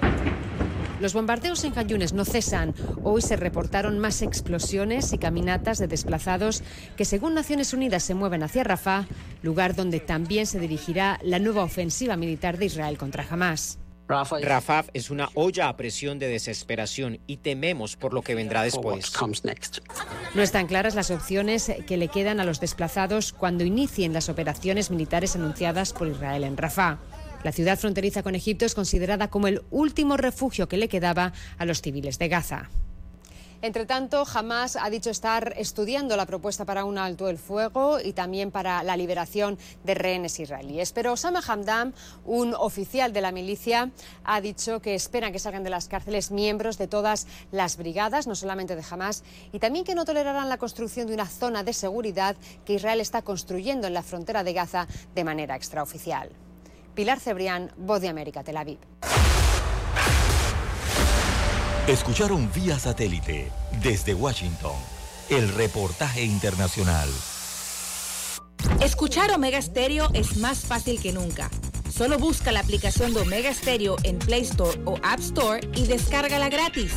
Los 1.02 1.14
bombardeos 1.14 1.64
en 1.64 1.72
Cayunes 1.72 2.14
no 2.14 2.26
cesan. 2.26 2.76
Hoy 3.02 3.23
se 3.23 3.36
reportaron 3.36 3.98
más 3.98 4.22
explosiones 4.22 5.11
y 5.14 5.18
caminatas 5.18 5.80
de 5.80 5.88
desplazados 5.88 6.61
que, 6.95 7.06
según 7.06 7.34
Naciones 7.34 7.73
Unidas, 7.73 8.03
se 8.03 8.14
mueven 8.14 8.44
hacia 8.44 8.64
Rafah, 8.64 9.07
lugar 9.41 9.76
donde 9.76 9.99
también 9.99 10.45
se 10.45 10.60
dirigirá 10.60 11.19
la 11.23 11.40
nueva 11.40 11.64
ofensiva 11.64 12.18
militar 12.18 12.60
de 12.60 12.68
Israel 12.68 12.99
contra 12.99 13.26
Hamas. 13.28 13.80
Rafah 14.07 14.86
es 14.94 15.10
una 15.10 15.30
olla 15.34 15.69
a 15.69 15.76
presión 15.78 16.19
de 16.19 16.28
desesperación 16.28 17.19
y 17.26 17.38
tememos 17.38 17.95
por 17.95 18.14
lo 18.14 18.22
que 18.22 18.36
vendrá 18.36 18.61
después. 18.61 19.11
No 20.36 20.41
están 20.44 20.68
claras 20.68 20.94
las 20.94 21.10
opciones 21.10 21.72
que 21.88 21.98
le 21.98 22.10
quedan 22.10 22.40
a 22.40 22.45
los 22.45 22.60
desplazados 22.60 23.34
cuando 23.34 23.64
inicien 23.64 24.14
las 24.14 24.30
operaciones 24.30 24.91
militares 24.91 25.36
anunciadas 25.36 25.94
por 25.94 26.07
Israel 26.10 26.44
en 26.44 26.57
Rafah. 26.57 26.99
La 27.43 27.51
ciudad 27.51 27.80
fronteriza 27.80 28.22
con 28.22 28.35
Egipto 28.35 28.65
es 28.65 28.76
considerada 28.76 29.30
como 29.30 29.47
el 29.47 29.63
último 29.72 30.15
refugio 30.15 30.68
que 30.68 30.77
le 30.77 30.89
quedaba 30.89 31.34
a 31.57 31.65
los 31.65 31.81
civiles 31.81 32.19
de 32.19 32.27
Gaza. 32.27 32.69
Entre 33.63 33.85
tanto, 33.85 34.26
Hamas 34.31 34.76
ha 34.76 34.89
dicho 34.89 35.11
estar 35.11 35.53
estudiando 35.55 36.18
la 36.18 36.26
propuesta 36.26 36.65
para 36.65 36.84
un 36.84 36.97
alto 36.97 37.30
el 37.30 37.38
fuego 37.38 37.99
y 37.99 38.13
también 38.13 38.49
para 38.49 38.81
la 38.81 38.97
liberación 38.97 39.59
de 39.84 39.93
rehenes 39.93 40.39
israelíes. 40.39 40.91
Pero 40.93 41.13
Osama 41.13 41.43
Hamdan, 41.47 41.93
un 42.26 42.55
oficial 42.55 43.13
de 43.13 43.22
la 43.22 43.31
milicia, 43.31 43.91
ha 44.23 44.41
dicho 44.41 44.81
que 44.81 44.95
esperan 44.95 45.31
que 45.31 45.38
salgan 45.38 45.63
de 45.63 45.69
las 45.69 45.88
cárceles 45.88 46.31
miembros 46.31 46.80
de 46.80 46.88
todas 46.88 47.27
las 47.51 47.77
brigadas, 47.77 48.26
no 48.26 48.34
solamente 48.34 48.76
de 48.76 48.84
Hamas, 48.89 49.23
y 49.51 49.59
también 49.59 49.85
que 49.85 49.93
no 49.93 50.05
tolerarán 50.05 50.49
la 50.49 50.57
construcción 50.57 51.05
de 51.05 51.13
una 51.13 51.27
zona 51.27 51.63
de 51.63 51.73
seguridad 51.73 52.35
que 52.65 52.73
Israel 52.73 52.99
está 52.99 53.22
construyendo 53.22 53.85
en 53.85 53.93
la 53.93 54.01
frontera 54.01 54.43
de 54.43 54.53
Gaza 54.53 54.88
de 55.13 55.23
manera 55.23 55.55
extraoficial. 55.55 56.31
Pilar 56.93 57.19
Cebrián, 57.19 57.72
Voz 57.77 58.01
de 58.01 58.09
América, 58.09 58.43
Tel 58.43 58.57
Aviv. 58.57 58.80
Escucharon 61.88 62.49
vía 62.53 62.77
satélite 62.77 63.51
desde 63.81 64.13
Washington 64.13 64.76
el 65.30 65.53
reportaje 65.53 66.23
internacional. 66.23 67.09
Escuchar 68.81 69.31
Omega 69.31 69.61
Stereo 69.61 70.09
es 70.13 70.38
más 70.38 70.59
fácil 70.59 71.01
que 71.01 71.13
nunca. 71.13 71.49
Solo 71.89 72.18
busca 72.18 72.51
la 72.51 72.59
aplicación 72.59 73.13
de 73.13 73.22
Omega 73.22 73.53
Stereo 73.53 73.95
en 74.03 74.19
Play 74.19 74.41
Store 74.41 74.80
o 74.85 74.97
App 75.03 75.19
Store 75.19 75.61
y 75.76 75.88
descárgala 75.88 76.49
gratis. 76.49 76.93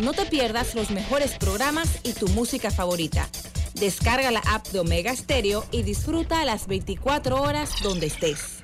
No 0.00 0.12
te 0.12 0.26
pierdas 0.26 0.74
los 0.74 0.90
mejores 0.90 1.36
programas 1.38 2.00
y 2.02 2.12
tu 2.12 2.28
música 2.28 2.70
favorita. 2.70 3.28
Descarga 3.74 4.30
la 4.30 4.40
app 4.40 4.66
de 4.68 4.80
Omega 4.80 5.14
Stereo 5.14 5.64
y 5.70 5.82
disfruta 5.82 6.44
las 6.44 6.66
24 6.66 7.40
horas 7.40 7.70
donde 7.82 8.06
estés. 8.06 8.63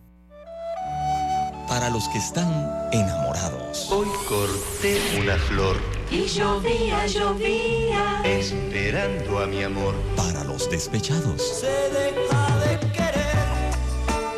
Para 1.67 1.89
los 1.89 2.07
que 2.07 2.19
están 2.19 2.71
enamorados. 2.93 3.91
Hoy 3.91 4.07
corté 4.29 5.01
una 5.19 5.35
flor. 5.35 5.75
Y 6.09 6.27
llovía, 6.27 7.05
llovía. 7.07 8.21
Esperando 8.23 9.39
a 9.39 9.47
mi 9.47 9.61
amor. 9.61 9.93
Para 10.15 10.45
los 10.45 10.69
despechados. 10.69 11.41
Se 11.41 11.67
deja 11.67 12.57
de 12.59 12.79
querer, 12.93 13.73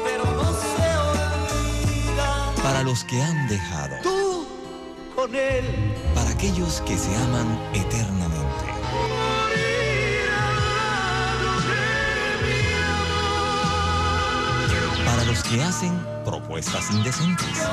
pero 0.04 0.26
no 0.32 0.54
se 0.54 0.98
olvida. 0.98 2.52
Para 2.64 2.82
los 2.82 3.04
que 3.04 3.22
han 3.22 3.48
dejado. 3.48 4.15
Tú 5.26 5.32
con 5.32 5.36
él. 5.36 5.66
Para 6.14 6.30
aquellos 6.30 6.82
que 6.82 6.96
se 6.98 7.16
aman 7.16 7.60
eternamente. 7.74 8.66
Para 15.06 15.24
los 15.24 15.44
que 15.44 15.62
hacen 15.64 15.94
propuestas 16.24 16.92
indecentes. 16.92 17.64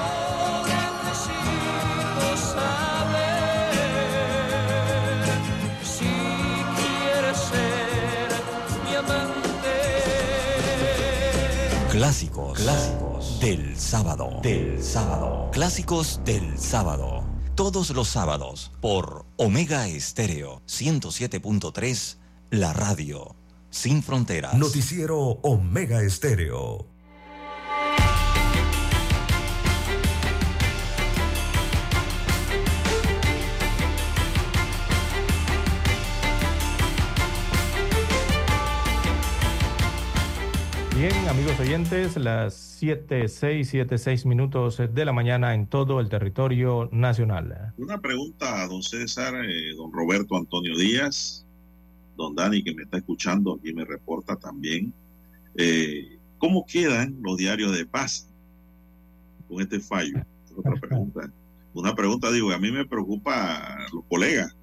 Clásicos. 11.90 12.58
Clásicos 12.58 13.40
del 13.40 13.78
sábado. 13.78 14.40
Del 14.42 14.82
sábado. 14.82 15.50
Clásicos 15.52 16.20
del 16.24 16.58
sábado. 16.58 17.21
Todos 17.54 17.90
los 17.90 18.08
sábados 18.08 18.72
por 18.80 19.26
Omega 19.36 19.86
Estéreo 19.86 20.62
107.3, 20.66 22.16
la 22.48 22.72
radio. 22.72 23.36
Sin 23.68 24.02
fronteras. 24.02 24.54
Noticiero 24.54 25.18
Omega 25.18 26.02
Estéreo. 26.02 26.91
Bien, 41.02 41.28
amigos 41.28 41.58
oyentes, 41.58 42.16
las 42.16 42.54
7, 42.54 43.26
6, 43.26 43.68
7, 43.68 43.98
6 43.98 44.24
minutos 44.24 44.80
de 44.88 45.04
la 45.04 45.12
mañana 45.12 45.52
en 45.52 45.66
todo 45.66 45.98
el 45.98 46.08
territorio 46.08 46.88
nacional. 46.92 47.74
Una 47.76 48.00
pregunta 48.00 48.62
a 48.62 48.68
don 48.68 48.84
César, 48.84 49.34
eh, 49.34 49.74
don 49.76 49.92
Roberto 49.92 50.36
Antonio 50.36 50.76
Díaz, 50.76 51.44
don 52.16 52.36
Dani 52.36 52.62
que 52.62 52.72
me 52.72 52.84
está 52.84 52.98
escuchando 52.98 53.54
aquí 53.54 53.74
me 53.74 53.84
reporta 53.84 54.36
también. 54.36 54.94
Eh, 55.56 56.20
¿Cómo 56.38 56.64
quedan 56.66 57.16
los 57.20 57.36
diarios 57.36 57.76
de 57.76 57.84
paz 57.84 58.28
con 59.48 59.60
este 59.60 59.80
fallo? 59.80 60.18
Es 60.46 60.52
otra 60.56 60.76
pregunta. 60.76 61.32
Una 61.74 61.96
pregunta, 61.96 62.30
digo, 62.30 62.52
a 62.52 62.58
mí 62.58 62.70
me 62.70 62.86
preocupa 62.86 63.76
los 63.92 64.04
colegas. 64.04 64.54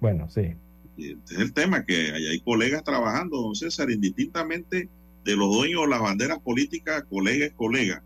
Bueno, 0.00 0.30
sí. 0.30 0.54
Este 1.00 1.34
es 1.34 1.40
el 1.40 1.52
tema, 1.52 1.84
que 1.84 2.12
hay, 2.12 2.26
hay 2.26 2.40
colegas 2.40 2.84
trabajando, 2.84 3.40
don 3.40 3.54
César, 3.54 3.90
indistintamente 3.90 4.88
de 5.24 5.36
los 5.36 5.52
dueños 5.54 5.82
de 5.82 5.88
las 5.88 6.00
banderas 6.00 6.40
políticas, 6.40 7.04
colega 7.08 7.46
es 7.46 7.52
colega. 7.52 8.02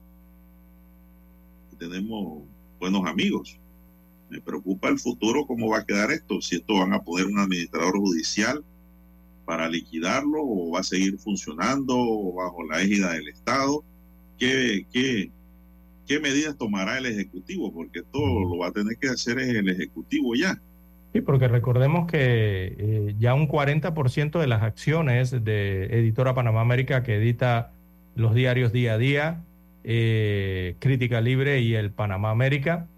Tenemos 1.78 2.42
buenos 2.78 3.06
amigos. 3.06 3.58
Me 4.30 4.40
preocupa 4.40 4.88
el 4.88 4.98
futuro, 4.98 5.46
cómo 5.46 5.68
va 5.68 5.78
a 5.78 5.86
quedar 5.86 6.10
esto, 6.10 6.40
si 6.40 6.56
esto 6.56 6.74
van 6.74 6.92
a 6.92 7.02
poner 7.02 7.26
un 7.26 7.38
administrador 7.38 7.98
judicial 7.98 8.64
para 9.44 9.68
liquidarlo 9.68 10.42
o 10.42 10.70
va 10.70 10.80
a 10.80 10.84
seguir 10.84 11.18
funcionando 11.18 11.96
bajo 12.32 12.64
la 12.64 12.80
égida 12.80 13.12
del 13.12 13.28
Estado. 13.28 13.84
¿Qué, 14.38 14.86
qué, 14.92 15.30
qué 16.06 16.20
medidas 16.20 16.56
tomará 16.56 16.98
el 16.98 17.06
Ejecutivo? 17.06 17.72
Porque 17.72 18.00
esto 18.00 18.18
lo 18.18 18.58
va 18.58 18.68
a 18.68 18.72
tener 18.72 18.96
que 18.96 19.08
hacer 19.08 19.38
el 19.38 19.68
Ejecutivo 19.68 20.34
ya. 20.34 20.60
Sí, 21.14 21.20
porque 21.20 21.46
recordemos 21.46 22.10
que 22.10 22.74
eh, 22.76 23.14
ya 23.20 23.34
un 23.34 23.46
40% 23.46 24.40
de 24.40 24.46
las 24.48 24.64
acciones 24.64 25.30
de 25.30 25.84
Editora 25.84 26.34
Panamá 26.34 26.60
América, 26.60 27.04
que 27.04 27.14
edita 27.14 27.70
los 28.16 28.34
diarios 28.34 28.72
día 28.72 28.94
a 28.94 28.98
día, 28.98 29.40
eh, 29.84 30.74
Crítica 30.80 31.20
Libre 31.20 31.60
y 31.60 31.76
el 31.76 31.92
Panamá 31.92 32.30
América, 32.30 32.88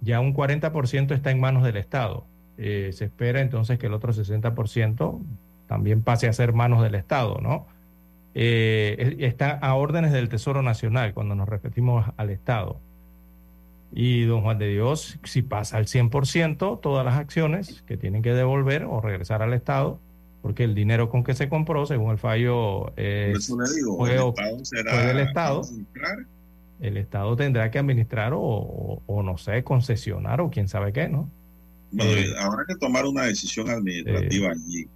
ya 0.00 0.18
un 0.18 0.32
40% 0.32 1.12
está 1.12 1.30
en 1.30 1.40
manos 1.40 1.62
del 1.62 1.76
Estado. 1.76 2.24
Eh, 2.56 2.88
se 2.94 3.04
espera 3.04 3.42
entonces 3.42 3.78
que 3.78 3.88
el 3.88 3.92
otro 3.92 4.14
60% 4.14 5.20
también 5.66 6.00
pase 6.00 6.26
a 6.26 6.32
ser 6.32 6.54
manos 6.54 6.82
del 6.82 6.94
Estado, 6.94 7.38
¿no? 7.42 7.66
Está 8.32 9.50
a 9.50 9.74
órdenes 9.74 10.12
del 10.12 10.30
Tesoro 10.30 10.62
Nacional 10.62 11.12
cuando 11.12 11.34
nos 11.34 11.46
repetimos 11.46 12.06
al 12.16 12.30
Estado. 12.30 12.80
Y 13.92 14.24
don 14.24 14.42
Juan 14.42 14.58
de 14.58 14.68
Dios, 14.68 15.18
si 15.24 15.42
pasa 15.42 15.78
al 15.78 15.86
100%, 15.86 16.78
todas 16.80 17.04
las 17.04 17.16
acciones 17.16 17.82
que 17.86 17.96
tienen 17.96 18.22
que 18.22 18.32
devolver 18.34 18.84
o 18.84 19.00
regresar 19.00 19.42
al 19.42 19.54
Estado, 19.54 19.98
porque 20.42 20.64
el 20.64 20.74
dinero 20.74 21.08
con 21.10 21.24
que 21.24 21.34
se 21.34 21.48
compró, 21.48 21.86
según 21.86 22.10
el 22.12 22.18
fallo, 22.18 22.92
eh, 22.96 23.32
fue, 23.96 24.10
el 24.10 24.18
Estado 24.28 24.64
será 24.64 24.92
fue 24.92 25.04
del 25.06 25.18
Estado. 25.20 25.62
El 26.80 26.96
Estado 26.96 27.34
tendrá 27.36 27.70
que 27.72 27.78
administrar 27.78 28.32
o, 28.34 28.40
o- 28.40 29.02
o 29.06 29.22
no 29.24 29.36
sé, 29.38 29.64
concesionar 29.64 30.40
o 30.40 30.50
quién 30.50 30.68
sabe 30.68 30.92
qué, 30.92 31.08
¿no? 31.08 31.28
Bueno, 31.90 32.12
Eh, 32.12 32.26
habrá 32.38 32.64
que 32.68 32.76
tomar 32.76 33.04
una 33.06 33.22
decisión 33.24 33.68
administrativa 33.70 34.50
allí 34.52 34.86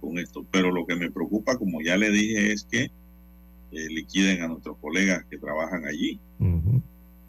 con 0.00 0.18
esto. 0.18 0.46
Pero 0.50 0.70
lo 0.70 0.86
que 0.86 0.94
me 0.96 1.10
preocupa, 1.10 1.58
como 1.58 1.82
ya 1.82 1.96
le 1.96 2.10
dije, 2.10 2.52
es 2.52 2.62
que 2.64 2.84
eh, 2.84 3.88
liquiden 3.90 4.40
a 4.42 4.48
nuestros 4.48 4.78
colegas 4.78 5.24
que 5.28 5.36
trabajan 5.36 5.84
allí. 5.84 6.18
Ujú. 6.38 6.80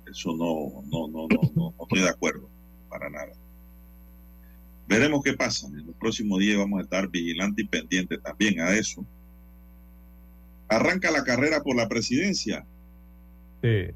Eso 0.09 0.35
no, 0.35 0.83
no, 0.89 1.07
no, 1.07 1.27
no, 1.27 1.51
no, 1.55 1.73
no 1.77 1.83
estoy 1.83 2.01
de 2.01 2.09
acuerdo 2.09 2.49
para 2.89 3.09
nada. 3.09 3.31
Veremos 4.87 5.21
qué 5.23 5.33
pasa. 5.33 5.67
En 5.67 5.85
los 5.85 5.95
próximos 5.95 6.39
días 6.39 6.57
vamos 6.57 6.79
a 6.79 6.83
estar 6.83 7.07
vigilantes 7.09 7.63
y 7.63 7.67
pendientes 7.67 8.21
también 8.23 8.59
a 8.59 8.71
eso. 8.71 9.05
Arranca 10.67 11.11
la 11.11 11.23
carrera 11.23 11.61
por 11.61 11.75
la 11.75 11.87
presidencia. 11.87 12.65
Sí. 13.61 13.87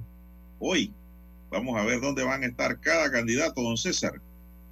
Hoy 0.60 0.94
vamos 1.50 1.80
a 1.80 1.84
ver 1.84 2.00
dónde 2.00 2.24
van 2.24 2.44
a 2.44 2.48
estar 2.48 2.80
cada 2.80 3.12
candidato, 3.12 3.62
don 3.62 3.78
César, 3.78 4.22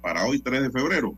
para 0.00 0.24
hoy 0.24 0.40
3 0.40 0.62
de 0.62 0.70
febrero. 0.70 1.16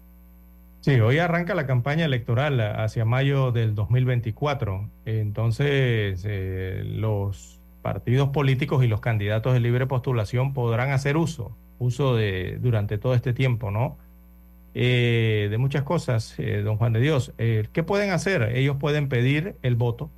Sí, 0.81 1.01
hoy 1.01 1.19
arranca 1.19 1.55
la 1.55 1.67
campaña 1.67 2.05
electoral 2.05 2.61
hacia 2.61 3.07
mayo 3.07 3.53
del 3.53 3.75
2024. 3.75 4.91
Entonces, 5.07 6.23
eh, 6.27 6.83
los 6.85 7.59
partidos 7.85 8.31
políticos 8.31 8.83
y 8.83 8.89
los 8.89 9.03
candidatos 9.03 9.53
de 9.53 9.61
libre 9.61 9.87
postulación 9.87 10.55
podrán 10.55 10.91
hacer 10.91 11.19
uso, 11.19 11.55
uso 11.79 12.17
de 12.17 12.57
durante 12.59 12.97
todo 12.97 13.13
este 13.13 13.35
tiempo, 13.35 13.71
¿no? 13.71 13.99
Eh, 14.73 15.49
de 15.51 15.59
muchas 15.59 15.83
cosas, 15.83 16.35
eh, 16.39 16.63
don 16.63 16.79
Juan 16.79 16.95
de 16.95 17.01
Dios. 17.01 17.35
Eh, 17.37 17.69
¿Qué 17.75 17.83
pueden 17.83 18.11
hacer? 18.11 18.57
Ellos 18.57 18.79
pueden 18.81 19.11
pedir 19.11 19.57
el 19.61 19.77
voto 19.77 20.11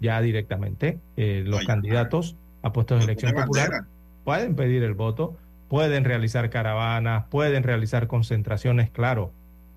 ya 0.00 0.20
directamente. 0.20 0.98
Los 1.16 1.64
candidatos 1.66 2.34
a 2.62 2.72
puestos 2.72 2.98
de 2.98 3.04
elección 3.04 3.32
popular 3.32 3.70
bandera. 3.70 3.88
pueden 4.24 4.56
pedir 4.56 4.82
el 4.82 4.94
voto, 4.94 5.36
pueden 5.68 6.04
realizar 6.04 6.50
caravanas, 6.50 7.26
pueden 7.30 7.62
realizar 7.62 8.08
concentraciones, 8.08 8.90
claro. 8.90 9.30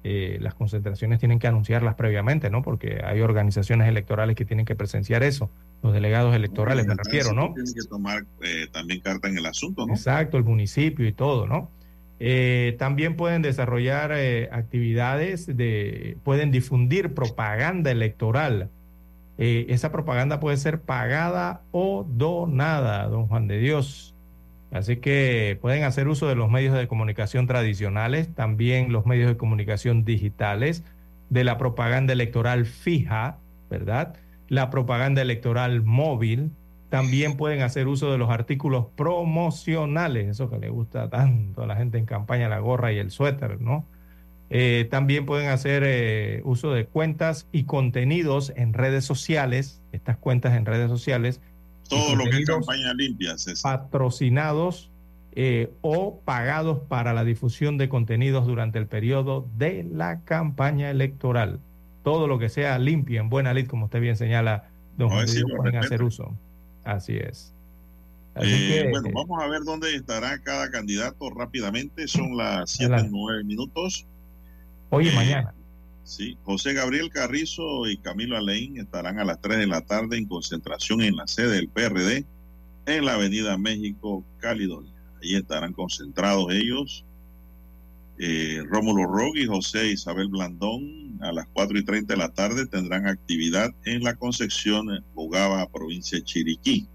las 0.03 0.55
concentraciones 0.55 1.19
tienen 1.19 1.37
que 1.37 1.45
anunciarlas 1.45 1.93
previamente, 1.93 2.49
¿no? 2.49 2.63
Porque 2.63 2.99
hay 3.05 3.21
organizaciones 3.21 3.87
electorales 3.87 4.35
que 4.35 4.43
tienen 4.43 4.65
que 4.65 4.75
presenciar 4.75 5.21
eso. 5.21 5.51
Los 5.83 5.93
delegados 5.93 6.35
electorales, 6.35 6.85
me 6.85 6.95
refiero, 6.95 7.33
¿no? 7.33 7.53
Tienen 7.53 7.73
que 7.73 7.87
tomar 7.89 8.25
eh, 8.41 8.67
también 8.71 9.01
carta 9.01 9.27
en 9.27 9.37
el 9.37 9.45
asunto, 9.45 9.85
¿no? 9.85 9.93
Exacto, 9.93 10.37
el 10.37 10.43
municipio 10.43 11.07
y 11.07 11.11
todo, 11.11 11.47
¿no? 11.47 11.71
Eh, 12.19 12.75
también 12.77 13.15
pueden 13.15 13.41
desarrollar 13.41 14.11
eh, 14.13 14.47
actividades 14.51 15.47
de, 15.47 16.17
pueden 16.23 16.51
difundir 16.51 17.15
propaganda 17.15 17.89
electoral 17.89 18.69
esa 19.41 19.91
propaganda 19.91 20.39
puede 20.39 20.57
ser 20.57 20.81
pagada 20.81 21.61
o 21.71 22.05
donada, 22.07 23.07
don 23.07 23.27
Juan 23.27 23.47
de 23.47 23.57
Dios. 23.57 24.13
Así 24.71 24.97
que 24.97 25.57
pueden 25.61 25.83
hacer 25.83 26.07
uso 26.07 26.27
de 26.27 26.35
los 26.35 26.49
medios 26.49 26.77
de 26.77 26.87
comunicación 26.87 27.47
tradicionales, 27.47 28.33
también 28.35 28.93
los 28.93 29.05
medios 29.05 29.27
de 29.29 29.37
comunicación 29.37 30.05
digitales, 30.05 30.83
de 31.29 31.43
la 31.43 31.57
propaganda 31.57 32.13
electoral 32.13 32.65
fija, 32.65 33.37
¿verdad? 33.69 34.15
La 34.51 34.69
propaganda 34.69 35.21
electoral 35.21 35.81
móvil. 35.81 36.51
También 36.89 37.37
pueden 37.37 37.61
hacer 37.61 37.87
uso 37.87 38.11
de 38.11 38.17
los 38.17 38.29
artículos 38.29 38.87
promocionales, 38.97 40.27
eso 40.27 40.49
que 40.49 40.57
le 40.57 40.69
gusta 40.69 41.09
tanto 41.09 41.63
a 41.63 41.67
la 41.67 41.77
gente 41.77 41.97
en 41.97 42.05
campaña, 42.05 42.49
la 42.49 42.59
gorra 42.59 42.91
y 42.91 42.97
el 42.97 43.11
suéter, 43.11 43.61
¿no? 43.61 43.85
Eh, 44.49 44.89
también 44.91 45.25
pueden 45.25 45.47
hacer 45.47 45.83
eh, 45.85 46.41
uso 46.43 46.73
de 46.73 46.85
cuentas 46.85 47.47
y 47.53 47.63
contenidos 47.63 48.51
en 48.57 48.73
redes 48.73 49.05
sociales, 49.05 49.81
estas 49.93 50.17
cuentas 50.17 50.57
en 50.57 50.65
redes 50.65 50.89
sociales. 50.89 51.39
Todo 51.87 52.17
lo 52.17 52.25
que 52.25 52.39
es 52.39 52.45
campaña 52.45 52.93
limpia, 52.93 53.37
César. 53.37 53.83
Patrocinados 53.83 54.91
eh, 55.31 55.71
o 55.79 56.19
pagados 56.25 56.79
para 56.89 57.13
la 57.13 57.23
difusión 57.23 57.77
de 57.77 57.87
contenidos 57.87 58.45
durante 58.45 58.79
el 58.79 58.87
periodo 58.87 59.47
de 59.55 59.87
la 59.89 60.19
campaña 60.25 60.89
electoral. 60.89 61.61
Todo 62.03 62.27
lo 62.27 62.39
que 62.39 62.49
sea 62.49 62.79
limpio, 62.79 63.21
en 63.21 63.29
buena 63.29 63.53
lid, 63.53 63.67
como 63.67 63.85
usted 63.85 64.01
bien 64.01 64.15
señala, 64.15 64.69
don 64.97 65.09
No, 65.09 65.15
Juan 65.15 65.27
sí, 65.27 65.43
pueden 65.43 65.75
hacer 65.75 66.01
uso. 66.03 66.35
Así 66.83 67.17
es. 67.17 67.53
Así 68.33 68.47
Eh, 68.49 68.83
que, 68.83 68.89
bueno, 68.89 69.09
eh, 69.09 69.11
vamos 69.13 69.43
a 69.43 69.47
ver 69.47 69.61
dónde 69.63 69.93
estará 69.95 70.39
cada 70.39 70.71
candidato 70.71 71.29
rápidamente. 71.29 72.07
Son 72.07 72.35
las 72.37 72.71
7, 72.71 72.93
Adelante. 72.93 73.11
9 73.13 73.43
minutos. 73.43 74.05
hoy 74.89 75.07
y 75.07 75.09
eh, 75.09 75.15
mañana. 75.15 75.53
Sí, 76.03 76.37
José 76.43 76.73
Gabriel 76.73 77.09
Carrizo 77.09 77.87
y 77.87 77.97
Camilo 77.97 78.35
Aleín 78.35 78.77
estarán 78.77 79.19
a 79.19 79.23
las 79.23 79.39
3 79.39 79.59
de 79.59 79.67
la 79.67 79.81
tarde 79.81 80.17
en 80.17 80.25
concentración 80.25 81.01
en 81.01 81.15
la 81.15 81.27
sede 81.27 81.55
del 81.55 81.69
PRD 81.69 82.25
en 82.87 83.05
la 83.05 83.13
Avenida 83.13 83.57
México, 83.57 84.23
Caledonia. 84.39 84.91
Ahí 85.21 85.35
estarán 85.35 85.73
concentrados 85.73 86.51
ellos. 86.51 87.05
Rómulo 88.69 89.05
Rogue 89.05 89.41
y 89.41 89.45
José 89.47 89.91
Isabel 89.91 90.27
Blandón 90.27 91.00
a 91.23 91.31
las 91.31 91.47
4 91.53 91.77
y 91.77 91.83
30 91.83 92.13
de 92.13 92.17
la 92.17 92.29
tarde 92.29 92.65
tendrán 92.65 93.07
actividad 93.07 93.73
en 93.85 94.03
la 94.03 94.15
Concepción, 94.15 95.03
Bogaba, 95.13 95.67
provincia 95.69 96.17
de 96.17 96.23
Chiriquí. 96.23 96.87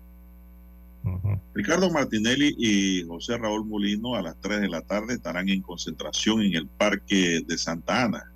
Ricardo 1.54 1.90
Martinelli 1.90 2.54
y 2.58 3.04
José 3.06 3.38
Raúl 3.38 3.64
Molino 3.64 4.16
a 4.16 4.22
las 4.22 4.36
3 4.40 4.60
de 4.60 4.68
la 4.68 4.80
tarde 4.80 5.14
estarán 5.14 5.48
en 5.48 5.62
concentración 5.62 6.42
en 6.42 6.54
el 6.54 6.66
Parque 6.66 7.42
de 7.46 7.58
Santa 7.58 8.04
Ana. 8.04 8.32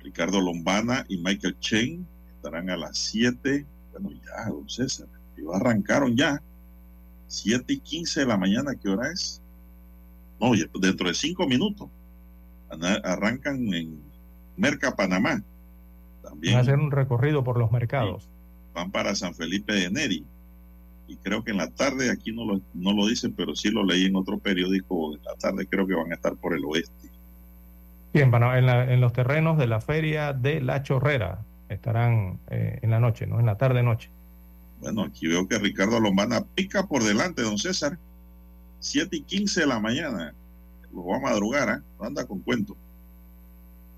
Ricardo 0.00 0.40
Lombana 0.40 1.04
y 1.08 1.16
Michael 1.18 1.58
Chen 1.58 2.06
estarán 2.36 2.70
a 2.70 2.76
las 2.76 2.96
7. 2.98 3.66
Bueno, 3.92 4.12
ya, 4.24 4.48
don 4.48 4.68
César, 4.68 5.08
arrancaron 5.52 6.16
ya. 6.16 6.40
7 7.26 7.72
y 7.72 7.80
15 7.80 8.20
de 8.20 8.26
la 8.26 8.36
mañana, 8.36 8.76
¿qué 8.80 8.88
hora 8.88 9.10
es? 9.10 9.42
No, 10.40 10.52
dentro 10.80 11.08
de 11.08 11.14
5 11.14 11.46
minutos. 11.48 11.88
Arrancan 12.70 13.72
en 13.74 14.00
Merca, 14.56 14.94
Panamá. 14.96 15.42
También 16.22 16.54
Van 16.54 16.58
a 16.58 16.62
hacer 16.62 16.78
un 16.78 16.90
recorrido 16.90 17.44
por 17.44 17.58
los 17.58 17.70
mercados. 17.70 18.28
van 18.74 18.90
para 18.90 19.14
San 19.14 19.34
Felipe 19.34 19.72
de 19.72 19.90
Neri. 19.90 20.24
Y 21.08 21.16
creo 21.18 21.44
que 21.44 21.52
en 21.52 21.58
la 21.58 21.70
tarde, 21.70 22.10
aquí 22.10 22.32
no 22.32 22.44
lo, 22.44 22.60
no 22.74 22.92
lo 22.92 23.06
dicen, 23.06 23.32
pero 23.32 23.54
sí 23.54 23.70
lo 23.70 23.84
leí 23.84 24.06
en 24.06 24.16
otro 24.16 24.38
periódico. 24.38 25.14
En 25.14 25.22
la 25.22 25.34
tarde 25.36 25.66
creo 25.66 25.86
que 25.86 25.94
van 25.94 26.10
a 26.10 26.14
estar 26.16 26.34
por 26.36 26.54
el 26.54 26.64
oeste. 26.64 27.08
Sí, 28.12 28.20
en, 28.20 28.30
Pana- 28.30 28.58
en 28.58 28.66
la- 28.66 28.92
en 28.92 29.00
los 29.00 29.12
terrenos 29.12 29.56
de 29.56 29.66
la 29.68 29.80
feria 29.80 30.32
de 30.32 30.60
La 30.60 30.82
Chorrera. 30.82 31.44
Estarán 31.68 32.38
eh, 32.50 32.78
en 32.82 32.90
la 32.90 32.98
noche, 33.00 33.26
¿no? 33.26 33.38
En 33.40 33.46
la 33.46 33.56
tarde-noche. 33.56 34.10
Bueno, 34.80 35.02
aquí 35.04 35.26
veo 35.26 35.46
que 35.48 35.58
Ricardo 35.58 35.98
Lombana 36.00 36.44
pica 36.54 36.86
por 36.86 37.02
delante, 37.02 37.42
don 37.42 37.56
César. 37.58 37.98
7 38.80 39.16
y 39.16 39.22
15 39.22 39.60
de 39.60 39.66
la 39.66 39.80
mañana. 39.80 40.34
Va 41.04 41.16
a 41.16 41.20
madrugar, 41.20 41.68
¿ah? 41.68 41.82
No 41.98 42.06
anda 42.06 42.26
con 42.26 42.40
cuento. 42.40 42.76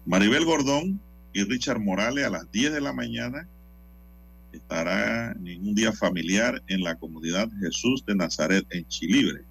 Maribel 0.06 0.44
Gordón 0.44 1.00
y 1.32 1.44
Richard 1.44 1.80
Morales 1.80 2.24
a 2.24 2.30
las 2.30 2.50
10 2.50 2.72
de 2.72 2.80
la 2.80 2.92
mañana 2.92 3.46
estará 4.52 5.32
en 5.32 5.68
un 5.68 5.74
día 5.74 5.92
familiar 5.92 6.62
en 6.68 6.82
la 6.82 6.96
comunidad 6.96 7.48
Jesús 7.60 8.04
de 8.06 8.14
Nazaret 8.14 8.66
en 8.70 8.86
Chilibre. 8.88 9.44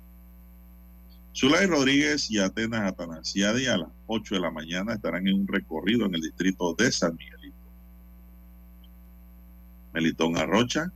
Zulay 1.36 1.68
Rodríguez 1.68 2.32
y 2.32 2.40
Atenas 2.40 2.92
Atanasiadi 2.92 3.68
a 3.68 3.78
las 3.78 3.90
8 4.08 4.36
de 4.36 4.42
la 4.42 4.50
mañana 4.50 4.96
estarán 4.96 5.28
en 5.28 5.42
un 5.42 5.48
recorrido 5.48 6.08
en 6.08 6.16
el 6.16 6.22
distrito 6.22 6.74
de 6.74 6.92
San 6.92 7.16
Miguelito. 7.16 7.56
Melitón 9.94 10.38
Arrocha 10.38 10.92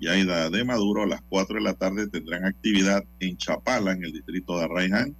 y 0.00 0.08
Aida 0.08 0.48
de 0.48 0.64
Maduro 0.64 1.02
a 1.02 1.06
las 1.06 1.20
4 1.28 1.56
de 1.56 1.62
la 1.62 1.74
tarde 1.74 2.08
tendrán 2.08 2.46
actividad 2.46 3.04
en 3.20 3.36
Chapala, 3.36 3.92
en 3.92 4.04
el 4.04 4.12
distrito 4.12 4.56
de 4.58 4.64
Arraiján. 4.64 5.14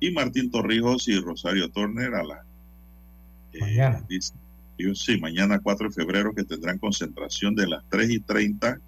Y 0.00 0.10
Martín 0.12 0.50
Torrijos 0.50 1.08
y 1.08 1.18
Rosario 1.20 1.70
Turner 1.70 2.14
a 2.14 2.22
la 2.22 2.42
eh, 3.52 3.60
Mañana. 3.60 4.04
dice- 4.08 4.34
sí, 4.94 5.18
mañana 5.18 5.58
4 5.60 5.88
de 5.88 5.94
febrero 5.94 6.34
que 6.34 6.44
tendrán 6.44 6.78
concentración 6.78 7.54
de 7.54 7.66
las 7.66 7.82
3 7.88 8.10
y 8.10 8.20
30 8.20 8.78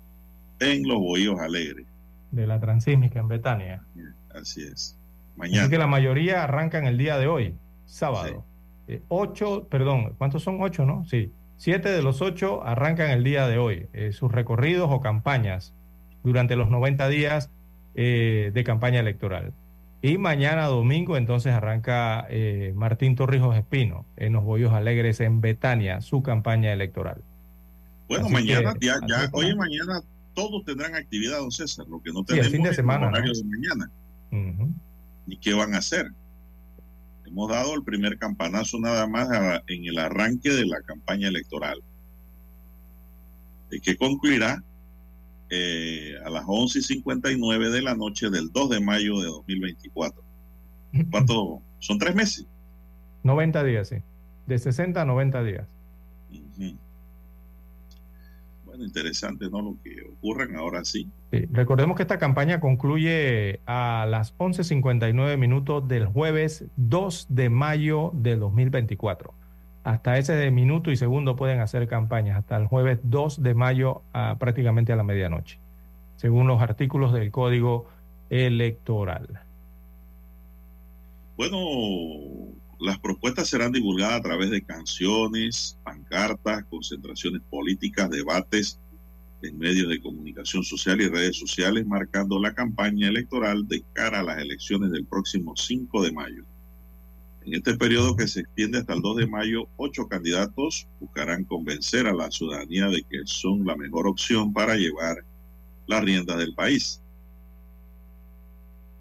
en 0.61 0.87
los 0.87 0.99
Bohíos 0.99 1.41
Alegres. 1.41 1.87
De 2.31 2.47
la 2.47 2.61
Transísmica 2.61 3.21
en 3.21 3.29
Betania. 3.29 3.83
Así 4.35 4.63
es. 4.63 4.71
Así 4.71 4.97
Mañana. 5.37 5.69
que 5.71 5.79
la 5.79 5.87
mayoría 5.87 6.45
arrancan 6.45 6.87
el 6.87 6.99
día 6.99 7.17
de 7.17 7.27
hoy, 7.27 7.55
sábado. 7.87 8.45
Eh, 8.87 9.01
ocho, 9.09 9.67
perdón, 9.71 10.15
¿cuántos 10.19 10.43
son? 10.43 10.61
Ocho, 10.61 10.85
¿no? 10.85 11.05
Sí. 11.07 11.33
Siete 11.57 11.89
de 11.91 12.03
los 12.03 12.21
ocho 12.23 12.63
arrancan 12.65 13.11
el 13.11 13.25
día 13.25 13.47
de 13.49 13.57
hoy, 13.59 13.87
eh, 13.93 14.13
sus 14.13 14.31
recorridos 14.31 14.89
o 14.93 15.01
campañas 15.01 15.73
durante 16.23 16.55
los 16.57 16.69
90 16.71 17.09
días 17.09 17.51
eh, 17.95 18.51
de 18.53 18.65
campaña 18.65 19.01
electoral. 19.01 19.53
Y 20.01 20.17
mañana 20.17 20.67
domingo 20.67 21.17
entonces 21.17 21.53
arranca 21.53 22.25
eh, 22.31 22.73
Martín 22.77 23.17
Torrijos 23.17 23.57
Espino 23.57 24.07
en 24.17 24.33
los 24.33 24.45
Boyos 24.45 24.73
Alegres 24.73 25.21
en 25.21 25.41
Betania, 25.41 26.01
su 26.01 26.23
campaña 26.23 26.73
electoral. 26.73 27.23
Bueno, 28.09 28.27
Así 28.27 28.35
mañana, 28.35 28.75
que, 28.75 28.87
ya, 28.87 29.01
ya, 29.09 29.29
hoy 29.33 29.49
y 29.51 29.57
mañana 29.57 30.01
todos 30.35 30.65
tendrán 30.65 30.95
actividad, 30.95 31.39
don 31.39 31.51
César. 31.51 31.87
Lo 31.89 32.01
que 32.01 32.11
no 32.13 32.21
Sí, 32.21 32.25
el 32.35 32.37
tenemos 32.37 32.53
fin 32.53 32.63
de 32.63 32.71
es 32.71 32.77
semana, 32.77 33.09
el 33.09 33.15
horario 33.15 33.33
¿no? 33.33 33.39
de 33.39 33.45
mañana. 33.45 33.91
¿Y 35.27 35.37
qué 35.39 35.53
van 35.53 35.75
a 35.75 35.79
hacer? 35.79 36.11
Hemos 37.27 37.51
dado 37.51 37.75
el 37.75 37.83
primer 37.83 38.17
campanazo 38.19 38.79
nada 38.79 39.07
más 39.09 39.29
a- 39.31 39.63
en 39.67 39.85
el 39.85 39.99
arranque 39.99 40.51
de 40.51 40.65
la 40.65 40.81
campaña 40.83 41.29
electoral, 41.29 41.83
de 43.71 43.81
que 43.81 43.97
concluirá 43.97 44.63
eh, 45.51 46.15
a 46.25 46.31
las 46.31 46.45
11 46.47 46.79
y 46.79 46.83
59 46.83 47.71
de 47.71 47.83
la 47.83 47.95
noche 47.95 48.31
del 48.31 48.51
2 48.53 48.71
de 48.71 48.81
mayo 48.81 49.21
de 49.21 49.27
2024. 49.27 50.23
¿Cuánto? 51.11 51.63
Son 51.79 51.99
tres 51.99 52.15
meses. 52.15 52.47
90 53.23 53.65
días, 53.65 53.89
sí. 53.89 53.97
De 54.47 54.59
60 54.59 55.01
a 55.01 55.05
90 55.05 55.43
días. 55.43 55.69
Ujú. 56.31 56.77
Bueno, 58.65 58.85
interesante, 58.85 59.49
¿no? 59.51 59.63
Lo 59.63 59.77
que 59.83 60.03
ocurran 60.03 60.57
ahora 60.57 60.85
sí. 60.85 61.09
Sí, 61.31 61.47
recordemos 61.51 61.97
que 61.97 62.03
esta 62.03 62.19
campaña 62.19 62.61
concluye 62.61 63.61
a 63.67 64.07
las 64.09 64.37
11.59 64.39 65.37
minutos 65.37 65.87
del 65.89 66.07
jueves 66.07 66.65
2 66.77 67.27
de 67.29 67.51
mayo 67.51 68.11
de 68.15 68.37
2024. 68.37 69.38
Hasta 69.89 70.19
ese 70.19 70.51
minuto 70.51 70.91
y 70.91 70.99
segundo 70.99 71.35
pueden 71.35 71.61
hacer 71.61 71.89
campañas, 71.89 72.37
hasta 72.37 72.59
el 72.59 72.67
jueves 72.67 72.99
2 73.05 73.43
de 73.43 73.55
mayo 73.55 74.03
a 74.13 74.37
prácticamente 74.39 74.93
a 74.93 74.97
la 74.97 75.03
medianoche, 75.03 75.59
según 76.17 76.47
los 76.47 76.61
artículos 76.61 77.15
del 77.15 77.31
Código 77.31 77.89
Electoral. 78.29 79.41
Bueno, 81.39 81.57
las 82.79 82.99
propuestas 82.99 83.49
serán 83.49 83.73
divulgadas 83.73 84.17
a 84.17 84.21
través 84.21 84.51
de 84.51 84.61
canciones, 84.61 85.79
pancartas, 85.85 86.65
concentraciones 86.65 87.41
políticas, 87.49 88.11
debates 88.11 88.79
en 89.41 89.59
medios 89.59 89.89
de 89.89 90.03
comunicación 90.03 90.65
social 90.65 91.01
y 91.01 91.09
redes 91.09 91.39
sociales, 91.39 91.87
marcando 91.87 92.39
la 92.39 92.53
campaña 92.53 93.09
electoral 93.09 93.67
de 93.67 93.83
cara 93.95 94.21
a 94.21 94.23
las 94.23 94.37
elecciones 94.37 94.91
del 94.91 95.07
próximo 95.07 95.57
5 95.57 96.03
de 96.03 96.13
mayo. 96.13 96.45
En 97.49 97.55
este 97.55 97.79
periodo 97.79 98.15
que 98.15 98.29
se 98.29 98.41
extiende 98.41 98.77
hasta 98.77 98.93
el 98.93 99.01
2 99.01 99.17
de 99.17 99.27
mayo, 99.27 99.71
ocho 99.79 100.07
candidatos 100.07 100.87
buscarán 101.01 101.45
convencer 101.45 102.07
a 102.07 102.13
la 102.13 102.31
ciudadanía 102.31 102.89
de 102.89 103.03
que 103.05 103.23
son 103.25 103.65
la 103.65 103.75
mejor 103.75 104.07
opción 104.07 104.53
para 104.53 104.77
llevar 104.77 105.25
las 105.87 106.05
riendas 106.05 106.37
del 106.37 106.55
país. 106.55 107.01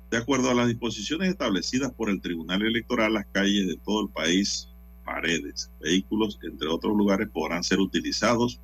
De 0.10 0.16
acuerdo 0.16 0.50
a 0.50 0.54
las 0.54 0.70
disposiciones 0.70 1.28
establecidas 1.28 1.92
por 1.92 2.10
el 2.10 2.22
Tribunal 2.22 2.62
Electoral, 2.62 3.16
las 3.16 3.26
calles 3.34 3.68
de 3.68 3.76
todo 3.84 4.04
el 4.04 4.10
país, 4.14 4.70
paredes, 5.04 5.70
vehículos, 5.82 6.40
entre 6.42 6.70
otros 6.70 6.96
lugares, 6.96 7.28
podrán 7.28 7.66
ser 7.66 7.82
utilizados 7.82 8.62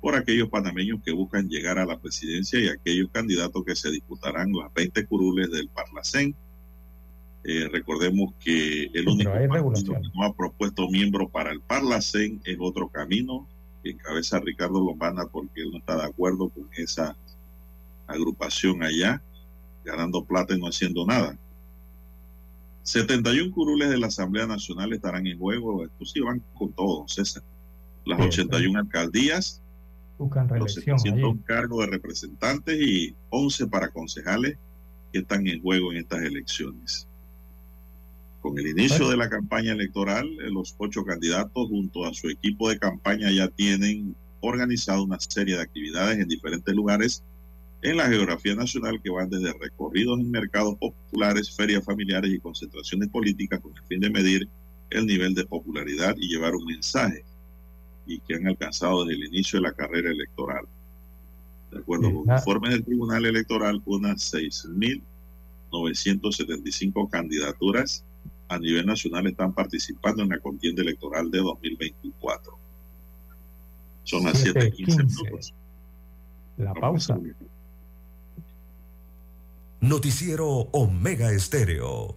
por 0.00 0.14
aquellos 0.14 0.48
panameños 0.48 1.00
que 1.04 1.10
buscan 1.10 1.48
llegar 1.48 1.80
a 1.80 1.86
la 1.86 1.98
presidencia 1.98 2.60
y 2.60 2.68
aquellos 2.68 3.10
candidatos 3.10 3.64
que 3.64 3.74
se 3.74 3.90
disputarán 3.90 4.52
las 4.52 4.72
20 4.72 5.06
curules 5.06 5.50
del 5.50 5.68
Parlacén. 5.70 6.36
Eh, 7.44 7.68
recordemos 7.70 8.32
que 8.42 8.84
el 8.94 9.06
único 9.06 9.30
partido 9.30 10.00
que 10.00 10.08
no 10.14 10.24
ha 10.24 10.32
propuesto 10.32 10.88
miembro 10.88 11.28
para 11.28 11.52
el 11.52 11.60
Parlacén 11.60 12.40
es 12.44 12.56
otro 12.58 12.88
camino, 12.88 13.46
que 13.82 13.90
encabeza 13.90 14.40
Ricardo 14.40 14.82
Lombana 14.82 15.26
porque 15.26 15.60
él 15.60 15.70
no 15.70 15.78
está 15.78 15.96
de 15.96 16.04
acuerdo 16.04 16.48
con 16.48 16.68
esa 16.74 17.14
agrupación 18.06 18.82
allá, 18.82 19.22
ganando 19.84 20.24
plata 20.24 20.54
y 20.54 20.58
no 20.58 20.68
haciendo 20.68 21.04
nada. 21.04 21.36
71 22.82 23.52
curules 23.52 23.90
de 23.90 23.98
la 23.98 24.06
Asamblea 24.06 24.46
Nacional 24.46 24.92
estarán 24.92 25.26
en 25.26 25.38
juego. 25.38 25.84
Estos 25.84 26.12
sí 26.12 26.20
van 26.20 26.42
con 26.54 26.72
todo, 26.72 27.06
César. 27.08 27.42
Las 28.06 28.20
81 28.20 28.78
alcaldías, 28.78 29.60
Buscan 30.18 30.44
los 30.44 30.52
reelección. 30.52 30.98
700 30.98 31.32
allí. 31.32 31.40
cargos 31.44 31.80
de 31.80 31.90
representantes 31.90 32.80
y 32.80 33.14
11 33.30 33.66
para 33.66 33.88
concejales 33.88 34.56
que 35.12 35.20
están 35.20 35.46
en 35.46 35.60
juego 35.60 35.92
en 35.92 35.98
estas 35.98 36.22
elecciones. 36.22 37.08
Con 38.44 38.56
el 38.58 38.66
inicio 38.66 39.08
de 39.08 39.16
la 39.16 39.30
campaña 39.30 39.72
electoral, 39.72 40.26
eh, 40.26 40.50
los 40.50 40.74
ocho 40.76 41.02
candidatos 41.02 41.66
junto 41.66 42.04
a 42.04 42.12
su 42.12 42.28
equipo 42.28 42.68
de 42.68 42.78
campaña 42.78 43.30
ya 43.30 43.48
tienen 43.48 44.14
organizado 44.40 45.02
una 45.02 45.18
serie 45.18 45.56
de 45.56 45.62
actividades 45.62 46.18
en 46.18 46.28
diferentes 46.28 46.74
lugares 46.74 47.22
en 47.80 47.96
la 47.96 48.06
geografía 48.06 48.54
nacional 48.54 49.00
que 49.02 49.08
van 49.08 49.30
desde 49.30 49.54
recorridos 49.54 50.20
en 50.20 50.30
mercados 50.30 50.76
populares, 50.76 51.56
ferias 51.56 51.86
familiares 51.86 52.34
y 52.34 52.38
concentraciones 52.38 53.08
políticas 53.08 53.60
con 53.60 53.74
el 53.74 53.82
fin 53.84 54.00
de 54.00 54.10
medir 54.10 54.46
el 54.90 55.06
nivel 55.06 55.34
de 55.34 55.46
popularidad 55.46 56.14
y 56.18 56.28
llevar 56.28 56.54
un 56.54 56.66
mensaje 56.66 57.24
y 58.06 58.18
que 58.18 58.34
han 58.34 58.46
alcanzado 58.46 59.06
desde 59.06 59.22
el 59.22 59.28
inicio 59.28 59.58
de 59.58 59.68
la 59.68 59.72
carrera 59.72 60.10
electoral. 60.10 60.66
De 61.72 61.78
acuerdo 61.78 62.12
con 62.12 62.30
ah. 62.30 62.36
informes 62.36 62.72
del 62.72 62.84
Tribunal 62.84 63.24
Electoral, 63.24 63.80
unas 63.86 64.34
6.975 64.34 67.08
candidaturas 67.08 68.04
a 68.48 68.58
nivel 68.58 68.86
nacional 68.86 69.26
están 69.26 69.52
participando 69.52 70.22
en 70.22 70.30
la 70.30 70.38
contienda 70.38 70.82
electoral 70.82 71.30
de 71.30 71.38
2024. 71.38 72.58
Son 74.04 74.24
las 74.24 74.44
7.15 74.44 74.72
7:15. 74.72 75.04
minutos. 75.06 75.54
La 76.56 76.74
pausa. 76.74 77.18
Noticiero 79.80 80.48
Omega 80.72 81.30
Estéreo. 81.32 82.16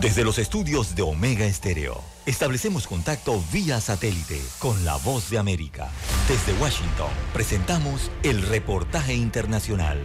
Desde 0.00 0.24
los 0.24 0.38
estudios 0.38 0.96
de 0.96 1.02
Omega 1.02 1.44
Estéreo, 1.44 2.02
establecemos 2.26 2.88
contacto 2.88 3.40
vía 3.52 3.80
satélite 3.80 4.40
con 4.58 4.84
la 4.84 4.96
voz 4.96 5.30
de 5.30 5.38
América. 5.38 5.90
Desde 6.28 6.60
Washington, 6.60 7.10
presentamos 7.32 8.10
el 8.24 8.42
reportaje 8.42 9.14
internacional. 9.14 9.98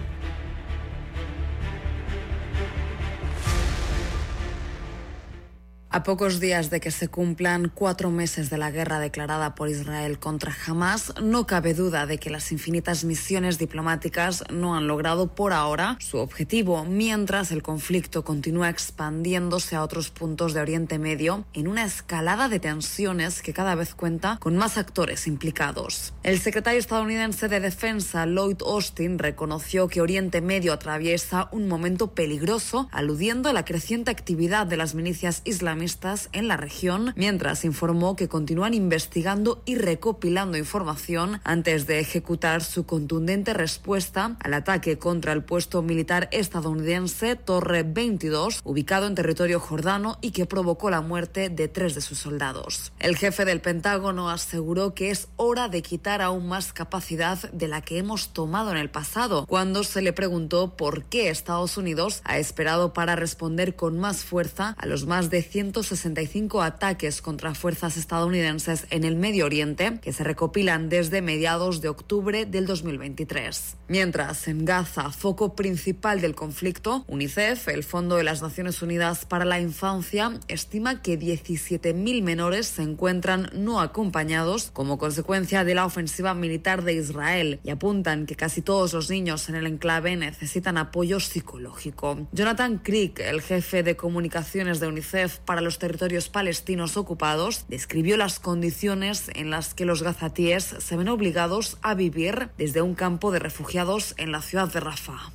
A 5.89 6.03
pocos 6.03 6.41
días 6.41 6.69
de 6.69 6.81
que 6.81 6.91
se 6.91 7.07
cumplan 7.07 7.71
cuatro 7.73 8.11
meses 8.11 8.49
de 8.49 8.57
la 8.57 8.71
guerra 8.71 8.99
declarada 8.99 9.55
por 9.55 9.69
Israel 9.69 10.19
contra 10.19 10.53
Hamas, 10.65 11.13
no 11.23 11.47
cabe 11.47 11.73
duda 11.73 12.05
de 12.05 12.17
que 12.17 12.29
las 12.29 12.51
infinitas 12.51 13.05
misiones 13.05 13.57
diplomáticas 13.57 14.43
no 14.51 14.75
han 14.75 14.87
logrado 14.87 15.33
por 15.33 15.53
ahora 15.53 15.95
su 16.01 16.17
objetivo, 16.17 16.83
mientras 16.83 17.53
el 17.53 17.63
conflicto 17.63 18.25
continúa 18.25 18.67
expandiéndose 18.67 19.77
a 19.77 19.83
otros 19.83 20.09
puntos 20.09 20.53
de 20.53 20.59
Oriente 20.59 20.99
Medio 20.99 21.45
en 21.53 21.69
una 21.69 21.85
escalada 21.85 22.49
de 22.49 22.59
tensiones 22.59 23.41
que 23.41 23.53
cada 23.53 23.73
vez 23.75 23.95
cuenta 23.95 24.39
con 24.41 24.57
más 24.57 24.77
actores 24.77 25.25
implicados. 25.25 26.13
El 26.21 26.39
secretario 26.39 26.81
estadounidense 26.81 27.47
de 27.47 27.61
Defensa, 27.61 28.25
Lloyd 28.25 28.57
Austin, 28.61 29.17
reconoció 29.17 29.87
que 29.87 30.01
Oriente 30.01 30.41
Medio 30.41 30.73
atraviesa 30.73 31.47
un 31.53 31.69
momento 31.69 32.13
peligroso, 32.13 32.89
aludiendo 32.91 33.47
a 33.47 33.53
la 33.53 33.63
creciente 33.63 34.11
actividad 34.11 34.67
de 34.67 34.75
las 34.75 34.93
milicias 34.93 35.41
islamistas 35.87 36.29
en 36.33 36.49
la 36.49 36.57
región, 36.57 37.13
mientras 37.15 37.63
informó 37.63 38.17
que 38.17 38.27
continúan 38.27 38.73
investigando 38.73 39.61
y 39.65 39.75
recopilando 39.75 40.57
información 40.57 41.39
antes 41.45 41.87
de 41.87 41.99
ejecutar 41.99 42.61
su 42.61 42.85
contundente 42.85 43.53
respuesta 43.53 44.35
al 44.41 44.53
ataque 44.53 44.97
contra 44.97 45.31
el 45.31 45.43
puesto 45.43 45.81
militar 45.81 46.27
estadounidense 46.33 47.37
Torre 47.37 47.83
22, 47.83 48.59
ubicado 48.65 49.07
en 49.07 49.15
territorio 49.15 49.61
jordano 49.61 50.17
y 50.19 50.31
que 50.31 50.45
provocó 50.45 50.89
la 50.89 50.99
muerte 50.99 51.47
de 51.49 51.69
tres 51.69 51.95
de 51.95 52.01
sus 52.01 52.17
soldados. 52.17 52.91
El 52.99 53.15
jefe 53.15 53.45
del 53.45 53.61
Pentágono 53.61 54.29
aseguró 54.29 54.93
que 54.93 55.09
es 55.09 55.29
hora 55.37 55.69
de 55.69 55.81
quitar 55.81 56.21
aún 56.21 56.49
más 56.49 56.73
capacidad 56.73 57.49
de 57.51 57.67
la 57.69 57.81
que 57.81 57.97
hemos 57.97 58.33
tomado 58.33 58.71
en 58.71 58.77
el 58.77 58.89
pasado, 58.89 59.45
cuando 59.47 59.85
se 59.85 60.01
le 60.01 60.11
preguntó 60.11 60.75
por 60.75 61.05
qué 61.05 61.29
Estados 61.29 61.77
Unidos 61.77 62.21
ha 62.25 62.39
esperado 62.39 62.91
para 62.91 63.15
responder 63.15 63.77
con 63.77 63.97
más 63.99 64.25
fuerza 64.25 64.75
a 64.77 64.85
los 64.85 65.05
más 65.05 65.29
de 65.29 65.43
165 65.73 66.61
ataques 66.61 67.21
contra 67.21 67.53
fuerzas 67.53 67.97
estadounidenses 67.97 68.87
en 68.89 69.03
el 69.03 69.17
Medio 69.17 69.45
Oriente 69.45 69.99
que 70.01 70.13
se 70.13 70.23
recopilan 70.23 70.87
desde 70.87 71.21
mediados 71.21 71.81
de 71.81 71.89
octubre 71.89 72.45
del 72.45 72.65
2023. 72.65 73.75
Mientras 73.89 74.47
en 74.47 74.63
Gaza, 74.63 75.11
foco 75.11 75.55
principal 75.55 76.21
del 76.21 76.35
conflicto, 76.35 77.03
UNICEF, 77.07 77.67
el 77.67 77.83
Fondo 77.83 78.15
de 78.15 78.23
las 78.23 78.41
Naciones 78.41 78.81
Unidas 78.81 79.25
para 79.25 79.43
la 79.43 79.59
Infancia, 79.59 80.39
estima 80.47 81.01
que 81.01 81.19
17.000 81.19 82.23
menores 82.23 82.67
se 82.67 82.83
encuentran 82.83 83.49
no 83.53 83.81
acompañados 83.81 84.71
como 84.71 84.97
consecuencia 84.97 85.65
de 85.65 85.75
la 85.75 85.85
ofensiva 85.85 86.33
militar 86.33 86.83
de 86.83 86.93
Israel 86.93 87.59
y 87.63 87.71
apuntan 87.71 88.25
que 88.25 88.35
casi 88.35 88.61
todos 88.61 88.93
los 88.93 89.09
niños 89.09 89.49
en 89.49 89.55
el 89.55 89.67
enclave 89.67 90.15
necesitan 90.15 90.77
apoyo 90.77 91.19
psicológico. 91.19 92.25
Jonathan 92.31 92.77
Crick, 92.77 93.19
el 93.19 93.41
jefe 93.41 93.83
de 93.83 93.97
comunicaciones 93.97 94.79
de 94.79 94.87
UNICEF 94.87 95.39
para 95.39 95.56
los 95.61 95.79
territorios 95.79 96.29
palestinos 96.29 96.97
ocupados, 96.97 97.65
describió 97.67 98.17
las 98.17 98.39
condiciones 98.39 99.29
en 99.35 99.49
las 99.49 99.73
que 99.73 99.85
los 99.85 100.03
gazatíes 100.03 100.63
se 100.79 100.97
ven 100.97 101.09
obligados 101.09 101.77
a 101.81 101.93
vivir 101.93 102.49
desde 102.57 102.81
un 102.81 102.95
campo 102.95 103.31
de 103.31 103.39
refugiados 103.39 104.13
en 104.17 104.31
la 104.31 104.41
ciudad 104.41 104.71
de 104.71 104.79
Rafah. 104.79 105.31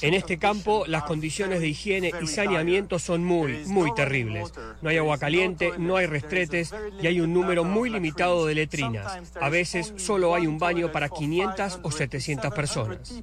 En 0.00 0.14
este 0.14 0.38
campo, 0.38 0.84
las 0.86 1.04
condiciones 1.04 1.60
de 1.60 1.68
higiene 1.68 2.12
y 2.20 2.26
saneamiento 2.26 2.98
son 2.98 3.22
muy, 3.24 3.64
muy 3.66 3.92
terribles. 3.94 4.52
No 4.80 4.88
hay 4.88 4.96
agua 4.96 5.18
caliente, 5.18 5.72
no 5.78 5.96
hay 5.96 6.06
restretes 6.06 6.74
y 7.02 7.06
hay 7.06 7.20
un 7.20 7.32
número 7.32 7.64
muy 7.64 7.90
limitado 7.90 8.46
de 8.46 8.54
letrinas. 8.54 9.18
A 9.40 9.48
veces 9.50 9.92
solo 9.96 10.34
hay 10.34 10.46
un 10.46 10.58
baño 10.58 10.90
para 10.92 11.08
500 11.08 11.80
o 11.82 11.90
700 11.90 12.54
personas. 12.54 13.22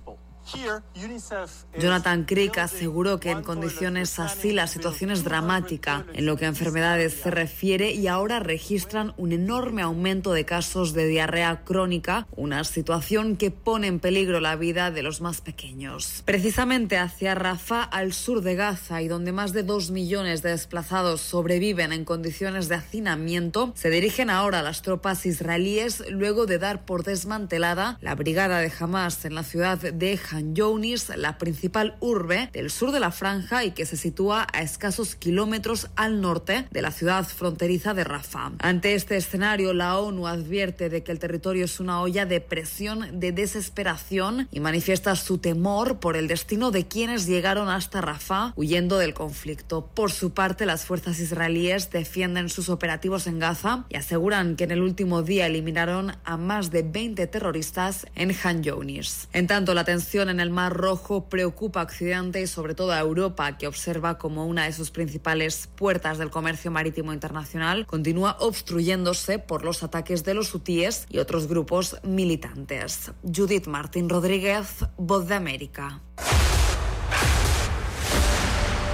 Jonathan 1.80 2.26
Crick 2.26 2.58
aseguró 2.60 3.20
que 3.20 3.32
en 3.32 3.42
condiciones 3.42 4.20
así 4.20 4.52
la 4.52 4.68
situación 4.68 5.10
es 5.10 5.24
dramática 5.24 6.06
en 6.14 6.26
lo 6.26 6.38
que 6.38 6.46
a 6.46 6.50
enfermedades 6.50 7.14
se 7.14 7.32
refiere 7.32 7.92
y 7.92 8.08
ahora 8.08 8.40
registran 8.40 9.14
un 9.18 9.32
enorme 9.32 9.82
aumento 9.82 10.34
de 10.34 10.46
casos 10.46 10.94
de 10.94 11.08
diarrea 11.08 11.64
crónica, 11.64 12.28
una 12.36 12.64
situación 12.64 13.38
que 13.38 13.50
pone 13.50 13.88
en 13.88 14.00
peligro 14.00 14.40
la 14.40 14.56
vida 14.56 14.92
de 14.92 15.02
los 15.02 15.20
más 15.22 15.42
pequeños. 15.42 16.22
Precisamente 16.26 16.98
hacia 16.98 17.34
Rafah, 17.34 17.84
al 17.84 18.14
sur 18.14 18.42
de 18.42 18.56
Gaza 18.56 19.02
y 19.02 19.08
donde 19.08 19.32
más 19.32 19.52
de 19.52 19.64
dos 19.64 19.90
millones 19.90 20.42
de 20.42 20.52
desplazados 20.52 21.22
sobreviven 21.22 21.92
en 21.92 22.06
condiciones 22.06 22.68
de 22.68 22.76
hacinamiento, 22.76 23.74
se 23.76 23.90
dirigen 23.90 24.30
ahora 24.30 24.62
las 24.62 24.82
tropas 24.82 25.26
israelíes 25.26 26.04
luego 26.10 26.46
de 26.46 26.60
dar 26.60 26.86
por 26.86 27.04
desmantelada 27.04 27.98
la 28.02 28.16
brigada 28.16 28.60
de 28.60 28.72
Hamas 28.80 29.26
en 29.26 29.36
la 29.36 29.44
ciudad 29.44 29.80
de 29.80 30.20
Han 30.32 30.35
Younis, 30.42 31.10
la 31.16 31.38
principal 31.38 31.96
urbe 32.00 32.50
del 32.54 32.72
sur 32.72 32.92
de 32.92 33.00
la 33.00 33.12
franja 33.12 33.64
y 33.64 33.72
que 33.72 33.86
se 33.86 33.98
sitúa 33.98 34.48
a 34.54 34.62
escasos 34.62 35.16
kilómetros 35.16 35.90
al 35.96 36.22
norte 36.22 36.68
de 36.72 36.82
la 36.82 36.92
ciudad 36.92 37.26
fronteriza 37.28 37.94
de 37.94 38.04
Rafah. 38.04 38.54
Ante 38.60 38.96
este 38.96 39.18
escenario, 39.18 39.74
la 39.74 39.98
ONU 39.98 40.28
advierte 40.28 40.90
de 40.90 41.04
que 41.04 41.12
el 41.12 41.20
territorio 41.20 41.66
es 41.66 41.80
una 41.80 42.02
olla 42.02 42.26
de 42.26 42.42
presión, 42.42 43.20
de 43.20 43.32
desesperación 43.32 44.48
y 44.52 44.60
manifiesta 44.60 45.16
su 45.16 45.38
temor 45.38 46.00
por 46.00 46.18
el 46.18 46.28
destino 46.28 46.72
de 46.72 46.88
quienes 46.88 47.26
llegaron 47.26 47.70
hasta 47.70 48.02
Rafah 48.02 48.54
huyendo 48.56 48.98
del 48.98 49.14
conflicto. 49.14 49.90
Por 49.94 50.12
su 50.12 50.32
parte, 50.32 50.66
las 50.66 50.86
fuerzas 50.86 51.20
israelíes 51.20 51.92
defienden 51.92 52.50
sus 52.50 52.70
operativos 52.70 53.28
en 53.28 53.40
Gaza 53.40 53.86
y 53.90 53.98
aseguran 53.98 54.56
que 54.56 54.66
en 54.66 54.72
el 54.72 54.82
último 54.82 55.24
día 55.24 55.48
eliminaron 55.48 56.14
a 56.24 56.38
más 56.38 56.72
de 56.72 56.84
20 56.84 57.28
terroristas 57.28 58.06
en 58.16 58.36
Han 58.44 58.64
Younis. 58.64 59.28
En 59.34 59.48
tanto, 59.48 59.74
la 59.74 59.84
tensión 59.84 60.25
en 60.30 60.40
el 60.40 60.50
Mar 60.50 60.74
Rojo 60.74 61.30
preocupa 61.30 61.82
a 61.82 61.84
Occidente 61.84 62.42
y 62.42 62.48
sobre 62.48 62.76
todo 62.76 62.92
a 62.92 63.00
Europa, 63.00 63.58
que 63.58 63.68
observa 63.68 64.18
como 64.18 64.46
una 64.46 64.66
de 64.66 64.74
sus 64.74 64.92
principales 64.92 65.70
puertas 65.76 66.18
del 66.18 66.30
comercio 66.30 66.72
marítimo 66.72 67.14
internacional 67.14 67.86
continúa 67.86 68.38
obstruyéndose 68.40 69.40
por 69.40 69.64
los 69.64 69.84
ataques 69.84 70.24
de 70.24 70.34
los 70.34 70.54
hutíes 70.54 71.06
y 71.10 71.20
otros 71.20 71.48
grupos 71.48 71.98
militantes. 72.04 73.12
Judith 73.24 73.68
Martín 73.68 74.10
Rodríguez, 74.10 74.86
Voz 74.98 75.28
de 75.28 75.36
América. 75.36 76.02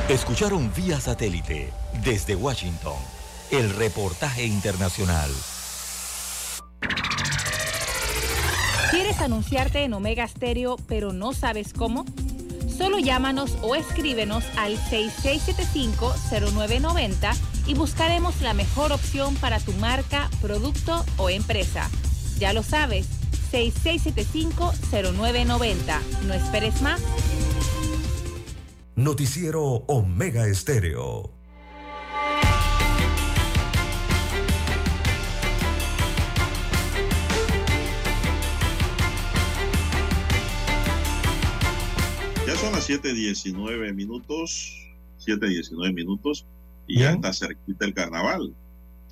Escucharon 0.10 0.72
vía 0.76 0.99
satélite 0.99 1.72
desde 2.03 2.36
Washington 2.36 2.98
el 3.52 3.70
reportaje 3.70 4.45
internacional. 4.45 5.30
¿Quieres 8.91 9.19
anunciarte 9.22 9.85
en 9.85 9.93
Omega 9.93 10.27
Stereo 10.27 10.76
pero 10.88 11.13
no 11.13 11.31
sabes 11.31 11.72
cómo? 11.72 12.03
Solo 12.77 12.99
llámanos 12.99 13.57
o 13.61 13.76
escríbenos 13.76 14.43
al 14.57 14.77
6675-0990 14.77 17.34
y 17.68 17.73
buscaremos 17.73 18.41
la 18.41 18.53
mejor 18.53 18.91
opción 18.91 19.35
para 19.35 19.61
tu 19.61 19.72
marca, 19.73 20.30
producto 20.41 21.05
o 21.15 21.30
empresa. 21.30 21.89
Ya 22.38 22.51
lo 22.51 22.63
sabes, 22.63 23.07
6675-0990. 23.53 26.01
No 26.27 26.34
esperes 26.34 26.81
más. 26.81 26.99
Noticiero 28.95 29.85
Omega 29.88 30.47
Estéreo. 30.47 31.31
Ya 42.52 42.57
son 42.57 42.73
las 42.73 42.90
7:19 42.90 43.94
minutos, 43.94 44.76
7:19 45.19 45.94
minutos, 45.94 46.45
y 46.86 46.99
ya 46.99 47.14
está 47.14 47.32
cerquita 47.32 47.86
el 47.86 47.94
carnaval. 47.94 48.53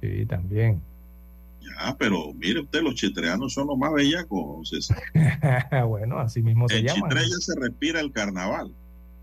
Sí, 0.02 0.26
también. 0.26 0.82
Ya, 1.61 1.95
pero 1.98 2.34
mire 2.34 2.60
usted, 2.60 2.82
los 2.82 2.95
chitreanos 2.95 3.53
son 3.53 3.68
los 3.68 3.78
más 3.78 3.94
bellacos, 3.94 4.68
César. 4.68 5.02
bueno, 5.88 6.20
así 6.20 6.41
mismo 6.41 6.68
se 6.68 6.80
En 6.80 6.88
llama. 6.88 7.07
Chitré 7.07 7.30
ya 7.30 7.38
se 7.40 7.56
respira 7.57 8.02
el 8.02 8.11
carnaval. 8.11 8.74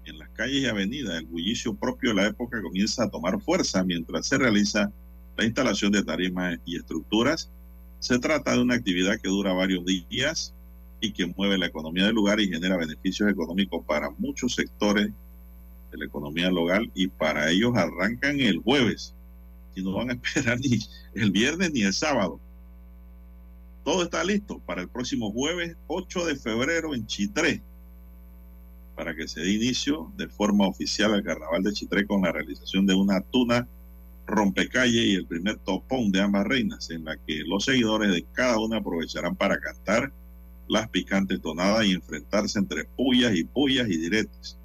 En 0.06 0.18
las 0.18 0.30
calles 0.30 0.62
y 0.62 0.66
avenidas, 0.66 1.18
el 1.18 1.26
bullicio 1.26 1.74
propio 1.74 2.14
de 2.14 2.16
la 2.16 2.26
época 2.28 2.62
comienza 2.62 3.04
a 3.04 3.10
tomar 3.10 3.38
fuerza 3.42 3.84
mientras 3.84 4.26
se 4.26 4.38
realiza 4.38 4.90
la 5.36 5.44
instalación 5.44 5.92
de 5.92 6.02
tarimas 6.02 6.58
y 6.64 6.78
estructuras. 6.78 7.50
Se 7.98 8.18
trata 8.18 8.52
de 8.52 8.62
una 8.62 8.76
actividad 8.76 9.20
que 9.20 9.28
dura 9.28 9.52
varios 9.52 9.84
días 9.84 10.54
y 11.00 11.12
que 11.12 11.26
mueve 11.26 11.58
la 11.58 11.66
economía 11.66 12.06
del 12.06 12.14
lugar 12.14 12.40
y 12.40 12.48
genera 12.48 12.76
beneficios 12.76 13.30
económicos 13.30 13.84
para 13.84 14.10
muchos 14.10 14.54
sectores 14.54 15.10
de 15.90 15.98
la 15.98 16.04
economía 16.04 16.50
local 16.50 16.90
y 16.94 17.08
para 17.08 17.50
ellos 17.50 17.76
arrancan 17.76 18.40
el 18.40 18.58
jueves 18.58 19.14
y 19.74 19.82
no 19.82 19.92
van 19.92 20.10
a 20.10 20.12
esperar 20.22 20.58
ni 20.60 20.78
el 21.14 21.30
viernes 21.30 21.72
ni 21.72 21.82
el 21.82 21.92
sábado. 21.92 22.40
Todo 23.84 24.02
está 24.02 24.24
listo 24.24 24.58
para 24.66 24.82
el 24.82 24.88
próximo 24.88 25.30
jueves 25.30 25.76
8 25.86 26.26
de 26.26 26.36
febrero 26.36 26.94
en 26.94 27.06
Chitré 27.06 27.62
para 28.96 29.14
que 29.14 29.28
se 29.28 29.40
dé 29.40 29.52
inicio 29.52 30.10
de 30.16 30.26
forma 30.26 30.66
oficial 30.66 31.12
al 31.12 31.22
carnaval 31.22 31.62
de 31.62 31.72
Chitré 31.72 32.06
con 32.06 32.22
la 32.22 32.32
realización 32.32 32.86
de 32.86 32.94
una 32.94 33.20
tuna 33.20 33.68
rompecalle 34.26 35.04
y 35.04 35.14
el 35.14 35.26
primer 35.26 35.58
topón 35.58 36.10
de 36.10 36.22
ambas 36.22 36.46
reinas 36.46 36.90
en 36.90 37.04
la 37.04 37.16
que 37.16 37.42
los 37.46 37.64
seguidores 37.64 38.10
de 38.10 38.24
cada 38.32 38.58
una 38.58 38.78
aprovecharán 38.78 39.36
para 39.36 39.60
cantar 39.60 40.12
las 40.68 40.88
picantes 40.88 41.40
tonadas 41.40 41.86
y 41.86 41.92
enfrentarse 41.92 42.58
entre 42.58 42.84
pullas 42.84 43.34
y 43.34 43.44
pullas 43.44 43.88
y 43.88 43.96
diretes. 43.96 44.58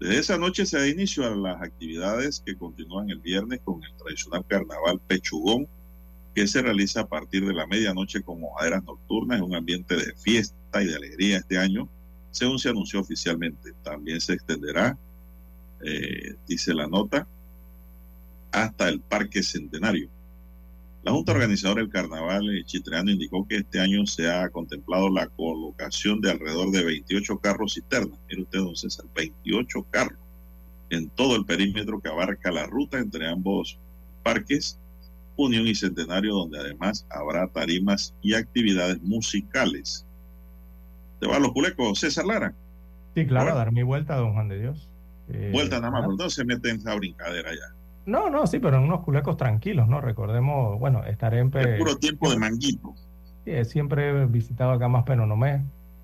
Desde 0.00 0.18
esa 0.18 0.38
noche 0.38 0.66
se 0.66 0.78
da 0.78 0.88
inicio 0.88 1.24
a 1.24 1.34
las 1.34 1.62
actividades 1.62 2.42
que 2.44 2.56
continúan 2.56 3.10
el 3.10 3.20
viernes 3.20 3.60
con 3.64 3.82
el 3.82 3.92
tradicional 3.94 4.44
carnaval 4.46 5.00
Pechugón, 5.06 5.66
que 6.34 6.46
se 6.46 6.62
realiza 6.62 7.02
a 7.02 7.06
partir 7.06 7.46
de 7.46 7.54
la 7.54 7.66
medianoche 7.66 8.22
con 8.22 8.40
mojaderas 8.40 8.84
nocturnas 8.84 9.38
en 9.38 9.44
un 9.44 9.54
ambiente 9.54 9.96
de 9.96 10.12
fiesta 10.14 10.82
y 10.82 10.86
de 10.86 10.96
alegría 10.96 11.38
este 11.38 11.58
año, 11.58 11.88
según 12.32 12.58
se 12.58 12.68
anunció 12.68 13.00
oficialmente. 13.00 13.72
También 13.82 14.20
se 14.20 14.34
extenderá, 14.34 14.98
eh, 15.84 16.34
dice 16.46 16.74
la 16.74 16.88
nota, 16.88 17.26
hasta 18.50 18.88
el 18.88 19.00
Parque 19.00 19.42
Centenario. 19.42 20.08
La 21.04 21.12
Junta 21.12 21.32
Organizadora 21.32 21.82
del 21.82 21.90
Carnaval 21.90 22.48
eh, 22.48 22.64
Chitreano 22.64 23.10
indicó 23.10 23.46
que 23.46 23.56
este 23.58 23.78
año 23.78 24.06
se 24.06 24.30
ha 24.30 24.48
contemplado 24.48 25.10
la 25.10 25.26
colocación 25.26 26.22
de 26.22 26.30
alrededor 26.30 26.70
de 26.70 26.82
28 26.82 27.38
carros 27.40 27.74
cisternas. 27.74 28.18
Mire 28.26 28.42
usted, 28.42 28.58
don 28.60 28.74
César, 28.74 29.04
28 29.14 29.86
carros 29.90 30.18
en 30.88 31.10
todo 31.10 31.36
el 31.36 31.44
perímetro 31.44 32.00
que 32.00 32.08
abarca 32.08 32.50
la 32.50 32.66
ruta 32.66 32.98
entre 32.98 33.28
ambos 33.28 33.78
parques, 34.22 34.78
Unión 35.36 35.66
y 35.66 35.74
Centenario, 35.74 36.32
donde 36.34 36.58
además 36.58 37.04
habrá 37.10 37.48
tarimas 37.48 38.14
y 38.22 38.34
actividades 38.34 39.02
musicales. 39.02 40.06
¿Te 41.20 41.26
va 41.26 41.36
a 41.36 41.40
los 41.40 41.52
culecos, 41.52 41.98
César 41.98 42.24
Lara? 42.24 42.54
Sí, 43.14 43.26
claro, 43.26 43.54
dar 43.54 43.72
mi 43.72 43.82
vuelta, 43.82 44.16
don 44.16 44.32
Juan 44.32 44.48
de 44.48 44.58
Dios. 44.58 44.88
Eh, 45.28 45.50
Vuelta 45.52 45.76
nada 45.80 45.90
más, 45.90 46.00
claro. 46.00 46.16
pero 46.16 46.24
no 46.24 46.30
se 46.30 46.44
mete 46.44 46.70
en 46.70 46.76
esa 46.76 46.94
brincadera 46.94 47.50
ya. 47.50 47.74
No, 48.06 48.28
no, 48.30 48.46
sí, 48.46 48.58
pero 48.58 48.76
en 48.76 48.84
unos 48.84 49.00
culecos 49.00 49.36
tranquilos, 49.36 49.88
¿no? 49.88 50.00
Recordemos, 50.00 50.78
bueno, 50.78 51.04
estaré 51.04 51.38
en... 51.38 51.50
Es 51.56 51.78
puro 51.78 51.96
tiempo 51.96 52.30
de 52.30 52.38
manguito. 52.38 52.94
Sí, 53.44 53.52
siempre 53.64 54.10
he 54.10 54.26
visitado 54.26 54.72
acá 54.72 54.88
más 54.88 55.04
Penonomé. 55.04 55.62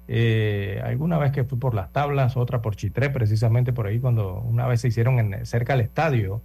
Eh, 0.09 0.81
alguna 0.85 1.18
vez 1.18 1.31
que 1.31 1.44
fui 1.44 1.59
por 1.59 1.74
las 1.74 1.93
tablas, 1.93 2.36
otra 2.36 2.62
por 2.62 2.74
Chitré, 2.74 3.10
precisamente 3.10 3.72
por 3.72 3.86
ahí, 3.86 4.01
cuando 4.01 4.40
una 4.40 4.66
vez 4.66 4.81
se 4.81 4.89
hicieron 4.89 5.18
en, 5.18 5.47
cerca 5.47 5.74
del 5.74 5.82
estadio, 5.82 6.40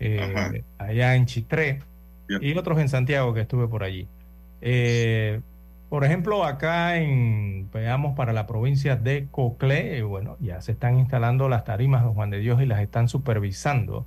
eh, 0.00 0.62
allá 0.78 1.14
en 1.14 1.26
Chitré, 1.26 1.80
y 2.28 2.56
otros 2.56 2.78
en 2.78 2.88
Santiago 2.88 3.34
que 3.34 3.42
estuve 3.42 3.68
por 3.68 3.82
allí. 3.82 4.08
Eh, 4.60 5.40
por 5.88 6.04
ejemplo, 6.04 6.44
acá 6.44 6.96
en, 6.96 7.68
veamos, 7.72 8.16
para 8.16 8.32
la 8.32 8.46
provincia 8.46 8.96
de 8.96 9.28
Coclé, 9.30 9.98
eh, 9.98 10.02
bueno, 10.02 10.36
ya 10.40 10.60
se 10.60 10.72
están 10.72 10.98
instalando 10.98 11.48
las 11.48 11.64
tarimas, 11.64 12.02
don 12.02 12.14
Juan 12.14 12.30
de 12.30 12.38
Dios, 12.38 12.60
y 12.60 12.66
las 12.66 12.80
están 12.80 13.08
supervisando. 13.08 14.06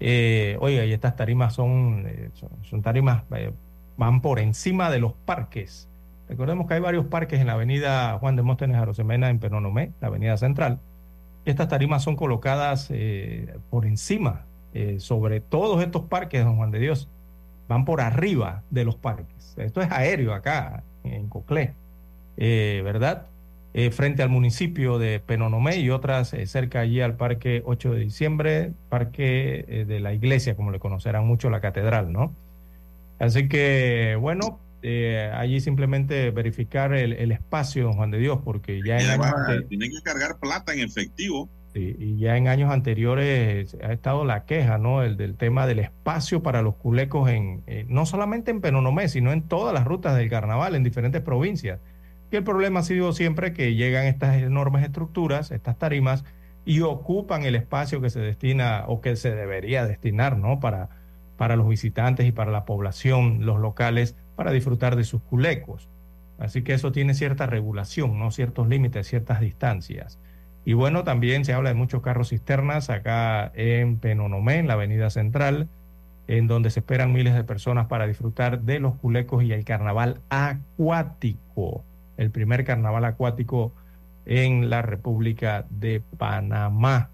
Eh, 0.00 0.56
oiga, 0.60 0.84
y 0.84 0.92
estas 0.92 1.16
tarimas 1.16 1.54
son, 1.54 2.04
eh, 2.06 2.30
son, 2.34 2.50
son 2.62 2.82
tarimas, 2.82 3.22
eh, 3.34 3.52
van 3.96 4.20
por 4.20 4.38
encima 4.38 4.90
de 4.90 4.98
los 5.00 5.12
parques. 5.12 5.88
Recordemos 6.28 6.66
que 6.66 6.74
hay 6.74 6.80
varios 6.80 7.06
parques 7.06 7.40
en 7.40 7.46
la 7.46 7.54
avenida 7.54 8.18
Juan 8.18 8.36
de 8.36 8.42
Móstenes 8.42 8.76
Arosemena 8.76 9.30
en 9.30 9.38
Penonomé, 9.38 9.92
la 10.00 10.08
avenida 10.08 10.36
central. 10.36 10.80
Estas 11.44 11.68
tarimas 11.68 12.02
son 12.02 12.16
colocadas 12.16 12.88
eh, 12.90 13.54
por 13.70 13.86
encima, 13.86 14.44
eh, 14.74 14.96
sobre 14.98 15.40
todos 15.40 15.82
estos 15.82 16.02
parques, 16.02 16.44
don 16.44 16.56
Juan 16.56 16.72
de 16.72 16.80
Dios, 16.80 17.08
van 17.68 17.84
por 17.84 18.00
arriba 18.00 18.62
de 18.70 18.84
los 18.84 18.96
parques. 18.96 19.54
Esto 19.56 19.80
es 19.80 19.90
aéreo 19.90 20.34
acá, 20.34 20.82
en 21.04 21.28
Coclé, 21.28 21.74
¿verdad? 22.36 23.26
Eh, 23.78 23.90
frente 23.90 24.22
al 24.22 24.30
municipio 24.30 24.98
de 24.98 25.20
Penonomé 25.20 25.76
y 25.76 25.90
otras 25.90 26.32
eh, 26.32 26.46
cerca 26.46 26.80
allí 26.80 27.02
al 27.02 27.18
Parque 27.18 27.60
8 27.66 27.92
de 27.92 28.00
Diciembre, 28.00 28.72
Parque 28.88 29.66
eh, 29.68 29.84
de 29.84 30.00
la 30.00 30.14
Iglesia, 30.14 30.56
como 30.56 30.70
le 30.70 30.78
conocerán 30.78 31.26
mucho 31.26 31.50
la 31.50 31.60
catedral, 31.60 32.10
¿no? 32.10 32.34
Así 33.18 33.50
que, 33.50 34.16
bueno, 34.18 34.60
allí 35.34 35.60
simplemente 35.60 36.30
verificar 36.30 36.94
el, 36.94 37.12
el 37.12 37.32
espacio, 37.32 37.84
don 37.84 37.92
Juan 37.92 38.10
de 38.10 38.16
Dios, 38.16 38.38
porque 38.42 38.80
ya 38.82 38.96
en 38.96 39.10
años 39.10 39.68
tienen 39.68 39.90
que 39.90 40.00
cargar 40.00 40.38
plata 40.38 40.72
en 40.72 40.80
efectivo. 40.80 41.46
Sí, 41.74 41.96
y 41.98 42.16
ya 42.16 42.38
en 42.38 42.48
años 42.48 42.72
anteriores 42.72 43.76
ha 43.82 43.92
estado 43.92 44.24
la 44.24 44.46
queja, 44.46 44.78
¿no? 44.78 45.02
El 45.02 45.18
del 45.18 45.36
tema 45.36 45.66
del 45.66 45.80
espacio 45.80 46.42
para 46.42 46.62
los 46.62 46.76
culecos 46.76 47.28
en, 47.28 47.62
no 47.88 48.06
solamente 48.06 48.50
en 48.50 48.62
Penonomé, 48.62 49.10
sino 49.10 49.32
en 49.32 49.42
todas 49.42 49.74
las 49.74 49.84
rutas 49.84 50.16
del 50.16 50.30
carnaval, 50.30 50.76
en 50.76 50.82
diferentes 50.82 51.20
provincias. 51.20 51.78
Y 52.30 52.36
el 52.36 52.44
problema 52.44 52.80
ha 52.80 52.82
sido 52.82 53.12
siempre 53.12 53.52
que 53.52 53.74
llegan 53.74 54.06
estas 54.06 54.36
enormes 54.36 54.84
estructuras, 54.84 55.50
estas 55.50 55.78
tarimas, 55.78 56.24
y 56.64 56.80
ocupan 56.80 57.44
el 57.44 57.54
espacio 57.54 58.00
que 58.00 58.10
se 58.10 58.20
destina 58.20 58.84
o 58.88 59.00
que 59.00 59.14
se 59.16 59.34
debería 59.34 59.86
destinar, 59.86 60.36
¿no? 60.36 60.58
Para, 60.58 60.88
para 61.36 61.54
los 61.54 61.68
visitantes 61.68 62.26
y 62.26 62.32
para 62.32 62.50
la 62.50 62.64
población, 62.64 63.46
los 63.46 63.60
locales, 63.60 64.16
para 64.34 64.50
disfrutar 64.50 64.96
de 64.96 65.04
sus 65.04 65.22
culecos. 65.22 65.88
Así 66.38 66.62
que 66.62 66.74
eso 66.74 66.92
tiene 66.92 67.14
cierta 67.14 67.46
regulación, 67.46 68.18
¿no? 68.18 68.30
Ciertos 68.30 68.68
límites, 68.68 69.06
ciertas 69.06 69.40
distancias. 69.40 70.18
Y 70.64 70.72
bueno, 70.72 71.04
también 71.04 71.44
se 71.44 71.52
habla 71.52 71.68
de 71.70 71.76
muchos 71.76 72.02
carros 72.02 72.30
cisternas 72.30 72.90
acá 72.90 73.52
en 73.54 73.98
Penonomé, 73.98 74.58
en 74.58 74.66
la 74.66 74.72
avenida 74.72 75.10
central, 75.10 75.68
en 76.26 76.48
donde 76.48 76.70
se 76.70 76.80
esperan 76.80 77.12
miles 77.12 77.34
de 77.34 77.44
personas 77.44 77.86
para 77.86 78.08
disfrutar 78.08 78.62
de 78.62 78.80
los 78.80 78.96
culecos 78.96 79.44
y 79.44 79.52
el 79.52 79.64
carnaval 79.64 80.20
acuático, 80.28 81.84
el 82.16 82.30
primer 82.30 82.64
carnaval 82.64 83.04
acuático 83.04 83.72
en 84.24 84.70
la 84.70 84.82
República 84.82 85.66
de 85.70 86.02
Panamá. 86.18 87.10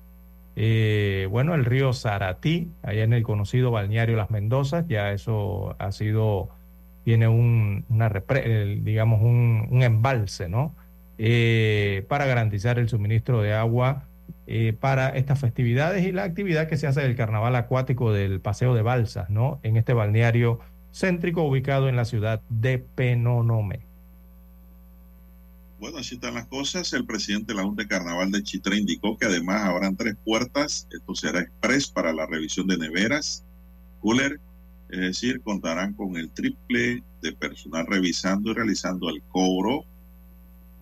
Eh, 0.57 1.29
bueno, 1.31 1.55
el 1.55 1.65
río 1.65 1.93
Saratí, 1.93 2.70
allá 2.83 3.05
en 3.05 3.12
el 3.12 3.23
conocido 3.23 3.70
balneario 3.70 4.16
Las 4.16 4.31
Mendozas, 4.31 4.87
ya 4.87 5.12
eso 5.12 5.77
ha 5.79 5.93
sido, 5.93 6.51
tiene 7.05 7.29
un, 7.29 7.85
una 7.89 8.11
repre- 8.11 8.83
digamos, 8.83 9.23
un, 9.23 9.66
un 9.70 9.83
embalse, 9.83 10.49
¿no? 10.49 10.74
Eh, 11.19 12.05
para 12.09 12.27
garantizar 12.27 12.79
el 12.79 12.89
suministro 12.89 13.43
de 13.43 13.55
agua 13.55 14.05
eh, 14.47 14.73
para 14.73 15.11
estas 15.11 15.39
festividades 15.39 16.05
y 16.05 16.12
la 16.12 16.24
actividad 16.24 16.66
que 16.66 16.77
se 16.77 16.87
hace 16.87 17.03
del 17.03 17.15
carnaval 17.15 17.55
acuático 17.55 18.12
del 18.12 18.41
Paseo 18.41 18.74
de 18.74 18.83
Balsas, 18.83 19.31
¿no? 19.31 19.61
En 19.62 19.77
este 19.77 19.93
balneario 19.93 20.61
céntrico 20.93 21.43
ubicado 21.45 21.89
en 21.89 21.97
la 21.97 22.05
ciudad 22.05 22.41
de 22.49 22.79
Penonomé. 22.79 23.81
Bueno, 25.83 25.99
así 25.99 26.15
están 26.15 26.35
las 26.35 26.47
cosas. 26.47 26.93
El 26.93 27.05
presidente 27.07 27.53
de 27.53 27.57
la 27.57 27.65
Junta 27.65 27.83
de 27.83 27.89
Carnaval 27.89 28.31
de 28.31 28.45
Chitré 28.45 28.79
indicó 28.79 29.19
que 29.19 29.27
además 29.27 29.65
habrán 29.65 29.97
tres 29.97 30.15
puertas. 30.25 30.87
Esto 30.93 31.13
será 31.17 31.41
express 31.41 31.89
para 31.89 32.13
la 32.13 32.25
revisión 32.25 32.69
de 32.69 32.79
neveras, 32.79 33.43
cooler, 34.01 34.39
es 34.91 35.01
decir, 35.01 35.41
contarán 35.41 35.95
con 35.95 36.17
el 36.17 36.31
triple 36.31 37.03
de 37.21 37.33
personal 37.33 37.85
revisando 37.89 38.53
y 38.53 38.55
realizando 38.55 39.11
el 39.11 39.23
cobro 39.23 39.85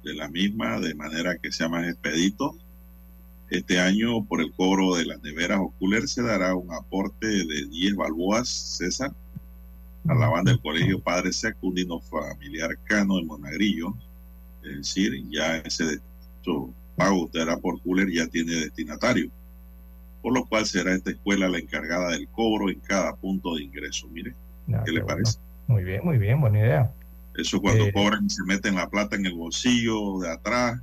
de 0.04 0.12
la 0.12 0.28
misma 0.28 0.78
de 0.80 0.94
manera 0.94 1.38
que 1.38 1.50
sea 1.50 1.70
más 1.70 1.88
expedito 1.88 2.54
Este 3.48 3.80
año, 3.80 4.22
por 4.26 4.42
el 4.42 4.52
cobro 4.52 4.96
de 4.96 5.06
las 5.06 5.22
neveras 5.22 5.60
o 5.60 5.72
coolers, 5.78 6.10
se 6.10 6.22
dará 6.22 6.54
un 6.54 6.74
aporte 6.74 7.26
de 7.26 7.66
10 7.70 7.96
balboas, 7.96 8.50
César, 8.50 9.14
a 10.08 10.14
la 10.14 10.28
banda 10.28 10.52
del 10.52 10.60
Colegio 10.60 11.00
Padre 11.00 11.32
Secundino 11.32 12.00
Familiar 12.00 12.76
Cano 12.84 13.16
de 13.16 13.24
Monagrillo. 13.24 13.96
Es 14.62 14.76
decir, 14.76 15.24
ya 15.30 15.56
ese 15.58 16.00
pago 16.96 17.24
usted 17.24 17.40
hará 17.40 17.56
por 17.56 17.80
cooler 17.82 18.10
ya 18.10 18.26
tiene 18.26 18.52
destinatario. 18.54 19.30
Por 20.22 20.34
lo 20.34 20.44
cual 20.44 20.66
será 20.66 20.94
esta 20.94 21.10
escuela 21.10 21.48
la 21.48 21.58
encargada 21.58 22.10
del 22.10 22.28
cobro 22.28 22.68
en 22.68 22.78
cada 22.80 23.16
punto 23.16 23.54
de 23.54 23.62
ingreso. 23.64 24.06
Mire, 24.08 24.34
¿qué 24.84 24.92
le 24.92 25.00
bueno. 25.00 25.06
parece? 25.06 25.38
Muy 25.66 25.82
bien, 25.84 26.00
muy 26.04 26.18
bien, 26.18 26.40
buena 26.40 26.58
idea. 26.58 26.92
Eso 27.36 27.60
cuando 27.60 27.84
Eh, 27.86 27.92
cobran 27.92 28.26
y 28.26 28.30
se 28.30 28.42
meten 28.44 28.74
la 28.74 28.90
plata 28.90 29.16
en 29.16 29.24
el 29.24 29.34
bolsillo 29.34 30.18
de 30.18 30.30
atrás, 30.30 30.80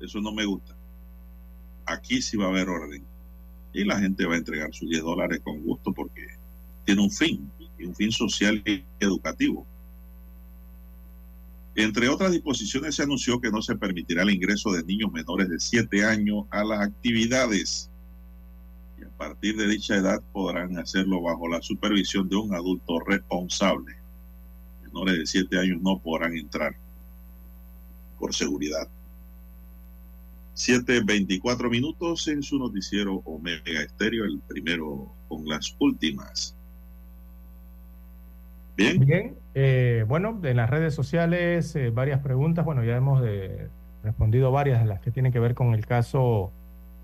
eso 0.00 0.20
no 0.20 0.32
me 0.32 0.44
gusta. 0.46 0.74
Aquí 1.86 2.20
sí 2.22 2.36
va 2.36 2.46
a 2.46 2.48
haber 2.48 2.68
orden. 2.68 3.04
Y 3.72 3.84
la 3.84 4.00
gente 4.00 4.26
va 4.26 4.34
a 4.34 4.38
entregar 4.38 4.72
sus 4.74 4.88
10 4.88 5.02
dólares 5.02 5.40
con 5.44 5.60
gusto 5.62 5.92
porque 5.92 6.26
tiene 6.84 7.02
un 7.02 7.10
fin, 7.10 7.48
y 7.78 7.84
un 7.84 7.94
fin 7.94 8.10
social 8.10 8.60
y 8.66 8.82
educativo. 8.98 9.64
Entre 11.74 12.08
otras 12.08 12.32
disposiciones 12.32 12.96
se 12.96 13.02
anunció 13.02 13.40
que 13.40 13.50
no 13.50 13.62
se 13.62 13.76
permitirá 13.76 14.22
el 14.22 14.30
ingreso 14.30 14.72
de 14.72 14.82
niños 14.82 15.12
menores 15.12 15.48
de 15.48 15.60
7 15.60 16.04
años 16.04 16.44
a 16.50 16.64
las 16.64 16.80
actividades. 16.80 17.90
Y 19.00 19.04
a 19.04 19.08
partir 19.10 19.56
de 19.56 19.68
dicha 19.68 19.96
edad 19.96 20.20
podrán 20.32 20.76
hacerlo 20.78 21.22
bajo 21.22 21.48
la 21.48 21.62
supervisión 21.62 22.28
de 22.28 22.36
un 22.36 22.54
adulto 22.54 23.00
responsable 23.00 24.00
menores 24.92 25.18
de 25.18 25.26
7 25.26 25.58
años 25.58 25.82
no 25.82 25.98
podrán 25.98 26.36
entrar 26.36 26.74
por 28.18 28.34
seguridad. 28.34 28.88
7.24 30.56 31.70
minutos 31.70 32.28
en 32.28 32.42
su 32.42 32.58
noticiero 32.58 33.22
Omega 33.24 33.80
Estéreo, 33.80 34.24
el 34.24 34.40
primero 34.40 35.10
con 35.28 35.48
las 35.48 35.74
últimas. 35.78 36.54
Bien, 38.80 38.98
Bien, 38.98 39.36
eh, 39.54 40.06
bueno, 40.08 40.40
en 40.42 40.56
las 40.56 40.70
redes 40.70 40.94
sociales 40.94 41.76
eh, 41.76 41.90
varias 41.90 42.20
preguntas. 42.20 42.64
Bueno, 42.64 42.82
ya 42.82 42.96
hemos 42.96 43.22
eh, 43.26 43.68
respondido 44.02 44.50
varias 44.52 44.80
de 44.80 44.86
las 44.86 45.00
que 45.00 45.10
tienen 45.10 45.32
que 45.32 45.38
ver 45.38 45.54
con 45.54 45.74
el 45.74 45.84
caso 45.84 46.50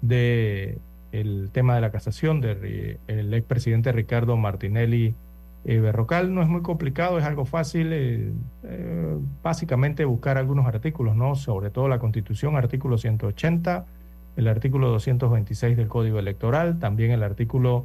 de 0.01 0.78
el 1.12 1.51
tema 1.53 1.74
de 1.74 1.82
la 1.82 1.90
casación 1.90 2.40
del 2.40 2.98
el 3.09 3.35
expresidente 3.35 3.93
Ricardo 3.93 4.39
Martinelli 4.39 5.15
eh, 5.66 5.78
Berrocal. 5.78 6.35
No 6.35 6.40
es 6.40 6.48
muy 6.48 6.62
complicado, 6.62 7.19
es 7.19 7.27
algo 7.27 7.44
fácil. 7.44 8.32
básicamente 9.43 10.07
buscar 10.07 10.39
algunos 10.39 10.65
artículos, 10.65 11.15
¿no? 11.15 11.35
Sobre 11.35 11.69
todo 11.69 11.89
la 11.89 11.98
Constitución, 11.98 12.57
artículo 12.57 12.97
180, 12.97 13.85
el 14.36 14.48
artículo 14.48 14.89
226 14.89 15.77
del 15.77 15.89
Código 15.89 16.19
Electoral, 16.19 16.78
también 16.78 17.11
el 17.11 17.23
artículo 17.23 17.85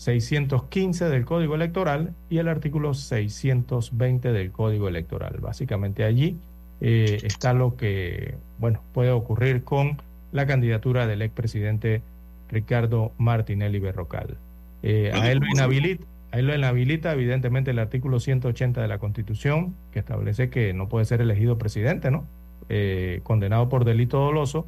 615 0.00 1.10
del 1.10 1.26
Código 1.26 1.54
Electoral 1.54 2.14
y 2.30 2.38
el 2.38 2.48
artículo 2.48 2.94
620 2.94 4.32
del 4.32 4.50
Código 4.50 4.88
Electoral. 4.88 5.36
Básicamente 5.42 6.04
allí 6.04 6.38
eh, 6.80 7.18
está 7.22 7.52
lo 7.52 7.76
que, 7.76 8.36
bueno, 8.58 8.80
puede 8.94 9.10
ocurrir 9.10 9.62
con 9.62 10.00
la 10.32 10.46
candidatura 10.46 11.06
del 11.06 11.20
expresidente 11.20 12.00
Ricardo 12.48 13.12
Martinelli 13.18 13.78
Berrocal. 13.78 14.38
Eh, 14.82 15.12
a, 15.12 15.30
él 15.30 15.40
lo 15.40 15.46
inhabilita, 15.48 16.06
a 16.32 16.38
él 16.38 16.46
lo 16.46 16.54
inhabilita 16.54 17.12
evidentemente 17.12 17.72
el 17.72 17.78
artículo 17.78 18.20
180 18.20 18.80
de 18.80 18.88
la 18.88 18.96
Constitución, 18.96 19.74
que 19.92 19.98
establece 19.98 20.48
que 20.48 20.72
no 20.72 20.88
puede 20.88 21.04
ser 21.04 21.20
elegido 21.20 21.58
presidente, 21.58 22.10
¿no? 22.10 22.24
Eh, 22.70 23.20
condenado 23.22 23.68
por 23.68 23.84
delito 23.84 24.18
doloso 24.18 24.66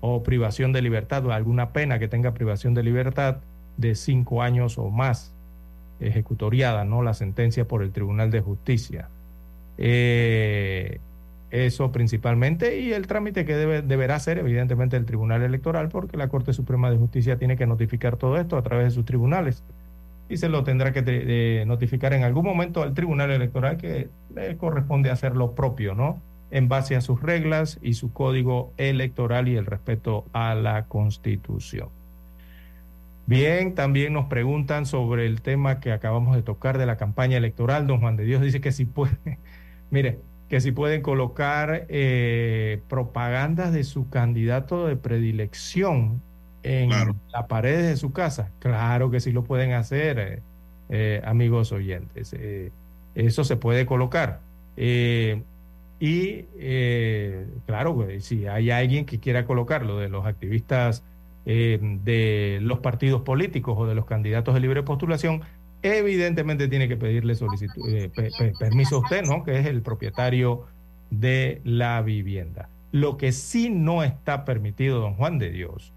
o 0.00 0.22
privación 0.22 0.72
de 0.72 0.80
libertad 0.80 1.26
o 1.26 1.32
alguna 1.32 1.74
pena 1.74 1.98
que 1.98 2.08
tenga 2.08 2.32
privación 2.32 2.72
de 2.72 2.82
libertad 2.82 3.36
de 3.76 3.94
cinco 3.94 4.42
años 4.42 4.78
o 4.78 4.90
más 4.90 5.32
ejecutoriada, 6.00 6.84
¿no? 6.84 7.02
La 7.02 7.14
sentencia 7.14 7.66
por 7.66 7.82
el 7.82 7.92
Tribunal 7.92 8.30
de 8.30 8.40
Justicia. 8.40 9.08
Eh, 9.78 11.00
eso 11.50 11.92
principalmente 11.92 12.80
y 12.80 12.92
el 12.92 13.06
trámite 13.06 13.44
que 13.44 13.54
debe, 13.54 13.82
deberá 13.82 14.16
hacer 14.16 14.38
evidentemente 14.38 14.96
el 14.96 15.06
Tribunal 15.06 15.42
Electoral 15.42 15.88
porque 15.88 16.16
la 16.16 16.28
Corte 16.28 16.52
Suprema 16.52 16.90
de 16.90 16.96
Justicia 16.96 17.36
tiene 17.36 17.56
que 17.56 17.66
notificar 17.66 18.16
todo 18.16 18.36
esto 18.36 18.56
a 18.56 18.62
través 18.62 18.86
de 18.86 18.90
sus 18.90 19.04
tribunales 19.04 19.62
y 20.28 20.36
se 20.38 20.48
lo 20.48 20.64
tendrá 20.64 20.92
que 20.92 21.04
eh, 21.06 21.64
notificar 21.66 22.12
en 22.12 22.24
algún 22.24 22.44
momento 22.44 22.82
al 22.82 22.94
Tribunal 22.94 23.30
Electoral 23.30 23.76
que 23.76 24.08
le 24.34 24.56
corresponde 24.56 25.10
hacer 25.10 25.36
lo 25.36 25.52
propio, 25.52 25.94
¿no? 25.94 26.20
En 26.50 26.68
base 26.68 26.96
a 26.96 27.00
sus 27.00 27.22
reglas 27.22 27.78
y 27.82 27.94
su 27.94 28.12
código 28.12 28.72
electoral 28.76 29.48
y 29.48 29.56
el 29.56 29.66
respeto 29.66 30.24
a 30.32 30.54
la 30.54 30.86
Constitución. 30.86 31.88
Bien, 33.28 33.74
también 33.74 34.12
nos 34.12 34.26
preguntan 34.26 34.86
sobre 34.86 35.26
el 35.26 35.42
tema 35.42 35.80
que 35.80 35.90
acabamos 35.92 36.36
de 36.36 36.42
tocar 36.44 36.78
de 36.78 36.86
la 36.86 36.96
campaña 36.96 37.36
electoral. 37.36 37.86
Don 37.88 38.00
Juan 38.00 38.16
de 38.16 38.24
Dios 38.24 38.40
dice 38.40 38.60
que 38.60 38.70
si 38.72 38.84
puede, 38.84 39.40
mire, 39.90 40.20
que 40.48 40.60
si 40.60 40.70
pueden 40.72 41.02
colocar 41.02 41.86
eh, 41.88 42.84
propagandas 42.88 43.72
de 43.72 43.82
su 43.84 44.08
candidato 44.10 44.86
de 44.86 44.96
predilección 44.96 46.22
en 46.62 46.90
Claro. 46.90 47.16
la 47.32 47.48
pared 47.48 47.78
de 47.88 47.96
su 47.96 48.12
casa. 48.12 48.54
Claro 48.60 49.10
que 49.10 49.18
sí 49.20 49.32
lo 49.32 49.42
pueden 49.44 49.72
hacer, 49.72 50.18
eh, 50.20 50.42
eh, 50.88 51.20
amigos 51.24 51.72
oyentes. 51.72 52.32
Eh, 52.38 52.72
eso 53.14 53.42
se 53.44 53.56
puede 53.56 53.86
colocar. 53.86 54.44
Eh, 54.76 55.42
y 55.98 56.46
eh, 56.54 57.46
claro, 57.66 58.06
si 58.20 58.46
hay 58.46 58.70
alguien 58.70 59.06
que 59.06 59.18
quiera 59.18 59.46
colocarlo 59.46 59.98
de 59.98 60.08
los 60.10 60.26
activistas 60.26 61.02
eh, 61.46 61.78
de 62.04 62.58
los 62.60 62.80
partidos 62.80 63.22
políticos 63.22 63.76
o 63.78 63.86
de 63.86 63.94
los 63.94 64.04
candidatos 64.04 64.52
de 64.54 64.60
libre 64.60 64.82
postulación, 64.82 65.42
evidentemente 65.82 66.68
tiene 66.68 66.88
que 66.88 66.96
pedirle 66.96 67.34
eh, 67.34 68.10
pe- 68.14 68.30
pe- 68.36 68.52
permiso 68.58 68.96
a 68.96 68.98
usted, 69.00 69.22
¿no? 69.24 69.44
Que 69.44 69.58
es 69.60 69.66
el 69.66 69.82
propietario 69.82 70.64
de 71.10 71.60
la 71.64 72.02
vivienda. 72.02 72.68
Lo 72.92 73.16
que 73.16 73.32
sí 73.32 73.70
no 73.70 74.02
está 74.02 74.44
permitido, 74.44 75.00
don 75.00 75.14
Juan 75.14 75.38
de 75.38 75.50
Dios, 75.50 75.92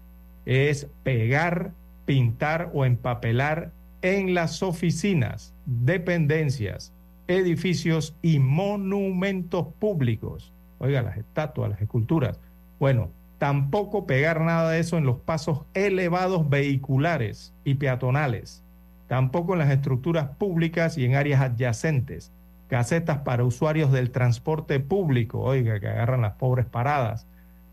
es 0.46 0.86
pegar, 1.02 1.72
pintar 2.04 2.70
o 2.72 2.84
empapelar 2.84 3.72
en 4.02 4.34
las 4.34 4.62
oficinas, 4.62 5.52
dependencias, 5.66 6.92
edificios 7.28 8.14
y 8.22 8.38
monumentos 8.38 9.66
públicos. 9.78 10.52
Oiga, 10.78 11.02
las 11.02 11.16
estatuas, 11.16 11.70
las 11.70 11.80
esculturas. 11.82 12.38
Bueno, 12.78 13.10
tampoco 13.40 14.06
pegar 14.06 14.42
nada 14.42 14.70
de 14.70 14.80
eso 14.80 14.98
en 14.98 15.06
los 15.06 15.16
pasos 15.16 15.62
elevados 15.72 16.50
vehiculares 16.50 17.54
y 17.64 17.76
peatonales. 17.76 18.62
Tampoco 19.08 19.54
en 19.54 19.60
las 19.60 19.70
estructuras 19.70 20.28
públicas 20.36 20.98
y 20.98 21.06
en 21.06 21.14
áreas 21.14 21.40
adyacentes. 21.40 22.32
Casetas 22.68 23.20
para 23.20 23.44
usuarios 23.44 23.92
del 23.92 24.10
transporte 24.10 24.78
público, 24.78 25.40
oiga, 25.40 25.80
que 25.80 25.88
agarran 25.88 26.20
las 26.20 26.34
pobres 26.34 26.66
paradas. 26.66 27.26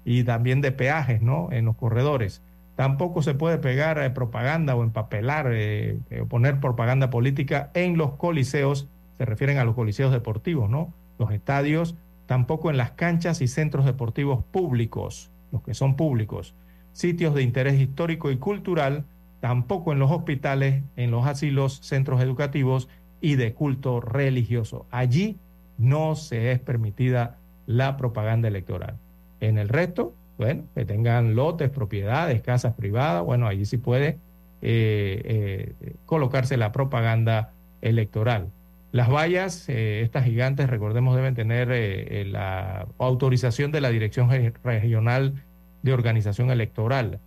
Y 0.05 0.23
también 0.23 0.61
de 0.61 0.71
peajes, 0.71 1.21
¿no? 1.21 1.49
En 1.51 1.65
los 1.65 1.75
corredores. 1.75 2.41
Tampoco 2.77 3.21
se 3.21 3.33
puede 3.33 3.57
pegar 3.57 3.99
eh, 3.99 4.09
propaganda 4.09 4.73
o 4.73 4.83
empapelar 4.83 5.51
eh, 5.51 5.99
eh, 6.09 6.23
poner 6.29 6.61
propaganda 6.61 7.09
política 7.09 7.71
en 7.73 7.97
los 7.97 8.13
coliseos, 8.13 8.87
se 9.17 9.25
refieren 9.25 9.57
a 9.57 9.65
los 9.65 9.75
coliseos 9.75 10.13
deportivos, 10.13 10.69
¿no? 10.69 10.93
Los 11.19 11.31
estadios, 11.31 11.97
tampoco 12.25 12.69
en 12.69 12.77
las 12.77 12.91
canchas 12.91 13.41
y 13.41 13.49
centros 13.49 13.83
deportivos 13.83 14.45
públicos, 14.45 15.29
los 15.51 15.61
que 15.61 15.73
son 15.73 15.95
públicos, 15.95 16.55
sitios 16.91 17.35
de 17.35 17.43
interés 17.43 17.79
histórico 17.79 18.31
y 18.31 18.37
cultural, 18.37 19.05
tampoco 19.39 19.93
en 19.93 19.99
los 19.99 20.11
hospitales, 20.11 20.83
en 20.95 21.11
los 21.11 21.25
asilos, 21.25 21.79
centros 21.83 22.21
educativos 22.21 22.89
y 23.21 23.35
de 23.35 23.53
culto 23.53 24.01
religioso. 24.01 24.85
Allí 24.91 25.37
no 25.77 26.15
se 26.15 26.51
es 26.51 26.59
permitida 26.59 27.37
la 27.65 27.97
propaganda 27.97 28.47
electoral. 28.47 28.97
En 29.39 29.57
el 29.57 29.69
resto, 29.69 30.13
bueno, 30.37 30.63
que 30.75 30.85
tengan 30.85 31.35
lotes, 31.35 31.69
propiedades, 31.69 32.41
casas 32.41 32.73
privadas, 32.73 33.23
bueno, 33.23 33.47
allí 33.47 33.65
sí 33.65 33.77
puede 33.77 34.17
eh, 34.61 35.75
eh, 35.81 35.93
colocarse 36.05 36.57
la 36.57 36.71
propaganda 36.71 37.53
electoral. 37.81 38.49
Las 38.97 39.11
vallas, 39.11 39.69
eh, 39.69 40.01
estas 40.01 40.25
gigantes, 40.25 40.67
recordemos, 40.71 41.15
deben 41.15 41.35
tener 41.35 41.71
eh, 41.71 42.21
eh, 42.21 42.25
la 42.25 42.87
autorización 42.97 43.71
de 43.71 43.79
la 43.79 43.89
Dirección 43.91 44.27
Re- 44.27 44.55
Regional 44.63 45.43
de 45.83 45.93
Organización 45.93 46.49
Electoral, 46.49 47.19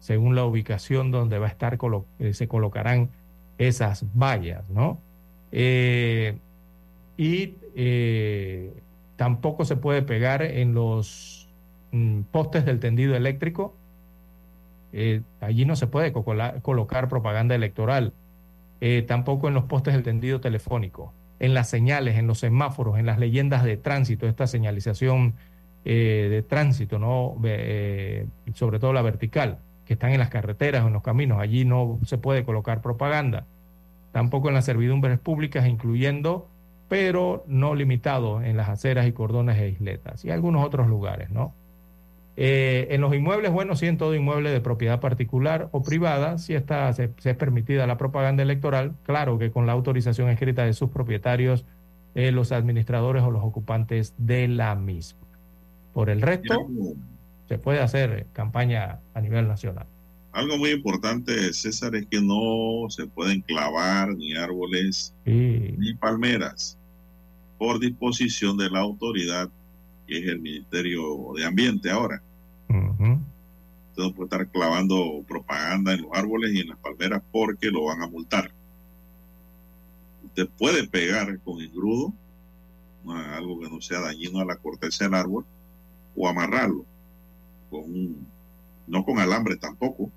según 0.00 0.34
la 0.34 0.44
ubicación 0.44 1.10
donde 1.10 1.38
va 1.38 1.46
a 1.46 1.48
estar, 1.48 1.78
se 2.32 2.46
colocarán 2.46 3.08
esas 3.56 4.04
vallas, 4.12 4.68
¿no? 4.68 5.00
Y 7.16 7.54
tampoco 9.16 9.64
se 9.64 9.76
puede 9.76 10.02
pegar 10.02 10.42
en 10.42 10.74
los 10.74 11.48
mm, 11.92 12.20
postes 12.32 12.66
del 12.66 12.80
tendido 12.80 13.16
eléctrico. 13.16 13.74
Allí 15.40 15.64
no 15.64 15.74
se 15.74 15.86
puede 15.86 16.12
colocar 16.12 17.08
propaganda 17.08 17.54
electoral. 17.54 18.12
Eh, 18.86 19.00
tampoco 19.00 19.48
en 19.48 19.54
los 19.54 19.64
postes 19.64 19.94
del 19.94 20.02
tendido 20.02 20.42
telefónico, 20.42 21.14
en 21.38 21.54
las 21.54 21.70
señales, 21.70 22.18
en 22.18 22.26
los 22.26 22.40
semáforos, 22.40 22.98
en 22.98 23.06
las 23.06 23.18
leyendas 23.18 23.64
de 23.64 23.78
tránsito, 23.78 24.26
esta 24.26 24.46
señalización 24.46 25.36
eh, 25.86 26.28
de 26.30 26.42
tránsito, 26.42 26.98
¿no? 26.98 27.34
Eh, 27.44 28.26
sobre 28.52 28.78
todo 28.78 28.92
la 28.92 29.00
vertical, 29.00 29.60
que 29.86 29.94
están 29.94 30.12
en 30.12 30.18
las 30.18 30.28
carreteras 30.28 30.86
en 30.86 30.92
los 30.92 31.02
caminos. 31.02 31.40
Allí 31.40 31.64
no 31.64 31.98
se 32.04 32.18
puede 32.18 32.44
colocar 32.44 32.82
propaganda. 32.82 33.46
Tampoco 34.12 34.48
en 34.48 34.54
las 34.54 34.66
servidumbres 34.66 35.18
públicas, 35.18 35.66
incluyendo, 35.66 36.46
pero 36.86 37.42
no 37.46 37.74
limitado 37.74 38.42
en 38.42 38.58
las 38.58 38.68
aceras 38.68 39.06
y 39.06 39.12
cordones 39.12 39.56
e 39.60 39.70
isletas 39.70 40.26
y 40.26 40.30
algunos 40.30 40.62
otros 40.62 40.88
lugares, 40.88 41.30
¿no? 41.30 41.54
Eh, 42.36 42.88
en 42.90 43.00
los 43.00 43.14
inmuebles, 43.14 43.52
bueno, 43.52 43.76
sí, 43.76 43.86
en 43.86 43.96
todo 43.96 44.14
inmueble 44.14 44.50
de 44.50 44.60
propiedad 44.60 45.00
particular 45.00 45.68
o 45.70 45.82
privada, 45.82 46.38
si 46.38 46.54
está, 46.54 46.92
se, 46.92 47.10
es 47.22 47.36
permitida 47.36 47.86
la 47.86 47.96
propaganda 47.96 48.42
electoral, 48.42 48.94
claro 49.04 49.38
que 49.38 49.52
con 49.52 49.66
la 49.66 49.72
autorización 49.72 50.28
escrita 50.30 50.64
de 50.64 50.72
sus 50.72 50.90
propietarios, 50.90 51.64
eh, 52.16 52.32
los 52.32 52.50
administradores 52.50 53.22
o 53.22 53.30
los 53.30 53.44
ocupantes 53.44 54.14
de 54.18 54.48
la 54.48 54.74
misma. 54.74 55.20
Por 55.92 56.10
el 56.10 56.22
resto, 56.22 56.66
se 57.48 57.58
puede 57.58 57.80
hacer 57.80 58.26
campaña 58.32 58.98
a 59.14 59.20
nivel 59.20 59.46
nacional. 59.46 59.86
Algo 60.32 60.58
muy 60.58 60.70
importante, 60.70 61.52
César, 61.52 61.94
es 61.94 62.06
que 62.06 62.20
no 62.20 62.90
se 62.90 63.06
pueden 63.06 63.42
clavar 63.42 64.08
ni 64.16 64.34
árboles 64.34 65.14
ni 65.24 65.94
palmeras 65.94 66.76
por 67.58 67.78
disposición 67.78 68.56
de 68.56 68.68
la 68.70 68.80
autoridad 68.80 69.48
que 70.06 70.18
es 70.18 70.26
el 70.26 70.40
Ministerio 70.40 71.32
de 71.36 71.44
Ambiente 71.44 71.90
ahora. 71.90 72.22
Usted 72.68 74.02
no 74.02 74.12
puede 74.12 74.24
estar 74.24 74.48
clavando 74.48 75.22
propaganda 75.26 75.92
en 75.92 76.02
los 76.02 76.10
árboles 76.12 76.52
y 76.52 76.60
en 76.60 76.68
las 76.68 76.78
palmeras 76.78 77.22
porque 77.30 77.70
lo 77.70 77.84
van 77.84 78.02
a 78.02 78.08
multar. 78.08 78.50
Usted 80.24 80.48
puede 80.58 80.88
pegar 80.88 81.38
con 81.40 81.60
engrudo 81.60 82.12
algo 83.12 83.60
que 83.60 83.68
no 83.68 83.80
sea 83.80 84.00
dañino 84.00 84.40
a 84.40 84.44
la 84.44 84.56
corteza 84.56 85.04
del 85.04 85.14
árbol 85.14 85.44
o 86.16 86.28
amarrarlo 86.28 86.84
con 87.70 88.26
no 88.86 89.04
con 89.04 89.18
alambre 89.18 89.56
tampoco, 89.56 90.10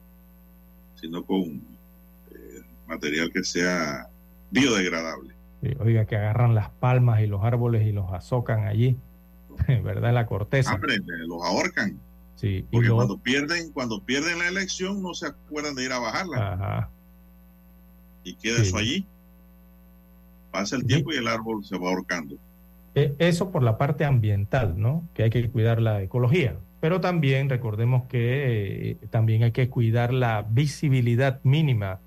sino 0.95 1.23
con 1.23 1.41
eh, 1.41 2.61
material 2.87 3.31
que 3.31 3.43
sea 3.43 4.09
biodegradable. 4.51 5.33
oiga, 5.79 6.05
que 6.05 6.15
agarran 6.15 6.53
las 6.53 6.69
palmas 6.69 7.21
y 7.21 7.27
los 7.27 7.43
árboles 7.43 7.85
y 7.87 7.91
los 7.91 8.11
azocan 8.11 8.67
allí. 8.67 8.97
¿verdad? 9.83 10.13
La 10.13 10.25
corteza. 10.25 10.79
Los 11.27 11.43
ahorcan. 11.43 11.99
Sí. 12.35 12.65
Porque 12.71 12.89
cuando 12.89 13.17
pierden, 13.17 13.71
cuando 13.71 14.01
pierden 14.03 14.39
la 14.39 14.47
elección 14.47 15.01
no 15.01 15.13
se 15.13 15.27
acuerdan 15.27 15.75
de 15.75 15.85
ir 15.85 15.91
a 15.91 15.99
bajarla. 15.99 16.53
Ajá. 16.53 16.89
Y 18.23 18.35
queda 18.35 18.61
eso 18.61 18.77
allí. 18.77 19.05
Pasa 20.51 20.75
el 20.75 20.85
tiempo 20.85 21.11
y 21.11 21.17
el 21.17 21.27
árbol 21.27 21.63
se 21.65 21.77
va 21.77 21.89
ahorcando. 21.89 22.35
E, 22.93 23.15
eso 23.17 23.51
por 23.51 23.63
la 23.63 23.77
parte 23.77 24.05
ambiental, 24.05 24.75
¿no? 24.77 25.07
Que 25.13 25.23
hay 25.23 25.29
que 25.29 25.49
cuidar 25.49 25.81
la 25.81 26.01
ecología. 26.01 26.55
Pero 26.79 27.01
también 27.01 27.49
recordemos 27.49 28.03
que 28.03 28.91
eh, 28.91 28.97
también 29.09 29.43
hay 29.43 29.51
que 29.51 29.69
cuidar 29.69 30.13
la 30.13 30.45
visibilidad 30.47 31.39
mínima 31.43 31.99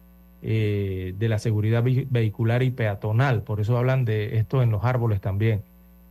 eh, 0.43 1.13
de 1.19 1.29
la 1.29 1.41
seguridad 1.41 1.83
vehicular 1.83 2.63
y 2.63 2.71
peatonal. 2.71 3.43
Por 3.43 3.61
eso 3.61 3.77
hablan 3.77 4.05
de 4.05 4.39
esto 4.39 4.63
en 4.63 4.71
los 4.71 4.85
árboles 4.85 5.21
también 5.21 5.63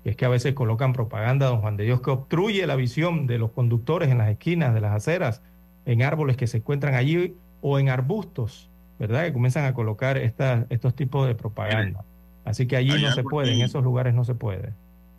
es 0.04 0.16
que 0.16 0.26
a 0.26 0.30
veces 0.30 0.54
colocan 0.54 0.94
propaganda, 0.94 1.48
don 1.48 1.62
Juan 1.62 1.78
de 1.78 1.84
Dios, 1.84 2.02
que 2.02 2.10
obstruye 2.10 2.66
la 2.66 2.76
visión 2.76 3.28
de 3.28 3.38
los 3.38 3.52
conductores 3.52 4.10
en 4.10 4.18
las 4.18 4.30
esquinas 4.30 4.74
de 4.74 4.82
las 4.82 4.96
aceras, 4.96 5.42
en 5.86 6.04
árboles 6.04 6.38
que 6.38 6.48
se 6.48 6.58
encuentran 6.58 6.96
allí 6.96 7.36
o 7.62 7.80
en 7.80 7.90
arbustos, 7.90 8.70
¿verdad? 8.98 9.26
Que 9.26 9.34
comienzan 9.34 9.66
a 9.66 9.74
colocar 9.74 10.18
estos 10.18 10.96
tipos 10.96 11.28
de 11.28 11.36
propaganda. 11.36 12.04
Así 12.46 12.66
que 12.66 12.78
allí 12.78 13.02
no 13.02 13.12
se 13.12 13.24
puede, 13.24 13.54
en 13.54 13.62
esos 13.62 13.84
lugares 13.84 14.14
no 14.14 14.24
se 14.24 14.36
puede. 14.36 14.74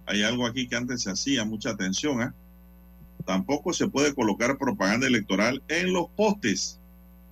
Hay 0.07 0.23
algo 0.23 0.47
aquí 0.47 0.67
que 0.67 0.77
antes 0.77 1.03
se 1.03 1.11
hacía, 1.11 1.45
mucha 1.45 1.71
atención, 1.71 2.23
¿eh? 2.23 2.31
Tampoco 3.27 3.73
se 3.75 3.87
puede 3.87 4.15
colocar 4.15 4.57
propaganda 4.57 5.07
electoral 5.07 5.63
en 5.69 5.93
los 5.93 6.09
postes. 6.09 6.81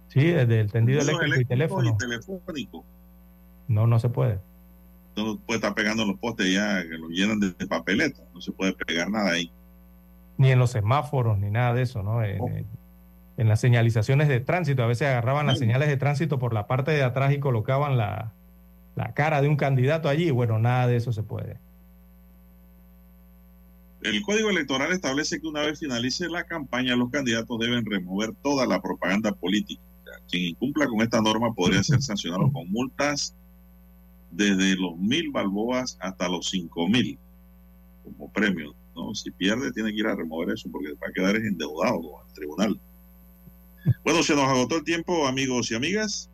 Sí, 0.09 0.20
desde 0.20 0.61
el 0.61 0.70
tendido 0.70 1.01
eléctrico 1.01 1.41
y 1.41 1.45
teléfono. 1.47 1.89
Y 1.89 1.97
telefónico. 1.97 2.85
No, 3.69 3.87
no 3.87 3.99
se 3.99 4.11
puede 4.11 4.39
no 5.24 5.39
puede 5.39 5.59
estar 5.59 5.74
pegando 5.74 6.05
los 6.05 6.19
postes 6.19 6.53
ya 6.53 6.82
que 6.82 6.97
lo 6.99 7.09
llenan 7.09 7.40
de, 7.40 7.53
papeleta, 7.66 8.23
no 8.35 8.40
se 8.40 8.53
puede 8.53 8.73
pegar 8.73 9.11
nada 9.11 9.32
ahí. 9.32 9.51
Ni 10.36 10.51
en 10.51 10.59
los 10.59 10.70
semáforos, 10.70 11.39
ni 11.39 11.51
nada 11.51 11.74
de 11.74 11.82
eso, 11.82 12.03
¿no? 12.03 12.23
En, 12.23 12.66
las 13.36 13.61
señalizaciones 13.61 14.27
de 14.27 14.40
tránsito, 14.40 14.82
a 14.82 14.86
veces 14.86 15.07
agarraban 15.07 15.47
las 15.47 15.61
señales 15.61 15.89
de 15.89 15.97
tránsito 15.97 16.40
por 16.40 16.53
la 16.53 16.66
parte 16.66 16.90
de 16.90 17.05
atrás 17.05 17.32
y 17.32 17.39
colocaban 17.39 17.97
la, 17.97 18.32
la 18.97 19.15
cara 19.15 19.40
de 19.40 19.47
un 19.47 19.55
candidato 19.55 20.09
allí, 20.09 20.32
bueno, 20.32 20.59
nada 20.59 20.89
de 20.89 20.97
eso 20.97 21.12
se 21.12 21.23
puede. 21.23 21.57
El 24.03 24.23
Código 24.23 24.51
Electoral 24.51 24.90
establece 24.93 25.40
que 25.40 25.47
una 25.47 25.62
vez 25.62 25.78
finalice 25.78 26.28
la 26.28 26.45
campaña, 26.45 26.97
los 26.97 27.11
candidatos 27.11 27.59
deben 27.61 27.85
remover 27.85 28.32
toda 28.43 28.66
la 28.66 28.81
propaganda 28.81 29.32
política. 29.32 29.82
Quien 30.28 30.45
incumpla 30.45 30.86
con 30.86 31.01
esta 31.01 31.20
norma 31.20 31.53
podría 31.55 31.82
ser 31.82 32.03
sancionado 32.03 32.51
con 32.53 32.70
multas 32.70 33.35
desde 34.30 34.76
los 34.76 34.96
mil 34.98 35.30
balboas 35.30 35.96
hasta 36.00 36.28
los 36.28 36.48
cinco 36.50 36.88
mil 36.88 37.18
como 38.05 38.30
premio. 38.32 38.74
¿no? 38.94 39.14
Si 39.14 39.30
pierde, 39.30 39.72
tiene 39.72 39.90
que 39.92 39.98
ir 39.98 40.06
a 40.06 40.14
remover 40.14 40.50
eso 40.50 40.68
porque 40.70 40.92
va 40.92 41.09
a 41.09 41.12
quedar 41.12 41.36
endeudado 41.36 42.22
el 42.26 42.34
tribunal. 42.34 42.80
Bueno, 44.05 44.22
se 44.22 44.34
nos 44.34 44.44
agotó 44.44 44.76
el 44.76 44.84
tiempo, 44.84 45.26
amigos 45.26 45.70
y 45.70 45.74
amigas. 45.74 46.30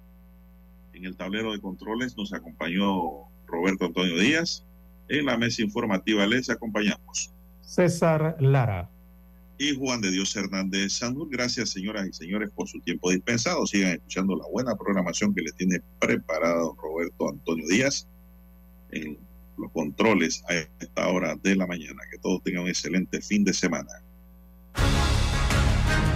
En 0.93 1.05
el 1.05 1.17
tablero 1.17 1.53
de 1.53 1.61
controles 1.61 2.17
nos 2.17 2.33
acompañó 2.33 3.29
Roberto 3.47 3.85
Antonio 3.87 4.19
Díaz. 4.19 4.65
En 5.09 5.27
la 5.27 5.37
mesa 5.37 5.63
informativa 5.63 6.27
les 6.27 6.49
acompañamos. 6.49 7.31
César 7.63 8.37
Lara 8.41 8.91
y 9.59 9.75
Juan 9.75 10.01
de 10.01 10.11
Dios 10.11 10.35
Hernández 10.37 10.95
Sandur. 10.95 11.29
Gracias, 11.31 11.71
señoras 11.71 12.07
y 12.09 12.13
señores, 12.13 12.51
por 12.55 12.69
su 12.69 12.81
tiempo 12.81 13.11
dispensado. 13.11 13.67
Sigan 13.67 13.93
escuchando 13.93 14.37
la 14.37 14.47
buena 14.51 14.75
programación 14.77 15.35
que 15.35 15.43
les 15.43 15.55
tiene 15.55 15.81
preparado 16.01 16.77
Roberto 16.81 17.29
Antonio 17.29 17.67
Díaz 17.69 18.07
en 18.91 19.19
los 19.57 19.71
controles 19.73 20.43
a 20.49 20.55
esta 20.55 21.09
hora 21.09 21.37
de 21.43 21.57
la 21.57 21.67
mañana. 21.67 22.03
Que 22.11 22.19
todos 22.19 22.43
tengan 22.43 22.65
un 22.65 22.69
excelente 22.69 23.21
fin 23.21 23.45
de 23.45 23.53
semana. 23.53 23.91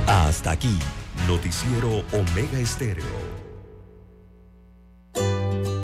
Hasta 0.07 0.53
aquí, 0.53 0.79
Noticiero 1.27 2.05
Omega 2.13 2.59
Estéreo. 2.59 3.28